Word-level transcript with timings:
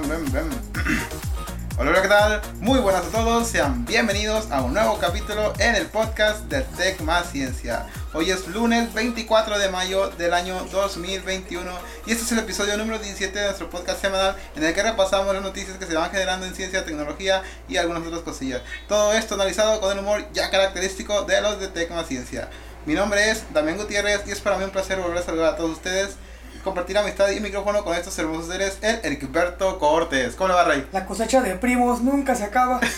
Hola, 0.00 1.90
hola, 1.90 2.02
¿qué 2.02 2.08
tal? 2.08 2.40
Muy 2.60 2.78
buenas 2.78 3.04
a 3.04 3.10
todos, 3.10 3.48
sean 3.48 3.84
bienvenidos 3.84 4.50
a 4.50 4.62
un 4.62 4.72
nuevo 4.72 4.98
capítulo 4.98 5.52
en 5.58 5.74
el 5.74 5.86
podcast 5.88 6.44
de 6.44 6.62
Tech 6.62 7.02
Más 7.02 7.30
Ciencia. 7.30 7.86
Hoy 8.14 8.30
es 8.30 8.48
lunes 8.48 8.94
24 8.94 9.58
de 9.58 9.68
mayo 9.68 10.08
del 10.08 10.32
año 10.32 10.64
2021 10.72 11.70
y 12.06 12.12
este 12.12 12.24
es 12.24 12.32
el 12.32 12.38
episodio 12.38 12.78
número 12.78 12.98
17 12.98 13.38
de 13.38 13.44
nuestro 13.44 13.68
podcast 13.68 14.00
semanal 14.00 14.36
en 14.56 14.64
el 14.64 14.72
que 14.72 14.82
repasamos 14.82 15.34
las 15.34 15.42
noticias 15.42 15.76
que 15.76 15.84
se 15.84 15.94
van 15.94 16.10
generando 16.10 16.46
en 16.46 16.54
ciencia, 16.54 16.82
tecnología 16.86 17.42
y 17.68 17.76
algunas 17.76 18.06
otras 18.06 18.22
cosillas. 18.22 18.62
Todo 18.88 19.12
esto 19.12 19.34
analizado 19.34 19.82
con 19.82 19.92
el 19.92 19.98
humor 19.98 20.24
ya 20.32 20.50
característico 20.50 21.24
de 21.24 21.42
los 21.42 21.60
de 21.60 21.68
Tech 21.68 21.90
Más 21.90 22.06
Ciencia. 22.06 22.48
Mi 22.86 22.94
nombre 22.94 23.30
es 23.30 23.52
Damián 23.52 23.76
Gutiérrez 23.76 24.22
y 24.26 24.30
es 24.30 24.40
para 24.40 24.56
mí 24.56 24.64
un 24.64 24.70
placer 24.70 24.98
volver 24.98 25.18
a 25.18 25.22
saludar 25.22 25.52
a 25.52 25.56
todos 25.56 25.72
ustedes 25.72 26.16
compartir 26.64 26.96
amistad 26.98 27.30
y 27.30 27.40
micrófono 27.40 27.84
con 27.84 27.94
estos 27.96 28.18
hermosos 28.18 28.46
seres, 28.46 28.78
el 28.82 29.00
Ericberto 29.02 29.78
Cortés. 29.78 30.34
¿Cómo 30.34 30.48
le 30.48 30.54
va, 30.54 30.64
Rey? 30.64 30.86
La 30.92 31.06
cosecha 31.06 31.40
de 31.40 31.54
primos 31.56 32.00
nunca 32.02 32.34
se 32.34 32.44
acaba. 32.44 32.80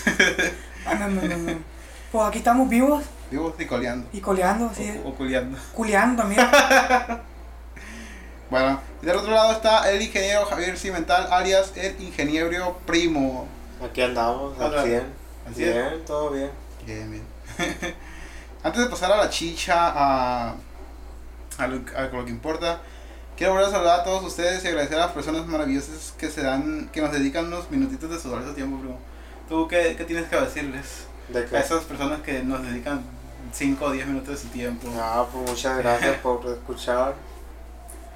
Ah, 0.85 0.95
no, 0.95 1.07
no, 1.07 1.21
no, 1.21 1.37
no. 1.37 1.53
Pues 2.11 2.27
aquí 2.27 2.39
estamos 2.39 2.67
vivos 2.67 3.05
Vivos 3.31 3.53
y 3.57 3.65
coleando. 3.65 4.05
y 4.11 4.19
coleando, 4.19 4.69
sí. 4.75 4.99
O, 5.05 5.09
o 5.09 5.15
culeando. 5.17 5.57
Culeando 5.73 6.23
también. 6.23 6.45
Bueno, 8.49 8.79
y 9.01 9.05
del 9.05 9.15
otro 9.15 9.31
lado 9.31 9.51
está 9.53 9.89
el 9.89 10.01
ingeniero 10.01 10.45
Javier 10.45 10.77
Cimental, 10.77 11.27
alias 11.31 11.71
el 11.75 11.99
ingeniero 12.01 12.77
primo. 12.85 13.47
Aquí 13.83 14.01
andamos, 14.01 14.59
al 14.59 14.83
100. 14.83 15.03
Al 15.47 15.55
cien. 15.55 15.73
Bien, 15.73 16.05
todo 16.05 16.29
bien. 16.29 16.51
Bien, 16.85 17.09
bien. 17.09 17.23
Antes 18.63 18.81
de 18.83 18.89
pasar 18.89 19.11
a 19.11 19.17
la 19.17 19.29
chicha, 19.29 19.73
a, 19.75 20.55
a, 21.57 21.67
lo, 21.67 21.81
a 21.97 22.01
lo 22.11 22.25
que 22.25 22.29
importa, 22.31 22.81
quiero 23.37 23.53
volver 23.53 23.67
a 23.69 23.71
saludar 23.71 23.99
a 24.01 24.03
todos 24.03 24.23
ustedes 24.23 24.63
y 24.63 24.67
agradecer 24.67 24.97
a 24.97 25.01
las 25.07 25.11
personas 25.11 25.45
maravillosas 25.47 26.13
que 26.17 26.29
se 26.29 26.41
dan, 26.43 26.89
que 26.91 27.01
nos 27.01 27.11
dedican 27.11 27.45
unos 27.47 27.69
minutitos 27.71 28.09
de 28.09 28.19
su 28.19 28.31
valioso 28.31 28.53
tiempo, 28.53 28.77
primo. 28.79 28.99
¿Tú 29.49 29.67
qué, 29.67 29.95
qué 29.97 30.03
tienes 30.05 30.27
que 30.29 30.35
decirles 30.39 31.05
¿De 31.29 31.39
a 31.55 31.59
esas 31.59 31.83
personas 31.83 32.21
que 32.21 32.43
nos 32.43 32.61
dedican 32.63 33.01
5 33.51 33.85
o 33.85 33.91
10 33.91 34.07
minutos 34.07 34.29
de 34.29 34.37
su 34.37 34.47
tiempo? 34.49 34.87
Ah, 34.99 35.25
pues 35.31 35.49
muchas 35.49 35.77
gracias 35.77 36.17
por 36.17 36.45
escuchar 36.47 37.13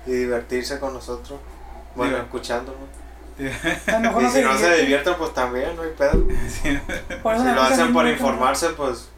y 0.05 0.11
divertirse 0.11 0.79
con 0.79 0.93
nosotros. 0.93 1.39
Bueno, 1.95 2.13
Digo- 2.13 2.23
escuchándonos. 2.25 2.81
Y 3.39 3.49
si 3.49 4.41
no 4.41 4.57
se 4.57 4.57
divierte. 4.57 4.81
divierten, 4.81 5.13
pues 5.15 5.33
también, 5.33 5.75
no 5.75 5.83
hay 5.83 5.91
pedo. 5.97 6.25
Sí. 6.49 6.79
Por 7.21 7.35
eso 7.35 7.43
Si 7.43 7.51
lo 7.51 7.61
hacen 7.61 7.93
por 7.93 8.07
informarse, 8.07 8.69
pues 8.69 9.09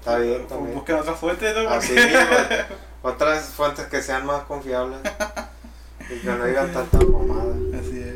está 0.00 0.18
bien 0.18 0.46
también. 0.48 0.74
Busquen 0.74 0.96
otras 0.96 1.16
fuentes, 1.18 1.54
¿no? 1.54 1.68
Así, 1.70 1.92
pues, 1.94 2.64
otras 3.02 3.44
fuentes 3.46 3.86
que 3.86 4.02
sean 4.02 4.26
más 4.26 4.42
confiables 4.44 4.98
y 6.10 6.18
que 6.18 6.26
no 6.30 6.44
digan 6.44 6.72
tanta 6.72 6.98
mamada. 6.98 7.54
Así 7.78 7.98
es. 8.00 8.14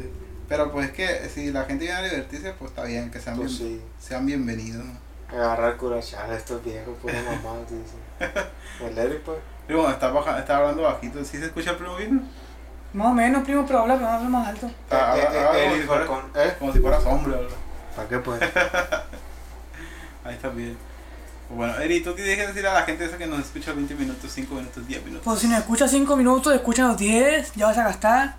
Pero 0.49 0.71
pues 0.73 0.91
que 0.93 1.29
si 1.31 1.51
la 1.51 1.65
gente 1.65 1.85
viene 1.87 1.99
a 2.01 2.03
divertirse, 2.03 2.53
pues 2.59 2.71
está 2.71 2.85
bien, 2.85 3.11
que 3.11 3.21
sean, 3.21 3.37
Pues 3.37 3.59
bien- 3.59 3.81
sí, 3.81 4.07
sean 4.07 4.27
bienvenidos. 4.27 4.85
agarrar 5.31 5.77
curachal 5.77 6.33
estos 6.33 6.63
viejos, 6.63 6.97
pura 7.01 7.15
mamada, 7.23 7.61
dicen. 7.63 8.47
El 8.87 8.99
Eric, 8.99 9.21
pues. 9.23 9.39
Primo, 9.67 9.89
está, 9.89 10.11
baja, 10.11 10.39
está 10.39 10.59
hablando 10.59 10.83
bajito. 10.83 11.25
¿Sí 11.25 11.39
se 11.39 11.47
escucha 11.47 11.71
el 11.71 11.77
primo 11.77 11.97
bien? 11.97 12.29
Más 12.93 13.07
o 13.09 13.13
menos, 13.15 13.43
primo, 13.43 13.65
pero 13.67 13.81
habla, 13.81 13.95
pero 13.97 14.09
habla 14.09 14.29
más 14.29 14.49
alto. 14.49 14.71
Ah, 14.91 15.15
Eh, 15.17 15.27
ah, 15.27 15.33
eh, 15.35 15.39
ah, 15.41 15.65
como, 15.65 15.75
si 15.77 15.83
fuera, 15.83 16.07
con- 16.07 16.31
¿eh? 16.35 16.55
como 16.59 16.73
si 16.75 16.79
fueras 16.81 17.05
hombre, 17.07 17.37
¿verdad? 17.37 17.57
¿Para 17.97 18.09
qué, 18.09 18.19
pues? 18.19 18.41
Ahí 20.25 20.35
está 20.35 20.49
bien. 20.51 20.77
Bueno, 21.51 21.79
Eri, 21.79 22.01
¿tú 22.01 22.15
qué 22.15 22.23
tienes 22.23 22.39
que 22.41 22.47
decir 22.49 22.67
a 22.67 22.75
la 22.75 22.83
gente 22.83 23.05
esa 23.05 23.17
que 23.19 23.27
nos 23.27 23.39
escucha 23.41 23.73
20 23.73 23.95
minutos, 23.95 24.31
5 24.33 24.55
minutos, 24.55 24.87
10 24.87 25.05
minutos? 25.05 25.25
Pues 25.25 25.41
si 25.41 25.49
nos 25.49 25.59
escuchas 25.61 25.91
5 25.91 26.17
minutos, 26.17 26.55
escuchan 26.55 26.89
los 26.89 26.97
10, 26.99 27.53
ya 27.55 27.67
vas 27.67 27.79
a 27.79 27.85
gastar. 27.85 28.37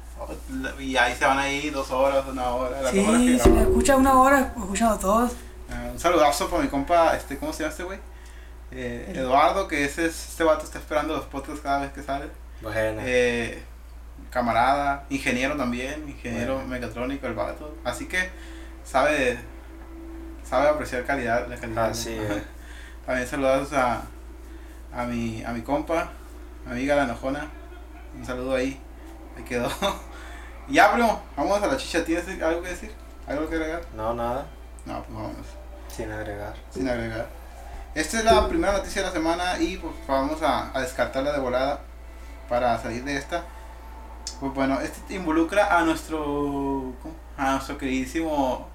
Y 0.79 0.97
ahí 0.97 1.15
se 1.15 1.25
van 1.25 1.37
ahí 1.37 1.69
dos 1.69 1.91
horas, 1.91 2.25
una 2.27 2.47
hora, 2.49 2.81
las 2.81 2.91
Sí, 2.91 2.97
dos 2.99 3.07
horas 3.09 3.21
que 3.21 3.39
si 3.39 3.49
nos 3.49 3.61
escuchas 3.61 3.97
una 3.97 4.13
hora, 4.19 4.53
escuchan 4.57 4.89
los 4.89 5.01
dos. 5.01 5.31
Ah, 5.69 5.89
un 5.91 5.99
saludazo 5.99 6.49
para 6.49 6.63
mi 6.63 6.67
compa, 6.69 7.15
este, 7.15 7.37
¿cómo 7.37 7.53
se 7.53 7.59
llama 7.63 7.71
este 7.71 7.83
güey? 7.83 7.99
Eh, 8.71 9.13
Eduardo, 9.15 9.67
que 9.67 9.85
ese, 9.85 10.05
es- 10.07 10.29
este 10.29 10.43
vato 10.43 10.65
está 10.65 10.79
esperando 10.79 11.15
los 11.15 11.25
podcasts 11.25 11.61
cada 11.61 11.81
vez 11.81 11.91
que 11.91 12.01
sale. 12.01 12.25
Bueno. 12.61 13.01
Eh, 13.05 13.61
camarada, 14.31 15.05
ingeniero 15.09 15.55
también, 15.55 16.07
ingeniero 16.09 16.55
Bueno. 16.55 16.69
mecatrónico, 16.69 17.27
el 17.27 17.33
vato. 17.35 17.75
Así 17.83 18.07
que 18.07 18.29
sabe, 18.83 19.37
sabe 20.49 20.69
apreciar 20.69 21.05
calidad, 21.05 21.47
la 21.47 21.55
calidad. 21.57 21.89
Así 21.91 22.15
¿no? 22.15 22.54
También 23.05 23.27
saludos 23.27 23.71
a, 23.73 24.01
a, 24.93 25.03
mi, 25.05 25.43
a 25.43 25.51
mi 25.51 25.61
compa, 25.61 26.09
mi 26.65 26.71
amiga 26.71 26.95
la 26.95 27.03
enojona. 27.03 27.47
Un 28.17 28.25
saludo 28.25 28.55
ahí. 28.55 28.79
Ahí 29.37 29.43
quedó. 29.43 29.69
Ya, 30.67 30.91
primo, 30.91 31.21
vamos 31.37 31.61
a 31.61 31.67
la 31.67 31.77
chicha. 31.77 32.03
¿Tienes 32.03 32.27
algo 32.41 32.63
que 32.63 32.69
decir? 32.69 32.91
¿Algo 33.27 33.47
que 33.47 33.53
agregar? 33.55 33.83
No, 33.95 34.15
nada, 34.15 34.47
No, 34.87 35.03
pues 35.03 35.13
vámonos. 35.15 35.45
sin 35.95 36.11
agregar. 36.11 36.55
Sin 36.71 36.89
agregar. 36.89 37.27
Esta 37.93 38.17
es 38.17 38.25
la 38.25 38.47
primera 38.49 38.73
noticia 38.73 39.03
de 39.03 39.07
la 39.09 39.13
semana 39.13 39.59
y 39.59 39.77
pues 39.77 39.93
vamos 40.07 40.41
a, 40.41 40.75
a 40.75 40.81
descartarla 40.81 41.33
de 41.33 41.39
volada 41.39 41.81
para 42.49 42.79
salir 42.79 43.03
de 43.03 43.15
esta. 43.15 43.43
Pues 44.39 44.55
bueno, 44.55 44.79
este 44.81 45.13
involucra 45.13 45.77
a 45.77 45.83
nuestro 45.83 46.93
a 47.37 47.51
nuestro 47.51 47.77
queridísimo 47.77 48.67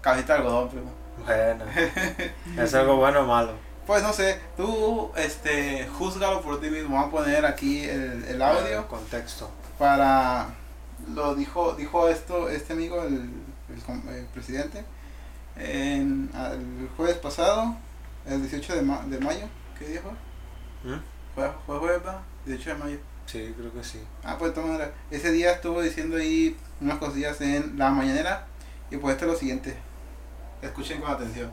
cabecita 0.00 0.32
de 0.32 0.38
algodón, 0.40 0.68
primo. 0.68 0.90
Bueno, 1.24 1.64
¿es 2.60 2.74
algo 2.74 2.96
bueno 2.96 3.20
o 3.20 3.26
malo? 3.26 3.52
Pues 3.86 4.02
no 4.02 4.12
sé, 4.12 4.40
tú 4.56 5.12
este 5.16 5.86
júzgalo 5.88 6.42
por 6.42 6.60
ti 6.60 6.68
mismo. 6.70 6.94
Vamos 6.96 7.08
a 7.08 7.10
poner 7.18 7.46
aquí 7.46 7.84
el, 7.84 8.24
el 8.24 8.42
audio 8.42 8.80
Eh, 8.80 8.84
contexto. 8.88 9.48
para 9.78 10.48
lo 11.14 11.34
dijo 11.34 11.74
dijo 11.74 12.08
esto 12.08 12.48
este 12.48 12.72
amigo 12.72 13.02
el, 13.02 13.14
el 13.68 14.08
el 14.16 14.24
presidente 14.26 14.82
en, 15.56 16.30
el 16.34 16.88
jueves 16.96 17.16
pasado, 17.18 17.76
el 18.26 18.40
18 18.42 18.74
de, 18.76 18.82
ma- 18.82 19.02
de 19.06 19.18
mayo. 19.20 19.46
¿Qué 19.78 19.86
día 19.88 20.00
fue? 20.02 20.90
¿Mm? 20.90 21.00
Fue, 21.34 21.50
fue 21.66 21.78
jueves, 21.78 22.02
¿verdad? 22.02 22.20
18 22.46 22.70
de 22.70 22.76
mayo. 22.84 22.98
Sí, 23.26 23.54
creo 23.56 23.72
que 23.72 23.84
sí. 23.84 24.00
Ah, 24.24 24.36
pues 24.38 24.50
de 24.50 24.54
todas 24.54 24.70
maneras, 24.70 24.90
ese 25.10 25.30
día 25.32 25.52
estuvo 25.52 25.80
diciendo 25.82 26.16
ahí 26.16 26.56
unas 26.80 26.98
cosillas 26.98 27.40
en 27.40 27.78
la 27.78 27.90
mañanera. 27.90 28.46
Y 28.90 28.96
pues 28.98 29.14
esto 29.14 29.26
es 29.26 29.32
lo 29.32 29.38
siguiente. 29.38 29.76
Escuchen 30.62 31.00
con 31.00 31.10
atención. 31.10 31.50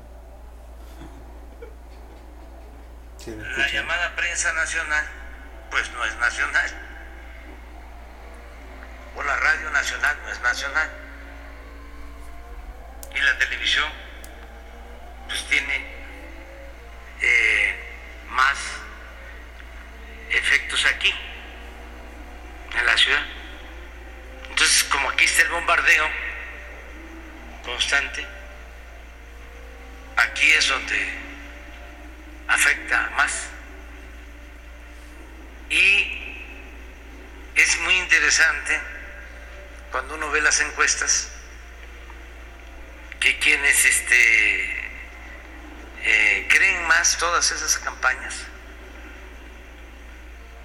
Sí, 3.24 3.34
La 3.56 3.68
llamada 3.70 4.14
prensa 4.18 4.52
nacional, 4.52 5.06
pues 5.72 5.90
no 5.92 6.04
es 6.04 6.14
nacional. 6.18 6.72
O 9.16 9.24
la 9.24 9.36
radio 9.38 9.70
nacional 9.70 10.18
no 10.24 10.30
es 10.30 10.42
nacional. 10.42 10.90
Y 13.16 13.20
la 13.22 13.38
televisión, 13.38 13.90
pues 15.28 15.42
tiene 15.48 15.86
eh, 17.22 17.76
más 18.28 18.58
efectos 20.30 20.86
aquí, 20.88 21.14
en 22.76 22.86
la 22.86 22.98
ciudad. 22.98 23.24
Entonces, 24.50 24.84
como 24.86 25.10
aquí 25.12 25.24
está 25.24 25.44
el 25.44 25.50
bombardeo 25.50 26.10
constante, 27.64 28.28
aquí 30.18 30.52
es 30.52 30.68
donde 30.68 31.23
afecta 32.48 33.10
más. 33.16 33.48
Y 35.70 36.24
es 37.56 37.80
muy 37.80 37.96
interesante 37.96 38.80
cuando 39.92 40.16
uno 40.16 40.30
ve 40.32 40.42
las 40.42 40.60
encuestas 40.60 41.30
que 43.20 43.38
quienes 43.40 43.86
este, 43.86 44.90
eh, 46.04 46.48
creen 46.50 46.86
más 46.88 47.18
todas 47.18 47.52
esas 47.52 47.78
campañas 47.80 48.36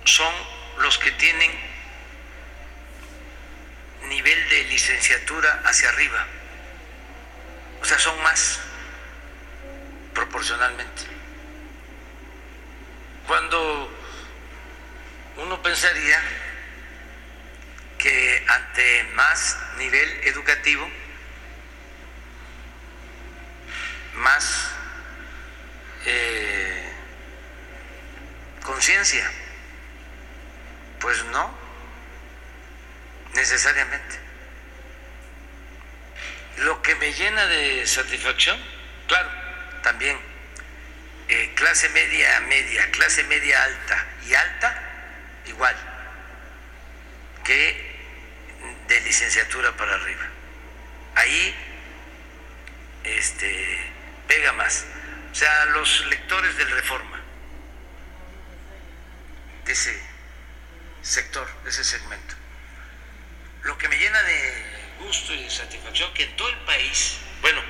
son 0.04 0.32
los 0.78 0.98
que 0.98 1.12
tienen 1.12 1.50
nivel 4.08 4.48
de 4.48 4.64
licenciatura 4.64 5.62
hacia 5.64 5.88
arriba. 5.90 6.26
O 7.80 7.84
sea, 7.84 7.98
son 7.98 8.20
más 8.22 8.60
proporcionalmente 10.14 11.17
cuando 13.28 13.90
uno 15.36 15.62
pensaría 15.62 16.19
que 17.98 18.44
ante 18.48 19.04
más 19.14 19.58
nivel 19.76 20.08
educativo, 20.25 20.90
más 24.14 24.70
eh, 26.06 26.90
conciencia, 28.64 29.30
pues 30.98 31.22
no, 31.26 31.54
necesariamente. 33.34 34.19
Lo 36.56 36.80
que 36.80 36.94
me 36.94 37.12
llena 37.12 37.46
de 37.46 37.86
satisfacción, 37.86 38.58
claro, 39.06 39.28
también 39.82 40.27
clase 41.58 41.88
media, 41.88 42.40
media, 42.43 42.88
clase 42.93 43.25
media 43.25 43.64
alta 43.64 44.06
y 44.28 44.32
alta, 44.32 44.82
igual 45.46 45.76
que 47.44 47.99
de 48.87 49.00
licenciatura 49.00 49.76
para 49.76 49.94
arriba. 49.94 50.25
ahí 51.16 51.55
este, 53.02 53.93
pega 54.28 54.52
más. 54.52 54.87
O 55.32 55.34
sea, 55.34 55.64
los 55.66 56.06
lectores 56.06 56.56
del 56.56 56.70
Reforma, 56.70 57.20
de 59.64 59.72
ese 59.72 60.00
sector, 61.02 61.46
de 61.64 61.70
ese 61.70 61.82
segmento. 61.82 62.34
Lo 63.62 63.76
que 63.78 63.88
me 63.88 63.99
llena 63.99 64.22
de 64.22 64.64
gusto 65.00 65.34
y 65.34 65.43
de 65.43 65.50
satisfacción 65.50 66.14
que 66.14 66.22
en 66.22 66.37
todo 66.37 66.50
el 66.50 66.58
país, 66.58 67.19
bueno, 67.40 67.61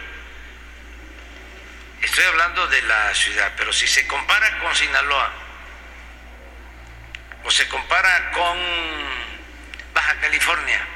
estoy 2.02 2.24
hablando 2.24 2.66
de 2.68 2.82
la 2.82 3.14
ciudad, 3.14 3.52
pero 3.56 3.72
si 3.72 3.86
se 3.86 4.06
compara 4.06 4.58
con 4.58 4.74
Sinaloa 4.74 5.32
o 7.44 7.50
se 7.50 7.68
compara 7.68 8.30
con 8.32 8.58
Baja 9.94 10.14
California, 10.20 10.86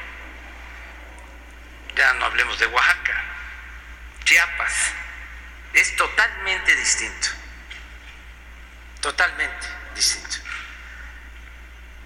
ya 1.95 2.13
no 2.15 2.27
hablemos 2.27 2.59
de 2.59 2.67
Oaxaca, 2.67 3.23
Chiapas, 4.25 4.93
es 5.75 5.97
totalmente 5.97 6.75
distinto, 6.77 7.29
totalmente 9.01 9.67
distinto. 9.95 10.37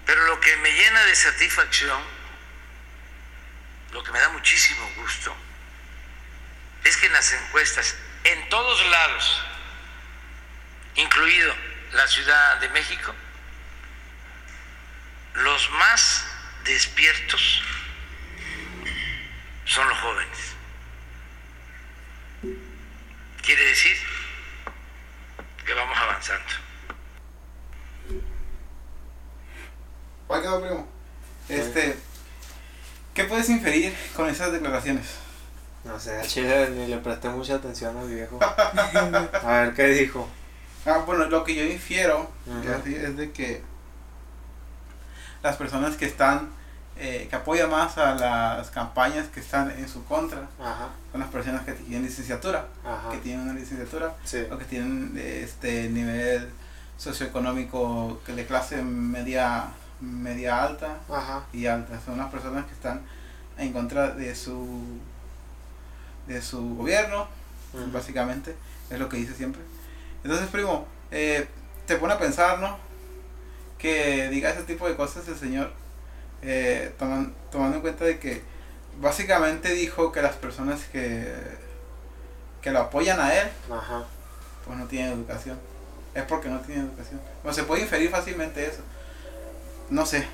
Pero 0.05 0.23
lo 0.25 0.39
que 0.39 0.55
me 0.57 0.71
llena 0.71 1.03
de 1.03 1.15
satisfacción, 1.15 2.01
lo 3.91 4.03
que 4.03 4.11
me 4.11 4.19
da 4.19 4.29
muchísimo 4.29 4.89
gusto, 4.95 5.35
es 6.83 6.95
que 6.97 7.07
en 7.07 7.13
las 7.13 7.31
encuestas, 7.33 7.95
en 8.31 8.49
todos 8.49 8.85
lados, 8.89 9.41
incluido 10.95 11.53
la 11.93 12.07
Ciudad 12.07 12.59
de 12.59 12.69
México, 12.69 13.13
los 15.35 15.69
más 15.71 16.25
despiertos 16.65 17.61
son 19.65 19.87
los 19.87 19.97
jóvenes. 19.99 20.39
Quiere 23.41 23.63
decir 23.65 23.95
que 25.65 25.73
vamos 25.73 25.97
avanzando. 25.97 26.53
¿Cuál 30.27 30.41
quedó, 30.41 30.61
primo? 30.61 30.91
Este, 31.47 31.97
¿qué 33.13 33.23
puedes 33.23 33.49
inferir 33.49 33.95
con 34.15 34.27
esas 34.27 34.51
declaraciones? 34.51 35.26
No 35.87 35.99
sé, 35.99 36.17
a 36.19 36.21
Chile 36.23 36.69
ni 36.71 36.87
le 36.87 36.97
presté 36.97 37.29
mucha 37.29 37.55
atención 37.55 37.97
al 37.97 38.07
viejo. 38.07 38.39
A 38.41 39.47
ver 39.61 39.73
qué 39.73 39.87
dijo. 39.87 40.27
Ah, 40.85 41.03
bueno, 41.05 41.25
lo 41.25 41.43
que 41.43 41.55
yo 41.55 41.63
infiero 41.63 42.29
es 42.63 42.83
de- 42.85 43.05
es 43.05 43.17
de 43.17 43.31
que 43.31 43.61
las 45.43 45.55
personas 45.57 45.95
que 45.95 46.05
están, 46.05 46.49
eh, 46.97 47.27
que 47.29 47.35
apoyan 47.35 47.69
más 47.69 47.97
a 47.97 48.15
las 48.15 48.69
campañas 48.71 49.27
que 49.27 49.39
están 49.39 49.69
en 49.71 49.87
su 49.87 50.03
contra, 50.05 50.47
Ajá, 50.59 50.89
son 51.11 51.19
las 51.21 51.29
personas 51.29 51.63
que 51.63 51.73
tienen 51.73 52.03
licenciatura, 52.03 52.65
ajá. 52.83 53.11
que 53.11 53.17
tienen 53.17 53.41
una 53.43 53.53
licenciatura, 53.53 54.15
Sí. 54.23 54.39
o 54.51 54.57
que 54.57 54.65
tienen 54.65 55.13
este 55.17 55.89
nivel 55.89 56.49
socioeconómico 56.97 58.19
de 58.27 58.45
clase 58.45 58.81
media, 58.81 59.65
media 60.01 60.63
alta 60.63 60.97
Ajá. 61.09 61.43
y 61.53 61.65
alta. 61.67 61.99
Son 62.05 62.17
las 62.17 62.29
personas 62.31 62.65
que 62.65 62.73
están 62.73 63.01
en 63.57 63.73
contra 63.73 64.11
de 64.11 64.33
su, 64.35 64.99
de 66.27 66.41
su 66.41 66.75
gobierno, 66.75 67.27
básicamente, 67.93 68.55
es 68.89 68.99
lo 68.99 69.09
que 69.09 69.17
dice 69.17 69.33
siempre. 69.33 69.61
Entonces, 70.23 70.47
primo, 70.49 70.85
eh, 71.11 71.47
te 71.85 71.95
pone 71.97 72.13
a 72.13 72.19
pensar, 72.19 72.59
¿no? 72.59 72.77
Que 73.77 74.29
diga 74.29 74.49
ese 74.49 74.63
tipo 74.63 74.87
de 74.87 74.95
cosas 74.95 75.27
el 75.27 75.37
señor, 75.37 75.71
eh, 76.41 76.93
toman- 76.99 77.33
tomando 77.51 77.77
en 77.77 77.81
cuenta 77.81 78.05
de 78.05 78.19
que 78.19 78.41
básicamente 78.99 79.71
dijo 79.73 80.11
que 80.11 80.21
las 80.21 80.35
personas 80.35 80.81
que, 80.91 81.31
que 82.61 82.71
lo 82.71 82.79
apoyan 82.79 83.19
a 83.19 83.33
él, 83.35 83.47
Ajá. 83.71 84.05
pues 84.65 84.77
no 84.77 84.85
tienen 84.87 85.13
educación. 85.13 85.57
Es 86.15 86.23
porque 86.23 86.49
no 86.49 86.59
tienen 86.61 86.85
educación. 86.87 87.21
Bueno, 87.43 87.53
se 87.55 87.63
puede 87.63 87.83
inferir 87.83 88.09
fácilmente 88.09 88.65
eso. 88.65 88.81
No 89.89 90.05
sé. 90.05 90.25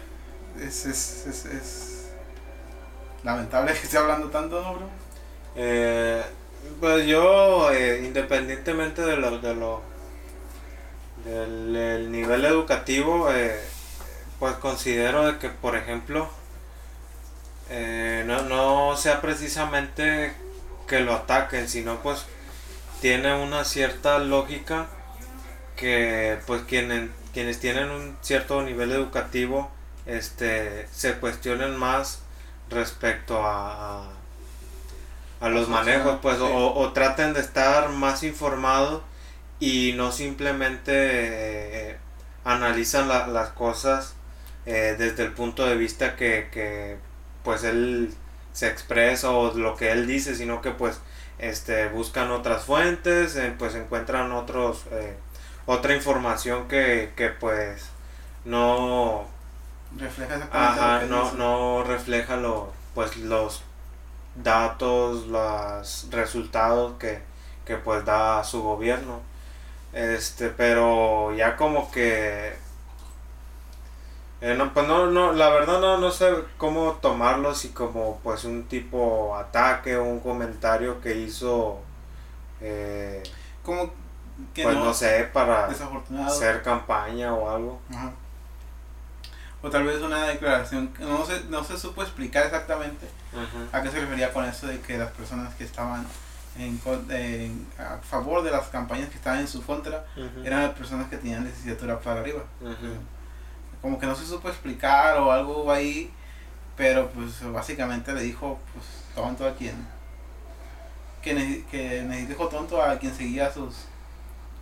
Es, 0.59 0.85
es, 0.85 1.25
es, 1.27 1.45
es 1.45 2.05
lamentable 3.23 3.73
que 3.79 3.79
esté 3.79 3.97
hablando 3.97 4.29
tanto, 4.29 4.61
¿no, 4.61 4.75
bro? 4.75 4.89
Eh, 5.55 6.23
pues 6.79 7.05
yo, 7.05 7.71
eh, 7.71 8.01
independientemente 8.03 9.01
de 9.01 9.17
lo, 9.17 9.39
de 9.39 9.55
lo 9.55 9.81
del 11.25 11.75
el 11.75 12.11
nivel 12.11 12.45
educativo, 12.45 13.31
eh, 13.31 13.59
pues 14.39 14.53
considero 14.55 15.25
de 15.25 15.37
que, 15.37 15.49
por 15.49 15.75
ejemplo, 15.75 16.29
no, 18.25 18.41
no 18.43 18.97
sea 18.97 19.21
precisamente 19.21 20.33
que 20.87 20.99
lo 20.99 21.13
ataquen, 21.13 21.67
sino 21.67 22.01
pues 22.01 22.25
tiene 23.01 23.35
una 23.41 23.65
cierta 23.65 24.19
lógica 24.19 24.87
que 25.75 26.39
pues 26.45 26.61
quienes, 26.63 27.09
quienes 27.33 27.59
tienen 27.59 27.89
un 27.89 28.17
cierto 28.21 28.61
nivel 28.61 28.91
educativo 28.91 29.71
este, 30.05 30.87
se 30.91 31.15
cuestionen 31.15 31.75
más 31.75 32.19
respecto 32.69 33.41
a, 33.43 34.11
a 35.43 35.49
los 35.49 35.67
manejos, 35.69 36.19
pues, 36.21 36.37
sí. 36.37 36.43
o, 36.43 36.73
o 36.75 36.93
traten 36.93 37.33
de 37.33 37.41
estar 37.41 37.89
más 37.89 38.23
informados 38.23 39.01
y 39.59 39.93
no 39.95 40.11
simplemente 40.11 40.91
eh, 41.91 41.97
analizan 42.45 43.07
la- 43.07 43.27
las 43.27 43.49
cosas 43.49 44.15
eh, 44.65 44.95
desde 44.97 45.23
el 45.23 45.33
punto 45.33 45.65
de 45.65 45.75
vista 45.75 46.15
que, 46.15 46.49
que, 46.51 46.97
pues 47.43 47.63
él 47.63 48.13
se 48.53 48.67
expresa 48.67 49.31
o 49.31 49.53
lo 49.53 49.75
que 49.75 49.91
él 49.91 50.07
dice, 50.07 50.35
sino 50.35 50.61
que 50.61 50.71
pues 50.71 50.99
este 51.39 51.87
buscan 51.89 52.31
otras 52.31 52.63
fuentes, 52.63 53.35
eh, 53.35 53.53
pues 53.57 53.75
encuentran 53.75 54.31
otros 54.31 54.85
otra 55.65 55.95
información 55.95 56.67
que, 56.67 57.11
que 57.15 57.29
pues 57.29 57.85
no 58.45 59.25
Refleja 59.97 60.35
Ajá, 60.51 61.01
no, 61.07 61.31
no 61.33 61.83
refleja 61.83 62.35
lo, 62.37 62.71
pues 62.95 63.17
los 63.17 63.61
datos, 64.35 65.27
los 65.27 66.07
resultados 66.11 66.93
que, 66.99 67.21
que 67.65 67.77
pues 67.77 68.05
da 68.05 68.43
su 68.43 68.61
gobierno. 68.63 69.21
Este, 69.93 70.49
pero 70.49 71.35
ya 71.35 71.55
como 71.55 71.91
que 71.91 72.53
eh, 74.43 74.55
no, 74.55 74.73
pues 74.73 74.85
no, 74.87 75.07
no, 75.07 75.31
la 75.31 75.49
verdad 75.51 75.79
no, 75.79 75.97
no 75.97 76.11
sé 76.11 76.33
cómo 76.57 76.97
tomarlo 77.01 77.55
si 77.55 77.69
como 77.69 78.19
pues 78.23 78.43
un 78.43 78.63
tipo 78.65 79.37
ataque 79.37 79.95
o 79.95 80.03
un 80.03 80.19
comentario 80.19 80.99
que 80.99 81.15
hizo 81.15 81.79
eh, 82.59 83.23
Como 83.63 83.93
que 84.53 84.63
pues 84.63 84.75
no, 84.75 84.83
no, 84.83 84.93
sé 84.93 85.29
para 85.31 85.67
hacer 85.67 86.61
campaña 86.61 87.33
o 87.33 87.49
algo. 87.49 87.79
Ajá. 87.89 88.11
O 89.63 89.69
tal 89.69 89.83
vez 89.85 90.01
una 90.01 90.25
declaración 90.27 90.89
que 90.89 91.03
no 91.05 91.25
se, 91.25 91.45
no 91.45 91.63
se 91.63 91.77
supo 91.79 92.03
explicar 92.03 92.45
exactamente 92.45 93.07
a 93.71 93.81
qué 93.81 93.89
se 93.89 93.99
refería 94.01 94.31
con 94.33 94.43
eso 94.45 94.67
de 94.67 94.79
que 94.81 94.97
las 94.97 95.09
personas 95.11 95.53
que 95.55 95.63
estaban 95.63 96.05
en, 96.59 96.79
en- 97.09 97.67
a 97.79 97.97
favor 97.99 98.43
de 98.43 98.51
las 98.51 98.67
campañas 98.67 99.09
que 99.09 99.15
estaban 99.15 99.39
en 99.39 99.47
su 99.47 99.63
contra 99.65 100.05
eran 100.45 100.63
las 100.63 100.73
personas 100.73 101.09
que 101.09 101.17
tenían 101.17 101.45
licenciatura 101.45 101.99
para 101.99 102.19
arriba. 102.19 102.43
Como 103.81 103.99
que 103.99 104.05
no 104.05 104.15
se 104.15 104.25
supo 104.25 104.49
explicar 104.49 105.17
o 105.17 105.31
algo 105.31 105.71
ahí, 105.71 106.11
pero 106.77 107.09
pues 107.09 107.41
básicamente 107.51 108.13
le 108.13 108.21
dijo 108.21 108.59
pues 108.73 108.85
tonto 109.15 109.47
a 109.47 109.53
quien 109.55 109.75
que, 111.21 111.33
ne- 111.33 111.63
que 111.71 112.03
ne- 112.03 112.25
dijo 112.25 112.47
tonto 112.49 112.81
a 112.81 112.97
quien 112.99 113.15
seguía 113.15 113.51
sus 113.51 113.75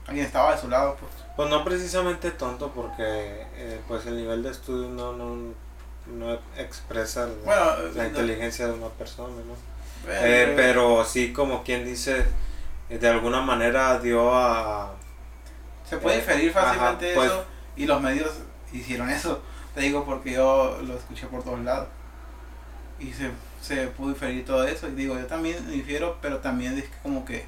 a 0.08 0.12
quien 0.12 0.26
estaba 0.26 0.56
de 0.56 0.62
su 0.62 0.68
lado 0.70 0.98
pues. 1.00 1.12
Pues 1.36 1.50
no 1.50 1.64
precisamente 1.64 2.32
tonto 2.32 2.72
porque 2.72 3.46
eh, 3.56 3.80
pues 3.88 4.06
el 4.06 4.18
nivel 4.18 4.44
de 4.44 4.52
estudio 4.52 4.90
no, 4.90 5.14
no, 5.14 5.54
no 6.08 6.34
expresa 6.58 7.28
la, 7.28 7.34
Bueno, 7.46 7.90
la 7.96 8.04
no- 8.04 8.10
inteligencia 8.10 8.68
de 8.68 8.74
una 8.74 8.88
persona, 8.90 9.34
¿no? 9.36 9.56
Bueno, 10.06 10.20
Eh, 10.26 10.54
pero 10.56 11.06
sí 11.06 11.32
como 11.32 11.64
quien 11.64 11.86
dice, 11.86 12.26
eh, 12.90 12.98
de 12.98 13.08
alguna 13.08 13.42
manera 13.42 14.00
dio 14.00 14.34
a... 14.36 14.94
Se 15.88 15.98
puede 15.98 16.18
Eh, 16.18 16.20
inferir 16.20 16.52
fácilmente 16.52 17.12
ajá, 17.12 17.16
pues- 17.16 17.32
eso 17.32 17.46
y 17.78 17.86
los 17.86 18.02
medios 18.02 18.30
hicieron 18.74 19.10
eso. 19.10 19.42
Te 19.74 19.82
digo 19.82 20.04
porque 20.06 20.32
yo 20.34 20.80
lo 20.86 20.96
escuché 20.98 21.28
por 21.28 21.44
todos 21.44 21.60
lados. 21.62 21.88
Y 23.00 23.14
se, 23.14 23.32
se 23.62 23.88
pudo 23.88 24.10
inferir 24.10 24.46
todo 24.46 24.64
eso. 24.66 24.88
Y 24.90 24.92
digo, 24.92 25.18
yo 25.18 25.26
también 25.28 25.58
infiero, 25.74 26.18
pero 26.22 26.38
también 26.40 26.78
es 26.78 26.84
que 26.86 26.98
como 27.02 27.24
que 27.26 27.46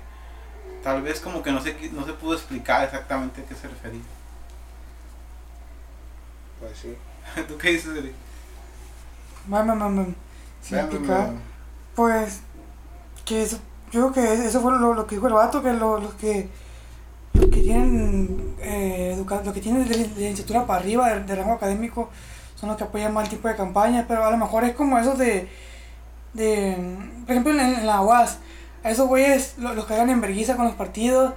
tal 0.83 1.01
vez 1.01 1.21
como 1.21 1.41
que 1.43 1.51
no 1.51 1.61
se, 1.61 1.77
qui- 1.79 1.91
no 1.91 2.05
se 2.05 2.13
pudo 2.13 2.35
explicar 2.35 2.83
exactamente 2.85 3.41
a 3.41 3.45
qué 3.45 3.55
se 3.55 3.67
refería. 3.69 4.03
Pues 6.59 6.77
sí. 6.79 6.97
¿Tú 7.47 7.57
qué 7.57 7.71
dices, 7.71 7.95
Eric? 7.97 8.15
Mam, 9.47 9.67
mam, 9.67 9.77
mam, 9.79 9.95
mam. 9.95 10.15
Sin 10.61 10.77
Vean, 10.77 10.85
explicar, 10.89 11.29
vean, 11.29 11.41
pues, 11.95 12.41
que 13.25 13.43
eso, 13.43 13.59
yo 13.91 14.11
creo 14.11 14.13
que 14.13 14.47
eso 14.47 14.61
fue 14.61 14.71
lo, 14.73 14.93
lo 14.95 15.07
que 15.07 15.15
dijo 15.15 15.27
el 15.27 15.33
vato, 15.33 15.63
que 15.63 15.73
lo- 15.73 15.99
los 15.99 16.13
que 16.15 16.49
los 17.33 17.49
que 17.49 17.61
tienen 17.61 18.55
eh, 18.59 19.13
educa- 19.17 19.41
los 19.43 19.53
que 19.53 19.61
tienen 19.61 19.87
de, 19.87 19.95
de 19.95 20.07
licenciatura 20.07 20.65
para 20.67 20.79
arriba 20.81 21.09
de, 21.13 21.21
de 21.23 21.35
rango 21.35 21.53
académico 21.53 22.09
son 22.55 22.69
los 22.69 22.77
que 22.77 22.85
apoyan 22.85 23.13
más 23.13 23.25
el 23.25 23.31
tipo 23.31 23.47
de 23.49 23.55
campaña, 23.57 24.05
pero 24.07 24.25
a 24.25 24.31
lo 24.31 24.37
mejor 24.37 24.63
es 24.65 24.75
como 24.75 24.97
eso 24.99 25.15
de 25.15 25.49
de, 26.33 26.77
por 27.25 27.31
ejemplo, 27.31 27.53
en, 27.53 27.59
en 27.61 27.87
la 27.87 28.01
UAS, 28.01 28.39
a 28.83 28.89
esos 28.91 29.07
güeyes 29.07 29.55
lo- 29.57 29.73
los 29.73 29.85
cagan 29.85 30.09
en 30.09 30.21
vergüenza 30.21 30.55
con 30.55 30.65
los 30.65 30.75
partidos. 30.75 31.33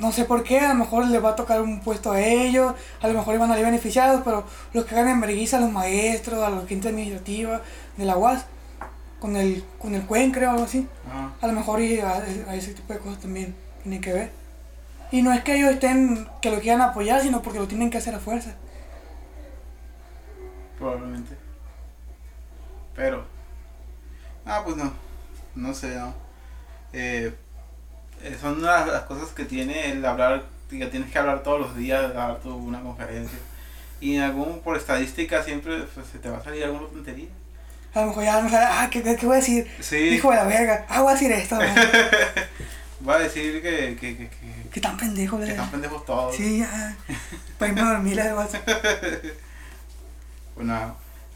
No 0.00 0.12
sé 0.12 0.24
por 0.24 0.44
qué, 0.44 0.60
a 0.60 0.68
lo 0.68 0.74
mejor 0.76 1.06
les 1.08 1.24
va 1.24 1.30
a 1.30 1.36
tocar 1.36 1.60
un 1.60 1.80
puesto 1.80 2.12
a 2.12 2.20
ellos, 2.20 2.74
a 3.02 3.08
lo 3.08 3.14
mejor 3.14 3.34
iban 3.34 3.50
a 3.50 3.54
salir 3.54 3.66
beneficiados, 3.66 4.22
pero 4.24 4.44
los 4.72 4.84
cagan 4.84 5.08
en 5.08 5.20
vergüenza 5.20 5.56
a 5.56 5.60
los 5.60 5.72
maestros, 5.72 6.40
a 6.44 6.50
los 6.50 6.68
gente 6.68 6.88
administrativa 6.88 7.62
de 7.96 8.04
la 8.04 8.16
UAS, 8.16 8.44
con 9.18 9.34
el, 9.36 9.64
con 9.80 9.94
el 9.96 10.06
CUEN 10.06 10.30
creo, 10.30 10.50
algo 10.50 10.62
así. 10.64 10.86
A 11.40 11.46
lo 11.48 11.52
mejor 11.52 11.80
y 11.80 11.98
a, 11.98 12.10
a 12.12 12.54
ese 12.54 12.74
tipo 12.74 12.92
de 12.92 13.00
cosas 13.00 13.18
también 13.18 13.56
tienen 13.82 14.00
que 14.00 14.12
ver. 14.12 14.30
Y 15.10 15.22
no 15.22 15.32
es 15.32 15.42
que 15.42 15.56
ellos 15.56 15.70
estén, 15.72 16.28
que 16.40 16.50
lo 16.52 16.60
quieran 16.60 16.82
apoyar, 16.82 17.20
sino 17.22 17.42
porque 17.42 17.58
lo 17.58 17.66
tienen 17.66 17.90
que 17.90 17.98
hacer 17.98 18.14
a 18.14 18.20
fuerza. 18.20 18.54
Probablemente. 20.78 21.36
Pero. 22.94 23.24
Ah, 24.46 24.62
pues 24.64 24.76
no. 24.76 24.92
No 25.56 25.74
sé, 25.74 25.96
no. 25.96 26.14
Eh, 26.92 27.32
eh, 28.22 28.36
son 28.40 28.60
de 28.60 28.66
las 28.66 29.02
cosas 29.02 29.28
que 29.30 29.44
tiene 29.44 29.92
el 29.92 30.04
hablar, 30.04 30.44
que 30.70 30.86
tienes 30.86 31.10
que 31.10 31.18
hablar 31.18 31.42
todos 31.42 31.60
los 31.60 31.76
días, 31.76 32.14
dar 32.14 32.40
tu 32.40 32.54
una 32.54 32.80
conferencia. 32.80 33.38
Y 34.00 34.16
en 34.16 34.22
algún, 34.22 34.60
por 34.60 34.76
estadística, 34.76 35.42
siempre 35.42 35.82
pues, 35.94 36.06
se 36.06 36.18
te 36.18 36.28
va 36.28 36.38
a 36.38 36.44
salir 36.44 36.64
alguna 36.64 36.88
tontería. 36.88 37.28
A 37.94 38.02
lo 38.02 38.08
mejor 38.08 38.24
ya 38.24 38.40
no 38.40 38.50
sabe, 38.50 38.66
ah, 38.68 38.88
¿qué, 38.90 39.02
qué, 39.02 39.26
voy 39.26 39.36
a 39.36 39.40
decir? 39.40 39.70
Sí. 39.80 39.96
Hijo 39.96 40.30
de 40.30 40.36
la 40.36 40.44
verga, 40.44 40.86
ah, 40.88 41.00
voy 41.00 41.10
a 41.10 41.14
decir 41.14 41.32
esto. 41.32 41.58
Va 43.06 43.14
a 43.14 43.18
decir 43.20 43.62
que, 43.62 43.96
que, 43.98 44.16
que, 44.16 44.28
que, 44.28 44.68
Qué 44.72 44.80
tan 44.80 44.96
pendejo, 44.96 45.38
que 45.38 45.44
están 45.44 45.70
pendejos 45.70 46.04
todos. 46.04 46.34
Sí, 46.34 46.58
ya. 46.58 46.96
Para 47.56 47.70
irme 47.70 47.80
a 47.82 47.92
dormir, 47.92 48.20
así. 48.20 48.58
Pues. 50.54 50.68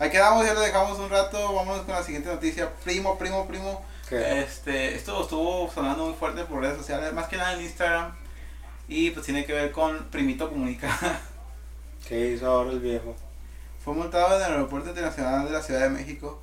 Ahí 0.00 0.10
quedamos, 0.10 0.44
ya 0.44 0.52
lo 0.52 0.60
dejamos 0.60 0.98
un 0.98 1.08
rato. 1.08 1.54
Vámonos 1.54 1.82
con 1.82 1.94
la 1.94 2.02
siguiente 2.02 2.28
noticia. 2.28 2.68
Primo, 2.82 3.16
primo, 3.16 3.46
primo. 3.46 3.80
¿Qué? 4.12 4.40
Este, 4.40 4.94
esto 4.94 5.22
estuvo 5.22 5.70
sonando 5.72 6.04
muy 6.04 6.14
fuerte 6.14 6.44
por 6.44 6.60
redes 6.60 6.76
sociales, 6.76 7.14
más 7.14 7.28
que 7.28 7.38
nada 7.38 7.54
en 7.54 7.62
Instagram. 7.62 8.12
Y 8.86 9.10
pues 9.10 9.24
tiene 9.24 9.46
que 9.46 9.54
ver 9.54 9.72
con 9.72 9.96
Primito 10.10 10.50
Comunica. 10.50 10.90
¿Qué 12.06 12.32
hizo 12.32 12.46
ahora 12.46 12.72
el 12.72 12.80
viejo? 12.80 13.16
Fue 13.82 13.94
multado 13.94 14.36
en 14.36 14.44
el 14.46 14.52
aeropuerto 14.52 14.90
internacional 14.90 15.46
de 15.46 15.52
la 15.52 15.62
Ciudad 15.62 15.80
de 15.80 15.88
México 15.88 16.42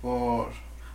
por... 0.00 0.50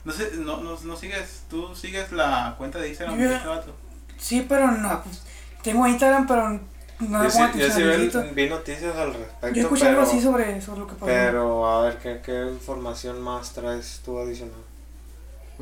No 0.05 0.11
sé, 0.13 0.31
no, 0.37 0.61
no, 0.61 0.79
no 0.79 0.95
sigues, 0.95 1.43
tú 1.49 1.75
sigues 1.75 2.13
la 2.13 2.55
cuenta 2.57 2.79
de 2.79 2.87
Instagram 2.87 3.17
de 3.17 3.25
Yo- 3.25 3.35
este 3.35 3.47
vato. 3.47 3.75
Sí, 4.17 4.45
pero 4.47 4.71
no, 4.71 5.03
pues, 5.03 5.23
tengo 5.63 5.85
Instagram, 5.85 6.27
pero 6.27 6.59
no 6.99 7.23
yo 7.23 7.29
sí, 7.29 7.39
yo 7.57 7.69
sí 7.69 7.83
vi 8.33 8.47
noticias 8.47 8.95
al 8.95 9.13
respecto. 9.13 9.49
Yo 9.49 9.63
escuché 9.63 9.85
pero, 9.85 9.99
algo 9.99 10.09
así 10.09 10.21
sobre, 10.21 10.61
sobre 10.61 10.79
lo 10.79 10.87
que 10.87 10.93
pasó. 10.93 11.05
Pero 11.05 11.67
a 11.67 11.81
ver, 11.83 11.97
¿qué, 11.99 12.21
¿qué 12.23 12.45
información 12.51 13.21
más 13.21 13.51
traes 13.53 14.01
tú 14.05 14.17
adicional? 14.19 14.61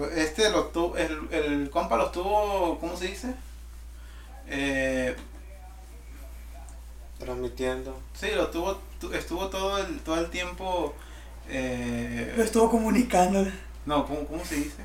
Este 0.08 0.50
lo 0.50 0.66
tuvo, 0.66 0.98
el, 0.98 1.28
el 1.32 1.70
compa 1.70 1.98
lo 1.98 2.10
tuvo, 2.12 2.80
¿cómo 2.80 2.96
se 2.98 3.08
dice? 3.08 3.34
Eh, 4.48 5.16
Transmitiendo. 7.20 8.00
sí, 8.14 8.30
lo 8.36 8.48
tuvo, 8.48 8.80
tu- 9.00 9.14
estuvo 9.14 9.48
todo 9.50 9.78
el, 9.78 10.00
todo 10.00 10.20
el 10.20 10.30
tiempo... 10.32 10.96
eh, 11.48 12.34
Lo 12.36 12.44
estuvo 12.44 12.70
comunicando. 12.72 13.46
No, 13.86 14.06
¿cómo, 14.08 14.26
cómo 14.26 14.44
se 14.44 14.56
dice? 14.56 14.84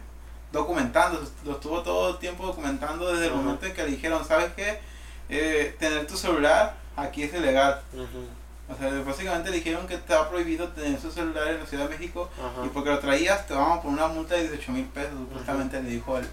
Documentando, 0.52 1.26
lo 1.44 1.52
estuvo 1.52 1.82
todo 1.82 2.10
el 2.10 2.18
tiempo 2.18 2.46
documentando 2.46 3.10
desde 3.12 3.26
el 3.28 3.34
momento 3.34 3.64
en 3.66 3.72
que 3.74 3.84
le 3.84 3.90
dijeron, 3.92 4.24
¿sabes 4.26 4.52
qué? 4.54 4.78
Eh, 5.28 5.74
tener 5.78 6.06
tu 6.06 6.16
celular 6.16 6.76
aquí 6.94 7.22
es 7.24 7.32
ilegal. 7.34 7.80
O 8.68 8.76
sea, 8.76 8.90
básicamente 9.02 9.50
le 9.50 9.58
dijeron 9.58 9.86
que 9.86 9.94
estaba 9.94 10.28
prohibido 10.28 10.68
tener 10.70 11.00
su 11.00 11.10
celular 11.10 11.46
en 11.48 11.60
la 11.60 11.66
Ciudad 11.66 11.88
de 11.88 11.96
México 11.96 12.28
Ajá. 12.36 12.66
y 12.66 12.68
porque 12.70 12.90
lo 12.90 12.98
traías 12.98 13.46
te 13.46 13.54
vamos 13.54 13.78
a 13.78 13.82
poner 13.82 13.98
una 14.02 14.08
multa 14.12 14.34
de 14.34 14.42
18 14.48 14.72
mil 14.72 14.84
pesos, 14.86 15.12
supuestamente 15.12 15.80
le 15.80 15.90
dijo 15.90 16.18
el, 16.18 16.28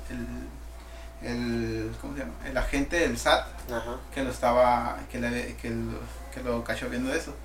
el, 1.22 1.30
el, 1.30 1.96
¿cómo 2.02 2.14
se 2.16 2.22
llama? 2.22 2.34
el 2.46 2.58
agente 2.58 2.98
del 3.00 3.18
SAT 3.20 3.46
Ajá. 3.72 3.98
que 4.14 4.24
lo 4.24 4.32
estaba, 4.32 4.98
que, 5.12 5.20
le, 5.20 5.56
que, 5.58 5.70
lo, 5.70 6.00
que 6.34 6.42
lo 6.44 6.64
cachó 6.64 6.90
viendo 6.90 7.14
eso. 7.14 7.36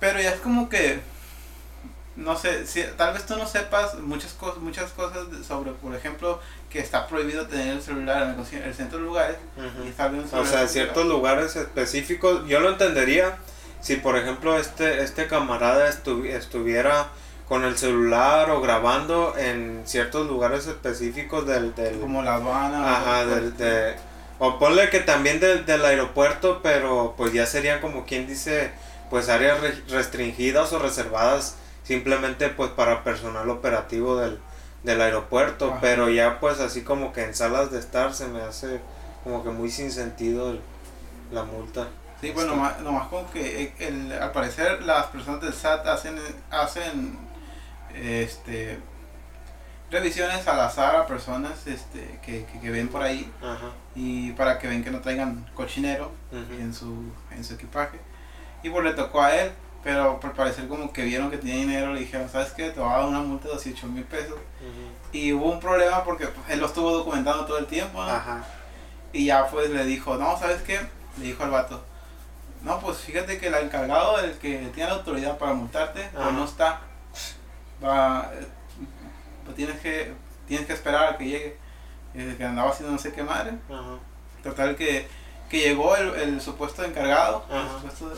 Pero 0.00 0.18
ya 0.20 0.30
es 0.30 0.40
como 0.40 0.70
que, 0.70 1.00
no 2.16 2.36
sé, 2.36 2.66
si, 2.66 2.82
tal 2.96 3.14
vez 3.14 3.24
tú 3.24 3.36
no 3.36 3.46
sepas 3.46 3.94
muchas 3.98 4.32
cosas, 4.32 4.58
muchas 4.58 4.90
cosas 4.92 5.26
sobre, 5.46 5.72
por 5.72 5.94
ejemplo, 5.94 6.40
que 6.68 6.80
está 6.80 7.06
prohibido 7.06 7.46
tener 7.46 7.68
el 7.76 7.82
celular 7.82 8.34
en 8.34 8.62
el, 8.62 8.74
centro 8.74 8.98
de 8.98 9.04
lugares. 9.04 9.36
Y 9.84 9.88
está 9.88 10.08
bien 10.08 10.24
un 10.30 10.38
O 10.38 10.44
sea, 10.44 10.62
en 10.62 10.68
ciertos 10.68 11.06
lugares 11.06 11.56
específicos, 11.56 12.46
yo 12.46 12.60
lo 12.60 12.70
entendería 12.70 13.38
si 13.80 13.96
por 13.96 14.16
ejemplo 14.18 14.58
este, 14.58 15.02
este 15.02 15.26
camarada 15.26 15.88
estu- 15.88 16.26
estuviera 16.26 17.08
con 17.48 17.64
el 17.64 17.78
celular 17.78 18.50
o 18.50 18.60
grabando 18.60 19.34
en 19.38 19.82
ciertos 19.86 20.26
lugares 20.28 20.66
específicos 20.66 21.46
del... 21.46 21.74
del 21.74 21.98
como 21.98 22.22
la 22.22 22.34
aduana. 22.34 22.96
ajá, 22.96 23.20
o- 23.22 23.26
del, 23.26 23.56
de, 23.56 23.94
o 24.38 24.58
ponle 24.58 24.90
que 24.90 25.00
también 25.00 25.40
del, 25.40 25.64
del 25.66 25.84
aeropuerto, 25.84 26.60
pero 26.62 27.14
pues 27.16 27.32
ya 27.32 27.46
serían 27.46 27.80
como 27.80 28.04
quien 28.04 28.26
dice, 28.26 28.70
pues 29.08 29.28
áreas 29.28 29.60
re- 29.60 29.82
restringidas 29.88 30.72
o 30.72 30.78
reservadas 30.78 31.56
simplemente 31.90 32.48
pues 32.50 32.70
para 32.70 33.02
personal 33.02 33.50
operativo 33.50 34.16
del, 34.16 34.38
del 34.84 35.00
aeropuerto, 35.00 35.70
Ajá. 35.72 35.78
pero 35.80 36.08
ya 36.08 36.38
pues 36.38 36.60
así 36.60 36.82
como 36.84 37.12
que 37.12 37.24
en 37.24 37.34
salas 37.34 37.72
de 37.72 37.80
estar 37.80 38.14
se 38.14 38.28
me 38.28 38.40
hace 38.42 38.80
como 39.24 39.42
que 39.42 39.50
muy 39.50 39.68
sin 39.72 39.90
sentido 39.90 40.52
el- 40.52 40.60
la 41.32 41.42
multa. 41.42 41.88
Sí, 42.20 42.30
pues 42.32 42.46
nomás, 42.46 42.78
nomás 42.80 43.08
con 43.08 43.24
que 43.30 43.62
eh, 43.64 43.74
el, 43.80 44.12
al 44.12 44.30
parecer 44.30 44.82
las 44.84 45.06
personas 45.06 45.40
del 45.40 45.52
SAT 45.52 45.84
hacen, 45.88 46.16
hacen 46.52 47.18
este, 47.92 48.78
revisiones 49.90 50.46
al 50.46 50.60
azar 50.60 50.94
a 50.94 51.06
personas 51.06 51.66
este, 51.66 52.20
que, 52.24 52.44
que, 52.44 52.60
que 52.60 52.70
ven 52.70 52.86
por 52.86 53.02
ahí 53.02 53.28
Ajá. 53.42 53.70
y 53.96 54.30
para 54.32 54.60
que 54.60 54.68
ven 54.68 54.84
que 54.84 54.92
no 54.92 55.00
traigan 55.00 55.44
cochinero 55.54 56.12
en 56.32 56.72
su, 56.72 57.02
en 57.32 57.42
su 57.42 57.54
equipaje. 57.54 57.98
Y 58.62 58.70
pues 58.70 58.84
le 58.84 58.92
tocó 58.92 59.22
a 59.22 59.34
él, 59.34 59.50
pero 59.82 60.20
por 60.20 60.32
parecer 60.34 60.68
como 60.68 60.92
que 60.92 61.04
vieron 61.04 61.30
que 61.30 61.38
tenía 61.38 61.56
dinero, 61.56 61.92
le 61.94 62.00
dijeron, 62.00 62.28
¿sabes 62.28 62.52
qué? 62.52 62.70
Te 62.70 62.80
voy 62.80 62.88
a 62.90 62.96
dar 62.98 63.04
una 63.06 63.20
multa 63.20 63.48
de 63.48 63.54
18 63.54 63.86
mil 63.88 64.04
pesos. 64.04 64.36
Y 65.12 65.32
hubo 65.32 65.50
un 65.50 65.60
problema 65.60 66.04
porque 66.04 66.26
pues, 66.26 66.48
él 66.50 66.60
lo 66.60 66.66
estuvo 66.66 66.90
documentando 66.92 67.44
todo 67.46 67.58
el 67.58 67.66
tiempo, 67.66 68.02
¿no? 68.02 68.10
Ajá. 68.10 68.44
Y 69.12 69.26
ya 69.26 69.46
pues 69.48 69.70
le 69.70 69.84
dijo, 69.84 70.16
no, 70.16 70.38
¿sabes 70.38 70.62
qué? 70.62 70.80
Le 71.18 71.24
dijo 71.26 71.42
al 71.42 71.50
vato, 71.50 71.82
no, 72.62 72.78
pues 72.78 72.98
fíjate 72.98 73.38
que 73.38 73.48
el 73.48 73.54
encargado, 73.54 74.18
el 74.20 74.32
que 74.38 74.58
tiene 74.74 74.90
la 74.90 74.96
autoridad 74.96 75.38
para 75.38 75.54
multarte, 75.54 76.08
pues 76.12 76.22
Ajá. 76.22 76.30
no 76.32 76.44
está. 76.44 76.80
Va, 77.82 78.30
pues 79.44 79.56
tienes 79.56 79.80
que, 79.80 80.12
tienes 80.46 80.66
que 80.66 80.74
esperar 80.74 81.14
a 81.14 81.16
que 81.18 81.24
llegue. 81.24 81.56
Eh, 82.14 82.34
que 82.36 82.44
andaba 82.44 82.70
haciendo 82.70 82.92
no 82.92 82.98
sé 82.98 83.12
qué 83.12 83.22
madre. 83.22 83.52
Ajá. 83.68 83.98
Total 84.42 84.76
que, 84.76 85.06
que 85.48 85.58
llegó 85.60 85.96
el, 85.96 86.14
el 86.16 86.40
supuesto 86.40 86.84
encargado 86.84 87.44
el 87.50 87.56
Ajá. 87.56 87.74
supuesto 87.78 88.10
de- 88.10 88.16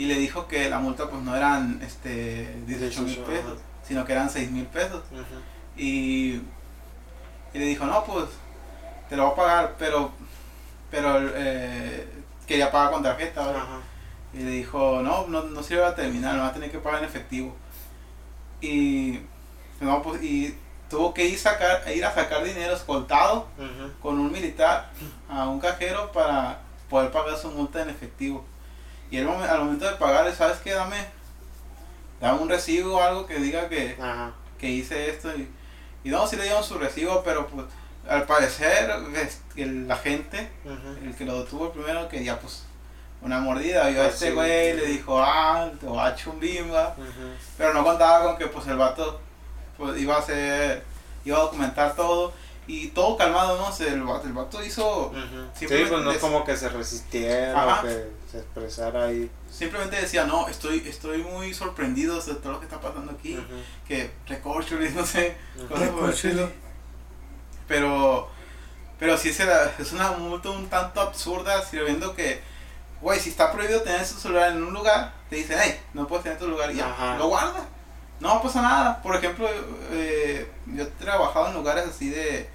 y 0.00 0.06
le 0.06 0.14
dijo 0.14 0.48
que 0.48 0.70
la 0.70 0.78
multa 0.78 1.10
pues 1.10 1.20
no 1.22 1.36
eran 1.36 1.78
este 1.82 2.56
18 2.66 3.02
mil 3.02 3.16
18, 3.16 3.30
pesos, 3.30 3.58
sino 3.86 4.02
que 4.06 4.12
eran 4.12 4.30
6 4.30 4.50
mil 4.50 4.64
pesos. 4.64 5.02
Y, 5.76 6.40
y 7.52 7.58
le 7.58 7.66
dijo, 7.66 7.84
no, 7.84 8.02
pues 8.04 8.24
te 9.10 9.16
lo 9.16 9.24
voy 9.24 9.32
a 9.32 9.36
pagar, 9.36 9.74
pero, 9.78 10.10
pero 10.90 11.18
eh, 11.34 12.08
quería 12.46 12.70
pagar 12.70 12.92
con 12.92 13.02
tarjeta. 13.02 13.42
Y 14.32 14.38
le 14.38 14.50
dijo, 14.52 15.02
no, 15.02 15.26
no, 15.26 15.42
no 15.42 15.62
sirve 15.62 15.82
la 15.82 15.94
terminal, 15.94 16.34
no 16.34 16.44
va 16.44 16.48
a 16.48 16.54
tener 16.54 16.70
que 16.70 16.78
pagar 16.78 17.00
en 17.00 17.04
efectivo. 17.04 17.54
Y, 18.62 19.20
no, 19.82 20.00
pues, 20.00 20.22
y 20.22 20.56
tuvo 20.88 21.12
que 21.12 21.26
ir, 21.26 21.38
sacar, 21.38 21.82
ir 21.94 22.06
a 22.06 22.14
sacar 22.14 22.42
dinero 22.42 22.72
escoltado 22.72 23.48
con 24.00 24.18
un 24.18 24.32
militar 24.32 24.92
a 25.28 25.46
un 25.46 25.60
cajero 25.60 26.10
para 26.10 26.60
poder 26.88 27.12
pagar 27.12 27.36
su 27.36 27.50
multa 27.50 27.82
en 27.82 27.90
efectivo. 27.90 28.46
Y 29.10 29.16
él, 29.18 29.28
al 29.28 29.58
momento 29.60 29.84
de 29.86 29.96
pagarle, 29.96 30.34
¿sabes 30.34 30.58
qué? 30.58 30.70
Dame, 30.72 30.96
dame 32.20 32.40
un 32.40 32.48
recibo 32.48 32.96
o 32.96 33.02
algo 33.02 33.26
que 33.26 33.36
diga 33.38 33.68
que, 33.68 33.96
Ajá. 34.00 34.32
que 34.58 34.68
hice 34.68 35.10
esto. 35.10 35.30
Y, 35.36 35.48
y 36.04 36.10
no, 36.10 36.26
sí 36.26 36.36
le 36.36 36.44
dieron 36.44 36.62
su 36.64 36.78
recibo, 36.78 37.22
pero 37.24 37.46
pues 37.48 37.66
al 38.08 38.24
parecer 38.24 38.90
el, 39.56 39.86
la 39.88 39.96
gente, 39.96 40.50
el 41.04 41.14
que 41.14 41.24
lo 41.24 41.42
detuvo 41.42 41.70
primero, 41.72 42.08
quería 42.08 42.38
pues 42.38 42.64
una 43.22 43.38
mordida. 43.40 43.88
Vio 43.88 44.00
a 44.00 44.04
Pues 44.04 44.14
este 44.14 44.28
sí. 44.28 44.32
güey, 44.34 44.76
le 44.76 44.86
dijo, 44.86 45.20
ah, 45.22 45.70
te 45.78 45.86
voy 45.86 45.98
a 45.98 46.10
echar 46.10 46.28
un 46.30 46.40
bimba. 46.40 46.94
Ujú. 46.96 47.28
Pero 47.58 47.74
no 47.74 47.84
contaba 47.84 48.24
con 48.24 48.38
que 48.38 48.46
pues 48.46 48.66
el 48.68 48.76
vato 48.76 49.20
pues, 49.76 50.00
iba 50.00 50.14
a 50.16 50.18
hacer, 50.20 50.84
iba 51.24 51.36
a 51.36 51.40
documentar 51.42 51.94
todo. 51.96 52.32
Y 52.66 52.88
todo 52.88 53.16
calmado, 53.16 53.56
¿no? 53.58 53.84
El, 53.84 54.02
vato, 54.04 54.26
el 54.28 54.32
vato 54.32 54.62
hizo, 54.64 55.06
Ujú. 55.08 55.18
Sí, 55.54 55.60
Simplemente 55.66 55.90
pues 55.92 56.04
no 56.04 56.12
es 56.12 56.18
como 56.18 56.44
que 56.44 56.56
se 56.56 56.68
resistiera 56.68 57.60
Ajá. 57.60 57.80
o 57.80 57.82
que 57.82 58.19
se 58.30 58.38
expresara 58.38 59.04
ahí. 59.06 59.30
simplemente 59.50 59.96
decía, 60.00 60.24
no, 60.24 60.48
estoy, 60.48 60.86
estoy 60.86 61.22
muy 61.22 61.52
sorprendido 61.54 62.20
de 62.20 62.34
todo 62.34 62.52
lo 62.52 62.58
que 62.60 62.66
está 62.66 62.80
pasando 62.80 63.12
aquí. 63.12 63.38
Que 63.88 64.10
recorcholis, 64.26 64.94
no 64.94 65.04
sé, 65.04 65.36
cosas 65.68 65.88
por. 65.90 66.14
Pero, 67.68 68.28
pero 68.98 69.16
sí 69.16 69.32
se 69.32 69.44
la- 69.46 69.70
es 69.78 69.92
una 69.92 70.12
multa 70.12 70.50
un 70.50 70.68
tanto 70.68 71.00
absurda, 71.00 71.62
sirviendo 71.64 72.14
que, 72.14 72.40
güey, 73.00 73.18
si 73.20 73.30
está 73.30 73.52
prohibido 73.52 73.82
tener 73.82 74.04
su 74.04 74.18
celular 74.18 74.52
en 74.52 74.62
un 74.64 74.74
lugar, 74.74 75.12
te 75.28 75.36
dicen, 75.36 75.58
hey, 75.62 75.80
no 75.94 76.06
puedes 76.06 76.24
tener 76.24 76.38
tu 76.38 76.48
lugar 76.48 76.70
y 76.72 76.76
ya, 76.76 76.90
Ajá. 76.90 77.16
lo 77.16 77.28
guarda. 77.28 77.66
No 78.18 78.42
pasa 78.42 78.60
nada. 78.60 79.00
Por 79.02 79.16
ejemplo, 79.16 79.48
eh, 79.92 80.50
yo 80.66 80.82
he 80.82 80.86
trabajado 80.86 81.48
en 81.48 81.54
lugares 81.54 81.86
así 81.88 82.10
de... 82.10 82.48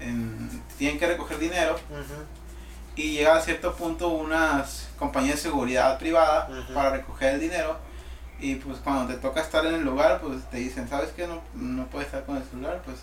en- 0.00 0.62
tienen 0.78 0.98
que 0.98 1.06
recoger 1.06 1.38
dinero 1.38 1.76
y 2.96 3.12
llega 3.12 3.36
a 3.36 3.40
cierto 3.40 3.74
punto 3.74 4.08
unas 4.08 4.88
compañías 4.94 5.36
de 5.36 5.42
seguridad 5.42 5.98
privada 5.98 6.48
para 6.74 6.90
recoger 6.90 7.34
el 7.34 7.40
dinero. 7.40 7.76
Y 8.40 8.56
pues 8.56 8.78
cuando 8.78 9.12
te 9.12 9.18
toca 9.20 9.40
estar 9.40 9.64
en 9.64 9.74
el 9.74 9.82
lugar 9.84 10.20
pues 10.20 10.44
te 10.50 10.58
dicen 10.58 10.88
sabes 10.88 11.10
que 11.10 11.26
no, 11.26 11.40
no 11.54 11.86
puedes 11.86 12.06
estar 12.06 12.24
con 12.24 12.36
el 12.36 12.44
celular 12.44 12.82
pues. 12.84 12.98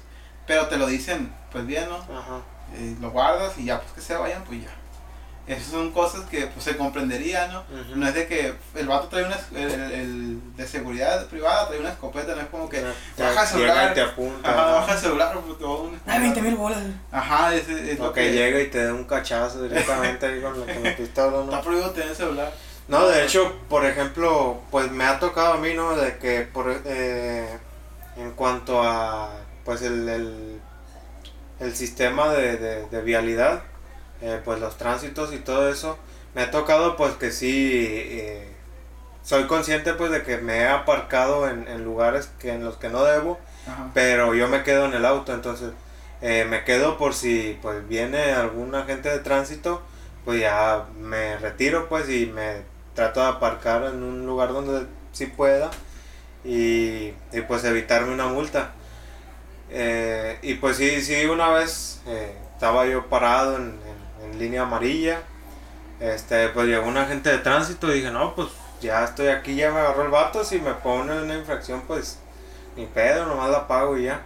Pero 0.45 0.67
te 0.67 0.77
lo 0.77 0.88
dicen 0.88 1.33
pues 1.51 1.65
bien 1.65 1.88
no 1.88 1.95
Ajá. 1.98 2.41
Eh, 2.75 2.95
lo 3.00 3.12
guardas 3.12 3.57
y 3.57 3.65
ya 3.65 3.79
pues 3.79 3.91
que 3.93 4.01
se 4.01 4.15
vayan 4.15 4.43
pues 4.43 4.63
ya 4.63 4.69
esas 5.51 5.67
son 5.72 5.91
cosas 5.91 6.22
que 6.29 6.48
pues 6.48 6.63
se 6.63 6.77
comprendería 6.77 7.48
no 7.48 7.63
no 7.96 8.08
es 8.08 8.13
de 8.13 8.27
que 8.27 8.53
el 8.75 8.88
vato 8.88 9.08
trae 9.08 9.24
una 9.25 9.36
es- 9.36 9.51
el, 9.53 9.72
el- 9.72 9.91
el 9.91 10.55
de 10.55 10.67
seguridad 10.67 11.25
privada 11.27 11.67
trae 11.67 11.79
una 11.79 11.89
escopeta 11.89 12.36
no 12.36 12.41
es 12.41 12.48
como 12.48 12.70
que 12.70 12.77
Te- 13.15 13.24
baja 13.24 13.31
el 13.31 13.36
llega 13.36 13.74
celular 13.74 13.91
y 13.91 13.93
te 13.96 14.01
apunta. 14.01 14.50
ajá, 14.51 14.62
ajá. 14.63 14.72
baja 14.74 14.93
el 14.93 15.00
celular 15.00 15.39
pues, 15.46 15.58
te 15.58 15.63
va 15.63 15.70
a 15.70 15.74
un- 15.75 16.01
Ay, 16.08 16.20
20 16.22 16.41
mil 16.41 16.55
bolas. 16.55 16.79
ajá 17.12 17.55
ese 17.55 17.91
es 17.93 18.00
O 18.00 18.05
lo 18.05 18.13
que 18.13 18.31
llega 18.31 18.60
y 18.62 18.67
te 18.67 18.84
da 18.86 18.93
un 18.93 19.03
cachazo 19.05 19.63
directamente 19.63 20.25
ahí 20.25 20.41
con 20.41 20.60
la, 20.65 20.74
con 20.74 20.84
la 20.84 20.96
pistola, 20.96 21.43
está 21.43 21.55
¿no? 21.58 21.62
prohibido 21.62 21.91
tener 21.91 22.15
celular 22.15 22.51
No, 22.88 23.08
de 23.08 23.24
hecho, 23.25 23.53
por 23.70 23.86
ejemplo, 23.86 24.62
pues 24.72 24.91
me 24.91 25.03
ha 25.05 25.17
tocado 25.20 25.53
a 25.53 25.58
mí, 25.58 25.74
¿no? 25.74 25.96
De 25.96 26.17
que 26.17 26.41
por, 26.41 26.81
eh, 26.86 27.58
en 28.17 28.31
cuanto 28.31 28.84
a, 28.84 29.31
pues 29.63 29.81
el, 29.84 30.10
el, 30.10 30.60
el 31.60 31.75
sistema 31.75 32.29
de, 32.34 32.58
de, 32.58 32.88
de 32.88 33.01
vialidad, 33.01 33.62
eh, 34.21 34.41
pues 34.43 34.59
los 34.59 34.77
tránsitos 34.77 35.33
y 35.33 35.37
todo 35.39 35.69
eso, 35.69 35.97
me 36.35 36.43
ha 36.43 36.51
tocado 36.51 36.95
pues 36.97 37.13
que 37.13 37.31
sí, 37.31 37.87
eh, 37.87 38.47
soy 39.23 39.45
consciente 39.45 39.93
pues 39.93 40.11
de 40.11 40.23
que 40.23 40.37
me 40.37 40.59
he 40.59 40.67
aparcado 40.67 41.47
en, 41.49 41.67
en 41.67 41.83
lugares 41.83 42.29
que 42.39 42.53
en 42.53 42.63
los 42.63 42.77
que 42.77 42.89
no 42.89 43.03
debo, 43.03 43.39
ajá. 43.67 43.91
pero 43.93 44.33
yo 44.33 44.47
me 44.47 44.63
quedo 44.63 44.85
en 44.85 44.93
el 44.93 45.05
auto, 45.05 45.33
entonces 45.33 45.71
eh, 46.21 46.45
me 46.49 46.63
quedo 46.63 46.97
por 46.97 47.13
si 47.13 47.57
pues 47.61 47.87
viene 47.87 48.31
algún 48.33 48.73
agente 48.75 49.09
de 49.09 49.19
tránsito, 49.19 49.81
pues 50.25 50.39
ya 50.39 50.85
me 50.99 51.37
retiro 51.37 51.89
pues 51.89 52.09
y 52.09 52.27
me 52.27 52.61
trato 52.95 53.21
de 53.21 53.27
aparcar 53.27 53.83
en 53.85 54.03
un 54.03 54.25
lugar 54.25 54.53
donde 54.53 54.85
sí 55.13 55.25
pueda 55.27 55.71
y, 56.43 57.13
y, 57.31 57.41
pues 57.47 57.63
evitarme 57.63 58.13
una 58.13 58.27
multa. 58.27 58.71
Eh, 59.69 60.37
y 60.41 60.55
pues 60.55 60.77
sí, 60.77 61.01
sí, 61.01 61.25
una 61.25 61.49
vez 61.49 62.01
eh, 62.07 62.35
estaba 62.53 62.85
yo 62.85 63.07
parado 63.07 63.55
en, 63.57 63.63
en- 63.63 64.00
en 64.31 64.39
línea 64.39 64.63
amarilla, 64.63 65.21
este, 66.00 66.50
pues 66.50 66.67
llegó 66.67 66.88
un 66.88 66.97
agente 66.97 67.29
de 67.29 67.38
tránsito 67.39 67.91
y 67.91 67.95
dije, 67.95 68.11
no, 68.11 68.35
pues 68.35 68.50
ya 68.81 69.03
estoy 69.03 69.27
aquí, 69.27 69.55
ya 69.55 69.71
me 69.71 69.79
agarró 69.79 70.03
el 70.03 70.09
vato, 70.09 70.43
si 70.43 70.59
me 70.59 70.73
pone 70.73 71.21
una 71.21 71.35
infracción, 71.35 71.81
pues 71.88 72.19
ni 72.75 72.85
pedo, 72.85 73.25
nomás 73.25 73.51
la 73.51 73.67
pago 73.67 73.97
y 73.97 74.03
ya. 74.03 74.21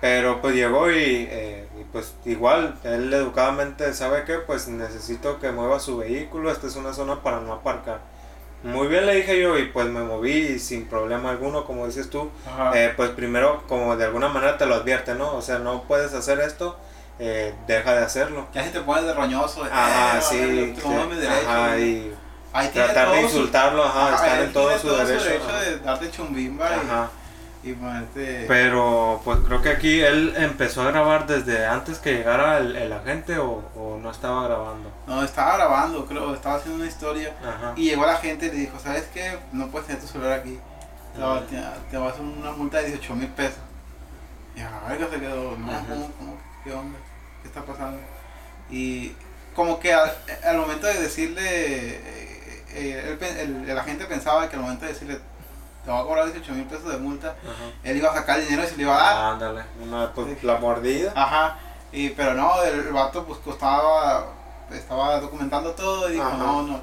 Pero 0.00 0.40
pues 0.40 0.54
llegó 0.54 0.90
y, 0.90 1.26
eh, 1.30 1.66
y, 1.80 1.84
pues 1.84 2.14
igual, 2.26 2.78
él 2.84 3.12
educadamente 3.12 3.92
sabe 3.94 4.24
que 4.24 4.34
pues 4.34 4.68
necesito 4.68 5.40
que 5.40 5.50
mueva 5.50 5.80
su 5.80 5.96
vehículo, 5.96 6.50
esta 6.50 6.66
es 6.66 6.76
una 6.76 6.92
zona 6.92 7.22
para 7.22 7.40
no 7.40 7.52
aparcar. 7.54 8.00
Muy 8.64 8.86
bien 8.88 9.04
le 9.04 9.16
dije 9.16 9.38
yo 9.38 9.58
y 9.58 9.66
pues 9.66 9.86
me 9.88 10.00
moví 10.00 10.58
sin 10.58 10.86
problema 10.86 11.30
alguno, 11.30 11.66
como 11.66 11.86
dices 11.86 12.08
tú. 12.08 12.30
Eh, 12.74 12.94
pues 12.96 13.10
primero 13.10 13.62
como 13.68 13.94
de 13.96 14.04
alguna 14.04 14.28
manera 14.28 14.56
te 14.56 14.64
lo 14.64 14.74
advierte, 14.74 15.14
¿no? 15.14 15.34
O 15.34 15.42
sea, 15.42 15.58
no 15.58 15.82
puedes 15.82 16.14
hacer 16.14 16.40
esto, 16.40 16.78
eh, 17.18 17.54
deja 17.66 17.94
de 17.94 18.04
hacerlo. 18.04 18.46
Ya 18.54 18.64
si 18.64 18.70
te 18.70 18.80
pones 18.80 19.04
de 19.04 19.14
roñoso, 19.14 19.64
Ajá, 19.64 20.18
"Eh, 20.18 20.22
sí, 20.22 20.72
te 20.74 20.80
tomo 20.82 21.02
sí, 21.02 21.08
mi 21.10 21.16
derecho", 21.16 21.48
ajá, 21.50 21.78
y 21.78 22.14
Ahí 22.52 22.68
tratar 22.68 23.10
de 23.10 23.18
su- 23.20 23.24
insultarlo, 23.26 23.84
ajá, 23.84 24.14
ajá, 24.14 24.26
estar 24.26 24.42
en 24.42 24.52
todo 24.52 24.78
su 24.78 24.88
derecho. 24.90 25.42
ajá. 25.48 25.60
de 25.60 25.78
darte 25.80 26.10
chumbimba 26.10 26.68
y- 26.70 26.74
Ajá. 26.74 27.08
y, 27.64 27.72
ponerte... 27.72 28.44
Pero 28.46 29.20
pues 29.24 29.38
creo 29.46 29.62
que 29.62 29.70
aquí 29.70 30.00
él 30.00 30.34
empezó 30.36 30.82
a 30.82 30.90
grabar 30.90 31.26
desde 31.26 31.66
antes 31.66 31.98
que 31.98 32.12
llegara 32.14 32.58
el, 32.58 32.76
el 32.76 32.92
agente 32.92 33.38
o, 33.38 33.62
o 33.74 33.98
no 34.00 34.10
estaba 34.10 34.46
grabando. 34.46 34.90
No, 35.06 35.22
estaba 35.24 35.56
grabando, 35.56 36.04
creo, 36.06 36.34
estaba 36.34 36.56
haciendo 36.56 36.80
una 36.80 36.88
historia 36.88 37.32
Ajá. 37.42 37.72
y 37.76 37.86
llegó 37.90 38.04
la 38.06 38.16
gente 38.18 38.46
y 38.46 38.50
le 38.50 38.56
dijo, 38.56 38.78
¿sabes 38.78 39.08
qué? 39.14 39.38
No 39.52 39.68
puedes 39.68 39.86
tener 39.88 40.02
tu 40.02 40.08
celular 40.08 40.40
aquí. 40.40 40.58
Te, 41.14 41.56
te, 41.90 41.96
vas 41.96 42.08
a 42.10 42.12
hacer 42.14 42.22
una 42.24 42.50
multa 42.52 42.78
de 42.78 42.86
18 42.86 43.14
mil 43.14 43.28
pesos. 43.28 43.58
Y 44.56 44.60
a 44.60 44.70
ver 44.88 44.98
que 44.98 45.06
se 45.14 45.20
quedó, 45.20 45.56
no, 45.56 45.70
Ajá. 45.72 45.84
¿cómo, 45.88 46.10
cómo, 46.18 46.36
¿qué 46.64 46.72
onda? 46.72 46.98
¿Qué 47.42 47.48
está 47.48 47.62
pasando? 47.62 47.98
Y 48.70 49.12
como 49.54 49.78
que 49.78 49.92
al, 49.92 50.10
al 50.44 50.56
momento 50.58 50.86
de 50.86 50.94
decirle, 51.00 51.42
eh, 51.44 52.64
eh, 52.70 53.16
pe- 53.20 53.42
el, 53.42 53.68
el 53.68 53.78
agente 53.78 54.06
pensaba 54.06 54.48
que 54.48 54.56
al 54.56 54.62
momento 54.62 54.84
de 54.86 54.92
decirle, 54.92 55.20
te 55.84 55.90
va 55.90 56.00
a 56.00 56.04
cobrar 56.04 56.24
18 56.26 56.52
mil 56.52 56.64
pesos 56.64 56.90
de 56.90 56.96
multa, 56.96 57.28
Ajá. 57.42 57.70
él 57.84 57.96
iba 57.98 58.10
a 58.10 58.14
sacar 58.14 58.38
el 58.38 58.46
dinero 58.46 58.64
y 58.64 58.66
se 58.68 58.76
lo 58.76 58.82
iba 58.82 58.96
a 58.96 59.14
dar. 59.14 59.32
Ándale, 59.34 59.62
una, 59.82 60.12
pues, 60.12 60.42
la 60.42 60.56
mordida. 60.56 61.12
Ajá, 61.14 61.58
y, 61.92 62.10
pero 62.10 62.34
no, 62.34 62.62
el, 62.62 62.90
vato 62.92 63.24
pues 63.24 63.38
costaba, 63.40 64.26
estaba 64.70 65.20
documentando 65.20 65.72
todo 65.72 66.08
y 66.08 66.14
dijo, 66.14 66.24
Ajá. 66.24 66.36
no, 66.38 66.62
no, 66.62 66.80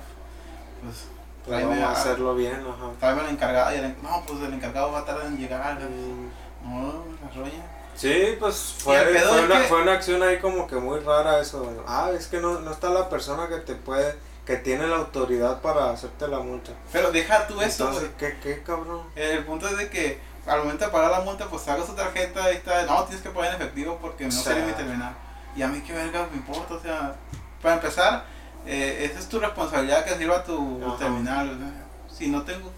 pues 0.84 1.06
Pues 1.46 1.58
tráeme 1.60 1.84
a 1.84 1.92
hacerlo 1.92 2.36
bien, 2.36 2.62
ajá. 2.62 2.92
tráeme 3.00 3.22
al 3.22 3.30
encargado 3.30 3.74
y 3.76 3.80
el, 3.80 3.96
no, 4.04 4.24
pues 4.28 4.40
el 4.44 4.54
encargado 4.54 4.92
va 4.92 5.00
a 5.00 5.06
tardar 5.06 5.26
en 5.26 5.38
llegar, 5.38 5.80
Mm, 5.80 6.30
no, 6.64 7.04
la 7.24 7.36
roña. 7.36 7.64
Sí, 8.02 8.36
pues 8.40 8.76
fue, 8.80 8.98
fue, 9.20 9.42
una, 9.44 9.62
que- 9.62 9.68
fue 9.68 9.82
una 9.84 9.94
acción 9.94 10.24
ahí 10.24 10.40
como 10.40 10.66
que 10.68 10.76
muy 10.76 11.00
rara 11.02 11.40
eso. 11.40 11.84
Ah, 11.88 12.10
es 12.18 12.28
que 12.28 12.40
no, 12.40 12.60
no 12.60 12.72
está 12.72 12.90
la 12.90 13.10
persona 13.10 13.48
que 13.48 13.58
te 13.58 13.76
puede, 13.76 14.16
que 14.46 14.56
tiene 14.58 14.88
la 14.88 14.96
autoridad 14.96 15.62
para 15.62 15.92
hacerte 15.92 16.28
la 16.28 16.40
multa. 16.40 16.72
Pero 16.92 17.12
deja 17.12 17.46
tú 17.48 17.62
eso, 17.62 17.88
Entonces. 17.88 18.10
¿qué, 18.18 18.40
qué 18.42 18.64
cabrón? 18.64 19.04
El 19.16 19.46
punto 19.46 19.68
es 19.68 19.78
de 19.78 19.90
que 19.90 20.20
al 20.48 20.60
momento 20.60 20.86
de 20.86 20.92
pagar 20.92 21.12
la 21.12 21.20
multa, 21.22 21.46
pues 21.46 21.62
sacas 21.62 21.86
tu 21.86 21.94
tarjeta 21.94 22.52
y 22.52 22.56
está, 22.56 22.84
no, 22.88 23.04
tienes 23.04 23.22
que 23.22 23.30
pagar 23.30 23.54
en 23.54 23.62
efectivo 23.62 24.00
porque 24.02 24.26
no 24.26 24.32
sea. 24.32 24.56
mi 24.56 24.72
terminal. 24.74 25.14
Y 25.56 25.62
a 25.62 25.68
mí 25.68 25.82
qué 25.86 25.94
verga 25.94 26.28
me 26.32 26.38
importa, 26.38 26.74
o 26.74 26.80
sea, 26.80 27.16
para 27.62 27.76
empezar, 27.76 28.26
eh, 28.66 29.08
esa 29.12 29.20
es 29.20 29.30
tu 29.30 29.40
responsabilidad 29.40 30.04
que 30.06 30.16
sirva 30.18 30.44
tu 30.44 30.82
Ajá. 30.84 30.98
terminal. 30.98 31.60
Si 32.12 32.30
no 32.30 32.42
tengo, 32.44 32.72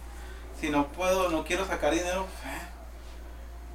si 0.60 0.70
no 0.70 0.88
puedo, 0.90 1.30
no 1.30 1.46
quiero 1.46 1.66
sacar 1.66 1.94
dinero, 1.94 2.26
pues, 2.42 2.54
eh. 2.54 2.68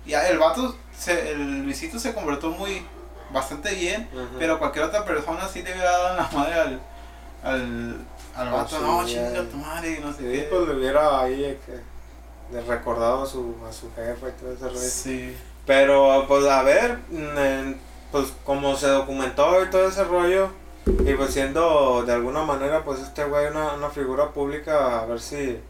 Y 0.08 0.12
ya, 0.12 0.26
el 0.28 0.38
vato, 0.38 0.74
se, 0.96 1.32
el 1.32 1.64
Luisito 1.64 1.98
se 1.98 2.14
convirtió 2.14 2.48
muy, 2.48 2.82
bastante 3.30 3.74
bien, 3.74 4.08
pero 4.38 4.58
cualquier 4.58 4.86
otra 4.86 5.04
persona 5.04 5.46
sí 5.46 5.62
le 5.62 5.72
hubiera 5.72 5.90
dado 5.92 6.16
la 6.16 6.28
madre 6.32 6.54
al, 6.54 6.80
al, 7.44 8.06
al 8.34 8.48
Ah, 8.48 8.52
vato, 8.52 8.76
sí, 8.76 8.82
no, 8.82 9.06
chinga 9.06 9.42
tu 9.50 9.56
madre, 9.58 10.00
no 10.00 10.12
sé 10.12 10.34
Sí, 10.34 10.46
pues 10.48 10.66
le 10.68 10.74
hubiera 10.76 11.20
ahí 11.20 11.58
que, 11.66 12.58
recordado 12.66 13.24
a 13.24 13.26
su, 13.26 13.54
a 13.68 13.70
su 13.70 13.92
jefe 13.94 14.28
y 14.28 14.40
todo 14.40 14.52
ese 14.52 14.64
rollo. 14.68 14.80
Sí. 14.80 15.36
Pero 15.66 16.24
pues 16.26 16.46
a 16.46 16.62
ver, 16.62 17.00
pues 18.10 18.32
como 18.44 18.74
se 18.76 18.86
documentó 18.88 19.62
y 19.62 19.68
todo 19.68 19.88
ese 19.88 20.04
rollo, 20.04 20.48
y 20.86 21.12
pues 21.12 21.34
siendo 21.34 22.02
de 22.06 22.14
alguna 22.14 22.44
manera 22.44 22.82
pues 22.82 23.00
este 23.00 23.24
güey 23.24 23.48
una, 23.48 23.74
una 23.74 23.90
figura 23.90 24.30
pública, 24.30 25.00
a 25.00 25.04
ver 25.04 25.20
si, 25.20 25.60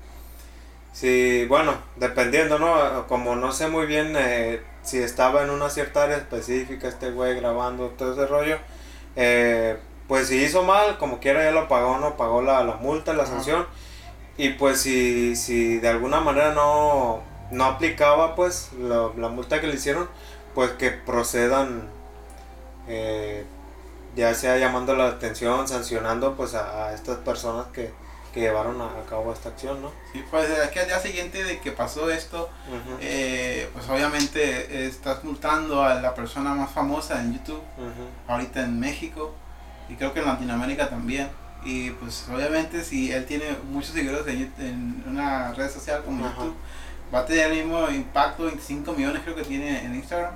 si, 0.92 1.46
bueno, 1.46 1.74
dependiendo, 1.96 2.58
¿no? 2.58 3.06
Como 3.06 3.36
no 3.36 3.52
sé 3.52 3.68
muy 3.68 3.86
bien 3.86 4.14
eh, 4.18 4.62
si 4.82 4.98
estaba 4.98 5.42
en 5.42 5.50
una 5.50 5.70
cierta 5.70 6.04
área 6.04 6.16
específica 6.16 6.88
este 6.88 7.10
güey 7.10 7.34
grabando 7.36 7.88
todo 7.90 8.12
ese 8.12 8.26
rollo, 8.26 8.58
eh, 9.16 9.78
pues 10.08 10.28
si 10.28 10.42
hizo 10.42 10.62
mal, 10.62 10.98
como 10.98 11.20
quiera 11.20 11.44
ya 11.44 11.50
lo 11.52 11.68
pagó, 11.68 11.98
¿no? 11.98 12.16
Pagó 12.16 12.42
la, 12.42 12.64
la 12.64 12.76
multa, 12.76 13.12
la 13.12 13.24
Ajá. 13.24 13.32
sanción. 13.32 13.66
Y 14.36 14.50
pues 14.50 14.80
si, 14.80 15.36
si 15.36 15.78
de 15.78 15.88
alguna 15.88 16.20
manera 16.20 16.52
no, 16.54 17.22
no 17.50 17.64
aplicaba 17.64 18.34
pues 18.34 18.70
la, 18.78 19.10
la 19.16 19.28
multa 19.28 19.60
que 19.60 19.66
le 19.66 19.74
hicieron, 19.74 20.08
pues 20.54 20.70
que 20.72 20.90
procedan, 20.90 21.88
eh, 22.88 23.44
ya 24.16 24.34
sea 24.34 24.56
llamando 24.58 24.94
la 24.96 25.06
atención, 25.08 25.68
sancionando 25.68 26.34
pues 26.36 26.54
a, 26.54 26.86
a 26.88 26.94
estas 26.94 27.18
personas 27.18 27.66
que, 27.68 27.92
que 28.38 28.46
llevaron 28.46 28.80
a, 28.80 28.84
a 28.86 29.04
cabo 29.08 29.32
esta 29.32 29.48
acción, 29.50 29.82
¿no? 29.82 29.90
Sí, 30.12 30.24
pues 30.30 30.48
es 30.48 30.68
que 30.70 30.80
al 30.80 30.86
día 30.86 30.98
siguiente 31.00 31.42
de 31.44 31.58
que 31.60 31.72
pasó 31.72 32.10
esto, 32.10 32.48
eh, 33.00 33.68
pues 33.72 33.88
obviamente 33.88 34.86
estás 34.86 35.24
multando 35.24 35.82
a 35.82 35.94
la 35.94 36.14
persona 36.14 36.54
más 36.54 36.70
famosa 36.70 37.20
en 37.20 37.34
YouTube, 37.34 37.62
ahorita 38.26 38.60
en 38.60 38.78
México, 38.80 39.34
y 39.88 39.94
creo 39.94 40.12
que 40.12 40.20
en 40.20 40.26
Latinoamérica 40.26 40.88
también. 40.88 41.28
Y 41.64 41.90
pues 41.90 42.26
obviamente 42.32 42.84
si 42.84 43.10
él 43.12 43.26
tiene 43.26 43.44
muchos 43.70 43.90
seguidores 43.92 44.26
en, 44.28 44.52
en 44.58 45.04
una 45.06 45.52
red 45.54 45.70
social 45.70 46.02
como. 46.04 46.24
YouTube, 46.24 46.54
va 47.12 47.20
a 47.20 47.26
tener 47.26 47.50
el 47.50 47.64
mismo 47.64 47.88
impacto, 47.90 48.44
25 48.44 48.92
millones 48.92 49.22
creo 49.24 49.34
que 49.34 49.42
tiene 49.42 49.84
en 49.84 49.94
Instagram. 49.94 50.34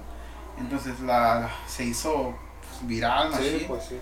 Entonces 0.58 0.98
la, 1.00 1.48
se 1.68 1.84
hizo 1.84 2.34
pues, 2.60 2.86
viral, 2.88 3.28
Sí, 3.34 3.38
machín. 3.52 3.68
pues 3.68 3.84
sí. 3.84 3.96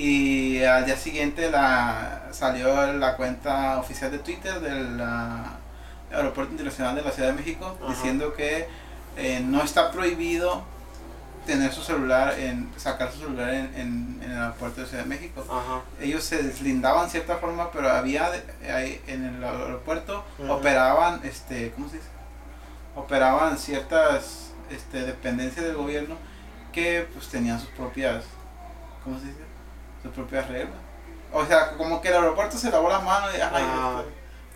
Y 0.00 0.64
al 0.64 0.86
día 0.86 0.96
siguiente 0.96 1.50
la, 1.50 2.28
salió 2.32 2.90
la 2.94 3.16
cuenta 3.16 3.78
oficial 3.78 4.10
de 4.10 4.18
Twitter 4.20 4.58
del 4.60 4.98
ah, 5.00 5.58
Aeropuerto 6.10 6.52
Internacional 6.52 6.94
de 6.94 7.02
la 7.02 7.10
Ciudad 7.10 7.28
de 7.28 7.34
México 7.34 7.76
Ajá. 7.82 7.92
diciendo 7.92 8.32
que 8.34 8.66
eh, 9.18 9.42
no 9.44 9.62
está 9.62 9.90
prohibido 9.90 10.64
tener 11.44 11.70
su 11.72 11.82
celular, 11.82 12.38
en 12.38 12.70
sacar 12.78 13.12
su 13.12 13.18
celular 13.20 13.50
en, 13.50 13.74
en- 13.74 14.20
en 14.24 14.30
el 14.32 14.38
aeropuerto 14.38 14.80
de 14.80 14.86
Ciudad 14.86 15.02
de 15.02 15.08
México. 15.10 15.42
Ajá. 15.50 15.82
Ellos 16.00 16.24
se 16.24 16.42
deslindaban 16.42 17.04
de 17.04 17.10
cierta 17.10 17.36
forma, 17.36 17.70
pero 17.70 17.90
había 17.90 18.30
de- 18.30 18.72
ahí 18.72 19.02
en 19.06 19.24
el 19.26 19.44
aeropuerto 19.44 20.24
operaban, 20.48 21.20
este, 21.24 21.72
¿cómo 21.72 21.88
se 21.90 21.96
dice? 21.96 22.08
operaban 22.96 23.58
ciertas 23.58 24.50
este, 24.70 25.02
dependencias 25.02 25.64
del 25.64 25.76
gobierno 25.76 26.16
que 26.72 27.06
pues 27.14 27.28
tenían 27.28 27.60
sus 27.60 27.68
propias, 27.70 28.24
¿cómo 29.04 29.18
se 29.18 29.26
dice? 29.26 29.49
Sus 30.02 30.12
propias 30.12 30.48
reglas. 30.48 30.76
O 31.32 31.44
sea, 31.46 31.72
como 31.76 32.00
que 32.00 32.08
el 32.08 32.14
aeropuerto 32.14 32.56
se 32.58 32.70
lavó 32.70 32.88
las 32.88 33.02
manos 33.02 33.30
y 33.36 33.40
Ah, 33.40 34.02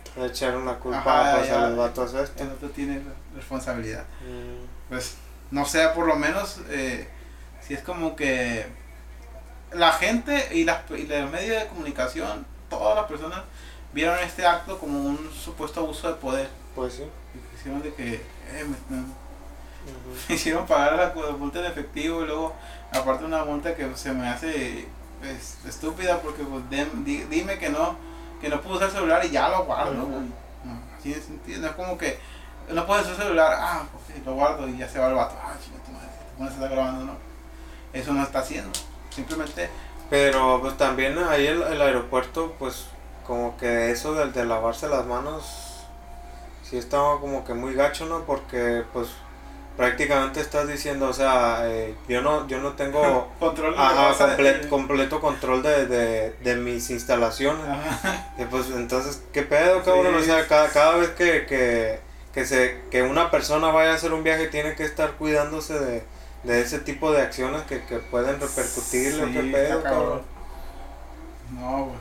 este, 0.05 0.19
Le 0.19 0.27
echaron 0.27 0.65
la 0.65 0.75
culpa 0.75 0.99
Ajá, 0.99 1.37
pues, 1.37 1.47
ya. 1.49 1.63
a 1.65 1.67
los 1.69 1.77
vatos 1.77 2.13
estos. 2.13 2.41
el 2.41 2.51
otro 2.51 2.69
tiene 2.69 3.01
responsabilidad. 3.35 4.03
Mm, 4.21 4.89
pues 4.89 5.15
no 5.51 5.65
sé, 5.65 5.87
por 5.89 6.07
lo 6.07 6.15
menos 6.15 6.59
eh, 6.69 7.07
si 7.61 7.73
es 7.75 7.81
como 7.81 8.15
que 8.15 8.65
la 9.71 9.91
gente 9.93 10.49
y, 10.53 10.63
las, 10.63 10.89
y 10.91 11.05
los 11.07 11.31
medios 11.31 11.61
de 11.61 11.67
comunicación, 11.67 12.45
todas 12.69 12.95
las 12.95 13.05
personas 13.05 13.41
vieron 13.93 14.17
este 14.19 14.45
acto 14.45 14.77
como 14.79 14.99
un 14.99 15.31
supuesto 15.33 15.79
abuso 15.81 16.07
de 16.09 16.15
poder. 16.15 16.49
Pues 16.75 16.93
sí. 16.95 17.03
Y 17.03 17.55
Hicieron 17.57 17.81
de 17.81 17.93
que 17.93 18.13
eh, 18.15 18.21
me, 18.89 18.95
me- 18.97 19.03
Ujú. 19.03 19.13
me 20.29 20.35
hicieron 20.35 20.65
pagar 20.65 20.93
la 20.95 21.13
cu- 21.13 21.37
multa 21.37 21.59
en 21.59 21.65
efectivo 21.67 22.23
y 22.23 22.27
luego 22.27 22.53
aparte 22.91 23.23
una 23.25 23.43
multa 23.45 23.75
que 23.75 23.95
se 23.95 24.11
me 24.11 24.27
hace 24.27 24.87
pues, 25.25 25.57
estúpida 25.75 26.19
porque 26.21 26.43
pues, 26.43 26.63
dem- 26.69 27.03
di- 27.03 27.23
dime 27.23 27.57
que 27.57 27.69
no 27.69 27.95
que 28.41 28.49
no 28.49 28.61
puedo 28.61 28.75
usar 28.77 28.91
celular 28.91 29.23
y 29.25 29.29
ya 29.31 29.49
lo 29.49 29.63
guardo. 29.65 29.91
Ujú. 30.03 30.11
güey. 30.11 30.31
No, 30.63 30.79
de 31.03 31.21
sentido, 31.21 31.61
no 31.61 31.67
es 31.67 31.73
como 31.73 31.97
que 31.97 32.19
no 32.69 32.85
puedes 32.85 33.05
usar 33.05 33.17
celular, 33.23 33.55
ah, 33.59 33.83
ok, 33.93 34.25
lo 34.25 34.33
guardo 34.35 34.67
y 34.67 34.77
ya 34.77 34.87
se 34.89 34.99
va 34.99 35.07
el 35.07 35.13
vato. 35.15 35.35
Ah, 35.41 35.53
chinga 35.63 35.83
tu 35.83 35.91
madre, 35.91 36.07
a 36.49 36.53
estar 36.53 36.69
grabando, 36.69 37.05
no. 37.05 37.13
Eso 37.93 38.11
no 38.13 38.23
está 38.23 38.39
haciendo. 38.39 38.71
Simplemente, 39.09 39.69
Pero 40.09 40.59
pues 40.61 40.75
también 40.77 41.17
ahí 41.17 41.47
el, 41.47 41.61
el 41.63 41.81
aeropuerto, 41.81 42.53
pues 42.59 42.85
como 43.25 43.55
que 43.57 43.89
eso 43.91 44.13
del 44.13 44.33
de 44.33 44.45
lavarse 44.45 44.87
las 44.89 45.05
manos, 45.05 45.85
sí 46.63 46.77
estaba 46.77 47.19
como 47.19 47.43
que 47.45 47.53
muy 47.53 47.73
gacho, 47.73 48.05
¿no? 48.05 48.23
Porque 48.25 48.83
pues 48.93 49.07
prácticamente 49.77 50.39
estás 50.39 50.67
diciendo, 50.67 51.09
o 51.09 51.13
sea, 51.13 51.61
eh, 51.65 51.93
yo 52.07 52.21
no 52.21 52.47
yo 52.47 52.59
no 52.59 52.73
tengo 52.73 53.29
control 53.39 53.75
ajá, 53.77 54.37
completo 54.69 55.19
control 55.19 55.61
de, 55.63 55.85
de, 55.87 56.29
de 56.41 56.55
mis 56.55 56.89
instalaciones. 56.89 57.65
Ajá. 57.67 58.33
Y 58.37 58.45
pues 58.45 58.67
entonces, 58.69 59.21
¿qué 59.33 59.43
pedo, 59.43 59.83
cabrón? 59.83 60.15
O 60.15 60.19
Sí. 60.19 60.25
sea, 60.25 60.47
cada, 60.47 60.69
cada 60.69 60.95
vez 60.97 61.09
que, 61.09 61.45
que, 61.45 61.99
que, 62.33 62.45
se, 62.45 62.81
que 62.91 63.03
una 63.03 63.31
persona 63.31 63.67
vaya 63.71 63.91
a 63.91 63.95
hacer 63.95 64.13
un 64.13 64.23
viaje 64.23 64.47
tiene 64.47 64.75
que 64.75 64.83
estar 64.83 65.11
cuidándose 65.13 65.77
de, 65.79 66.03
de 66.43 66.61
ese 66.61 66.79
tipo 66.79 67.11
de 67.11 67.21
acciones 67.21 67.61
que, 67.63 67.83
que 67.85 67.97
pueden 67.99 68.39
repercutirle, 68.39 69.23
¿o 69.23 69.27
Sí, 69.27 69.33
¿qué 69.33 69.39
pedo, 69.51 69.83
cabrón. 69.83 70.03
cabrón? 70.03 70.21
No, 71.51 71.85
güey. 71.85 71.97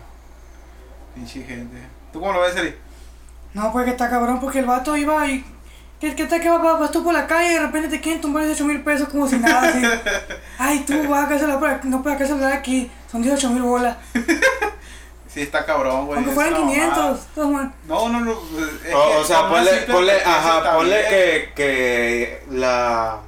Pinche 1.14 1.42
gente. 1.44 1.76
¿Tú 2.12 2.20
cómo 2.20 2.32
lo 2.32 2.40
ves, 2.40 2.56
Eli? 2.56 2.74
No, 3.52 3.72
pues 3.72 3.84
que 3.84 3.92
está 3.92 4.10
cabrón 4.10 4.40
porque 4.40 4.58
el 4.60 4.66
vato 4.66 4.96
iba 4.96 5.26
y. 5.28 5.44
¿Qué, 6.04 6.14
qué 6.16 6.26
tal 6.26 6.40
que 6.40 6.50
vas, 6.50 6.78
vas 6.78 6.90
tú 6.90 7.02
por 7.02 7.14
la 7.14 7.26
calle 7.26 7.50
y 7.52 7.54
de 7.54 7.60
repente 7.60 7.88
te 7.88 8.00
quieren 8.00 8.20
tumbar 8.20 8.44
18 8.44 8.64
mil 8.66 8.82
pesos 8.82 9.08
como 9.08 9.26
si 9.26 9.36
nada 9.38 9.68
así? 9.68 9.82
Ay, 10.58 10.84
tú 10.86 11.08
vas 11.08 11.24
a 11.24 11.28
cancelar 11.28 11.58
por 11.58 11.84
no 11.86 12.02
puedes 12.02 12.18
cancelar 12.18 12.52
aquí, 12.52 12.90
son 13.10 13.22
18 13.22 13.50
mil 13.50 13.62
bolas. 13.62 13.96
Sí, 15.26 15.40
está 15.42 15.64
cabrón, 15.64 16.06
güey. 16.06 16.18
Aunque 16.18 16.32
fueran 16.32 16.54
una 16.62 16.70
500. 16.72 17.20
mamada. 17.36 17.72
no. 17.88 18.08
No, 18.08 18.20
no, 18.20 18.30
es 18.32 18.38
que 18.86 18.94
O, 18.94 19.20
o 19.20 19.24
sea, 19.24 19.48
ponle, 19.48 19.72
ponle, 19.90 20.12
ajá, 20.24 20.76
ponle 20.76 21.00
que, 21.08 21.52
que 21.56 22.42
la 22.52 23.18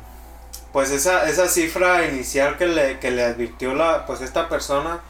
pues 0.72 0.92
esa, 0.92 1.28
esa 1.28 1.48
cifra 1.48 2.06
inicial 2.06 2.56
que 2.58 2.66
le, 2.68 3.00
que 3.00 3.10
le 3.10 3.24
advirtió 3.24 3.74
la, 3.74 4.06
pues 4.06 4.20
esta 4.20 4.48
persona 4.48 5.00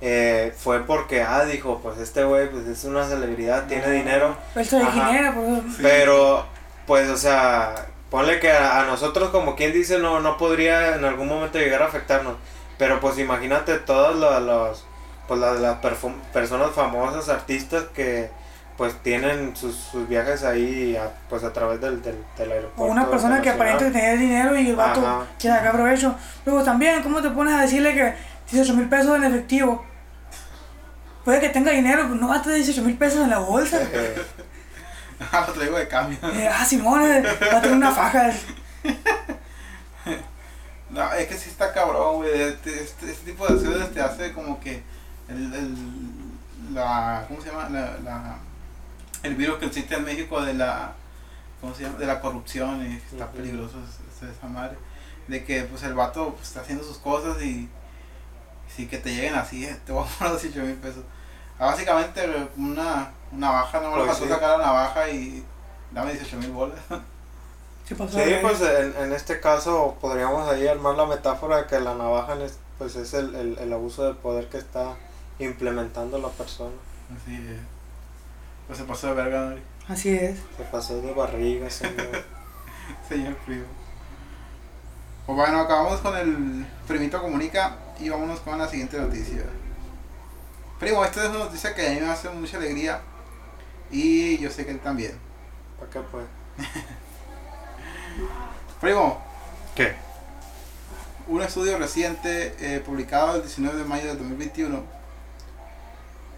eh, 0.00 0.54
fue 0.56 0.80
porque 0.86 1.20
ah 1.20 1.44
dijo 1.44 1.80
pues 1.82 1.98
este 1.98 2.24
güey 2.24 2.48
pues 2.50 2.66
es 2.66 2.84
una 2.84 3.06
celebridad, 3.06 3.66
tiene 3.66 3.84
Ah. 3.84 3.90
dinero, 3.90 4.36
Él 4.54 4.64
se 4.66 4.78
Ajá. 4.80 4.86
degenera, 5.08 5.34
por 5.34 5.44
eso. 5.44 5.62
pero 5.82 6.46
pues 6.86 7.08
o 7.10 7.16
sea, 7.16 7.86
ponle 8.10 8.38
que 8.40 8.50
a, 8.50 8.80
a 8.80 8.86
nosotros 8.86 9.30
como 9.30 9.56
quien 9.56 9.72
dice 9.72 9.98
no, 9.98 10.20
no 10.20 10.36
podría 10.36 10.96
en 10.96 11.04
algún 11.04 11.28
momento 11.28 11.58
llegar 11.58 11.82
a 11.82 11.86
afectarnos, 11.86 12.34
pero 12.78 13.00
pues 13.00 13.18
imagínate 13.18 13.78
todos 13.78 14.16
los, 14.16 14.42
los 14.42 14.84
pues 15.28 15.40
las, 15.40 15.58
las 15.60 15.80
perfum- 15.82 16.20
personas 16.32 16.70
famosas, 16.72 17.28
artistas 17.28 17.84
que 17.94 18.30
pues 18.76 18.94
tienen 19.02 19.56
sus, 19.56 19.74
sus 19.74 20.06
viajes 20.06 20.44
ahí 20.44 20.94
a, 20.96 21.10
pues 21.30 21.42
a 21.44 21.52
través 21.52 21.80
del, 21.80 22.02
del, 22.02 22.22
del 22.36 22.52
aeropuerto. 22.52 22.82
O 22.82 22.86
una 22.86 23.08
persona 23.08 23.40
que 23.40 23.48
aparenta 23.48 23.86
tener 23.90 24.18
dinero 24.18 24.54
y 24.56 24.68
el 24.68 24.76
vato 24.76 25.00
Ajá. 25.00 25.26
quiere 25.38 25.56
sacar 25.56 25.72
provecho. 25.72 26.14
Luego 26.44 26.62
también, 26.62 27.02
¿cómo 27.02 27.22
te 27.22 27.30
pones 27.30 27.54
a 27.54 27.62
decirle 27.62 27.94
que 27.94 28.14
18 28.52 28.74
mil 28.74 28.88
pesos 28.88 29.16
en 29.16 29.24
efectivo? 29.24 29.82
Puede 31.24 31.40
que 31.40 31.48
tenga 31.48 31.72
dinero, 31.72 32.02
pero 32.02 32.14
no 32.16 32.28
va 32.28 32.36
a 32.36 32.42
tener 32.42 32.58
18 32.58 32.82
mil 32.82 32.96
pesos 32.98 33.20
en 33.24 33.30
la 33.30 33.38
bolsa. 33.38 33.80
Eh, 35.20 35.24
Ah, 35.32 35.44
lo 35.48 35.52
traigo 35.54 35.78
de 35.78 35.88
cambio. 35.88 36.18
Eh, 36.34 36.48
ah, 36.48 36.64
Simón, 36.64 37.02
eh, 37.02 37.22
va 37.52 37.58
a 37.58 37.62
tener 37.62 37.76
una 37.76 37.90
faja. 37.92 38.30
No, 40.90 41.12
es 41.14 41.26
que 41.26 41.36
sí 41.36 41.50
está 41.50 41.72
cabrón, 41.72 42.16
güey. 42.16 42.30
Este, 42.42 42.82
este, 42.84 43.10
este 43.10 43.32
tipo 43.32 43.46
de 43.46 43.54
acciones 43.54 43.92
te 43.92 44.00
hace 44.00 44.32
como 44.32 44.60
que 44.60 44.82
el, 45.28 45.52
el, 45.52 45.74
la, 46.74 47.24
¿cómo 47.26 47.40
se 47.40 47.48
llama? 47.50 47.68
La, 47.68 47.98
la, 48.04 48.36
el 49.24 49.34
virus 49.34 49.58
que 49.58 49.66
existe 49.66 49.96
en 49.96 50.04
México 50.04 50.40
de 50.42 50.54
la, 50.54 50.92
¿cómo 51.60 51.74
se 51.74 51.82
llama? 51.82 51.98
De 51.98 52.06
la 52.06 52.20
corrupción 52.20 52.86
y 52.86 52.94
está 53.12 53.30
peligroso 53.32 53.78
es- 53.82 54.22
es- 54.30 54.36
esa 54.36 54.46
madre. 54.46 54.76
De 55.26 55.44
que 55.44 55.62
pues 55.62 55.82
el 55.82 55.94
vato 55.94 56.34
pues, 56.36 56.46
está 56.48 56.60
haciendo 56.60 56.84
sus 56.84 56.98
cosas 56.98 57.42
y 57.42 57.68
sí 58.74 58.86
que 58.86 58.98
te 58.98 59.12
lleguen 59.12 59.34
así, 59.34 59.64
eh, 59.64 59.76
te 59.84 59.90
voy 59.90 60.04
a 60.04 60.18
poner 60.18 60.40
18 60.40 60.60
mil 60.64 60.76
pesos. 60.76 61.02
Ah, 61.58 61.66
básicamente 61.66 62.24
eh, 62.24 62.48
una 63.32 63.46
navaja, 63.48 63.80
no 63.80 63.90
me 63.90 63.96
Pues 63.96 64.08
pasó 64.08 64.24
sí. 64.24 64.30
sacar 64.30 64.58
la 64.58 64.66
navaja 64.66 65.08
y 65.08 65.44
dame 65.92 66.12
18 66.12 66.36
mil 66.38 66.50
bolas. 66.52 66.78
Sí, 67.86 67.94
pasó 67.94 68.12
Sí, 68.18 68.24
ver. 68.24 68.42
pues 68.42 68.60
en, 68.60 68.94
en 69.00 69.12
este 69.12 69.40
caso 69.40 69.96
podríamos 70.00 70.48
ahí 70.48 70.66
armar 70.66 70.96
la 70.96 71.06
metáfora 71.06 71.58
de 71.58 71.66
que 71.66 71.78
la 71.80 71.94
navaja 71.94 72.34
es, 72.42 72.58
pues 72.78 72.96
es 72.96 73.14
el, 73.14 73.34
el, 73.34 73.58
el 73.58 73.72
abuso 73.72 74.04
de 74.06 74.14
poder 74.14 74.48
que 74.48 74.58
está 74.58 74.94
implementando 75.38 76.18
la 76.18 76.28
persona. 76.28 76.74
Así, 77.16 77.36
eh, 77.36 77.60
pues 78.66 78.78
se 78.78 78.84
pasó 78.84 79.06
de 79.08 79.12
verga, 79.14 79.40
¿no? 79.50 79.56
Así 79.92 80.10
es. 80.10 80.38
Se 80.56 80.64
pasó 80.64 81.00
de 81.00 81.12
barriga, 81.14 81.70
señor. 81.70 82.24
Señor 83.08 83.34
primo. 83.44 83.64
Pues 85.26 85.36
bueno, 85.36 85.60
acabamos 85.60 86.00
con 86.00 86.16
el 86.16 86.66
primito 86.86 87.20
comunica 87.20 87.76
y 87.98 88.08
vámonos 88.08 88.40
con 88.40 88.58
la 88.58 88.68
siguiente 88.68 88.98
noticia. 88.98 89.42
Primo, 90.80 91.04
esta 91.04 91.24
es 91.24 91.30
una 91.30 91.38
noticia 91.40 91.74
que 91.74 91.86
a 91.86 91.90
mí 91.90 92.00
me 92.00 92.08
hace 92.10 92.28
mucha 92.30 92.56
alegría 92.58 93.00
y 93.90 94.38
yo 94.38 94.50
sé 94.50 94.64
que 94.64 94.72
él 94.72 94.80
también. 94.80 95.18
¿Para 95.78 95.90
qué 95.90 96.00
pues? 96.00 96.24
Primo, 98.80 99.20
¿Qué? 99.74 99.94
un 101.28 101.42
estudio 101.42 101.76
reciente 101.78 102.54
eh, 102.60 102.80
publicado 102.80 103.36
el 103.36 103.42
19 103.42 103.78
de 103.78 103.84
mayo 103.84 104.06
del 104.08 104.18
2021 104.18 104.80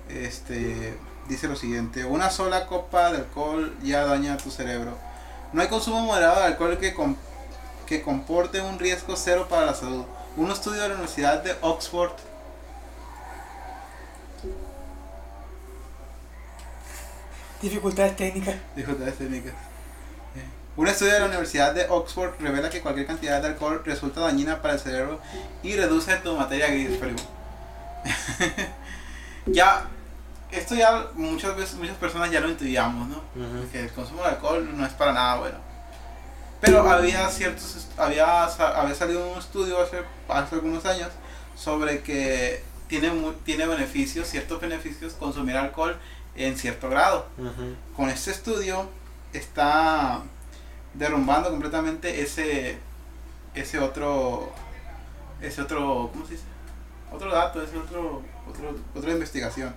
este, 0.09 0.97
dice 1.29 1.47
lo 1.49 1.57
siguiente, 1.57 2.05
una 2.05 2.31
sola 2.31 2.67
copa 2.67 3.13
de 3.13 3.19
alcohol 3.19 3.77
ya 3.83 4.05
daña 4.07 4.37
tu 4.39 4.51
cerebro. 4.51 4.97
No 5.53 5.61
hay 5.61 5.69
consumo 5.69 6.01
moderado 6.01 6.41
de 6.41 6.47
alcohol 6.47 6.79
que, 6.79 6.95
com- 6.95 7.17
que 7.87 8.01
comporte 8.03 8.61
un 8.63 8.79
riesgo 8.79 9.15
cero 9.17 9.47
para 9.51 9.67
la 9.67 9.75
salud. 9.75 10.05
Un 10.37 10.51
estudio 10.51 10.81
de 10.83 10.89
la 10.89 10.95
Universidad 10.95 11.43
de 11.43 11.55
Oxford 11.61 12.13
Dificultades 17.62 18.16
técnicas. 18.16 18.55
Dificultades 18.77 19.16
técnicas. 19.18 19.53
Un 20.77 20.87
estudio 20.87 21.12
de 21.14 21.18
la 21.21 21.27
Universidad 21.27 21.75
de 21.75 21.87
Oxford 21.88 22.35
revela 22.38 22.71
que 22.71 22.81
cualquier 22.81 23.07
cantidad 23.07 23.42
de 23.42 23.49
alcohol 23.49 23.83
resulta 23.85 24.21
dañina 24.21 24.62
para 24.62 24.75
el 24.75 24.81
cerebro 24.81 25.21
y 25.64 25.75
reduce 25.75 26.14
tu 26.18 26.37
materia 26.37 26.68
gris, 26.68 26.97
primo. 26.99 27.18
ya, 29.47 29.87
esto 30.53 30.77
ya 30.77 31.09
muchas 31.14 31.57
veces, 31.57 31.75
muchas 31.77 31.97
personas 31.97 32.31
ya 32.31 32.38
lo 32.40 32.49
intuíamos, 32.49 33.09
¿no? 33.09 33.16
Ujú. 33.16 33.68
Que 33.73 33.81
el 33.81 33.90
consumo 33.90 34.23
de 34.23 34.29
alcohol 34.29 34.68
no 34.77 34.87
es 34.87 34.92
para 34.92 35.12
nada 35.12 35.37
bueno. 35.38 35.59
Pero 36.61 36.88
había 36.88 37.29
ciertos, 37.29 37.88
había, 37.97 38.44
había 38.44 38.94
salido 38.94 39.33
un 39.33 39.38
estudio 39.38 39.81
hace, 39.83 39.99
hace 40.29 40.55
algunos 40.55 40.85
años 40.87 41.09
sobre 41.57 42.03
que 42.03 42.62
tiene, 42.87 43.11
mu- 43.11 43.33
tiene 43.33 43.66
beneficios, 43.66 44.29
ciertos 44.29 44.61
beneficios 44.61 45.12
consumir 45.14 45.57
alcohol 45.57 45.97
en 46.38 46.57
cierto 46.57 46.88
grado 46.88 47.27
con 47.96 48.09
este 48.09 48.31
estudio 48.31 48.88
está 49.33 50.22
derrumbando 50.94 51.51
completamente 51.51 52.22
ese 52.22 52.79
ese 53.55 53.79
otro 53.79 54.53
ese 55.40 55.62
otro 55.62 56.11
¿cómo 56.12 56.24
se 56.27 56.33
dice? 56.33 56.44
otro 57.12 57.31
dato, 57.33 57.62
ese 57.62 57.77
otro, 57.79 58.22
otro 58.48 58.74
otra 58.94 59.12
investigación. 59.12 59.74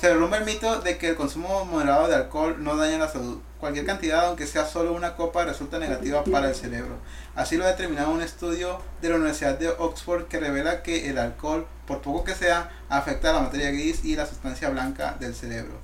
Se 0.00 0.06
derrumba 0.06 0.36
el 0.36 0.44
mito 0.44 0.80
de 0.80 0.96
que 0.96 1.08
el 1.08 1.16
consumo 1.16 1.64
moderado 1.64 2.06
de 2.06 2.14
alcohol 2.14 2.62
no 2.62 2.76
daña 2.76 2.98
la 2.98 3.08
salud. 3.08 3.40
Cualquier 3.58 3.84
cantidad, 3.84 4.26
aunque 4.26 4.46
sea 4.46 4.64
solo 4.64 4.92
una 4.92 5.16
copa, 5.16 5.44
resulta 5.44 5.80
negativa 5.80 6.22
para 6.22 6.50
el 6.50 6.54
cerebro. 6.54 6.98
Así 7.34 7.56
lo 7.56 7.64
ha 7.64 7.68
determinado 7.70 8.12
un 8.12 8.22
estudio 8.22 8.80
de 9.02 9.08
la 9.08 9.16
Universidad 9.16 9.58
de 9.58 9.70
Oxford 9.70 10.28
que 10.28 10.38
revela 10.38 10.84
que 10.84 11.10
el 11.10 11.18
alcohol, 11.18 11.66
por 11.84 12.00
poco 12.00 12.22
que 12.22 12.36
sea, 12.36 12.70
afecta 12.88 13.30
a 13.30 13.32
la 13.32 13.40
materia 13.40 13.72
gris 13.72 14.04
y 14.04 14.14
la 14.14 14.26
sustancia 14.26 14.70
blanca 14.70 15.16
del 15.18 15.34
cerebro. 15.34 15.74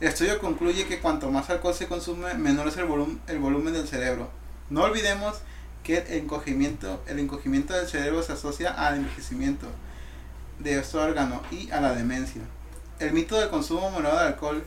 El 0.00 0.08
estudio 0.08 0.38
concluye 0.38 0.86
que 0.86 0.98
cuanto 0.98 1.30
más 1.30 1.48
alcohol 1.48 1.72
se 1.72 1.86
consume, 1.86 2.34
menor 2.34 2.68
es 2.68 2.76
el, 2.76 2.84
el 3.26 3.38
volumen 3.38 3.72
del 3.72 3.88
cerebro. 3.88 4.28
No 4.68 4.82
olvidemos 4.82 5.38
que 5.82 5.96
el 5.96 6.12
encogimiento, 6.24 7.02
el 7.06 7.20
encogimiento 7.20 7.72
del 7.72 7.88
cerebro 7.88 8.22
se 8.22 8.34
asocia 8.34 8.72
al 8.72 8.96
envejecimiento 8.96 9.66
de 10.58 10.78
este 10.78 10.98
órgano 10.98 11.40
y 11.50 11.70
a 11.70 11.80
la 11.80 11.94
demencia. 11.94 12.42
El 12.98 13.12
mito 13.12 13.38
del 13.38 13.50
consumo 13.50 13.90
moderado 13.90 14.20
de 14.20 14.26
alcohol 14.26 14.64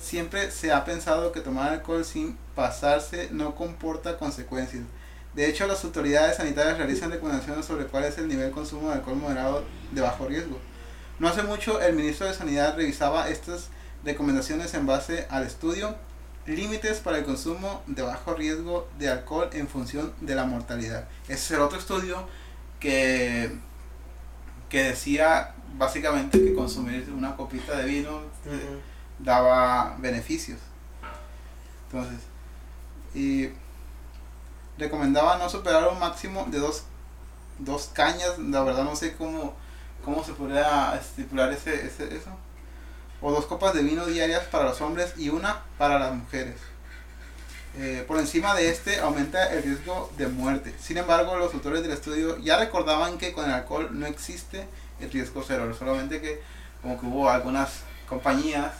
siempre 0.00 0.50
se 0.50 0.72
ha 0.72 0.84
pensado 0.84 1.32
que 1.32 1.40
tomar 1.40 1.72
alcohol 1.72 2.04
sin 2.04 2.36
pasarse 2.54 3.28
no 3.30 3.54
comporta 3.54 4.16
consecuencias. 4.16 4.84
De 5.34 5.46
hecho, 5.48 5.66
las 5.66 5.84
autoridades 5.84 6.38
sanitarias 6.38 6.78
realizan 6.78 7.10
recomendaciones 7.10 7.66
sobre 7.66 7.86
cuál 7.86 8.04
es 8.04 8.16
el 8.16 8.28
nivel 8.28 8.46
de 8.46 8.52
consumo 8.52 8.88
de 8.88 8.94
alcohol 8.94 9.16
moderado 9.16 9.64
de 9.92 10.00
bajo 10.00 10.26
riesgo. 10.26 10.58
No 11.18 11.28
hace 11.28 11.42
mucho 11.42 11.80
el 11.80 11.94
ministro 11.94 12.26
de 12.26 12.34
Sanidad 12.34 12.76
revisaba 12.76 13.28
estas 13.28 13.68
recomendaciones 14.04 14.72
en 14.74 14.86
base 14.86 15.26
al 15.28 15.44
estudio 15.44 15.96
Límites 16.46 17.00
para 17.00 17.18
el 17.18 17.24
consumo 17.24 17.82
de 17.86 18.00
bajo 18.00 18.32
riesgo 18.32 18.88
de 18.98 19.10
alcohol 19.10 19.50
en 19.52 19.68
función 19.68 20.14
de 20.22 20.34
la 20.34 20.46
mortalidad. 20.46 21.06
Ese 21.24 21.34
es 21.34 21.50
el 21.50 21.60
otro 21.60 21.78
estudio 21.78 22.26
que, 22.80 23.50
que 24.70 24.84
decía 24.84 25.54
básicamente 25.76 26.42
que 26.42 26.54
consumir 26.54 27.08
una 27.16 27.36
copita 27.36 27.76
de 27.76 27.84
vino 27.84 28.20
eh, 28.46 28.80
daba 29.18 29.96
beneficios. 29.98 30.58
Entonces, 31.86 32.20
y 33.14 33.48
recomendaba 34.76 35.38
no 35.38 35.48
superar 35.48 35.88
un 35.88 35.98
máximo 35.98 36.46
de 36.50 36.58
dos, 36.58 36.84
dos 37.58 37.90
cañas, 37.92 38.38
la 38.38 38.62
verdad 38.62 38.84
no 38.84 38.96
sé 38.96 39.16
cómo, 39.16 39.54
cómo 40.04 40.24
se 40.24 40.32
podría 40.32 40.94
estipular 40.96 41.52
ese, 41.52 41.86
ese, 41.86 42.14
eso. 42.14 42.30
O 43.20 43.32
dos 43.32 43.46
copas 43.46 43.74
de 43.74 43.82
vino 43.82 44.06
diarias 44.06 44.44
para 44.44 44.64
los 44.64 44.80
hombres 44.80 45.14
y 45.16 45.28
una 45.28 45.62
para 45.76 45.98
las 45.98 46.14
mujeres. 46.14 46.56
Eh, 47.76 48.04
por 48.08 48.18
encima 48.18 48.54
de 48.54 48.70
este 48.70 49.00
aumenta 49.00 49.52
el 49.52 49.62
riesgo 49.62 50.10
de 50.16 50.28
muerte. 50.28 50.74
Sin 50.80 50.96
embargo, 50.98 51.36
los 51.36 51.52
autores 51.54 51.82
del 51.82 51.92
estudio 51.92 52.38
ya 52.38 52.58
recordaban 52.58 53.18
que 53.18 53.32
con 53.32 53.44
el 53.44 53.52
alcohol 53.52 53.90
no 53.92 54.06
existe 54.06 54.66
el 55.00 55.10
riesgo 55.10 55.42
cero, 55.46 55.72
solamente 55.78 56.20
que 56.20 56.40
como 56.82 56.98
que 57.00 57.06
hubo 57.06 57.28
algunas 57.30 57.80
compañías 58.08 58.72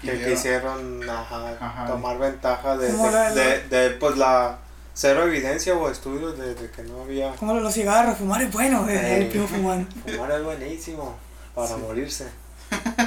que, 0.00 0.16
quisieron 0.24 1.08
ajá, 1.08 1.56
Ajá. 1.60 1.86
tomar 1.86 2.18
ventaja 2.18 2.76
de, 2.76 2.92
de, 2.92 3.10
la- 3.10 3.30
de- 3.32 3.68
de, 3.68 3.90
pues 3.92 4.16
la 4.16 4.58
cero 4.94 5.24
evidencia 5.26 5.74
o 5.74 5.90
estudios 5.90 6.38
de, 6.38 6.54
de 6.54 6.70
que 6.70 6.82
no 6.82 7.02
había 7.02 7.34
Como 7.36 7.54
los 7.54 7.72
cigarros, 7.74 8.16
fumar 8.18 8.42
es 8.42 8.52
bueno, 8.52 8.88
eh, 8.88 9.16
el 9.16 9.22
Ey. 9.22 9.28
primo 9.30 9.46
fumando. 9.46 9.88
fumar 10.06 10.30
es 10.32 10.42
buenísimo 10.44 11.16
para 11.54 11.68
Sí. 11.68 11.74
morirse 11.80 12.26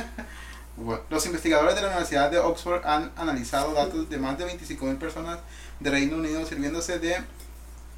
Bueno, 0.78 1.02
los 1.10 1.26
investigadores 1.26 1.76
de 1.76 1.82
la 1.82 1.88
Universidad 1.88 2.32
de 2.32 2.40
Oxford 2.40 2.86
han 2.86 3.12
analizado 3.18 3.74
datos 3.74 4.10
de 4.10 4.18
más 4.18 4.38
de 4.38 4.46
25.000 4.46 4.98
personas 4.98 5.40
de 5.82 5.90
Reino 5.90 6.16
Unido 6.18 6.46
sirviéndose 6.46 7.00
de 7.00 7.18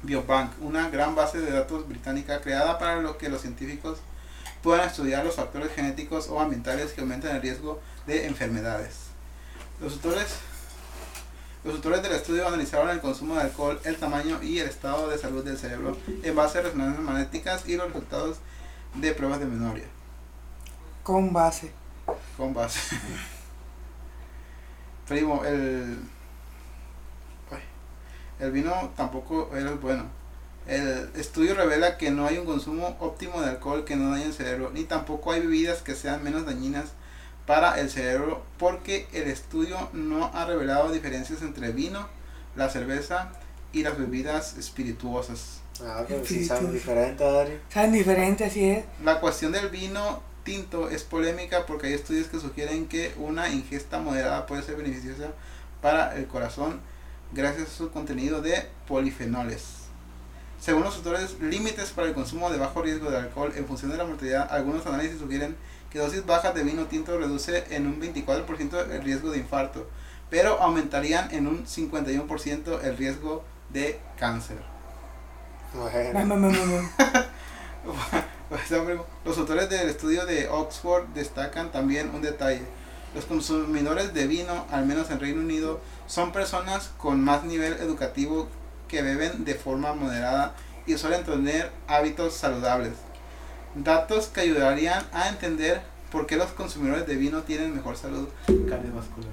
Biobank, 0.02 0.50
una 0.60 0.90
gran 0.90 1.14
base 1.14 1.38
de 1.40 1.52
datos 1.52 1.86
británica 1.88 2.40
creada 2.40 2.78
para 2.78 2.96
lo 2.96 3.18
que 3.18 3.28
los 3.28 3.40
científicos 3.42 3.98
puedan 4.62 4.88
estudiar 4.88 5.24
los 5.24 5.34
factores 5.34 5.72
genéticos 5.74 6.28
o 6.28 6.40
ambientales 6.40 6.92
que 6.92 7.00
aumentan 7.00 7.36
el 7.36 7.42
riesgo 7.42 7.80
de 8.06 8.26
enfermedades. 8.26 8.94
Los 9.80 9.94
autores, 9.94 10.36
los 11.64 11.74
autores 11.74 12.02
del 12.02 12.12
estudio 12.12 12.46
analizaron 12.46 12.90
el 12.90 13.00
consumo 13.00 13.34
de 13.34 13.42
alcohol, 13.42 13.80
el 13.84 13.96
tamaño 13.96 14.42
y 14.42 14.58
el 14.58 14.68
estado 14.68 15.08
de 15.08 15.18
salud 15.18 15.44
del 15.44 15.58
cerebro 15.58 15.96
en 16.22 16.34
base 16.34 16.58
a 16.58 16.62
resonancias 16.62 17.02
magnéticas 17.02 17.68
y 17.68 17.76
los 17.76 17.88
resultados 17.88 18.38
de 18.94 19.12
pruebas 19.12 19.40
de 19.40 19.46
memoria. 19.46 19.86
Con 21.02 21.32
base. 21.32 21.72
Con 22.36 22.54
base. 22.54 22.96
Primo, 25.08 25.44
el. 25.44 25.98
El 28.38 28.50
vino 28.50 28.92
tampoco 28.96 29.50
es 29.54 29.80
bueno. 29.80 30.04
El 30.66 31.10
estudio 31.16 31.54
revela 31.54 31.98
que 31.98 32.10
no 32.10 32.26
hay 32.26 32.38
un 32.38 32.46
consumo 32.46 32.96
óptimo 33.00 33.40
de 33.40 33.50
alcohol 33.50 33.84
que 33.84 33.96
no 33.96 34.10
dañe 34.10 34.24
el 34.24 34.32
cerebro, 34.32 34.70
ni 34.72 34.84
tampoco 34.84 35.32
hay 35.32 35.40
bebidas 35.40 35.82
que 35.82 35.94
sean 35.94 36.22
menos 36.22 36.46
dañinas 36.46 36.92
para 37.46 37.80
el 37.80 37.90
cerebro, 37.90 38.42
porque 38.58 39.08
el 39.12 39.28
estudio 39.28 39.90
no 39.92 40.30
ha 40.32 40.44
revelado 40.44 40.92
diferencias 40.92 41.42
entre 41.42 41.72
vino, 41.72 42.06
la 42.54 42.68
cerveza 42.68 43.32
y 43.72 43.82
las 43.82 43.98
bebidas 43.98 44.56
espirituosas. 44.56 45.60
ah 45.84 46.04
pero 46.06 46.24
sí 46.24 46.44
saben 46.44 46.72
diferente 46.72 47.24
Adri 47.24 47.58
Saben 47.68 47.92
diferente, 47.92 48.44
así 48.44 48.70
es. 48.70 48.84
La 49.04 49.20
cuestión 49.20 49.52
del 49.52 49.68
vino 49.68 50.22
tinto 50.44 50.90
es 50.90 51.02
polémica 51.02 51.66
porque 51.66 51.88
hay 51.88 51.94
estudios 51.94 52.28
que 52.28 52.38
sugieren 52.38 52.86
que 52.86 53.12
una 53.16 53.48
ingesta 53.48 53.98
moderada 53.98 54.46
puede 54.46 54.62
ser 54.62 54.76
beneficiosa 54.76 55.32
para 55.80 56.16
el 56.16 56.26
corazón 56.26 56.80
gracias 57.32 57.68
a 57.68 57.72
su 57.72 57.90
contenido 57.90 58.42
de 58.42 58.66
polifenoles. 58.86 59.81
Según 60.62 60.84
los 60.84 60.94
autores, 60.94 61.40
límites 61.40 61.90
para 61.90 62.06
el 62.06 62.14
consumo 62.14 62.48
de 62.48 62.56
bajo 62.56 62.82
riesgo 62.82 63.10
de 63.10 63.16
alcohol 63.16 63.52
en 63.56 63.66
función 63.66 63.90
de 63.90 63.96
la 63.96 64.04
mortalidad, 64.04 64.46
algunos 64.48 64.86
análisis 64.86 65.18
sugieren 65.18 65.56
que 65.90 65.98
dosis 65.98 66.24
bajas 66.24 66.54
de 66.54 66.62
vino 66.62 66.86
tinto 66.86 67.18
reduce 67.18 67.64
en 67.70 67.88
un 67.88 68.00
24% 68.00 68.92
el 68.92 69.02
riesgo 69.02 69.32
de 69.32 69.38
infarto, 69.38 69.88
pero 70.30 70.62
aumentarían 70.62 71.34
en 71.34 71.48
un 71.48 71.66
51% 71.66 72.84
el 72.84 72.96
riesgo 72.96 73.42
de 73.70 73.98
cáncer. 74.16 74.58
bueno 76.12 76.36
bam. 76.40 76.90
Los 79.24 79.38
autores 79.38 79.68
del 79.68 79.88
estudio 79.88 80.26
de 80.26 80.48
Oxford 80.48 81.08
destacan 81.08 81.72
también 81.72 82.14
un 82.14 82.22
detalle. 82.22 82.62
Los 83.16 83.24
consumidores 83.24 84.14
de 84.14 84.28
vino, 84.28 84.64
al 84.70 84.86
menos 84.86 85.10
en 85.10 85.18
Reino 85.18 85.40
Unido, 85.40 85.80
son 86.06 86.30
personas 86.30 86.92
con 86.98 87.20
más 87.20 87.42
nivel 87.42 87.72
educativo 87.80 88.48
que 88.92 89.00
beben 89.00 89.46
de 89.46 89.54
forma 89.54 89.94
moderada 89.94 90.52
y 90.84 90.98
suelen 90.98 91.24
tener 91.24 91.70
hábitos 91.88 92.34
saludables. 92.34 92.92
Datos 93.74 94.26
que 94.26 94.42
ayudarían 94.42 95.02
a 95.14 95.30
entender 95.30 95.80
por 96.10 96.26
qué 96.26 96.36
los 96.36 96.50
consumidores 96.50 97.06
de 97.06 97.14
vino 97.14 97.40
tienen 97.40 97.74
mejor 97.74 97.96
salud 97.96 98.28
cardiovascular. 98.68 99.32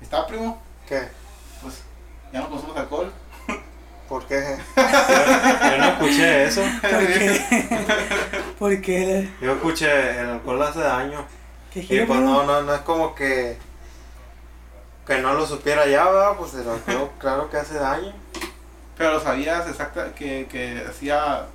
¿Está, 0.00 0.24
primo? 0.28 0.62
¿qué? 0.88 1.02
Pues 1.60 1.80
ya 2.32 2.42
no 2.42 2.48
consumes 2.48 2.76
alcohol. 2.76 3.12
¿por 4.08 4.24
qué? 4.26 4.56
yo, 4.76 4.82
yo 5.70 5.78
no 5.78 5.88
escuché 5.88 6.44
eso 6.44 6.62
¿Por 6.80 7.06
qué? 7.08 7.40
¿Por 8.60 8.80
qué? 8.80 9.28
yo 9.40 9.52
escuché 9.54 10.20
el 10.20 10.28
alcohol 10.28 10.62
hace 10.62 10.78
daño 10.78 11.26
¿Qué 11.72 11.80
y 11.80 12.06
pues 12.06 12.20
no, 12.20 12.44
no, 12.44 12.62
no 12.62 12.72
es 12.72 12.80
como 12.82 13.16
que 13.16 13.58
que 15.04 15.18
no 15.18 15.34
lo 15.34 15.46
supiera 15.46 15.86
ya, 15.86 16.04
¿verdad? 16.04 16.36
Pues 16.38 16.54
el 16.54 16.68
alcohol 16.68 17.10
claro 17.18 17.50
que 17.50 17.56
hace 17.56 17.74
daño 17.74 18.12
Pero 18.96 19.12
lo 19.12 19.20
sabías 19.20 19.66
exacta 19.68 20.12
que, 20.14 20.46
que 20.50 20.84
hacía 20.88 21.46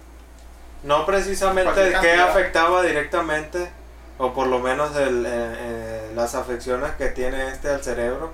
No 0.83 1.05
precisamente 1.05 1.91
cantidad. 1.91 2.29
afectaba 2.29 2.83
directamente, 2.83 3.69
o 4.17 4.33
por 4.33 4.47
lo 4.47 4.59
menos 4.59 4.95
el, 4.95 5.25
eh, 5.25 5.29
eh, 5.29 6.11
las 6.15 6.35
afecciones 6.35 6.91
que 6.91 7.07
tiene 7.09 7.47
este 7.49 7.69
al 7.69 7.83
cerebro, 7.83 8.31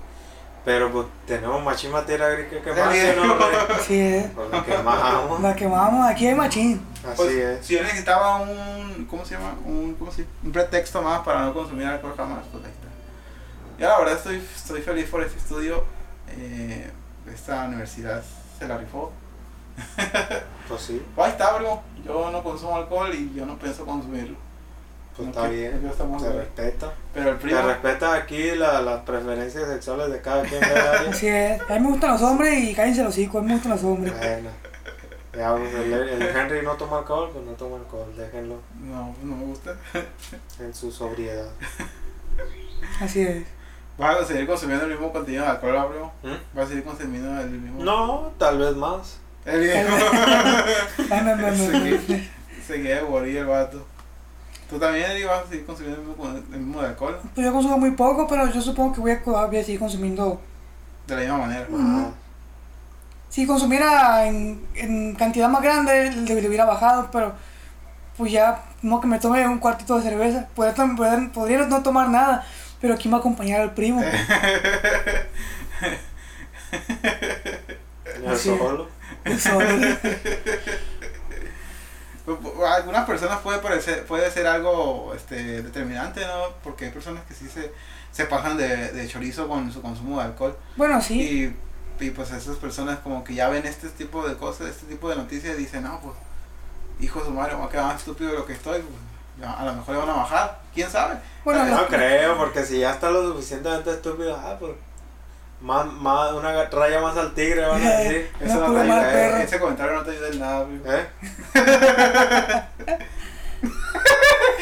pero 0.65 0.91
pues 0.91 1.07
tenemos 1.25 1.63
machín 1.63 1.91
materia 1.91 2.27
gris 2.29 2.47
que 2.49 2.59
quemarse, 2.61 3.15
¿no? 3.15 3.33
Así 3.75 3.99
es. 3.99 4.25
Pues 4.31 4.49
lo 4.51 4.65
quemamos, 4.65 5.41
La 5.41 5.55
quemamos, 5.55 6.05
aquí 6.09 6.27
hay 6.27 6.35
machín. 6.35 6.85
así 7.05 7.13
Pues, 7.15 7.31
es. 7.31 7.65
Si 7.65 7.75
yo 7.75 7.83
necesitaba 7.83 8.41
un, 8.41 9.07
¿cómo 9.09 9.23
se 9.23 9.35
llama? 9.35 9.55
Un, 9.65 9.95
¿cómo 9.97 10.11
se 10.11 10.25
un 10.43 10.51
pretexto 10.51 11.01
más 11.01 11.21
para 11.21 11.43
no 11.45 11.53
consumir 11.53 11.87
alcohol 11.87 12.13
jamás, 12.17 12.43
pues 12.51 12.65
ahí 12.65 12.71
está. 12.71 12.87
Yo 13.79 13.87
la 13.87 13.99
verdad 13.99 14.15
estoy, 14.17 14.43
estoy 14.55 14.81
feliz 14.81 15.07
por 15.09 15.21
este 15.23 15.37
estudio. 15.37 15.85
Eh, 16.29 16.91
esta 17.33 17.63
universidad 17.65 18.21
se 18.57 18.67
la 18.67 18.77
rifó. 18.77 19.11
Pues 20.67 20.81
sí, 20.81 21.01
Pues 21.15 21.25
ahí 21.27 21.31
está, 21.31 21.57
bro. 21.57 21.81
Yo 22.03 22.29
no 22.29 22.43
consumo 22.43 22.75
alcohol 22.75 23.13
y 23.13 23.33
yo 23.33 23.45
no 23.45 23.57
pienso 23.57 23.85
consumirlo. 23.85 24.35
pues 25.15 25.25
No 25.27 25.33
está 25.33 25.49
que- 25.49 25.55
bien, 25.55 25.91
se 26.19 26.31
respeta. 26.33 26.93
Pero 27.13 27.29
el 27.29 27.37
primo, 27.37 27.57
Se 27.61 27.67
respeta 27.67 28.13
aquí 28.15 28.51
la- 28.55 28.81
las 28.81 29.01
preferencias 29.03 29.65
sexuales 29.69 30.11
de 30.11 30.19
cada 30.21 30.43
quien. 30.43 30.61
Así 31.09 31.27
es. 31.27 31.61
A 31.69 31.75
mí 31.75 31.79
me 31.79 31.91
gustan 31.91 32.11
los 32.11 32.21
hombres 32.21 32.61
y 32.63 32.73
cállense 32.73 33.01
los 33.03 33.17
hijos, 33.17 33.37
a 33.37 33.41
mí 33.41 33.47
me 33.47 33.53
gustan 33.53 33.71
los 33.71 33.83
hombres. 33.85 34.13
Bueno, 34.17 34.49
ya, 35.37 35.55
pues, 35.55 35.73
el, 35.73 35.93
el 35.93 36.21
Henry 36.35 36.61
no 36.63 36.73
toma 36.73 36.97
alcohol, 36.99 37.29
pues 37.31 37.45
no 37.45 37.51
toma 37.53 37.77
alcohol, 37.77 38.11
déjenlo 38.17 38.55
no, 38.81 39.15
no 39.23 39.35
me 39.37 39.45
gusta. 39.45 39.73
en 40.59 40.73
su 40.73 40.91
sobriedad. 40.91 41.47
Así 42.99 43.21
es. 43.21 43.43
¿Vas 43.97 44.17
a 44.21 44.25
seguir 44.25 44.45
consumiendo 44.45 44.85
el 44.85 44.91
mismo 44.91 45.11
contenido 45.11 45.43
de 45.43 45.49
alcohol, 45.49 45.89
bro? 45.89 46.11
¿Mm? 46.23 46.35
¿Vas 46.55 46.65
a 46.65 46.67
seguir 46.69 46.83
consumiendo 46.83 47.39
el 47.41 47.49
mismo? 47.49 47.83
No, 47.83 48.31
tal 48.37 48.57
vez 48.59 48.75
más. 48.75 49.17
El 49.45 49.59
mismo. 49.61 49.97
Bam, 51.09 51.25
bam, 51.41 51.55
Sí. 51.55 51.67
bam. 52.07 52.21
Se 52.67 52.81
queda 52.81 52.95
de 52.97 53.01
morir 53.03 53.37
el 53.37 53.45
vato. 53.45 53.85
¿Tú 54.69 54.77
también, 54.77 55.09
vas 55.27 55.45
a 55.45 55.47
seguir 55.47 55.65
consumiendo 55.65 56.01
el 56.01 56.07
mismo, 56.07 56.27
el 56.27 56.59
mismo 56.59 56.81
de 56.81 56.87
alcohol? 56.89 57.17
Pues 57.33 57.45
yo 57.47 57.53
consumo 57.53 57.77
muy 57.77 57.91
poco, 57.91 58.27
pero 58.27 58.51
yo 58.51 58.61
supongo 58.61 58.93
que 58.93 58.99
voy 59.01 59.11
a, 59.11 59.45
voy 59.45 59.57
a 59.57 59.63
seguir 59.63 59.79
consumiendo. 59.79 60.41
De 61.07 61.15
la 61.15 61.21
misma 61.21 61.37
manera. 61.37 61.67
Si 63.29 63.45
consumiera 63.47 64.25
en, 64.25 64.61
en 64.75 65.15
cantidad 65.15 65.47
más 65.49 65.61
grande, 65.61 66.11
le, 66.11 66.41
le 66.41 66.47
hubiera 66.47 66.65
bajado, 66.65 67.09
pero 67.11 67.33
pues 68.17 68.31
ya, 68.31 68.61
no 68.81 68.99
que 68.99 69.07
me 69.07 69.19
tome 69.19 69.47
un 69.47 69.59
cuartito 69.59 69.95
de 69.97 70.03
cerveza. 70.03 70.47
Podría, 70.55 70.73
podría- 70.95 71.31
podría 71.33 71.57
no 71.65 71.81
tomar 71.83 72.09
nada, 72.09 72.45
Pero 72.81 72.95
¿quién 72.97 73.13
va 73.13 73.17
a 73.17 73.19
acompañar 73.19 73.61
al 73.61 73.73
primo? 73.73 74.01
Yo 78.23 78.37
solo. 78.37 78.89
Yo 79.25 79.37
solo. 79.39 79.67
Algunas 82.75 83.05
personas 83.05 83.39
puede 83.39 83.59
parecer, 83.59 84.05
puede 84.05 84.29
ser 84.29 84.47
algo 84.47 85.13
este, 85.15 85.61
determinante, 85.61 86.25
¿no? 86.25 86.49
Porque 86.61 86.85
hay 86.85 86.91
personas 86.91 87.23
que 87.25 87.33
sí 87.33 87.47
se, 87.47 87.71
se 88.11 88.25
pasan 88.25 88.57
de, 88.57 88.91
de 88.91 89.07
chorizo 89.07 89.47
con 89.47 89.71
su 89.71 89.81
consumo 89.81 90.17
de 90.19 90.25
alcohol. 90.25 90.57
Bueno, 90.75 91.01
sí. 91.01 91.21
Y, 91.21 92.05
y 92.05 92.09
pues 92.11 92.31
esas 92.31 92.57
personas 92.57 92.99
como 92.99 93.23
que 93.23 93.33
ya 93.33 93.47
ven 93.47 93.65
este 93.65 93.87
tipo 93.89 94.27
de 94.27 94.35
cosas, 94.35 94.67
este 94.67 94.87
tipo 94.87 95.09
de 95.09 95.15
noticias 95.15 95.55
y 95.55 95.59
dicen, 95.59 95.83
no, 95.83 96.01
pues, 96.01 96.15
hijo 96.99 97.19
de 97.19 97.25
su 97.27 97.31
madre, 97.31 97.53
me 97.53 97.61
va 97.61 97.67
a 97.67 97.69
quedar 97.69 97.85
más 97.85 97.99
estúpido 97.99 98.31
de 98.31 98.37
lo 98.37 98.45
que 98.45 98.53
estoy. 98.53 98.81
pues, 98.81 98.93
a 99.45 99.65
lo 99.65 99.73
mejor 99.73 99.93
le 99.95 99.99
van 100.01 100.09
a 100.09 100.13
bajar, 100.13 100.59
quién 100.73 100.89
sabe. 100.89 101.15
Bueno, 101.43 101.65
No 101.65 101.85
creo, 101.87 102.37
porque 102.37 102.63
si 102.65 102.79
ya 102.79 102.91
está 102.91 103.09
lo 103.11 103.23
suficientemente 103.33 103.91
estúpido, 103.91 104.35
ah, 104.35 104.55
pues. 104.59 104.73
Más, 105.59 105.87
más, 105.87 106.33
una 106.33 106.65
raya 106.69 107.01
más 107.01 107.17
al 107.17 107.33
tigre, 107.33 107.65
van 107.65 107.81
a 107.85 107.89
decir. 107.97 108.31
No 108.39 108.45
Eso 108.45 108.67
no 108.67 108.79
ayuda, 108.79 108.83
más 108.95 109.03
eh, 109.05 109.41
ese 109.43 109.59
comentario 109.59 109.93
no 109.95 110.03
te 110.03 110.11
ayuda 110.11 110.27
en 110.29 110.39
nada. 110.39 110.65
primo. 110.65 110.83
¿Eh? 110.85 111.07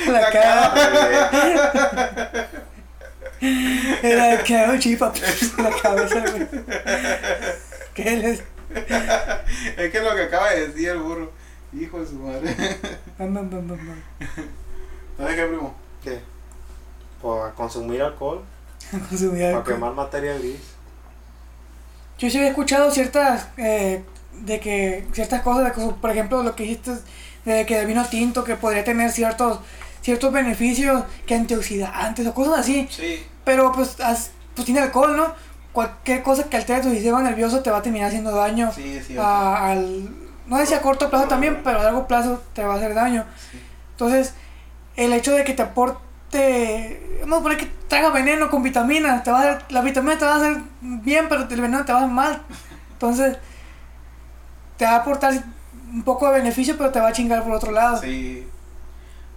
la 0.08 0.22
La 0.22 0.32
cara. 0.32 0.74
Era 4.02 4.44
que 4.44 4.58
hago 4.58 4.78
chipa 4.80 5.12
la 5.58 5.70
cabeza, 5.82 6.20
güey. 6.32 6.48
¿Qué 7.94 8.18
les? 8.18 8.44
Es 9.78 9.92
que 9.92 10.00
lo 10.02 10.16
que 10.16 10.24
acaba 10.24 10.52
de 10.52 10.68
decir 10.68 10.90
el 10.90 11.00
burro, 11.00 11.32
hijo 11.74 12.00
de 12.00 12.08
su 12.08 12.14
madre. 12.16 12.56
Bam, 13.18 13.34
bam, 13.34 13.50
bam, 13.50 13.68
bam, 13.68 13.78
bam. 13.88 14.04
¿Sabes 15.18 15.36
qué, 15.36 15.44
primo? 15.46 15.74
¿Qué? 16.04 16.22
Por 17.22 17.54
consumir 17.54 18.02
alcohol, 18.02 18.44
Consumir 19.10 19.44
para 19.44 19.58
alcohol. 19.58 19.74
quemar 19.76 19.94
materia 19.94 20.38
gris. 20.38 20.60
Yo 22.18 22.30
sí 22.30 22.38
había 22.38 22.50
escuchado 22.50 22.92
ciertas, 22.92 23.48
eh, 23.58 24.04
de 24.42 24.60
que, 24.60 25.08
ciertas 25.14 25.42
cosas, 25.42 25.66
de 25.66 25.72
que, 25.72 25.92
por 25.94 26.10
ejemplo, 26.12 26.44
lo 26.44 26.56
que 26.56 26.64
dijiste 26.64 26.92
de 27.46 27.66
que 27.66 27.80
el 27.80 27.86
vino 27.88 28.04
tinto 28.06 28.44
que 28.44 28.56
podría 28.56 28.84
tener 28.84 29.12
ciertos, 29.12 29.60
ciertos 30.02 30.32
beneficios 30.34 31.04
que 31.26 31.36
antioxidantes 31.36 32.26
o 32.28 32.34
cosas 32.34 32.60
así, 32.60 32.88
Sí. 32.90 33.24
pero 33.44 33.72
pues, 33.72 34.00
as- 34.00 34.32
pues 34.56 34.66
tiene 34.66 34.82
alcohol, 34.82 35.16
¿no? 35.16 35.34
Cualquier 35.74 36.24
cosa 36.24 36.46
que 36.50 36.58
altere 36.58 36.82
tu 36.82 36.90
sistema 36.90 37.22
nervioso 37.22 37.62
te 37.62 37.70
va 37.70 37.78
a 37.78 37.82
terminar 37.82 38.08
haciendo 38.08 38.32
daño 38.32 38.72
Sí, 38.74 39.00
sí. 39.06 39.16
a- 39.18 39.72
al, 39.72 40.10
no 40.48 40.58
decía 40.58 40.78
a 40.78 40.82
corto 40.82 41.10
plazo 41.10 41.28
también, 41.28 41.62
pero 41.64 41.80
a 41.80 41.84
largo 41.84 42.08
plazo 42.08 42.42
te 42.54 42.64
va 42.64 42.74
a 42.74 42.78
hacer 42.78 42.94
daño. 42.94 43.26
sí. 43.52 43.60
Entonces, 43.92 44.34
el 44.96 45.14
hecho 45.14 45.34
de 45.34 45.44
que 45.44 45.54
te 45.54 45.62
aporte, 45.62 47.20
vamos 47.22 47.40
a 47.40 47.44
poner 47.44 47.58
que 47.58 47.72
traiga 47.88 48.10
veneno 48.10 48.50
con 48.50 48.64
vitaminas, 48.64 49.24
te 49.24 49.32
va 49.32 49.40
a 49.40 49.42
hacer, 49.42 49.66
la 49.70 49.82
vitamina 49.82 50.18
te 50.18 50.26
va 50.26 50.34
a 50.34 50.38
hacer 50.38 50.58
bien, 50.82 51.28
pero 51.30 51.42
el 51.42 51.62
veneno 51.62 51.86
te 51.86 51.92
va 51.92 52.00
a 52.00 52.02
hacer 52.04 52.14
mal. 52.14 52.42
Entonces, 52.94 53.38
te 54.78 54.86
va 54.86 54.92
a 54.92 54.96
aportar 54.98 55.34
un 55.92 56.04
poco 56.04 56.28
de 56.28 56.40
beneficio, 56.40 56.78
pero 56.78 56.92
te 56.92 57.00
va 57.00 57.10
a 57.10 57.14
chingar 57.14 57.44
por 57.44 57.54
otro 57.54 57.72
lado. 57.72 58.02
Sí. 58.02 58.48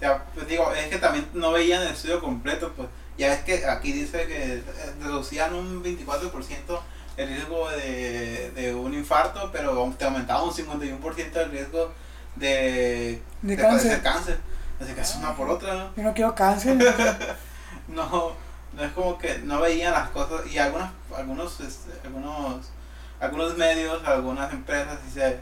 Ya, 0.00 0.24
pues 0.34 0.46
digo, 0.46 0.72
es 0.72 0.86
que 0.86 0.98
también 0.98 1.26
no 1.34 1.52
veían 1.52 1.82
el 1.82 1.88
estudio 1.88 2.20
completo, 2.20 2.72
pues. 2.76 2.88
Ya 3.16 3.32
es 3.32 3.40
que 3.40 3.66
aquí 3.66 3.90
dice 3.90 4.26
que 4.28 4.54
eh, 4.54 4.62
reducían 5.02 5.52
un 5.52 5.82
24% 5.82 6.80
el 7.16 7.28
riesgo 7.28 7.68
de, 7.70 8.52
de 8.52 8.74
un 8.74 8.94
infarto, 8.94 9.50
pero 9.52 9.92
te 9.98 10.04
aumentaba 10.04 10.44
un 10.44 10.52
51% 10.52 11.36
el 11.36 11.50
riesgo 11.50 11.92
de, 12.36 13.20
De 13.42 13.56
cáncer. 13.56 14.38
Así 14.80 14.92
que 14.94 15.00
es 15.00 15.16
una 15.16 15.34
por 15.34 15.48
otra. 15.48 15.90
Yo 15.96 16.02
no 16.02 16.14
quiero 16.14 16.34
cáncer. 16.34 16.78
No, 17.88 18.32
no 18.74 18.84
es 18.84 18.92
como 18.92 19.16
que 19.16 19.38
no 19.38 19.60
veían 19.60 19.94
las 19.94 20.10
cosas 20.10 20.46
y 20.46 20.58
algunas, 20.58 20.90
algunos, 21.16 21.58
este, 21.60 21.90
algunos, 22.06 22.70
algunos 23.18 23.56
medios, 23.56 24.06
algunas 24.06 24.52
empresas 24.52 24.98
sí 25.04 25.10
se, 25.12 25.40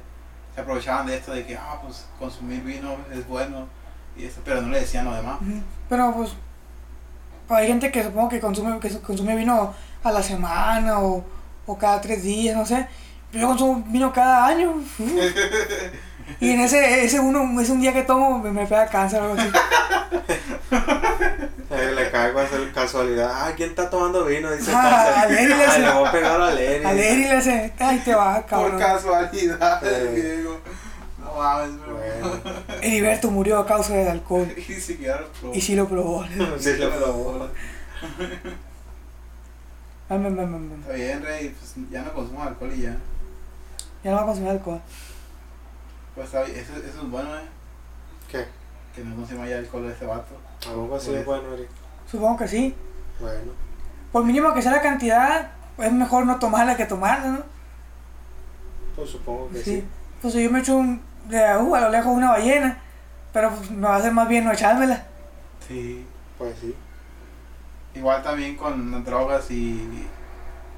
se 0.54 0.60
aprovechaban 0.60 1.06
de 1.06 1.16
esto 1.16 1.32
de 1.32 1.44
que, 1.44 1.56
ah, 1.56 1.80
pues 1.82 2.06
consumir 2.20 2.62
vino 2.62 2.96
es 3.12 3.26
bueno 3.26 3.66
y 4.16 4.26
eso, 4.26 4.40
pero 4.44 4.62
no 4.62 4.68
le 4.68 4.80
decían 4.80 5.06
lo 5.06 5.14
demás. 5.14 5.38
Pero 5.88 6.14
pues, 6.14 6.30
hay 7.48 7.66
gente 7.66 7.90
que 7.90 8.04
supongo 8.04 8.28
que 8.28 8.40
consume, 8.40 8.78
que 8.78 8.96
consume 9.00 9.34
vino 9.34 9.74
a 10.04 10.12
la 10.12 10.22
semana 10.22 11.00
o, 11.00 11.24
o 11.66 11.76
cada 11.78 12.00
tres 12.00 12.22
días, 12.22 12.56
no 12.56 12.64
sé. 12.64 12.86
Yo 13.32 13.48
consumo 13.48 13.84
vino 13.88 14.12
cada 14.12 14.46
año. 14.46 14.74
Y 16.40 16.50
en 16.50 16.60
ese, 16.60 17.04
ese 17.04 17.20
uno, 17.20 17.60
es 17.60 17.70
un 17.70 17.80
día 17.80 17.92
que 17.92 18.02
tomo, 18.02 18.38
me, 18.38 18.50
me 18.50 18.66
pega 18.66 18.86
cáncer 18.86 19.20
o 19.22 19.24
algo 19.32 19.36
así. 19.40 19.50
Eh, 21.68 21.92
le 21.94 22.10
caigo 22.12 22.38
a 22.38 22.44
hacer 22.44 22.72
casualidad. 22.72 23.28
Ah, 23.34 23.52
¿quién 23.56 23.70
está 23.70 23.90
tomando 23.90 24.24
vino? 24.24 24.50
Dice 24.52 24.70
Ah, 24.74 25.26
cáncer. 25.26 25.48
le 25.48 25.54
Ay, 25.54 25.62
hace- 25.64 25.78
le 25.80 25.90
voy 25.90 26.06
a 26.08 26.12
pegar 26.12 26.40
a 26.40 26.50
Lenny. 26.52 26.84
A 26.86 26.92
Lery 26.94 27.22
le 27.24 27.32
hace, 27.32 27.72
ay, 27.80 27.98
te 28.04 28.14
va, 28.14 28.36
Por 28.36 28.46
cabrón. 28.46 28.78
casualidad, 28.78 29.80
Eh. 29.84 30.36
digo, 30.38 30.60
no 31.18 31.34
mames, 31.34 31.76
pero 31.84 31.96
Bueno, 31.96 32.40
Heriberto 32.80 33.30
murió 33.32 33.58
a 33.58 33.66
causa 33.66 33.94
del 33.94 34.08
alcohol. 34.08 34.54
y 34.56 34.62
siquiera 34.74 35.20
lo 35.22 35.28
probó. 35.32 35.54
Y 35.54 35.60
sí 35.60 35.74
lo 35.74 35.88
probó. 35.88 36.24
sí 36.60 36.72
lo 36.76 36.90
probó. 36.96 37.48
Está 40.08 40.92
bien, 40.94 41.22
Rey, 41.22 41.54
pues 41.58 41.74
ya 41.90 42.02
no 42.02 42.12
consumo 42.14 42.42
alcohol 42.44 42.72
y 42.76 42.82
ya. 42.82 42.96
Ya 44.04 44.10
no 44.12 44.16
va 44.18 44.22
a 44.22 44.26
consumir 44.26 44.50
alcohol. 44.50 44.80
Pues 46.16 46.28
eso, 46.28 46.42
eso 46.44 47.02
es 47.02 47.10
bueno, 47.10 47.36
eh, 47.36 47.46
¿Qué? 48.30 48.46
que 48.94 49.04
no 49.04 49.14
consuma 49.14 49.46
ya 49.46 49.58
alcohol 49.58 49.86
de 49.86 49.92
ese 49.92 50.06
vato. 50.06 50.34
Algo 50.68 50.96
así 50.96 51.08
Pues. 51.08 51.20
es 51.20 51.26
bueno, 51.26 51.52
Eric. 51.54 51.68
Supongo 52.10 52.36
que 52.38 52.48
sí. 52.48 52.74
Bueno. 53.20 53.52
Por 54.10 54.24
mínimo 54.24 54.52
que 54.54 54.62
sea 54.62 54.72
la 54.72 54.80
cantidad, 54.80 55.50
es 55.78 55.92
mejor 55.92 56.24
no 56.26 56.38
tomarla 56.38 56.76
que 56.76 56.86
tomarla, 56.86 57.26
¿no? 57.32 57.40
Pues 58.96 59.10
supongo 59.10 59.48
que 59.50 59.58
Sí. 59.58 59.64
sí. 59.64 59.84
Pues 60.22 60.32
si 60.34 60.42
yo 60.42 60.50
me 60.50 60.60
echo 60.60 60.76
un, 60.76 61.02
de, 61.28 61.38
uh, 61.58 61.74
a 61.74 61.80
lo 61.80 61.90
lejos 61.90 62.12
una 62.16 62.30
ballena, 62.30 62.78
pero 63.32 63.50
pues 63.50 63.70
me 63.70 63.86
va 63.86 63.96
a 63.96 63.98
hacer 63.98 64.12
más 64.12 64.26
bien 64.28 64.44
no 64.44 64.52
echármela. 64.52 65.04
Sí. 65.68 66.06
Pues 66.38 66.54
sí. 66.60 66.74
Igual 67.94 68.22
también 68.22 68.56
con 68.56 69.04
drogas 69.04 69.50
y... 69.50 70.06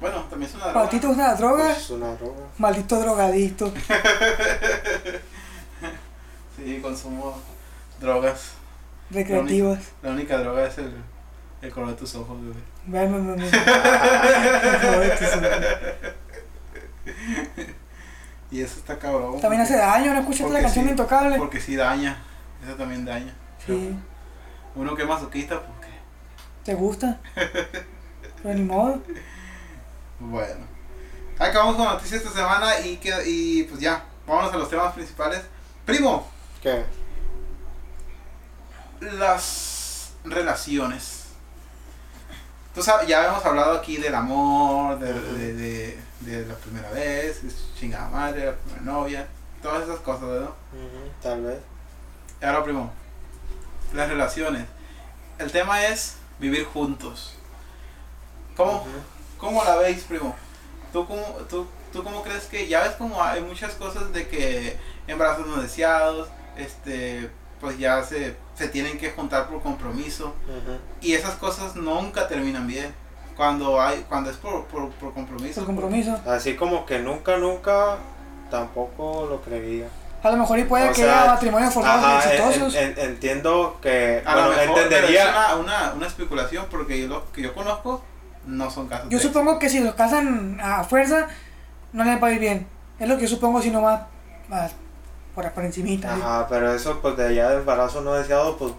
Bueno, 0.01 0.23
también 0.29 0.49
es 0.49 0.55
una 0.55 0.65
droga. 0.65 0.79
¿Para 0.79 0.89
ti 0.89 0.99
te 0.99 1.07
gustan 1.07 1.27
las 1.27 1.39
drogas? 1.39 1.67
Pues 1.73 1.77
es 1.83 1.89
una 1.91 2.13
droga. 2.15 2.39
Maldito 2.57 2.99
drogadicto. 2.99 3.71
Sí, 6.63 6.79
consumo 6.81 7.37
drogas. 7.99 8.51
Recreativas. 9.11 9.79
La 10.03 10.11
única 10.11 10.37
droga 10.37 10.65
es 10.67 10.77
el, 10.77 10.93
el 11.61 11.71
color 11.71 11.89
de 11.89 11.95
tus 11.95 12.13
ojos, 12.15 12.37
bebé. 12.41 12.59
Por 12.85 14.79
favor, 14.79 15.09
tú 15.17 15.25
sí. 15.25 17.11
Y 18.51 18.61
eso 18.61 18.79
está 18.79 18.97
cabrón. 18.97 19.39
También 19.39 19.61
hace 19.61 19.73
porque- 19.73 19.85
daño, 19.85 20.13
¿no 20.13 20.19
escuchaste 20.21 20.43
la 20.43 20.49
porque 20.49 20.61
canción 20.63 20.85
sí, 20.85 20.91
Intocable? 20.91 21.37
Porque 21.37 21.61
sí 21.61 21.75
daña. 21.75 22.17
Eso 22.65 22.75
también 22.75 23.05
daña. 23.05 23.33
Sí, 23.65 23.95
Uno 24.75 24.95
que 24.95 25.03
es 25.03 25.07
masoquista, 25.07 25.59
pues 25.61 25.87
que... 25.87 25.93
¿te 26.63 26.73
gusta? 26.75 27.19
Pero 28.43 28.55
ni 28.55 28.61
modo. 28.63 29.01
Bueno. 30.19 30.65
Acabamos 31.37 31.75
con 31.75 31.85
noticias 31.85 32.21
esta 32.23 32.33
semana 32.35 32.79
y, 32.81 32.97
que, 32.97 33.13
y 33.25 33.63
pues 33.63 33.79
ya. 33.79 34.03
Vámonos 34.27 34.53
a 34.53 34.57
los 34.57 34.69
temas 34.69 34.93
principales. 34.93 35.41
Primo, 35.85 36.27
¿Qué? 36.61 36.83
las 39.01 40.11
relaciones. 40.25 41.25
Sabes, 42.77 43.07
ya 43.07 43.27
hemos 43.27 43.43
hablado 43.45 43.77
aquí 43.77 43.97
del 43.97 44.15
amor, 44.15 44.99
de, 44.99 45.13
de, 45.13 45.53
de- 45.53 45.99
de 46.21 46.45
la 46.45 46.55
primera 46.55 46.89
vez, 46.91 47.43
de 47.43 47.49
su 47.49 47.73
chingada 47.77 48.07
madre, 48.09 48.45
la 48.45 48.53
primera 48.55 48.81
novia, 48.81 49.27
todas 49.61 49.83
esas 49.83 49.99
cosas, 49.99 50.21
¿no? 50.23 50.37
Ujú, 50.45 51.09
Tal 51.21 51.41
vez. 51.43 51.59
Y 52.41 52.45
ahora, 52.45 52.63
primo, 52.63 52.91
las 53.93 54.07
relaciones. 54.09 54.65
El 55.39 55.51
tema 55.51 55.85
es 55.87 56.15
vivir 56.39 56.65
juntos. 56.65 57.35
¿Cómo, 58.55 58.85
cómo 59.37 59.63
la 59.63 59.75
veis, 59.77 60.03
primo? 60.03 60.35
¿Tú 60.93 61.05
cómo, 61.07 61.23
tú, 61.49 61.67
¿Tú 61.93 62.03
cómo 62.03 62.21
crees 62.23 62.45
que 62.45 62.67
ya 62.67 62.81
ves 62.83 62.95
como 62.95 63.21
hay 63.23 63.41
muchas 63.41 63.73
cosas 63.75 64.11
de 64.13 64.27
que 64.27 64.77
embarazos 65.07 65.47
no 65.47 65.61
deseados, 65.61 66.29
este, 66.59 67.29
pues 67.61 67.77
ya 67.77 68.03
se, 68.03 68.35
se 68.55 68.67
tienen 68.67 68.97
que 68.97 69.11
juntar 69.11 69.47
por 69.47 69.61
compromiso 69.61 70.27
Ujú. 70.47 70.77
y 71.01 71.13
esas 71.13 71.35
cosas 71.35 71.75
nunca 71.75 72.27
terminan 72.27 72.67
bien. 72.67 72.93
Cuando 73.35 73.81
hay 73.81 74.05
cuando 74.09 74.29
es 74.29 74.35
por, 74.37 74.65
por, 74.65 74.89
por 74.91 75.13
compromiso. 75.13 75.61
Por 75.61 75.67
compromiso. 75.67 76.19
Así 76.27 76.55
como 76.55 76.85
que 76.85 76.99
nunca, 76.99 77.37
nunca 77.37 77.97
tampoco 78.51 79.27
lo 79.29 79.41
creería. 79.41 79.87
A 80.21 80.31
lo 80.31 80.37
mejor 80.37 80.59
y 80.59 80.63
puede 80.65 80.89
O 80.89 80.93
que 80.93 81.03
sea, 81.03 81.21
haya 81.23 81.31
matrimonios 81.33 81.73
formados 81.73 82.03
Ajá, 82.03 82.33
exitosos. 82.33 82.75
en- 82.75 82.91
en- 82.91 82.99
entiendo 83.11 83.77
que, 83.81 84.21
A 84.25 84.35
lo 84.35 84.41
bueno, 84.47 84.57
mejor 84.61 84.75
pero 84.75 84.87
entendería. 84.87 85.23
es 85.23 85.29
una, 85.29 85.55
una, 85.55 85.93
una 85.95 86.07
especulación 86.07 86.65
porque 86.69 86.99
yo, 86.99 87.07
lo 87.07 87.31
que 87.31 87.41
yo 87.43 87.53
conozco 87.53 88.03
no 88.45 88.69
son 88.69 88.87
casos 88.87 89.07
Yo 89.09 89.17
de 89.17 89.23
supongo 89.23 89.59
que 89.59 89.69
si 89.69 89.79
los 89.79 89.95
casan 89.95 90.59
a 90.61 90.83
fuerza, 90.83 91.27
no 91.93 92.03
les 92.03 92.21
va 92.21 92.27
a 92.27 92.31
ir 92.33 92.39
bien. 92.39 92.67
Es 92.99 93.07
lo 93.07 93.15
que 93.15 93.21
yo 93.23 93.27
supongo 93.29 93.61
si 93.61 93.71
no 93.71 93.79
más, 93.81 94.01
más 94.49 94.73
por, 95.43 95.51
por 95.51 95.65
encimita. 95.65 96.15
¿sí? 96.15 96.21
Ajá, 96.21 96.47
pero 96.49 96.73
eso 96.73 96.99
pues 97.01 97.15
de 97.17 97.27
allá 97.27 97.49
de 97.51 97.57
embarazo 97.57 98.01
no 98.01 98.13
deseado, 98.13 98.57
pues 98.57 98.73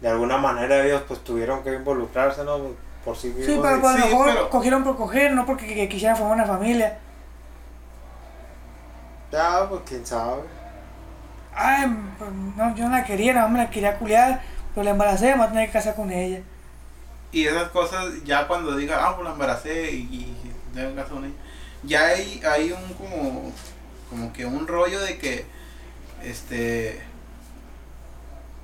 de 0.00 0.08
alguna 0.08 0.36
manera 0.38 0.84
ellos 0.84 1.02
pues 1.08 1.20
tuvieron 1.24 1.62
que 1.62 1.74
involucrarse, 1.74 2.44
¿no? 2.44 2.58
Por 3.04 3.16
sí 3.16 3.32
Sí, 3.32 3.38
mismos. 3.38 3.66
pero 3.66 3.80
pues, 3.80 3.94
a 3.94 3.98
lo 3.98 4.04
Sí, 4.04 4.08
mejor 4.10 4.26
pero- 4.26 4.50
cogieron 4.50 4.84
por 4.84 4.96
coger, 4.96 5.32
no 5.32 5.46
porque 5.46 5.66
que- 5.66 5.88
quisieran 5.88 6.16
formar 6.16 6.36
una 6.36 6.46
familia. 6.46 6.98
Ya, 9.32 9.66
pues 9.68 9.80
quién 9.86 10.04
sabe. 10.06 10.42
Ay, 11.54 11.86
pues, 12.18 12.30
no, 12.56 12.74
yo 12.76 12.84
no 12.88 12.96
la 12.96 13.04
quería, 13.04 13.32
no 13.34 13.48
me 13.48 13.58
la 13.58 13.70
quería 13.70 13.98
culiar, 13.98 14.42
pero 14.74 14.84
la 14.84 14.90
embaracé, 14.90 15.26
me 15.32 15.36
voy 15.36 15.46
a 15.46 15.48
tener 15.48 15.66
que 15.66 15.72
casar 15.72 15.94
con 15.94 16.10
ella. 16.10 16.40
Y 17.30 17.46
esas 17.46 17.68
cosas, 17.70 18.06
ya 18.24 18.46
cuando 18.46 18.76
diga, 18.76 18.98
ah, 19.00 19.14
pues 19.14 19.24
la 19.26 19.32
embaracé 19.32 19.90
y, 19.92 20.00
y 20.02 20.52
tengo 20.74 20.94
caso 20.94 21.14
con 21.14 21.24
ella, 21.24 21.34
ya 21.82 22.04
hay, 22.06 22.42
hay 22.44 22.72
un 22.72 22.94
como, 22.94 23.52
como 24.10 24.32
que 24.32 24.44
un 24.44 24.66
rollo 24.66 25.00
de 25.00 25.16
que, 25.18 25.46
este, 26.24 27.02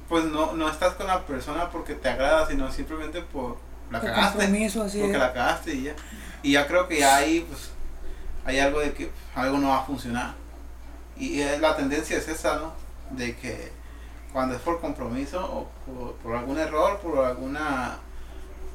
pues 0.08 0.24
no, 0.24 0.52
no 0.52 0.68
estás 0.68 0.94
con 0.94 1.06
la 1.06 1.24
persona 1.26 1.70
porque 1.70 1.94
te 1.94 2.08
agrada, 2.08 2.46
sino 2.46 2.70
simplemente 2.72 3.20
por 3.22 3.58
la 3.90 4.00
Por 4.00 4.10
cagaste. 4.10 4.38
así 4.82 4.98
porque 4.98 5.12
es. 5.14 5.18
la 5.18 5.32
cagaste 5.32 5.74
y 5.74 5.82
ya. 5.84 5.94
Y 6.42 6.52
ya 6.52 6.66
creo 6.66 6.88
que 6.88 7.00
ya 7.00 7.16
ahí, 7.16 7.40
pues, 7.48 7.70
hay 8.44 8.58
algo 8.58 8.80
de 8.80 8.92
que 8.94 9.10
algo 9.34 9.58
no 9.58 9.68
va 9.68 9.78
a 9.78 9.84
funcionar. 9.84 10.34
Y 11.16 11.42
la 11.60 11.76
tendencia 11.76 12.16
es 12.16 12.28
esa, 12.28 12.56
¿no? 12.56 12.72
De 13.10 13.36
que 13.36 13.72
cuando 14.32 14.54
es 14.54 14.60
por 14.62 14.80
compromiso 14.80 15.44
o 15.44 15.68
por, 15.84 16.14
por 16.16 16.36
algún 16.36 16.58
error, 16.58 16.98
por 17.00 17.24
alguna, 17.24 17.96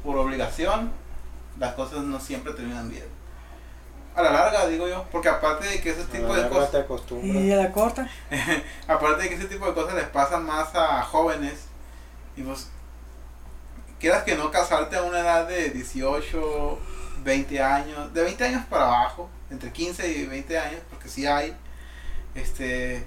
por 0.03 0.17
obligación, 0.17 0.91
las 1.57 1.73
cosas 1.75 1.99
no 2.03 2.19
siempre 2.19 2.53
terminan 2.53 2.89
bien. 2.89 3.05
A 4.15 4.21
la 4.21 4.31
larga, 4.31 4.67
digo 4.67 4.87
yo, 4.87 5.05
porque 5.11 5.29
aparte 5.29 5.67
de 5.67 5.81
que 5.81 5.89
ese 5.89 6.01
A 6.01 6.05
tipo 6.05 6.27
la 6.35 6.43
de 6.43 6.49
cosas, 6.49 6.71
te 6.71 7.25
Y 7.25 7.51
a 7.51 7.55
la 7.55 7.71
corta. 7.71 8.07
aparte 8.87 9.23
de 9.23 9.29
que 9.29 9.35
ese 9.35 9.45
tipo 9.45 9.65
de 9.65 9.73
cosas 9.73 9.95
les 9.95 10.07
pasan 10.07 10.45
más 10.45 10.75
a 10.75 11.01
jóvenes, 11.01 11.65
y 12.35 12.43
pues, 12.43 12.69
quieras 13.99 14.23
que 14.23 14.35
no 14.35 14.51
casarte 14.51 14.97
a 14.97 15.03
una 15.03 15.19
edad 15.19 15.47
de 15.47 15.69
18, 15.69 16.79
20 17.23 17.63
años, 17.63 18.13
de 18.13 18.23
20 18.23 18.43
años 18.43 18.65
para 18.69 18.85
abajo, 18.85 19.29
entre 19.49 19.71
15 19.71 20.07
y 20.07 20.25
20 20.27 20.59
años, 20.59 20.81
porque 20.89 21.09
sí 21.09 21.25
hay, 21.25 21.55
este, 22.35 23.03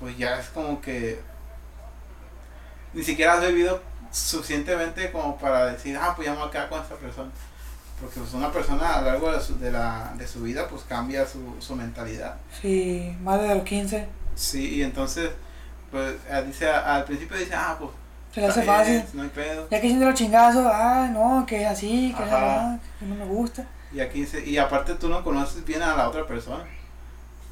pues 0.00 0.16
ya 0.18 0.38
es 0.38 0.48
como 0.48 0.80
que 0.80 1.20
ni 2.92 3.02
siquiera 3.02 3.34
has 3.34 3.40
bebido 3.40 3.80
suficientemente 4.10 5.10
como 5.10 5.38
para 5.38 5.66
decir, 5.66 5.96
ah, 5.96 6.12
pues 6.14 6.26
ya 6.26 6.32
me 6.32 6.40
voy 6.40 6.48
a 6.48 6.50
quedar 6.50 6.68
con 6.68 6.82
esta 6.82 6.96
persona. 6.96 7.30
Porque 8.02 8.18
pues 8.20 8.34
una 8.34 8.50
persona 8.50 8.96
a 8.96 9.00
lo 9.00 9.06
largo 9.06 9.32
de 9.32 9.40
su, 9.40 9.58
de 9.58 9.70
la, 9.70 10.12
de 10.18 10.26
su 10.26 10.42
vida 10.42 10.66
pues 10.68 10.82
cambia 10.82 11.24
su, 11.26 11.54
su 11.60 11.74
mentalidad. 11.76 12.34
Sí, 12.60 13.16
más 13.22 13.40
de 13.40 13.54
los 13.54 13.62
15. 13.64 14.06
Sí, 14.34 14.74
y 14.76 14.82
entonces, 14.82 15.30
pues 15.90 16.14
dice, 16.46 16.68
al 16.68 17.04
principio 17.04 17.36
dice, 17.38 17.54
ah, 17.54 17.76
pues. 17.78 17.90
Se 18.34 18.40
le 18.40 18.46
hace 18.48 18.62
fácil. 18.62 19.04
No 19.12 19.22
hay 19.22 19.28
pedo. 19.28 19.68
Ya 19.70 19.80
que 19.80 19.86
siente 19.86 20.04
los 20.04 20.14
chingazos, 20.14 20.66
ah, 20.66 21.08
no, 21.12 21.44
que 21.46 21.62
es 21.62 21.68
así, 21.68 22.12
que 22.16 22.22
así, 22.24 22.80
que 22.98 23.06
no 23.06 23.14
me 23.14 23.24
gusta. 23.26 23.64
Y 23.92 24.00
aquí 24.00 24.20
dice, 24.22 24.44
y 24.44 24.56
aparte 24.58 24.94
tú 24.94 25.08
no 25.08 25.22
conoces 25.22 25.64
bien 25.64 25.82
a 25.82 25.94
la 25.94 26.08
otra 26.08 26.26
persona. 26.26 26.64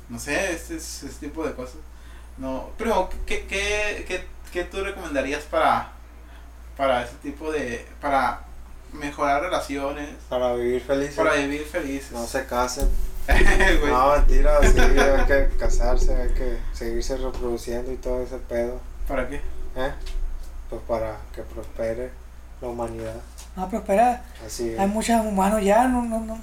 No 0.09 0.19
sé, 0.19 0.53
este, 0.53 0.77
es- 0.77 1.03
ese 1.05 1.19
tipo 1.27 1.47
de 1.47 1.53
cosas. 1.55 1.77
No, 2.39 2.71
pero, 2.77 3.09
¿qué, 3.27 3.45
qué, 3.47 4.05
qué, 4.09 4.27
qué 4.53 4.65
tú 4.65 4.83
recomendarías 4.83 5.43
para, 5.45 5.93
para 6.77 7.03
ese 7.05 7.15
tipo 7.23 7.53
de. 7.53 7.87
para 8.01 8.41
mejorar 8.93 9.43
relaciones, 9.43 10.09
Para 10.29 10.55
vivir 10.55 10.81
felices. 10.83 11.15
para 11.17 11.35
vivir 11.35 11.63
felices? 11.65 12.13
No 12.13 12.27
se 12.27 12.45
casen. 12.47 12.89
No, 13.87 14.13
mentira, 14.17 14.59
sí, 14.63 14.79
hay 14.81 15.25
que 15.27 15.49
casarse, 15.57 16.15
hay 16.17 16.31
que 16.31 16.59
seguirse 16.73 17.17
reproduciendo 17.17 17.93
y 17.93 17.97
todo 17.97 18.23
ese 18.23 18.39
pedo. 18.39 18.81
¿Para 19.07 19.29
qué? 19.29 19.37
¿Eh? 19.77 19.93
Pues 20.69 20.83
para 20.89 21.17
que 21.35 21.43
prospere 21.43 22.11
la 22.61 22.69
humanidad. 22.69 23.15
No, 23.57 23.67
pero 23.69 23.79
espera, 23.83 24.25
Así 24.45 24.75
hay 24.77 24.85
es. 24.87 24.89
muchos 24.89 25.21
humanos 25.25 25.63
ya, 25.63 25.87
no, 25.87 26.03
no, 26.03 26.19
no. 26.21 26.39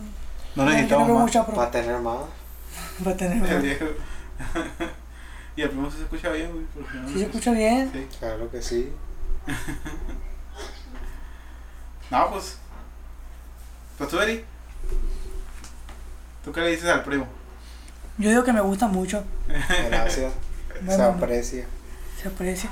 No 0.55 0.65
necesitamos 0.65 1.07
veo 1.07 1.19
más. 1.19 1.35
Para 1.55 1.71
tener 1.71 1.97
más. 1.99 2.19
para 3.03 3.17
tener 3.17 3.37
El 3.37 3.41
más. 3.53 3.61
viejo. 3.63 3.85
y 5.57 5.61
el 5.63 5.69
primo 5.69 5.91
se 5.91 6.01
escucha 6.03 6.29
bien, 6.31 6.51
güey. 6.51 6.65
no 7.01 7.07
Sí 7.09 7.13
se 7.19 7.25
escucha 7.25 7.51
bien. 7.51 7.89
Sí. 7.91 8.07
Claro 8.19 8.49
que 8.51 8.61
sí. 8.61 8.93
No, 12.11 12.29
pues. 12.31 12.57
Pues 13.97 14.09
tú, 14.09 14.19
Eri. 14.19 14.43
¿Tú 16.43 16.51
qué 16.51 16.61
le 16.61 16.69
dices 16.71 16.89
al 16.89 17.03
primo? 17.03 17.27
Yo 18.17 18.29
digo 18.29 18.43
que 18.43 18.53
me 18.53 18.61
gusta 18.61 18.87
mucho, 18.87 19.23
Gracias. 19.89 20.33
Se 20.87 21.01
aprecia. 21.01 21.65
se 22.21 22.27
aprecia. 22.27 22.69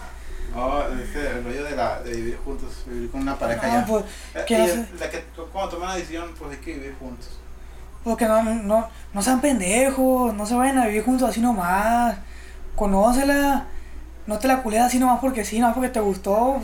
No, 0.56 0.88
este, 0.90 1.28
el 1.28 1.44
rollo 1.44 1.64
de, 1.66 1.76
la, 1.76 2.02
de 2.02 2.16
vivir 2.16 2.38
juntos, 2.46 2.84
vivir 2.86 3.10
con 3.12 3.22
una 3.24 3.38
pareja 3.38 3.68
No, 3.68 3.74
ya. 3.74 3.86
pues, 3.86 4.06
Eh, 4.36 4.44
que 4.48 4.58
no 4.60 4.66
la 5.00 5.10
que, 5.10 5.24
cuando 5.52 5.72
toman 5.72 5.90
la 5.90 5.96
decisión, 5.96 6.34
pues 6.38 6.52
hay 6.52 6.58
que 6.58 6.74
vivir 6.76 6.96
juntos. 7.00 7.30
Porque 8.04 8.26
no, 8.28 8.44
no, 8.44 8.88
no 9.14 9.22
sean 9.24 9.42
pendejos, 9.42 10.34
no 10.36 10.46
se 10.46 10.54
vayan 10.54 10.78
a 10.78 10.86
vivir 10.86 11.04
juntos 11.04 11.28
así 11.30 11.42
nomás. 11.42 12.16
Conócela, 12.76 13.66
no 14.28 14.38
te 14.40 14.48
la 14.48 14.62
culeas 14.62 14.86
así 14.88 15.00
nomás 15.00 15.20
porque 15.20 15.44
sí, 15.44 15.60
nomás 15.60 15.74
porque 15.76 15.90
te 15.90 16.00
gustó. 16.00 16.60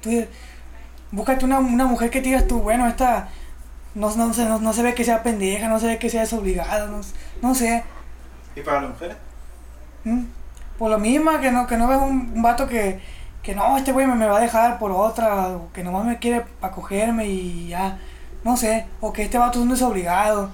Tú, 0.00 0.10
búscate 1.10 1.44
una, 1.44 1.58
una 1.58 1.86
mujer 1.86 2.10
que 2.10 2.20
digas 2.20 2.46
tú, 2.46 2.60
bueno, 2.60 2.86
esta 2.86 3.28
no, 3.94 4.14
no, 4.14 4.32
se, 4.34 4.44
no, 4.44 4.58
no 4.58 4.72
se 4.72 4.82
ve 4.82 4.94
que 4.94 5.04
sea 5.04 5.22
pendeja, 5.22 5.68
no 5.68 5.80
se 5.80 5.86
ve 5.86 5.98
que 5.98 6.10
sea 6.10 6.20
desobligada, 6.22 6.86
no, 6.86 7.00
no 7.42 7.54
sé. 7.54 7.82
¿Y 8.54 8.60
para 8.60 8.82
las 8.82 8.90
mujeres? 8.90 9.16
¿Mm? 10.04 10.24
Por 10.78 10.90
lo 10.90 10.98
mismo, 10.98 11.38
que 11.40 11.50
no, 11.50 11.66
que 11.66 11.76
no 11.78 11.88
veas 11.88 12.02
un, 12.02 12.32
un 12.34 12.42
vato 12.42 12.68
que, 12.68 13.00
que 13.42 13.54
no, 13.54 13.76
este 13.76 13.92
güey 13.92 14.06
me, 14.06 14.14
me 14.14 14.26
va 14.26 14.36
a 14.36 14.40
dejar 14.40 14.78
por 14.78 14.92
otra, 14.92 15.48
o 15.48 15.72
que 15.72 15.82
nomás 15.82 16.04
me 16.04 16.18
quiere 16.18 16.44
para 16.60 16.74
cogerme 16.74 17.26
y 17.26 17.68
ya, 17.68 17.98
no 18.44 18.56
sé, 18.56 18.86
o 19.00 19.12
que 19.12 19.22
este 19.22 19.38
vato 19.38 19.58
es 19.58 19.62
un 19.64 19.70
desobligado. 19.70 20.50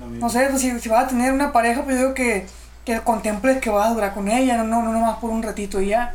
No 0.00 0.28
sé, 0.28 0.46
pues 0.48 0.60
si, 0.60 0.78
si 0.78 0.88
vas 0.88 1.04
a 1.04 1.08
tener 1.08 1.32
una 1.32 1.52
pareja, 1.52 1.82
pues 1.82 1.96
yo 1.96 2.02
digo 2.02 2.14
que, 2.14 2.46
que 2.84 3.00
contemples 3.00 3.58
que 3.58 3.70
vas 3.70 3.88
a 3.88 3.94
durar 3.94 4.14
con 4.14 4.28
ella, 4.28 4.56
no, 4.56 4.64
no, 4.64 4.82
no 4.82 4.92
nomás 4.92 5.18
por 5.18 5.30
un 5.30 5.42
ratito 5.42 5.80
y 5.80 5.88
ya. 5.88 6.14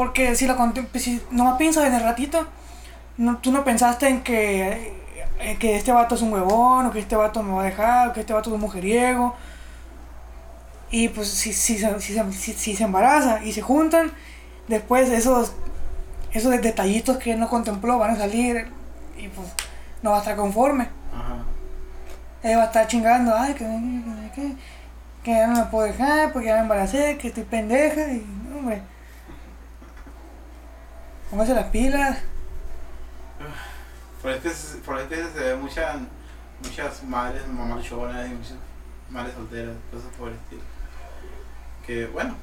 Porque 0.00 0.34
si 0.34 0.46
la 0.46 0.56
contemples, 0.56 1.04
si 1.04 1.20
nomás 1.30 1.58
piensas 1.58 1.84
en 1.84 1.92
el 1.92 2.02
ratito, 2.02 2.46
no, 3.18 3.36
tú 3.36 3.52
no 3.52 3.64
pensaste 3.64 4.08
en 4.08 4.22
que, 4.22 4.94
en 5.38 5.58
que 5.58 5.76
este 5.76 5.92
vato 5.92 6.14
es 6.14 6.22
un 6.22 6.32
huevón, 6.32 6.86
o 6.86 6.90
que 6.90 7.00
este 7.00 7.16
vato 7.16 7.42
me 7.42 7.52
va 7.52 7.60
a 7.60 7.64
dejar, 7.66 8.08
o 8.08 8.12
que 8.14 8.20
este 8.20 8.32
vato 8.32 8.48
es 8.48 8.54
un 8.54 8.62
mujeriego. 8.62 9.36
Y 10.90 11.08
pues 11.10 11.28
si, 11.28 11.52
si, 11.52 11.76
se- 11.76 12.00
si, 12.00 12.54
si, 12.54 12.74
se 12.76 12.82
embaraza 12.82 13.44
y 13.44 13.52
se 13.52 13.60
juntan, 13.60 14.10
después 14.68 15.10
esos, 15.10 15.52
esos 16.32 16.50
detallitos 16.62 17.18
que 17.18 17.32
él 17.32 17.38
no 17.38 17.50
contempló 17.50 17.98
van 17.98 18.12
a 18.12 18.16
salir 18.16 18.68
y 19.18 19.28
pues 19.28 19.48
no 20.00 20.12
va 20.12 20.16
a 20.16 20.20
estar 20.20 20.34
conforme. 20.34 20.84
Ajá. 21.14 21.44
Ella 22.42 22.56
va 22.56 22.62
a 22.62 22.66
estar 22.68 22.86
chingando, 22.86 23.34
ay, 23.36 23.52
que, 23.52 23.66
que, 23.66 24.40
que, 24.40 24.54
que 25.24 25.30
ya 25.30 25.46
no 25.46 25.58
me 25.58 25.66
puedo 25.66 25.84
dejar 25.88 26.32
porque 26.32 26.48
ya 26.48 26.54
me 26.54 26.60
embaracé, 26.62 27.18
que 27.18 27.28
estoy 27.28 27.44
pendeja 27.44 28.00
y, 28.10 28.24
hombre. 28.56 28.80
Póngase 31.30 31.54
las 31.54 31.66
pilas. 31.66 32.18
Por 34.22 34.32
se- 34.50 34.78
por 34.78 34.98
eso 34.98 35.08
que 35.08 35.16
se 35.16 35.38
ve 35.40 35.56
muchas, 35.56 35.96
muchas 36.62 37.02
madres 37.04 37.46
mamarchonas 37.48 38.26
y 38.28 38.34
muchas 38.34 38.54
madres 39.08 39.34
solteras, 39.34 39.76
cosas 39.90 40.08
por 40.18 40.28
el 40.28 40.34
estilo. 40.34 40.62
Que 41.86 42.06
bueno, 42.06 42.34